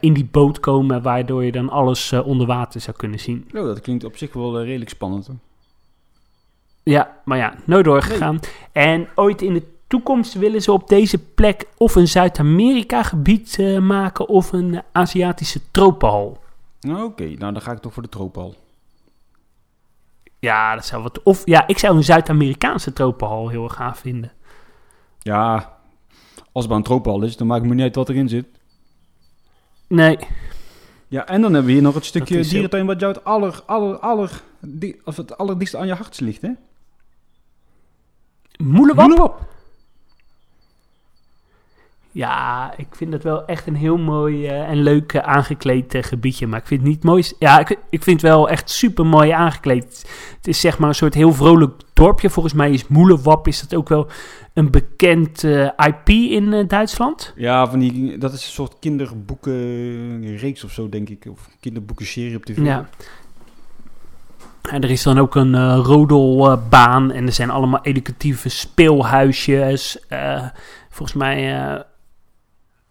in 0.00 0.12
die 0.12 0.28
boot 0.30 0.60
komen, 0.60 1.02
waardoor 1.02 1.44
je 1.44 1.52
dan 1.52 1.68
alles 1.68 2.12
onder 2.12 2.46
water 2.46 2.80
zou 2.80 2.96
kunnen 2.96 3.20
zien. 3.20 3.48
Oh, 3.54 3.64
dat 3.64 3.80
klinkt 3.80 4.04
op 4.04 4.16
zich 4.16 4.32
wel 4.32 4.64
redelijk 4.64 4.90
spannend. 4.90 5.26
Hoor. 5.26 5.36
Ja, 6.82 7.16
maar 7.24 7.38
ja, 7.38 7.54
nooit 7.64 7.84
doorgegaan. 7.84 8.38
Nee. 8.40 8.84
En 8.84 9.08
ooit 9.14 9.42
in 9.42 9.54
de 9.54 9.62
toekomst 9.90 10.34
willen 10.34 10.62
ze 10.62 10.72
op 10.72 10.88
deze 10.88 11.18
plek 11.18 11.66
of 11.76 11.94
een 11.94 12.08
Zuid-Amerika 12.08 13.02
gebied 13.02 13.56
uh, 13.58 13.78
maken 13.78 14.28
of 14.28 14.52
een 14.52 14.82
Aziatische 14.92 15.60
tropenhal. 15.70 16.38
Oké, 16.88 17.00
okay, 17.00 17.34
nou 17.34 17.52
dan 17.52 17.62
ga 17.62 17.72
ik 17.72 17.78
toch 17.78 17.92
voor 17.92 18.02
de 18.02 18.08
tropenhal. 18.08 18.54
Ja, 20.38 20.74
dat 20.74 20.86
zou 20.86 21.02
wat. 21.02 21.22
Of 21.22 21.42
ja, 21.44 21.66
ik 21.66 21.78
zou 21.78 21.96
een 21.96 22.04
Zuid-Amerikaanse 22.04 22.92
tropenhal 22.92 23.48
heel 23.48 23.64
erg 23.64 23.74
gaaf 23.74 23.98
vinden. 23.98 24.32
Ja, 25.18 25.54
als 26.52 26.64
het 26.64 26.68
maar 26.68 26.76
een 26.76 26.82
tropenhal 26.82 27.22
is, 27.22 27.36
dan 27.36 27.46
maakt 27.46 27.64
me 27.64 27.74
niet 27.74 27.82
uit 27.82 27.94
wat 27.94 28.08
erin 28.08 28.28
zit. 28.28 28.46
Nee. 29.88 30.18
Ja, 31.08 31.26
en 31.26 31.40
dan 31.40 31.52
hebben 31.52 31.64
we 31.64 31.72
hier 31.72 31.82
nog 31.82 31.94
het 31.94 32.04
stukje 32.04 32.42
dierentuin 32.42 32.86
wat 32.86 33.00
jou 33.00 33.12
het 33.12 33.24
aller, 33.24 33.62
aller, 33.66 33.98
aller, 33.98 34.42
die, 34.60 35.00
of 35.04 35.16
het 35.16 35.38
allerdichtst 35.38 35.76
aan 35.76 35.86
je 35.86 35.94
hart 35.94 36.20
ligt, 36.20 36.42
hè? 36.42 36.50
Moelewap? 38.58 39.06
Moelewap. 39.06 39.48
Ja, 42.12 42.72
ik 42.76 42.86
vind 42.90 43.12
het 43.12 43.22
wel 43.22 43.44
echt 43.44 43.66
een 43.66 43.76
heel 43.76 43.96
mooi 43.96 44.44
uh, 44.44 44.68
en 44.68 44.82
leuk 44.82 45.12
uh, 45.12 45.22
aangekleed 45.22 45.94
uh, 45.94 46.02
gebiedje. 46.02 46.46
Maar 46.46 46.58
ik 46.58 46.66
vind 46.66 46.80
het 46.80 46.90
niet 46.90 47.04
mooi. 47.04 47.24
Ja, 47.38 47.58
ik, 47.58 47.68
ik 47.90 48.02
vind 48.02 48.22
het 48.22 48.30
wel 48.30 48.48
echt 48.48 48.70
super 48.70 49.06
mooi 49.06 49.30
aangekleed. 49.30 50.10
Het 50.36 50.48
is 50.48 50.60
zeg 50.60 50.78
maar 50.78 50.88
een 50.88 50.94
soort 50.94 51.14
heel 51.14 51.32
vrolijk 51.32 51.80
dorpje. 51.92 52.30
Volgens 52.30 52.54
mij 52.54 52.70
is 52.70 52.88
Moelewap 52.88 53.48
is 53.48 53.60
dat 53.60 53.74
ook 53.74 53.88
wel 53.88 54.06
een 54.54 54.70
bekend 54.70 55.42
IP 55.76 56.08
in 56.08 56.64
Duitsland. 56.68 57.32
Ja, 57.36 57.70
van 57.70 57.78
die, 57.78 58.18
dat 58.18 58.32
is 58.32 58.44
een 58.44 58.52
soort 58.52 58.76
kinderboekenreeks 58.80 60.64
of 60.64 60.72
zo, 60.72 60.88
denk 60.88 61.08
ik. 61.08 61.26
Of 61.30 61.48
kinderboekenserie 61.60 62.36
op 62.36 62.44
tv. 62.44 62.58
Ja. 62.64 62.88
En 64.70 64.82
er 64.82 64.90
is 64.90 65.02
dan 65.02 65.18
ook 65.18 65.34
een 65.34 65.76
rodelbaan 65.76 67.10
en 67.10 67.26
er 67.26 67.32
zijn 67.32 67.50
allemaal 67.50 67.82
educatieve 67.82 68.48
speelhuisjes. 68.48 70.04
Volgens 70.90 71.18
mij 71.18 71.84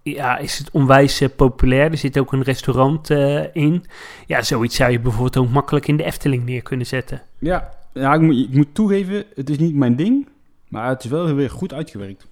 ja, 0.04 0.38
is 0.38 0.58
het 0.58 0.72
onwijs 0.72 1.22
uh, 1.22 1.30
populair. 1.36 1.92
Er 1.92 1.98
zit 1.98 2.20
ook 2.20 2.34
een 2.34 2.42
restaurant 2.42 3.10
uh, 3.10 3.56
in. 3.56 3.86
Ja, 4.26 4.42
zoiets 4.42 4.76
zou 4.76 4.92
je 4.92 5.00
bijvoorbeeld 5.00 5.38
ook 5.38 5.50
makkelijk 5.50 5.88
in 5.88 5.98
de 5.98 6.04
Efteling 6.04 6.46
neer 6.46 6.62
kunnen 6.62 6.86
zetten. 6.86 7.22
Ja, 7.40 7.70
ja 7.94 8.14
ik, 8.14 8.22
moet, 8.22 8.36
ik 8.36 8.54
moet 8.54 8.76
toegeven, 8.76 9.26
het 9.36 9.50
is 9.50 9.58
niet 9.58 9.76
mijn 9.76 9.96
ding, 9.96 10.28
maar 10.68 10.90
het 10.90 11.04
is 11.04 11.10
wel 11.10 11.34
weer 11.34 11.50
goed 11.50 11.74
uitgewerkt. 11.74 12.28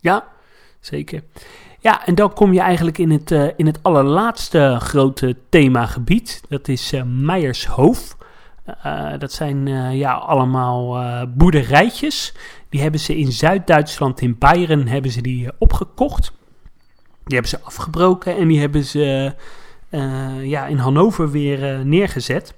Ja, 0.00 0.24
zeker. 0.80 1.22
Ja, 1.80 2.06
en 2.06 2.14
dan 2.14 2.32
kom 2.32 2.52
je 2.52 2.60
eigenlijk 2.60 2.98
in 2.98 3.10
het, 3.10 3.30
uh, 3.30 3.48
in 3.56 3.66
het 3.66 3.78
allerlaatste 3.82 4.76
grote 4.80 5.36
themagebied. 5.48 6.42
Dat 6.48 6.68
is 6.68 6.92
Meijershoofd. 7.04 8.15
Eh, 8.66 9.12
dat 9.18 9.32
zijn 9.32 9.68
eh, 9.68 9.98
ja, 9.98 10.12
allemaal 10.12 10.96
eh, 10.96 11.22
boerderijtjes. 11.28 12.34
Die 12.68 12.80
hebben 12.80 13.00
ze 13.00 13.16
in 13.16 13.32
Zuid-Duitsland, 13.32 14.20
in 14.20 14.38
Bayern, 14.38 14.88
hebben 14.88 15.10
ze 15.10 15.20
die 15.20 15.48
opgekocht. 15.58 16.32
Die 17.24 17.34
hebben 17.34 17.48
ze 17.48 17.60
afgebroken 17.60 18.36
en 18.36 18.48
die 18.48 18.60
hebben 18.60 18.84
ze 18.84 19.34
ja, 20.42 20.66
in 20.66 20.76
Hannover 20.76 21.30
weer 21.30 21.86
neergezet. 21.86 22.54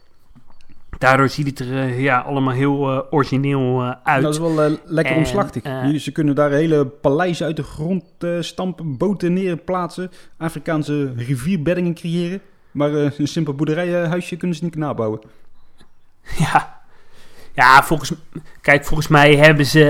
Daardoor 0.98 1.28
ziet 1.28 1.46
het 1.46 1.58
er 1.58 2.00
ja, 2.00 2.18
allemaal 2.18 2.54
heel 2.54 3.06
origineel 3.10 3.94
uit. 4.02 4.22
Dat 4.22 4.32
is 4.32 4.40
wel 4.40 4.78
lekker 4.84 5.14
En, 5.14 5.18
omslachtig. 5.18 5.62
ze 6.00 6.12
kunnen 6.12 6.34
daar 6.34 6.50
hele 6.50 6.86
paleizen 6.86 7.46
uit 7.46 7.56
de 7.56 7.62
grond 7.62 8.04
stampen, 8.40 8.96
boten 8.96 9.32
neerplaatsen, 9.32 10.10
Afrikaanse 10.36 11.12
rivierbeddingen 11.16 11.94
creëren. 11.94 12.40
Maar 12.70 12.92
een 12.92 13.28
simpel 13.28 13.54
boerderijhuisje 13.54 14.36
kunnen 14.36 14.56
ze 14.56 14.64
niet 14.64 14.76
nabouwen. 14.76 15.20
Ja. 16.52 16.76
Ja, 17.54 17.82
volgens, 17.82 18.12
kijk, 18.60 18.84
volgens 18.84 19.08
mij 19.08 19.36
hebben 19.36 19.66
ze 19.66 19.84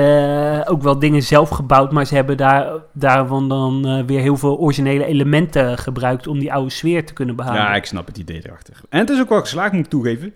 eh, 0.65 0.73
ook 0.73 0.83
wel 0.83 0.99
dingen 0.99 1.23
zelf 1.23 1.49
gebouwd, 1.49 1.93
maar 1.93 2.05
ze 2.07 2.15
hebben 2.15 2.37
daar, 2.37 2.73
daarvan 2.93 3.49
dan 3.49 3.87
eh, 3.87 4.05
weer 4.05 4.21
heel 4.21 4.37
veel 4.37 4.59
originele 4.59 5.05
elementen 5.05 5.79
gebruikt 5.79 6.27
om 6.27 6.39
die 6.39 6.53
oude 6.53 6.71
sfeer 6.71 7.07
te 7.07 7.13
kunnen 7.13 7.37
behouden. 7.37 7.65
Ja, 7.65 7.75
ik 7.75 7.85
snap 7.85 8.07
het 8.07 8.19
idee 8.19 8.41
erachter. 8.47 8.81
En 8.89 8.99
het 8.99 9.11
is 9.11 9.21
ook 9.21 9.29
wel 9.29 9.41
geslaagd, 9.41 9.73
moet 9.73 9.85
ik 9.85 9.91
toegeven. 9.91 10.33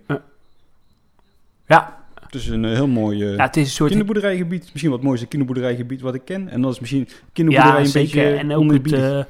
ja, 1.67 1.99
Het 2.25 2.35
is 2.35 2.49
een 2.49 2.65
eh, 2.65 2.73
heel 2.73 2.87
mooi 2.89 3.25
ja, 3.25 3.45
het 3.45 3.57
is 3.57 3.65
een 3.65 3.71
soort 3.71 3.89
kinderboerderijgebied. 3.89 4.63
Misschien 4.63 4.89
wat 4.89 4.99
het 4.99 5.09
mooiste 5.09 5.27
kinderboerderijgebied 5.27 6.01
wat 6.01 6.15
ik 6.15 6.25
ken. 6.25 6.49
En 6.49 6.61
dat 6.63 6.73
is 6.73 6.81
misschien 6.81 7.09
kinderboerderij 7.33 7.79
Ja, 7.81 7.85
een 7.87 7.91
zeker. 7.91 8.23
beetje 8.23 8.39
En 8.39 8.55
ook 8.55 8.73
het. 8.73 9.27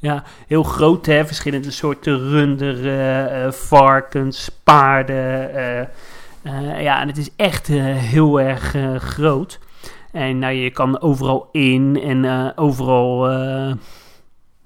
Eh, 0.00 0.10
ja, 0.10 0.24
heel 0.46 0.62
groot, 0.62 1.06
hè. 1.06 1.26
Verschillende 1.26 1.70
soorten 1.70 2.18
runderen, 2.30 3.30
eh, 3.44 3.50
varkens, 3.52 4.50
paarden. 4.64 5.54
eh, 5.54 5.80
eh, 6.42 6.82
ja, 6.82 7.00
en 7.00 7.08
het 7.08 7.16
is 7.16 7.30
echt 7.36 7.68
eh, 7.68 7.84
heel 7.84 8.40
erg 8.40 8.74
eh, 8.74 8.94
groot. 8.96 9.58
En 10.12 10.38
nou, 10.38 10.54
je 10.54 10.70
kan 10.70 11.00
overal 11.00 11.48
in 11.52 12.00
en 12.02 12.24
eh, 12.24 12.48
overal... 12.54 13.28
eh 13.30 13.72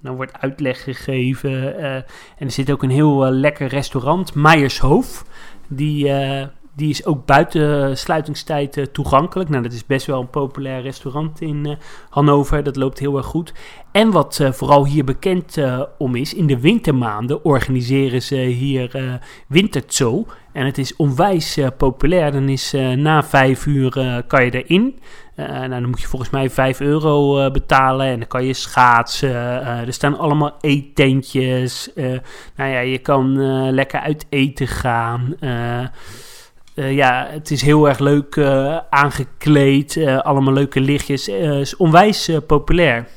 nou 0.01 0.16
wordt 0.16 0.32
uitleg 0.41 0.82
gegeven. 0.82 1.78
eh, 1.78 1.95
en 1.95 2.05
er 2.39 2.51
zit 2.51 2.70
ook 2.70 2.82
een 2.82 2.91
heel 2.91 3.26
eh, 3.26 3.32
lekker 3.32 3.66
restaurant, 3.66 4.35
Meijershoofd. 4.35 5.24
Die, 5.68 6.09
eh, 6.12 6.47
die 6.77 6.91
is 6.91 7.05
ook 7.05 7.27
buiten 7.27 7.99
sluitingstijd 7.99 8.77
eh, 8.77 8.85
toegankelijk. 8.85 9.51
Nou, 9.51 9.62
dat 9.62 9.72
is 9.72 9.87
best 9.87 10.07
wel 10.07 10.20
een 10.20 10.31
populair 10.31 10.83
restaurant 10.83 11.41
in 11.41 11.66
eh, 11.66 11.77
Hannover. 12.11 12.62
Dat 12.62 12.77
loopt 12.77 12.99
heel 12.99 13.16
erg 13.16 13.27
goed. 13.27 13.53
En 13.93 14.11
wat 14.11 14.39
eh, 14.41 14.53
vooral 14.53 14.87
hier 14.87 15.05
bekend 15.05 15.59
om 15.99 16.14
is, 16.14 16.35
in 16.35 16.47
de 16.47 16.61
wintermaanden 16.61 17.45
organiseren 17.45 18.22
ze 18.22 18.37
hier 18.37 19.20
winterzoo. 19.49 20.27
En 20.53 20.66
het 20.66 20.79
is 20.79 20.97
onwijs 20.97 21.59
populair. 21.77 22.33
Dan 22.33 22.49
is 22.49 22.72
na 22.97 23.22
vijf 23.22 23.66
uur 23.66 24.22
kan 24.27 24.45
je 24.45 24.62
erin. 24.64 24.99
Nou, 25.37 25.68
dan 25.68 25.89
moet 25.89 26.01
je 26.01 26.07
volgens 26.07 26.31
mij 26.31 26.51
5 26.51 26.81
euro 26.81 27.51
betalen 27.51 28.07
en 28.07 28.18
dan 28.18 28.29
kan 28.29 28.45
je 28.45 28.53
schaatsen. 28.53 29.35
Er 29.64 29.93
staan 29.93 30.18
allemaal 30.18 30.57
eettentjes. 30.61 31.93
Eh, 31.93 32.05
nou 32.57 32.70
ja, 32.70 32.81
je 32.81 32.99
kan 32.99 33.37
lekker 33.72 34.01
uit 34.01 34.27
eten 34.29 34.68
gaan. 34.68 35.37
Eh, 36.75 36.95
ja, 36.95 37.27
het 37.31 37.51
is 37.51 37.62
heel 37.62 37.89
erg 37.89 37.99
leuk 37.99 38.37
eh, 38.37 38.79
aangekleed. 38.91 39.97
eh, 39.97 40.18
allemaal 40.18 40.53
leuke 40.55 40.81
lichtjes. 40.81 41.29
Is 41.29 41.77
onwijs 41.77 42.31
populair. 42.47 43.09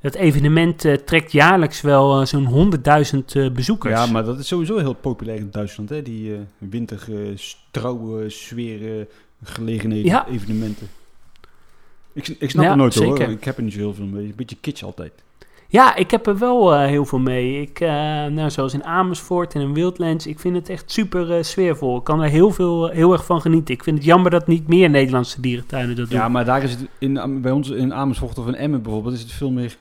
Het 0.00 0.14
evenement 0.14 0.86
trekt 1.06 1.32
jaarlijks 1.32 1.80
wel 1.80 2.26
zo'n 2.26 2.46
100.000 2.46 3.18
eh, 3.36 3.50
bezoekers. 3.50 3.94
Ja, 3.94 4.06
maar 4.06 4.24
dat 4.24 4.38
is 4.38 4.46
sowieso 4.48 4.78
heel 4.78 4.92
populair 4.94 5.36
in 5.38 5.48
Duitsland, 5.50 5.88
hè? 5.88 6.02
Die 6.02 6.36
winter 6.58 7.02
eh, 7.08 7.36
trouwen, 7.70 8.32
sferen, 8.32 9.08
gelegenheden, 9.44 10.06
Ja. 10.10 10.26
evenementen. 10.28 10.88
Ik, 12.12 12.28
ik 12.28 12.50
snap 12.50 12.62
Ja, 12.64 12.70
het 12.70 12.78
nooit 12.78 12.92
zeker. 12.92 13.18
hoor. 13.24 13.30
Ik 13.30 13.44
heb 13.44 13.56
er 13.56 13.62
niet 13.62 13.72
zo 13.72 13.78
heel 13.78 13.94
veel 13.94 14.04
mee. 14.06 14.24
Een 14.24 14.32
beetje 14.36 14.56
kitsch 14.60 14.82
altijd. 14.84 15.12
Ja, 15.72 15.94
ik 15.94 16.10
heb 16.10 16.26
er 16.26 16.38
wel 16.38 16.74
eh, 16.74 16.86
heel 16.86 17.04
veel 17.04 17.18
mee. 17.18 17.60
Ik, 17.60 17.80
eh, 17.80 17.88
nou, 18.26 18.50
zoals 18.50 18.74
in 18.74 18.84
Amersfoort 18.84 19.54
en 19.54 19.60
in 19.60 19.74
Wildlands, 19.74 20.26
ik 20.26 20.40
vind 20.40 20.56
het 20.56 20.68
echt 20.68 20.90
super 20.90 21.36
eh, 21.36 21.42
sfeervol. 21.42 21.96
Ik 21.96 22.04
kan 22.04 22.22
er 22.22 22.28
heel, 22.28 22.50
veel, 22.50 22.88
heel 22.88 23.12
erg 23.12 23.24
van 23.24 23.40
genieten. 23.40 23.74
Ik 23.74 23.82
vind 23.82 23.96
het 23.96 24.06
jammer 24.06 24.30
dat 24.30 24.46
niet 24.46 24.68
meer 24.68 24.90
Nederlandse 24.90 25.40
dierentuinen 25.40 25.96
dat 25.96 26.10
doen. 26.10 26.18
Ja, 26.18 26.28
maar 26.28 26.44
daar 26.44 26.62
is 26.62 26.70
het 26.70 26.88
in, 26.98 27.40
bij 27.42 27.52
ons 27.52 27.68
in 27.70 27.94
Amersfoort 27.94 28.38
of 28.38 28.46
in 28.46 28.54
Emmen 28.54 28.82
bijvoorbeeld, 28.82 29.14
is 29.14 29.22
het 29.22 29.32
veel 29.32 29.50
meer 29.50 29.76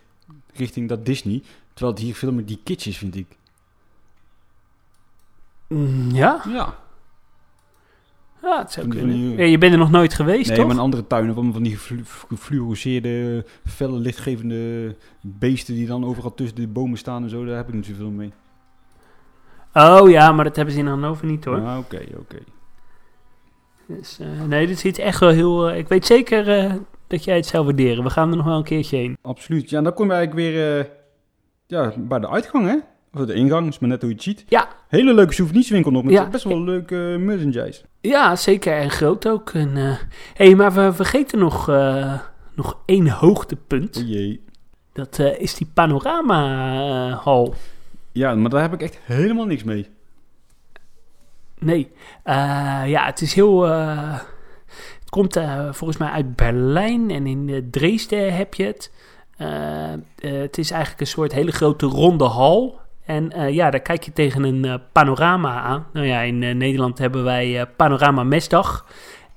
richting 0.53 0.89
dat 0.89 1.05
Disney. 1.05 1.41
Terwijl 1.73 1.93
het 1.93 2.03
hier 2.03 2.15
veel 2.15 2.31
meer 2.31 2.45
die 2.45 2.59
kitsch 2.63 2.87
is, 2.87 2.97
vind 2.97 3.15
ik. 3.15 3.27
Mm, 5.67 6.11
ja? 6.11 6.41
Ja. 6.49 6.75
Ja, 8.41 8.59
het 8.59 8.71
zou 8.71 8.87
kunnen. 8.87 9.17
Ja, 9.37 9.43
je 9.43 9.57
bent 9.57 9.73
er 9.73 9.79
nog 9.79 9.91
nooit 9.91 10.13
geweest, 10.13 10.47
Nee, 10.47 10.57
toch? 10.57 10.65
maar 10.67 10.75
in 10.75 10.81
andere 10.81 11.07
tuinen 11.07 11.35
van, 11.35 11.53
van 11.53 11.63
die 11.63 11.71
geflu- 11.75 12.03
gefluoriseerde, 12.29 13.45
felle 13.65 13.97
lichtgevende 13.99 14.95
beesten 15.21 15.73
die 15.75 15.87
dan 15.87 16.05
overal 16.05 16.33
tussen 16.33 16.55
de 16.55 16.67
bomen 16.67 16.97
staan 16.97 17.23
en 17.23 17.29
zo, 17.29 17.45
daar 17.45 17.55
heb 17.55 17.67
ik 17.67 17.73
niet 17.73 17.85
zoveel 17.85 18.09
mee. 18.09 18.31
Oh 19.73 20.09
ja, 20.09 20.31
maar 20.31 20.43
dat 20.43 20.55
hebben 20.55 20.73
ze 20.73 20.79
in 20.79 20.87
Hannover 20.87 21.25
niet, 21.25 21.45
hoor. 21.45 21.59
Ah, 21.61 21.77
Oké, 21.77 22.01
oké. 22.19 22.37
Dus, 23.87 24.19
eh, 24.19 24.27
nee, 24.47 24.67
dit 24.67 24.79
ziet 24.79 24.97
echt 24.97 25.19
wel 25.19 25.29
heel... 25.29 25.69
eh, 25.69 25.77
ik 25.77 25.87
weet 25.87 26.05
zeker 26.05 26.49
eh, 26.57 26.73
dat 27.07 27.23
jij 27.23 27.35
het 27.35 27.45
zou 27.45 27.65
waarderen. 27.65 28.03
We 28.03 28.09
gaan 28.09 28.29
er 28.29 28.35
nog 28.35 28.45
wel 28.45 28.57
een 28.57 28.63
keertje 28.63 28.97
heen. 28.97 29.17
Absoluut. 29.21 29.69
Ja, 29.69 29.77
en 29.77 29.83
dan 29.83 29.93
kom 29.93 30.07
je 30.07 30.13
eigenlijk 30.13 30.47
weer 30.47 30.79
eh, 30.79 30.85
ja, 31.67 31.93
bij 31.97 32.19
de 32.19 32.29
uitgang, 32.29 32.65
hè? 32.67 32.75
Of 33.19 33.25
de 33.25 33.33
ingang, 33.33 33.67
is 33.67 33.79
maar 33.79 33.89
net 33.89 33.99
hoe 34.01 34.09
je 34.09 34.15
het 34.15 34.23
ziet. 34.23 34.45
Ja. 34.47 34.67
Hele 34.87 35.13
leuke 35.13 35.33
souvenirswinkel 35.33 35.91
nog, 35.91 36.03
met 36.03 36.13
Ja. 36.13 36.29
best 36.29 36.43
wel 36.43 36.61
leuke 36.63 36.95
uh, 36.95 37.25
merchandise. 37.25 37.81
Ja, 38.01 38.35
zeker. 38.35 38.77
En 38.77 38.89
groot 38.89 39.27
ook. 39.27 39.49
En, 39.49 39.77
eh 39.77 39.97
hey, 40.33 40.55
maar 40.55 40.73
we 40.73 40.93
vergeten 40.93 41.39
nog, 41.39 41.69
eh, 41.69 42.19
nog 42.55 42.77
één 42.85 43.09
hoogtepunt. 43.09 43.97
O 43.97 44.01
jee. 44.01 44.43
Dat 44.93 45.19
is 45.19 45.55
die 45.55 45.69
panoramahal. 45.73 47.53
Ja, 48.11 48.35
maar 48.35 48.49
daar 48.49 48.61
heb 48.61 48.73
ik 48.73 48.81
echt 48.81 48.99
helemaal 49.03 49.45
niks 49.45 49.63
mee. 49.63 49.87
Nee. 51.59 51.91
Ja, 52.85 53.05
het 53.05 53.21
is 53.21 53.33
heel... 53.33 53.61
het 53.61 55.09
komt 55.09 55.39
volgens 55.71 55.97
mij 55.97 56.09
uit 56.09 56.35
Berlijn 56.35 57.11
en 57.11 57.27
in 57.27 57.67
Dresden 57.71 58.35
heb 58.35 58.53
je 58.53 58.63
het. 58.63 58.91
Het 60.21 60.57
is 60.57 60.71
eigenlijk 60.71 61.01
een 61.01 61.07
soort 61.07 61.31
hele 61.31 61.51
grote 61.51 61.85
ronde 61.85 62.25
hal. 62.25 62.79
En 63.09 63.31
eh, 63.31 63.53
ja, 63.53 63.69
daar 63.69 63.79
kijk 63.79 64.03
je 64.03 64.13
tegen 64.13 64.43
een 64.43 64.65
eh, 64.65 64.73
panorama 64.91 65.61
aan. 65.61 65.85
Nou 65.93 66.05
ja, 66.05 66.19
in 66.21 66.43
eh, 66.43 66.55
Nederland 66.55 66.97
hebben 66.97 67.23
wij 67.23 67.65
Panorama 67.75 68.23
Mesdag. 68.23 68.85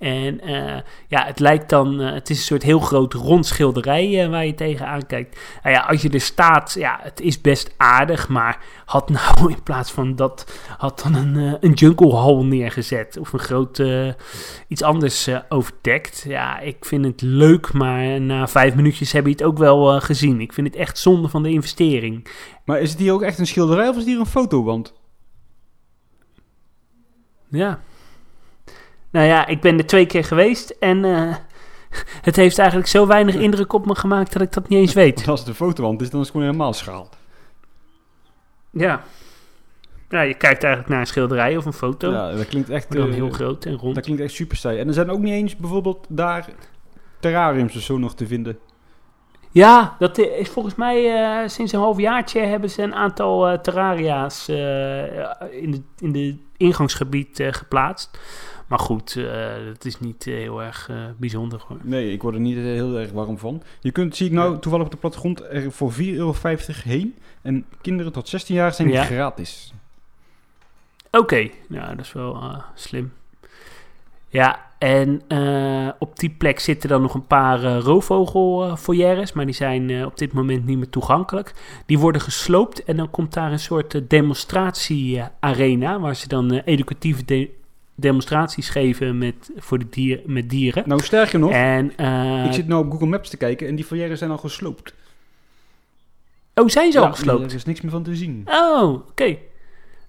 En 0.03 0.41
eh, 0.41 0.81
ja, 1.09 1.25
het 1.25 1.39
lijkt 1.39 1.69
dan, 1.69 2.01
eh, 2.01 2.13
het 2.13 2.31
is 2.31 2.39
een 2.39 2.45
soort 2.45 2.63
heel 2.63 2.81
groot 2.81 3.15
rond 3.15 3.47
schilderij 3.47 4.23
eh, 4.23 4.31
waar 4.31 4.47
je 4.47 4.55
tegenaan 4.55 5.07
kijkt. 5.07 5.41
Nou 5.63 5.75
ja, 5.75 5.81
als 5.81 6.03
je 6.03 6.11
er 6.11 6.21
staat, 6.21 6.75
ja, 6.79 6.99
het 7.03 7.21
is 7.21 7.41
best 7.41 7.75
aardig, 7.77 8.29
maar 8.29 8.59
had 8.85 9.09
nou 9.11 9.51
in 9.53 9.63
plaats 9.63 9.93
van 9.93 10.17
dat, 10.17 10.61
had 10.77 11.01
dan 11.01 11.15
een, 11.15 11.59
een 11.61 11.73
jungle 11.73 12.17
hall 12.17 12.43
neergezet. 12.43 13.19
Of 13.19 13.33
een 13.33 13.39
groot, 13.39 13.83
iets 14.69 14.83
anders 14.83 15.29
overdekt. 15.49 16.25
Ja, 16.29 16.59
ik 16.59 16.85
vind 16.85 17.05
het 17.05 17.21
leuk, 17.21 17.73
maar 17.73 18.21
na 18.21 18.49
vijf 18.49 18.75
minuutjes 18.75 19.13
heb 19.13 19.25
je 19.25 19.33
het 19.33 19.43
ook 19.43 19.59
wel 19.59 20.01
gezien. 20.01 20.41
Ik 20.41 20.53
vind 20.53 20.67
het 20.67 20.77
echt 20.77 20.99
zonde 20.99 21.29
van 21.29 21.43
de 21.43 21.51
investering. 21.51 22.29
Maar 22.65 22.81
is 22.81 22.91
het 22.91 22.99
hier 22.99 23.13
ook 23.13 23.23
echt 23.23 23.39
een 23.39 23.47
schilderij 23.47 23.89
of 23.89 23.95
is 23.95 24.01
het 24.01 24.11
hier 24.11 24.21
een 24.21 24.27
fotowand? 24.27 24.93
Ja. 27.49 27.81
Nou 29.13 29.27
ja, 29.27 29.47
ik 29.47 29.61
ben 29.61 29.79
er 29.79 29.87
twee 29.87 30.07
keer 30.07 30.25
geweest 30.25 30.71
en 30.71 31.05
eh, 31.05 31.35
het 32.29 32.37
heeft 32.37 32.59
eigenlijk 32.59 32.89
zo 32.89 33.07
weinig 33.07 33.35
indruk 33.35 33.73
op 33.73 33.87
me 33.87 33.95
gemaakt 33.95 34.33
dat 34.33 34.43
ik 34.43 34.53
dat 34.53 34.69
niet 34.69 34.79
eens 34.79 34.93
weet. 34.93 35.27
Als 35.29 35.41
het 35.41 35.49
een 35.49 35.55
fotowand 35.55 36.01
is, 36.01 36.11
dan 36.11 36.21
is 36.21 36.27
het 36.27 36.37
gewoon 36.37 36.53
helemaal 36.53 36.73
schaal. 36.73 37.09
Ja. 38.71 39.03
Ja, 40.09 40.21
je 40.21 40.35
kijkt 40.35 40.63
eigenlijk 40.63 40.93
naar 40.93 41.01
een 41.01 41.07
schilderij 41.07 41.57
of 41.57 41.65
een 41.65 41.73
foto. 41.73 42.11
Ja, 42.11 42.33
dat 42.33 42.47
klinkt 42.47 42.71
echt, 42.71 42.93
dan 42.93 43.09
eh, 43.09 43.15
heel 43.15 43.31
groot 43.31 43.65
en 43.65 43.77
rond. 43.77 43.95
dat 43.95 44.05
klinkt 44.05 44.23
echt 44.23 44.33
super 44.33 44.57
saai. 44.57 44.79
En 44.79 44.89
er 44.89 44.95
zijn 44.95 45.11
ook 45.11 45.19
niet 45.19 45.33
eens 45.33 45.57
bijvoorbeeld 45.57 46.07
daar 46.09 46.47
terrariums 47.21 47.77
of 47.77 47.83
zo 47.83 47.99
nog 47.99 48.15
te 48.15 48.27
vinden. 48.27 48.59
Ja, 49.51 49.97
dat 49.99 50.19
is 50.19 50.49
volgens 50.49 50.75
mij 50.75 51.15
eh, 51.15 51.49
sinds 51.49 51.73
een 51.73 51.81
halfjaartje 51.81 52.41
hebben 52.41 52.71
ze 52.71 52.83
een 52.83 52.95
aantal 52.95 53.49
eh, 53.49 53.59
terraria's 53.59 54.49
in, 54.49 55.71
de, 55.71 55.83
in 55.99 56.13
de 56.13 56.37
ingangsgebied 56.57 57.43
geplaatst. 57.51 58.19
Maar 58.73 58.81
goed, 58.81 59.17
eh, 59.17 59.65
dat 59.67 59.85
is 59.85 60.01
niet 60.01 60.27
eh, 60.27 60.35
heel 60.35 60.63
erg 60.63 60.89
eh, 60.91 60.97
bijzonder 61.17 61.65
hoor. 61.69 61.77
Nee, 61.83 62.13
ik 62.13 62.23
word 62.23 62.35
er 62.35 62.41
niet 62.41 62.57
eh, 62.57 62.63
heel 62.63 62.99
erg 62.99 63.11
warm 63.13 63.39
van. 63.39 63.63
Je 63.81 63.91
kunt, 63.91 64.17
zie 64.17 64.27
ik 64.27 64.33
nou 64.33 64.59
toevallig 64.59 64.85
op 64.87 64.91
de 64.93 64.99
plattegrond, 64.99 65.43
er 65.51 65.73
voor 65.73 65.93
4,50 65.93 65.99
euro 65.99 66.35
heen. 66.85 67.15
En 67.43 67.65
kinderen 67.81 68.13
tot 68.13 68.29
16 68.29 68.55
jaar 68.55 68.73
zijn 68.75 68.89
Ja. 68.91 69.05
gratis. 69.05 69.73
Oké, 71.11 71.49
ja, 71.69 71.95
dat 71.95 72.05
is 72.05 72.13
wel 72.13 72.35
eh, 72.35 72.59
slim. 72.75 73.13
Ja, 74.29 74.71
En 74.79 75.23
eh, 75.29 75.89
op 75.99 76.19
die 76.19 76.31
plek 76.31 76.59
zitten 76.61 76.89
dan 76.89 77.03
nog 77.03 77.15
een 77.15 77.27
paar 77.27 77.65
uh, 77.65 77.79
roofvogelfoyeres, 77.79 79.33
maar 79.33 79.45
die 79.47 79.55
zijn 79.55 80.05
op 80.05 80.19
dit 80.19 80.33
moment 80.33 80.67
niet 80.67 80.79
meer 80.79 80.89
toegankelijk. 80.91 81.55
Die 81.87 81.99
worden 81.99 82.21
gesloopt 82.21 82.85
en 82.85 82.97
dan 82.97 83.11
komt 83.11 83.33
daar 83.33 83.53
een 83.53 83.59
soort 83.59 84.01
demonstratiearena, 84.11 86.01
waar 86.01 86.17
ze 86.17 86.29
dan 86.29 86.51
educatieve 86.53 87.25
de 87.25 87.61
demonstraties 87.95 88.69
geven 88.69 89.19
met, 89.19 89.51
voor 89.57 89.79
de 89.79 89.89
dier, 89.91 90.21
met 90.27 90.51
dieren. 90.51 90.83
Nou, 90.87 91.03
sterker 91.03 91.39
nog, 91.39 91.51
en, 91.51 91.91
ik 92.47 92.53
zit 92.53 92.69
nu 92.69 92.75
op 92.75 92.91
Google 92.91 93.07
Maps 93.07 93.31
te 93.31 93.37
kijken 93.37 93.69
en 93.69 93.75
die 93.75 93.85
foyeres 93.85 94.19
zijn 94.19 94.31
al 94.31 94.39
gesloopt. 94.39 94.95
Oh, 96.55 96.69
zijn 96.69 96.93
ze 96.93 97.01
al 97.01 97.13
gesloopt? 97.13 97.51
Er 97.51 97.57
is 97.57 97.65
niks 97.65 97.81
meer 97.81 97.91
van 97.91 98.03
te 98.03 98.17
zien. 98.17 98.43
Oh, 98.47 98.93
oké. 98.93 99.37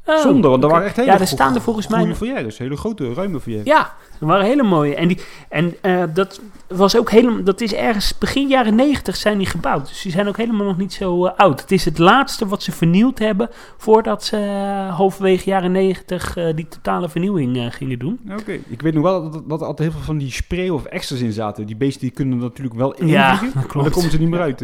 Oh, 0.06 0.18
Zonde, 0.18 0.48
want 0.48 0.64
er 0.64 0.70
waren 0.70 0.86
echt 0.86 0.96
hele 0.96 1.12
Ja, 1.12 1.20
er 1.20 1.28
staan 1.28 1.56
er 1.56 1.62
volgens 1.62 1.88
mij... 1.88 2.00
Goede 2.00 2.16
foyeres, 2.16 2.58
hele 2.58 2.78
grote, 2.78 3.14
ruime 3.14 3.40
foyeres. 3.40 3.66
Ja, 3.66 3.94
er 4.20 4.28
waren 4.28 4.46
hele 4.46 4.64
mooie. 4.64 4.96
En, 4.96 5.08
die, 5.08 5.20
en 5.50 5.76
uh, 5.82 6.04
dat 6.14 6.42
was 6.68 6.98
ook 6.98 7.12
helemaal... 7.12 7.44
Dat 7.44 7.62
is 7.62 7.74
ergens 7.74 8.18
begin 8.18 8.48
jaren 8.48 8.76
negentig 8.76 9.16
zijn 9.16 9.38
die 9.38 9.48
gebouwd. 9.48 9.88
Dus 9.88 10.02
die 10.02 10.12
zijn 10.12 10.28
ook 10.28 10.38
helemaal 10.38 10.66
nog 10.66 10.78
niet 10.78 10.94
zo 10.94 11.26
uh, 11.26 11.32
oud. 11.36 11.62
Het 11.62 11.72
is 11.72 11.86
het 11.86 11.98
laatste 11.98 12.48
wat 12.48 12.64
ze 12.64 12.72
vernieuwd 12.72 13.20
hebben... 13.20 13.50
voordat 13.78 14.24
ze 14.24 14.38
uh, 14.38 14.96
halverwege 14.96 15.50
jaren 15.50 15.72
negentig 15.72 16.38
die 16.56 16.68
totale 16.68 17.10
vernieuwing 17.10 17.76
gingen 17.76 18.00
doen. 18.00 18.20
Oké, 18.40 18.60
ik 18.68 18.82
weet 18.82 18.94
nog 18.94 19.04
wel 19.04 19.32
dat, 19.32 19.50
dat 19.50 19.62
er 19.62 19.68
altijd 19.68 19.90
heel 19.90 19.98
veel 19.98 20.06
van 20.06 20.18
die 20.18 20.32
spray 20.32 20.70
of 20.70 20.86
extras 20.86 21.20
in 21.20 21.32
zaten. 21.32 21.66
Die 21.66 21.76
beesten 21.76 22.02
die 22.02 22.12
kunnen 22.12 22.38
natuurlijk 22.38 22.76
wel 22.76 22.92
invliegen, 22.92 23.48
ja, 23.48 23.52
maar 23.74 23.84
dan 23.84 23.92
komen 23.92 24.12
ze 24.12 24.20
niet 24.20 24.30
meer 24.30 24.42
uit. 24.42 24.64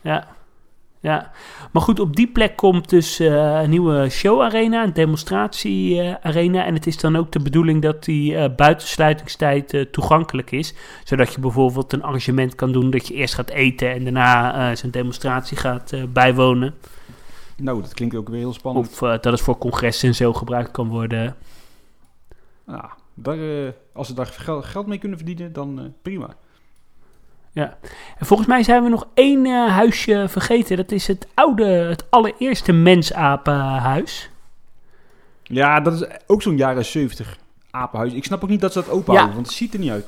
Ja, 0.00 0.26
ja. 1.02 1.30
Maar 1.72 1.82
goed, 1.82 2.00
op 2.00 2.16
die 2.16 2.26
plek 2.26 2.56
komt 2.56 2.88
dus 2.88 3.20
uh, 3.20 3.60
een 3.62 3.70
nieuwe 3.70 4.08
showarena, 4.08 4.84
een 4.84 4.92
demonstratiearena. 4.92 6.60
Uh, 6.60 6.66
en 6.66 6.74
het 6.74 6.86
is 6.86 6.96
dan 6.96 7.16
ook 7.16 7.32
de 7.32 7.40
bedoeling 7.40 7.82
dat 7.82 8.04
die 8.04 8.32
uh, 8.32 8.44
buitensluitingstijd 8.56 9.86
toegankelijk 9.90 10.50
is. 10.50 10.74
Zodat 11.04 11.32
je 11.34 11.40
bijvoorbeeld 11.40 11.92
een 11.92 12.02
arrangement 12.02 12.54
kan 12.54 12.72
doen 12.72 12.90
dat 12.90 13.08
je 13.08 13.14
eerst 13.14 13.34
gaat 13.34 13.50
eten 13.50 13.90
en 13.90 14.04
daarna 14.04 14.74
zijn 14.74 14.92
demonstratie 14.92 15.56
gaat 15.56 15.92
bijwonen. 16.12 16.74
Nou, 17.56 17.80
dat 17.80 17.94
klinkt 17.94 18.14
ook 18.14 18.28
weer 18.28 18.38
heel 18.38 18.52
spannend. 18.52 18.88
Of 18.88 18.98
dat 18.98 19.24
het 19.24 19.40
voor 19.40 19.58
congressen 19.58 20.08
en 20.08 20.14
zo 20.14 20.32
gebruikt 20.32 20.70
kan 20.70 20.88
worden. 20.88 21.36
Nou, 22.66 22.84
daar, 23.14 23.72
als 23.92 24.06
ze 24.06 24.14
daar 24.14 24.26
geld 24.62 24.86
mee 24.86 24.98
kunnen 24.98 25.18
verdienen, 25.18 25.52
dan 25.52 25.94
prima. 26.02 26.36
Ja. 27.52 27.78
En 28.18 28.26
volgens 28.26 28.48
mij 28.48 28.62
zijn 28.62 28.82
we 28.82 28.88
nog 28.88 29.06
één 29.14 29.46
uh, 29.46 29.70
huisje 29.70 30.26
vergeten. 30.28 30.76
Dat 30.76 30.92
is 30.92 31.06
het 31.06 31.26
oude, 31.34 31.64
het 31.64 32.10
allereerste 32.10 32.72
mensapenhuis. 32.72 34.30
Ja, 35.42 35.80
dat 35.80 35.92
is 35.92 36.06
ook 36.26 36.42
zo'n 36.42 36.56
jaren 36.56 36.84
70 36.84 37.38
apenhuis. 37.70 38.12
Ik 38.12 38.24
snap 38.24 38.42
ook 38.42 38.48
niet 38.48 38.60
dat 38.60 38.72
ze 38.72 38.78
dat 38.78 38.90
open 38.90 39.14
houden, 39.14 39.34
want 39.34 39.46
het 39.46 39.56
ziet 39.56 39.74
er 39.74 39.80
niet 39.80 39.90
uit. 39.90 40.06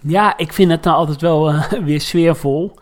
Ja, 0.00 0.36
ik 0.36 0.52
vind 0.52 0.70
het 0.70 0.82
dan 0.82 0.94
altijd 0.94 1.20
wel 1.20 1.52
uh, 1.52 1.72
weer 1.88 2.00
sfeervol. 2.00 2.78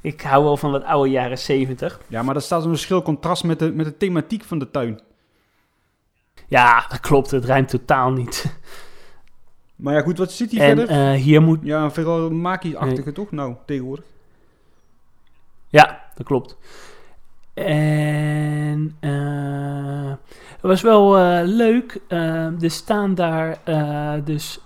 Ik 0.00 0.20
hou 0.20 0.44
wel 0.44 0.56
van 0.56 0.72
dat 0.72 0.84
oude 0.84 1.10
jaren 1.10 1.38
70. 1.38 2.00
Ja, 2.06 2.22
maar 2.22 2.34
dat 2.34 2.42
staat 2.42 2.64
een 2.64 2.68
verschil 2.68 3.02
contrast 3.02 3.44
met 3.44 3.58
de, 3.58 3.72
met 3.72 3.86
de 3.86 3.96
thematiek 3.96 4.44
van 4.44 4.58
de 4.58 4.70
tuin. 4.70 5.00
Ja, 6.48 6.86
dat 6.88 7.00
klopt. 7.00 7.30
Het 7.30 7.44
rijmt 7.44 7.68
totaal 7.68 8.10
niet. 8.10 8.56
Maar 9.76 9.94
ja, 9.94 10.00
goed, 10.00 10.18
wat 10.18 10.32
zit 10.32 10.50
hier 10.50 10.60
en, 10.60 10.76
verder? 10.76 11.14
Uh, 11.14 11.20
hier 11.20 11.42
moet... 11.42 11.58
Ja, 11.62 11.90
vooral 11.90 12.30
Maki-achtige 12.30 13.02
nee. 13.02 13.12
toch? 13.12 13.30
Nou, 13.30 13.54
tegenwoordig. 13.66 14.04
Ja, 15.68 16.00
dat 16.14 16.26
klopt. 16.26 16.56
En 17.54 18.96
uh, 19.00 20.12
het 20.48 20.60
was 20.60 20.82
wel 20.82 21.18
uh, 21.18 21.40
leuk. 21.44 22.00
er 22.08 22.70
staan 22.70 23.14
daar 23.14 23.58
dus... 24.24 24.60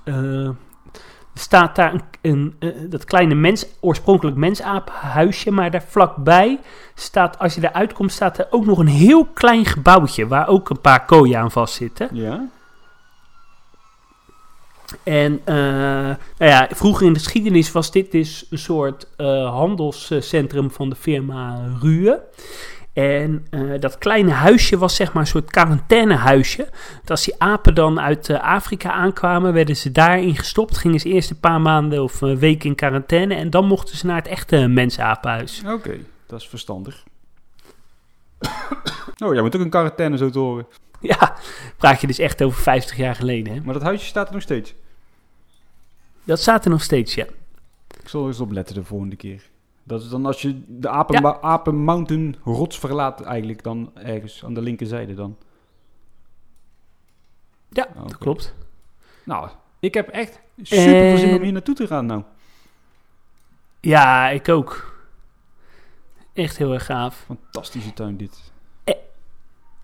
staat 1.34 1.76
daar 1.76 1.92
een, 2.22 2.54
een 2.59 2.86
dat 2.88 3.04
kleine 3.04 3.34
mens, 3.34 3.66
oorspronkelijk 3.80 4.36
mensaaphuisje, 4.36 5.50
maar 5.50 5.70
daar 5.70 5.82
vlakbij 5.82 6.61
staat, 6.94 7.38
als 7.38 7.54
je 7.54 7.64
eruit 7.68 7.92
komt, 7.92 8.12
staat 8.12 8.38
er 8.38 8.46
ook 8.50 8.64
nog 8.64 8.78
een 8.78 8.86
heel 8.86 9.24
klein 9.24 9.64
gebouwtje 9.64 10.26
waar 10.26 10.48
ook 10.48 10.70
een 10.70 10.80
paar 10.80 11.04
kooien 11.04 11.38
aan 11.38 11.50
vastzitten. 11.50 12.09
Ja. 12.12 12.48
En 15.03 15.32
uh, 15.32 15.55
nou 15.55 16.16
ja, 16.39 16.68
vroeger 16.70 17.07
in 17.07 17.12
de 17.12 17.18
geschiedenis 17.18 17.72
was 17.72 17.91
dit 17.91 18.12
dus 18.12 18.47
een 18.51 18.59
soort 18.59 19.09
uh, 19.16 19.51
handelscentrum 19.51 20.70
van 20.70 20.89
de 20.89 20.97
firma 20.97 21.68
Rue. 21.80 22.18
En 22.93 23.47
uh, 23.51 23.80
dat 23.80 23.99
kleine 23.99 24.30
huisje 24.30 24.78
was 24.78 24.97
zeg 24.97 25.12
maar 25.12 25.22
een 25.22 25.28
soort 25.28 25.51
quarantainehuisje. 25.51 26.68
Dat 27.01 27.11
als 27.11 27.24
die 27.24 27.34
apen 27.39 27.74
dan 27.74 28.01
uit 28.01 28.30
Afrika 28.30 28.93
aankwamen, 28.93 29.53
werden 29.53 29.76
ze 29.76 29.93
daarin 29.93 30.37
gestopt. 30.37 30.76
Gingen 30.76 31.01
ze 31.01 31.09
eerst 31.09 31.30
een 31.30 31.41
paar 31.41 31.61
maanden 31.61 32.03
of 32.03 32.18
week 32.18 32.64
in 32.64 32.74
quarantaine. 32.74 33.34
En 33.34 33.51
dan 33.51 33.66
mochten 33.66 33.97
ze 33.97 34.07
naar 34.07 34.16
het 34.16 34.26
echte 34.26 34.66
mensapenhuis. 34.66 35.62
Oké, 35.66 35.99
dat 36.26 36.41
is 36.41 36.49
verstandig. 36.49 37.05
oh, 39.24 39.32
jij 39.32 39.43
moet 39.43 39.57
ook 39.57 39.62
een 39.62 39.70
quarantaine 39.70 40.16
zo 40.16 40.30
te 40.30 40.39
horen. 40.39 40.66
Ja, 41.18 41.36
praat 41.76 42.00
je 42.00 42.07
dus 42.07 42.18
echt 42.18 42.42
over 42.42 42.62
50 42.62 42.96
jaar 42.96 43.14
geleden. 43.14 43.54
Hè? 43.54 43.61
Maar 43.61 43.74
dat 43.74 43.82
huisje 43.82 44.07
staat 44.07 44.26
er 44.26 44.32
nog 44.32 44.42
steeds? 44.42 44.74
Dat 46.24 46.40
staat 46.40 46.64
er 46.64 46.70
nog 46.70 46.82
steeds, 46.82 47.14
ja. 47.14 47.26
Ik 48.00 48.09
zal 48.09 48.22
er 48.22 48.28
eens 48.28 48.40
op 48.40 48.50
letten 48.50 48.74
de 48.74 48.84
volgende 48.84 49.16
keer. 49.16 49.42
Dat 49.82 50.02
is 50.02 50.09
dan 50.09 50.26
als 50.26 50.42
je 50.42 50.62
de 50.66 50.88
Apen, 50.88 51.22
ja. 51.22 51.40
Apen 51.40 51.76
Mountain 51.76 52.36
rots 52.44 52.78
verlaat 52.78 53.20
eigenlijk 53.20 53.62
dan 53.62 53.90
ergens 53.94 54.44
aan 54.44 54.54
de 54.54 54.62
linkerzijde 54.62 55.14
dan. 55.14 55.36
Ja, 57.68 57.86
okay. 57.90 58.02
dat 58.02 58.18
klopt. 58.18 58.54
Nou, 59.24 59.48
ik 59.80 59.94
heb 59.94 60.09
echt 60.09 60.40
super 60.62 60.84
veel 60.84 61.18
zin 61.18 61.36
om 61.36 61.42
hier 61.42 61.52
naartoe 61.52 61.74
te 61.74 61.86
gaan 61.86 62.07
nou. 62.07 62.22
Ja, 63.80 64.28
ik 64.28 64.48
ook. 64.48 64.94
Echt 66.32 66.57
heel 66.57 66.72
erg 66.72 66.84
gaaf. 66.84 67.24
Fantastische 67.26 67.92
tuin 67.92 68.16
dit. 68.16 68.45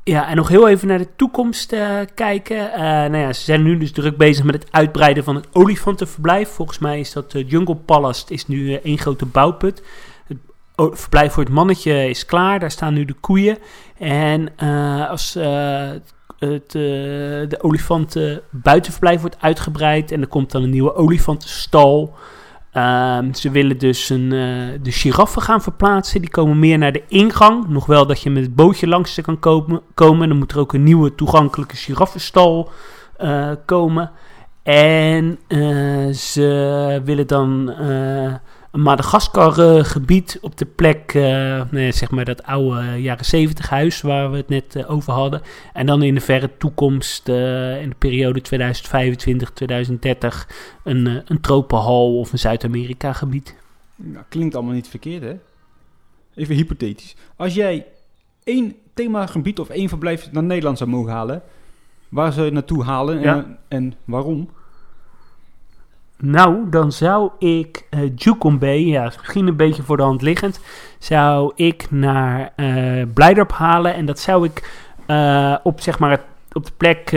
Ja, 0.05 0.29
en 0.29 0.37
nog 0.37 0.49
heel 0.49 0.69
even 0.69 0.89
naar 0.89 0.99
de 0.99 1.17
toekomst 1.17 1.73
uh, 1.73 1.99
kijken. 2.15 2.57
Uh, 2.57 2.81
nou 2.81 3.17
ja, 3.17 3.33
ze 3.33 3.41
zijn 3.41 3.63
nu 3.63 3.79
dus 3.79 3.93
druk 3.93 4.17
bezig 4.17 4.45
met 4.45 4.55
het 4.55 4.73
uitbreiden 4.73 5.25
van 5.25 5.35
het 5.35 5.47
olifantenverblijf. 5.53 6.49
Volgens 6.49 6.79
mij 6.79 7.01
is 7.01 7.13
dat 7.13 7.35
uh, 7.35 7.51
Jungle 7.51 7.77
Palace 7.77 8.25
is 8.29 8.47
nu 8.47 8.75
één 8.75 8.99
grote 8.99 9.27
bouwput. 9.27 9.83
Het 10.27 10.39
verblijf 10.77 11.33
voor 11.33 11.43
het 11.43 11.53
mannetje 11.53 12.09
is 12.09 12.27
klaar. 12.27 12.59
Daar 12.61 12.71
staan 12.71 12.95
nu 12.95 13.05
de 13.05 13.13
koeien. 13.13 13.59
En 13.99 14.57
als 15.09 15.35
het, 16.39 16.71
de 16.71 17.59
olifanten 17.61 18.43
buitenverblijf 18.51 19.21
wordt 19.21 19.37
uitgebreid 19.41 20.13
en 20.13 20.21
er 20.21 20.27
komt 20.27 20.51
dan 20.51 20.63
een 20.63 20.71
nieuwe 20.71 20.95
olifantenstal... 20.95 22.15
Um, 22.77 23.35
ze 23.35 23.51
willen 23.51 23.79
dus 23.79 24.09
een, 24.09 24.33
uh, 24.33 24.79
de 24.83 24.93
giraffen 24.93 25.43
gaan 25.43 25.63
verplaatsen. 25.63 26.21
Die 26.21 26.31
komen 26.31 26.59
meer 26.59 26.79
naar 26.79 26.93
de 26.93 27.03
ingang. 27.09 27.69
Nog 27.69 27.87
wel 27.87 28.07
dat 28.07 28.21
je 28.21 28.31
met 28.31 28.43
het 28.43 28.55
bootje 28.55 28.87
langs 28.87 29.15
ze 29.15 29.23
kan 29.23 29.39
komen. 29.95 30.29
Dan 30.29 30.39
moet 30.39 30.53
er 30.53 30.59
ook 30.59 30.73
een 30.73 30.83
nieuwe 30.83 31.15
toegankelijke 31.15 31.77
giraffenstal 31.77 32.71
uh, 33.21 33.51
komen. 33.65 34.11
En 34.63 35.39
uh, 35.49 36.13
ze 36.13 37.01
willen 37.05 37.27
dan 37.27 37.75
Madagaskar-gebied 38.73 40.39
op 40.41 40.57
de 40.59 40.65
plek, 40.65 41.15
uh, 41.15 41.63
nee, 41.71 41.93
zeg 41.93 42.11
maar 42.11 42.25
dat 42.25 42.43
oude 42.43 43.03
jaren 43.03 43.25
70 43.25 43.69
huis 43.69 44.01
waar 44.01 44.31
we 44.31 44.37
het 44.37 44.49
net 44.49 44.77
uh, 44.77 44.91
over 44.91 45.13
hadden. 45.13 45.43
En 45.73 45.87
dan 45.87 46.03
in 46.03 46.15
de 46.15 46.21
verre 46.21 46.51
toekomst, 46.59 47.29
uh, 47.29 47.83
in 47.83 47.89
de 47.89 47.95
periode 47.99 48.43
2025-2030, 50.45 50.51
een, 50.85 51.23
een 51.27 51.41
tropenhal 51.41 52.19
of 52.19 52.33
een 52.33 52.39
Zuid-Amerika-gebied. 52.39 53.57
Nou, 53.97 54.25
klinkt 54.29 54.55
allemaal 54.55 54.75
niet 54.75 54.89
verkeerd, 54.89 55.23
hè? 55.23 55.35
Even 56.35 56.55
hypothetisch. 56.55 57.17
Als 57.37 57.55
jij 57.55 57.87
één 58.45 58.75
themagebied 58.95 59.59
of 59.59 59.69
één 59.69 59.89
verblijf 59.89 60.33
naar 60.33 60.43
Nederland 60.43 60.79
zou 60.79 60.91
mogen 60.91 61.13
halen, 61.13 61.43
waar 62.09 62.33
zou 62.33 62.47
je 62.47 62.53
naartoe 62.53 62.85
halen 62.85 63.17
en, 63.17 63.23
ja. 63.23 63.59
en 63.69 63.95
waarom? 64.05 64.49
Nou, 66.25 66.69
dan 66.71 66.93
zou 66.93 67.31
ik 67.39 67.87
uh, 67.91 68.01
Jukombe, 68.15 68.87
ja, 68.87 69.05
misschien 69.05 69.47
een 69.47 69.57
beetje 69.57 69.83
voor 69.83 69.97
de 69.97 70.03
hand 70.03 70.23
liggend, 70.23 70.61
zou 70.99 71.53
ik 71.55 71.91
naar 71.91 72.53
uh, 72.57 73.43
halen. 73.49 73.95
En 73.95 74.07
dat 74.07 74.19
zou 74.19 74.45
ik 74.45 74.87
uh, 75.07 75.57
op 75.63 75.81
zeg 75.81 75.99
maar 75.99 76.21
op 76.53 76.67
de 76.67 76.73
plek 76.77 77.13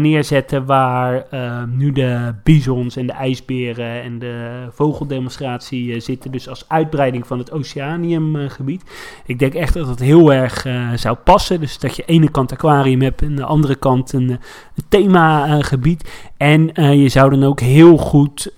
neerzetten 0.00 0.66
waar 0.66 1.26
nu 1.68 1.92
de 1.92 2.34
bisons 2.42 2.96
en 2.96 3.06
de 3.06 3.12
ijsberen 3.12 4.02
en 4.02 4.18
de 4.18 4.66
vogeldemonstratie 4.70 6.00
zitten. 6.00 6.30
Dus 6.30 6.48
als 6.48 6.64
uitbreiding 6.68 7.26
van 7.26 7.38
het 7.38 7.52
Oceaniumgebied. 7.52 8.82
Ik 9.26 9.38
denk 9.38 9.54
echt 9.54 9.74
dat 9.74 9.86
dat 9.86 9.98
heel 9.98 10.32
erg 10.32 10.66
zou 10.94 11.16
passen. 11.16 11.60
Dus 11.60 11.78
dat 11.78 11.96
je 11.96 12.04
ene 12.04 12.30
kant 12.30 12.52
aquarium 12.52 13.02
hebt 13.02 13.22
en 13.22 13.28
aan 13.28 13.36
de 13.36 13.44
andere 13.44 13.74
kant 13.74 14.12
een, 14.12 14.28
een 14.30 14.84
themagebied. 14.88 16.31
En 16.42 16.96
je 16.98 17.08
zou 17.08 17.30
dan 17.30 17.42
ook 17.44 17.60
heel 17.60 17.96
goed 17.96 18.52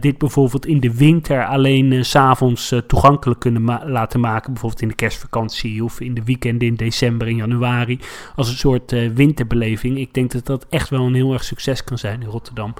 dit 0.00 0.18
bijvoorbeeld 0.18 0.66
in 0.66 0.80
de 0.80 0.96
winter 0.96 1.46
alleen 1.46 2.04
s 2.04 2.10
s'avonds 2.10 2.74
toegankelijk 2.86 3.40
kunnen 3.40 3.64
ma 3.64 3.82
laten 3.86 4.20
maken. 4.20 4.52
Bijvoorbeeld 4.52 4.82
in 4.82 4.88
de 4.88 4.94
kerstvakantie 4.94 5.84
of 5.84 6.00
in 6.00 6.14
de 6.14 6.24
weekend 6.24 6.62
in 6.62 6.74
december 6.74 7.26
en 7.26 7.36
januari. 7.36 8.00
Als 8.36 8.48
een 8.48 8.56
soort 8.56 8.90
winterbeleving 9.14 9.98
ik 9.98 10.14
denk 10.14 10.32
dat 10.32 10.46
dat 10.46 10.66
echt 10.70 10.88
wel 10.88 11.06
een 11.06 11.14
heel 11.14 11.32
erg 11.32 11.44
succes 11.44 11.84
kan 11.84 11.98
zijn 11.98 12.22
in 12.22 12.28
Rotterdam. 12.28 12.74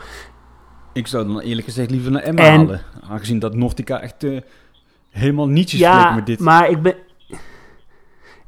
Ik 0.92 1.06
zou 1.06 1.26
dan 1.26 1.40
eerlijk 1.40 1.66
gezegd 1.66 1.90
liever 1.90 2.10
naar 2.10 2.22
Emma 2.22 2.42
En- 2.42 2.56
halen. 2.56 2.80
Aangezien 3.08 3.38
dat 3.38 3.54
Nortica 3.54 4.00
echt 4.00 4.24
eh, 4.24 4.40
helemaal 5.10 5.48
niets 5.48 5.72
is 5.72 5.78
ja, 5.78 6.14
met 6.14 6.26
dit. 6.26 6.40
maar 6.40 6.70
ik 6.70 6.82
ben... 6.82 6.94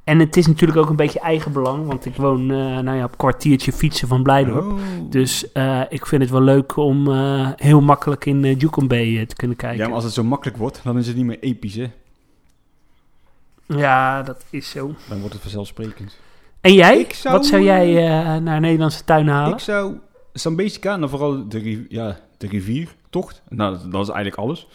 En 0.09 0.19
het 0.19 0.37
is 0.37 0.47
natuurlijk 0.47 0.79
ook 0.79 0.89
een 0.89 0.97
beetje 0.97 1.21
eigenbelang, 1.21 1.87
want 1.87 2.05
ik 2.05 2.17
woon 2.17 2.51
eh, 2.51 2.57
nou 2.57 2.97
ja, 2.97 3.05
op 3.05 3.19
kwartiertje 3.19 3.73
fietsen 3.73 4.09
van 4.09 4.23
Blijdorp. 4.23 4.65
Oh. 4.65 4.81
Dus 5.11 5.53
eh, 5.53 5.81
ik 5.89 6.07
vind 6.07 6.23
het 6.23 6.31
wel 6.31 6.41
leuk 6.41 6.77
om 6.77 7.13
eh, 7.13 7.49
heel 7.57 7.81
makkelijk 7.81 8.25
in 8.25 8.45
uh, 8.45 8.87
Bay 8.87 9.27
te 9.27 9.37
kunnen 9.37 9.57
kijken. 9.57 9.79
Ja, 9.79 9.85
maar 9.85 9.95
als 9.95 10.05
het 10.05 10.13
zo 10.13 10.25
makkelijk 10.25 10.57
wordt, 10.57 10.81
dan 10.85 10.99
is 10.99 11.07
het 11.07 11.17
niet 11.17 11.25
meer 11.25 11.39
episch, 11.41 11.75
hè? 11.75 11.91
Ja, 13.67 14.23
dat 14.23 14.45
is 14.51 14.71
zo. 14.71 14.95
Dan 15.09 15.19
wordt 15.19 15.33
het 15.33 15.43
vanzelfsprekend. 15.43 16.19
En 16.61 16.75
jij? 16.75 17.07
Zou, 17.11 17.35
Wat 17.35 17.47
zou 17.47 17.63
jij 17.63 17.93
naar 18.39 18.61
Nederlandse 18.61 19.05
tuin 19.05 19.29
halen? 19.29 19.53
Ik 19.53 19.59
zou 19.59 19.97
Sambesica, 20.33 20.93
en 20.93 21.01
dan 21.01 21.09
vooral 21.09 21.49
de, 21.49 21.87
ja, 21.89 22.19
de 22.39 22.47
riviertocht, 22.47 23.43
nou, 23.49 23.73
dat, 23.73 23.93
dat 23.93 24.03
is 24.03 24.09
eigenlijk 24.09 24.37
alles, 24.37 24.69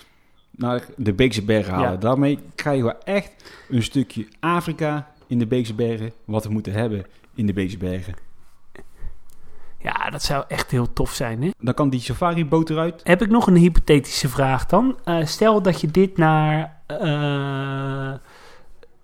naar 0.52 0.86
de 0.98 1.14
Beekse 1.14 1.44
Bergen 1.44 1.74
halen. 1.74 1.92
Ja. 1.92 1.98
Daarmee 1.98 2.40
krijgen 2.56 2.86
we 2.86 2.96
echt 3.04 3.32
een 3.70 3.84
stukje 3.84 4.28
Afrika 4.40 5.12
in 5.34 5.40
de 5.40 5.48
Beekse 5.48 5.74
Bergen, 5.74 6.12
wat 6.26 6.44
we 6.44 6.52
moeten 6.52 6.74
hebben 6.74 7.06
in 7.36 7.46
de 7.46 7.54
Beekse 7.54 7.78
Bergen. 7.78 8.14
Ja, 9.80 10.10
dat 10.10 10.24
zou 10.24 10.44
echt 10.48 10.72
heel 10.72 10.94
tof 10.94 11.12
zijn, 11.12 11.44
hè? 11.44 11.50
Dan 11.60 11.74
kan 11.74 11.90
die 11.90 12.00
safari-boot 12.00 12.70
eruit. 12.70 13.02
Heb 13.04 13.22
ik 13.22 13.30
nog 13.30 13.48
een 13.48 13.56
hypothetische 13.56 14.30
vraag 14.30 14.66
dan? 14.66 14.98
Eh, 15.04 15.26
stel 15.26 15.62
dat 15.62 15.82
je 15.82 15.88
dit 15.88 16.18
naar 16.18 16.82
eh 16.88 18.14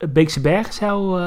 Beekse 0.09 0.41
Bergen 0.41 0.73
zou 0.73 1.19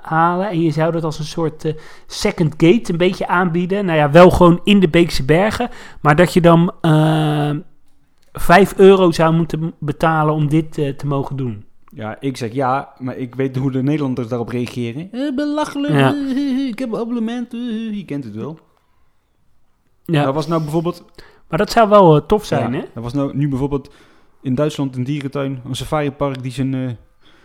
halen 0.00 0.48
en 0.48 0.60
je 0.60 0.70
zou 0.70 0.92
dat 0.92 1.04
als 1.04 1.18
een 1.18 1.24
soort 1.24 1.74
second 2.06 2.54
gate 2.56 2.92
een 2.92 2.98
beetje 2.98 3.26
aanbieden. 3.26 3.84
Nou 3.84 3.98
ja, 3.98 4.10
wel 4.10 4.30
gewoon 4.30 4.60
in 4.64 4.80
de 4.80 4.88
Beekse 4.88 5.24
Bergen, 5.24 5.70
maar 6.00 6.16
dat 6.16 6.32
je 6.32 6.40
dan 6.40 6.72
eh 6.80 7.50
5 8.32 8.74
euro 8.76 9.10
zou 9.10 9.34
moeten 9.34 9.74
betalen 9.78 10.34
om 10.34 10.48
dit 10.48 10.72
te 10.72 11.06
mogen 11.06 11.36
doen. 11.36 11.64
Ja, 11.92 12.16
ik 12.20 12.36
zeg 12.36 12.52
ja, 12.52 12.92
maar 12.98 13.16
ik 13.16 13.34
weet 13.34 13.56
hoe 13.56 13.70
de 13.70 13.82
Nederlanders 13.82 14.28
daarop 14.28 14.48
reageren. 14.48 15.08
Eh, 15.12 15.34
belachelijk, 15.34 15.92
Ja. 15.94 16.14
eh, 16.14 16.66
ik 16.72 16.78
heb 16.78 16.92
een 16.92 16.98
abonnement, 16.98 17.52
eh, 17.54 17.96
je 17.96 18.04
kent 18.04 18.24
het 18.24 18.34
wel. 18.34 18.58
Ja, 20.04 20.24
Dat 20.24 20.34
was 20.34 20.46
nou 20.46 20.62
bijvoorbeeld 20.62 21.04
maar 21.48 21.58
dat 21.58 21.70
zou 21.70 21.88
wel 21.88 22.16
eh, 22.16 22.26
tof 22.26 22.44
zijn, 22.44 22.72
Ja, 22.72 22.78
hè? 22.78 22.84
Er 22.94 23.00
was 23.02 23.12
nou 23.12 23.36
nu 23.36 23.48
bijvoorbeeld 23.48 23.92
in 24.42 24.54
Duitsland 24.54 24.96
een 24.96 25.04
dierentuin, 25.04 25.60
een 25.64 25.74
safaripark 25.76 26.42
die 26.42 26.52
zijn 26.52 26.74
eh, 26.74 26.90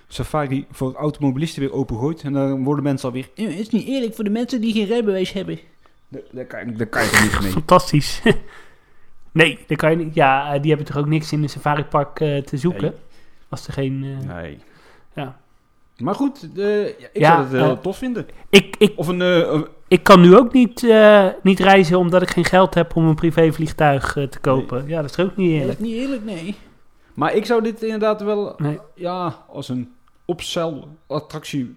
safari 0.07 0.65
voor 0.71 0.93
automobilisten 0.95 1.61
weer 1.61 1.73
opengooit. 1.73 2.21
En 2.21 2.33
dan 2.33 2.63
worden 2.63 2.83
mensen 2.83 3.07
alweer, 3.07 3.29
"Eh, 3.35 3.45
het 3.47 3.59
is 3.59 3.69
niet 3.69 3.87
eerlijk 3.87 4.15
voor 4.15 4.23
de 4.23 4.29
mensen 4.29 4.61
die 4.61 4.73
geen 4.73 4.85
rijbewijs 4.85 5.31
hebben. 5.33 5.59
Daar, 6.07 6.21
daar, 6.31 6.45
kan, 6.45 6.73
daar 6.77 6.87
kan 6.87 7.03
je 7.03 7.09
toch 7.09 7.21
niet 7.21 7.41
mee. 7.41 7.51
Fantastisch. 7.61 8.21
nee, 9.31 9.59
dat 9.67 9.77
kan 9.77 9.91
je 9.91 9.97
niet. 9.97 10.13
Ja, 10.15 10.53
eh, 10.53 10.61
die 10.61 10.69
hebben 10.69 10.87
toch 10.87 10.97
ook 10.97 11.07
niks 11.07 11.31
in 11.31 11.43
een 11.43 11.49
safaripark 11.49 12.19
eh 12.19 12.41
te 12.41 12.57
zoeken? 12.57 12.81
Nee. 12.81 12.91
Als 13.49 13.67
er 13.67 13.73
geen... 13.73 14.03
eh, 14.21 14.35
Nee. 14.35 14.57
Ja. 15.15 15.39
Maar 15.97 16.15
goed, 16.15 16.49
eh, 16.57 16.83
ja, 16.87 16.91
ik 16.91 17.09
Ja, 17.19 17.31
zou 17.31 17.43
het 17.43 17.51
heel 17.51 17.75
eh, 17.75 17.81
tof 17.81 17.97
vinden. 17.97 18.27
Ik, 18.49 18.75
ik, 18.77 18.93
Of 18.95 19.07
een, 19.07 19.67
ik 19.87 20.03
kan 20.03 20.21
nu 20.21 20.35
ook 20.37 20.53
niet, 20.53 20.81
niet 21.43 21.59
reizen 21.59 21.97
omdat 21.97 22.21
ik 22.21 22.29
geen 22.29 22.45
geld 22.45 22.73
heb 22.73 22.95
om 22.95 23.07
een 23.07 23.15
privévliegtuig 23.15 24.13
te 24.13 24.37
kopen. 24.41 24.87
Ja, 24.87 25.01
dat 25.01 25.09
is 25.17 25.25
ook 25.25 25.35
niet 25.35 25.51
eerlijk. 25.61 25.79
niet 25.79 25.93
eerlijk, 25.95 26.23
nee. 26.23 26.55
Maar 27.13 27.33
ik 27.33 27.45
zou 27.45 27.61
dit 27.63 27.83
inderdaad 27.83 28.21
wel, 28.21 28.53
Nee. 28.57 28.79
ja, 28.95 29.43
als 29.49 29.69
een 29.69 29.93
opstel-attractie, 30.25 31.75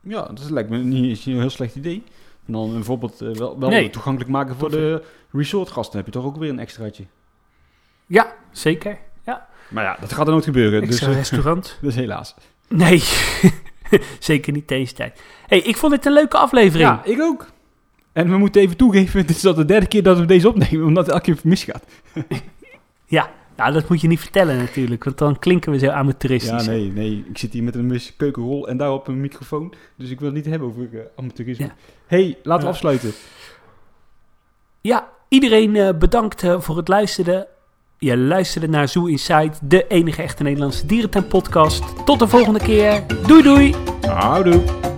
ja, 0.00 0.22
dat 0.22 0.50
lijkt 0.50 0.70
me 0.70 0.78
niet 0.78 1.04
eens 1.04 1.26
een 1.26 1.40
heel 1.40 1.50
slecht 1.50 1.74
idee. 1.76 2.02
En 2.46 2.52
dan 2.52 2.72
bijvoorbeeld 2.72 3.20
eh, 3.20 3.28
wel, 3.34 3.58
wel 3.58 3.68
Nee. 3.68 3.90
toegankelijk 3.90 4.30
maken 4.30 4.56
voor 4.56 4.70
de 4.70 5.02
resortgasten. 5.32 5.96
heb 5.96 6.06
je 6.06 6.12
toch 6.12 6.24
ook 6.24 6.36
weer 6.36 6.50
een 6.50 6.58
extraatje. 6.58 7.04
Ja, 8.06 8.34
zeker. 8.50 8.98
Maar 9.70 9.84
ja, 9.84 9.96
dat 10.00 10.12
gaat 10.12 10.26
er 10.26 10.32
nooit 10.32 10.44
gebeuren. 10.44 10.80
Dus, 10.80 10.90
Extra 10.90 11.08
eh, 11.10 11.16
restaurant. 11.16 11.78
dus 11.82 11.94
helaas. 11.94 12.34
Nee, 12.68 13.02
zeker 14.18 14.52
niet 14.52 14.68
deze 14.68 14.94
tijd. 14.94 15.20
hey, 15.46 15.58
ik 15.60 15.76
vond 15.76 15.92
dit 15.92 16.06
een 16.06 16.12
leuke 16.12 16.36
aflevering. 16.36 16.88
Ja, 16.88 17.00
ik 17.04 17.20
ook. 17.20 17.46
En 18.12 18.30
we 18.30 18.36
moeten 18.36 18.62
even 18.62 18.76
toegeven, 18.76 19.20
dit 19.26 19.36
is 19.36 19.46
al 19.46 19.54
de 19.54 19.64
derde 19.64 19.86
keer 19.86 20.02
dat 20.02 20.18
we 20.18 20.24
deze 20.24 20.48
opnemen, 20.48 20.86
omdat 20.86 21.04
het 21.06 21.14
elke 21.14 21.32
keer 21.32 21.40
misgaat. 21.44 21.84
Nou, 23.56 23.72
dat 23.72 23.88
moet 23.88 24.00
je 24.00 24.08
niet 24.08 24.20
vertellen 24.20 24.56
natuurlijk, 24.56 25.04
want 25.04 25.18
dan 25.18 25.38
klinken 25.38 25.72
we 25.72 25.78
zo 25.78 25.86
Ja, 25.86 25.92
amateuristisch. 25.92 26.66
nee, 26.66 26.92
nee. 26.92 27.24
Ik 27.28 27.38
zit 27.38 27.52
hier 27.52 27.62
met 27.62 27.74
een 27.74 28.00
keukenrol 28.16 28.68
en 28.68 28.76
daarop 28.76 29.08
een 29.08 29.20
microfoon. 29.20 29.74
Dus 29.96 30.10
ik 30.10 30.18
wil 30.18 30.28
het 30.28 30.36
niet 30.36 30.46
hebben 30.46 30.68
over 30.68 30.88
eh, 30.92 31.00
amateurisme. 31.16 31.64
Ja. 31.64 31.74
hey, 32.06 32.38
laten 32.42 32.60
we 32.60 32.62
Ja. 32.66 32.68
afsluiten. 32.68 33.12
Ja, 34.80 35.08
iedereen 35.28 35.76
eh, 35.76 35.88
bedankt 35.98 36.44
voor 36.58 36.76
het 36.76 36.88
luisteren. 36.88 37.46
Je 38.02 38.16
luisterde 38.16 38.68
naar 38.68 38.88
Zoo 38.88 39.06
Inside, 39.06 39.52
de 39.62 39.86
enige 39.86 40.22
echte 40.22 40.42
Nederlandse 40.42 40.86
dierentuin 40.86 41.26
podcast. 41.26 41.82
Tot 42.04 42.18
de 42.18 42.28
volgende 42.28 42.58
keer. 42.58 43.04
Doei 43.26 43.42
doei! 43.42 43.74
Houdoe. 44.00 44.89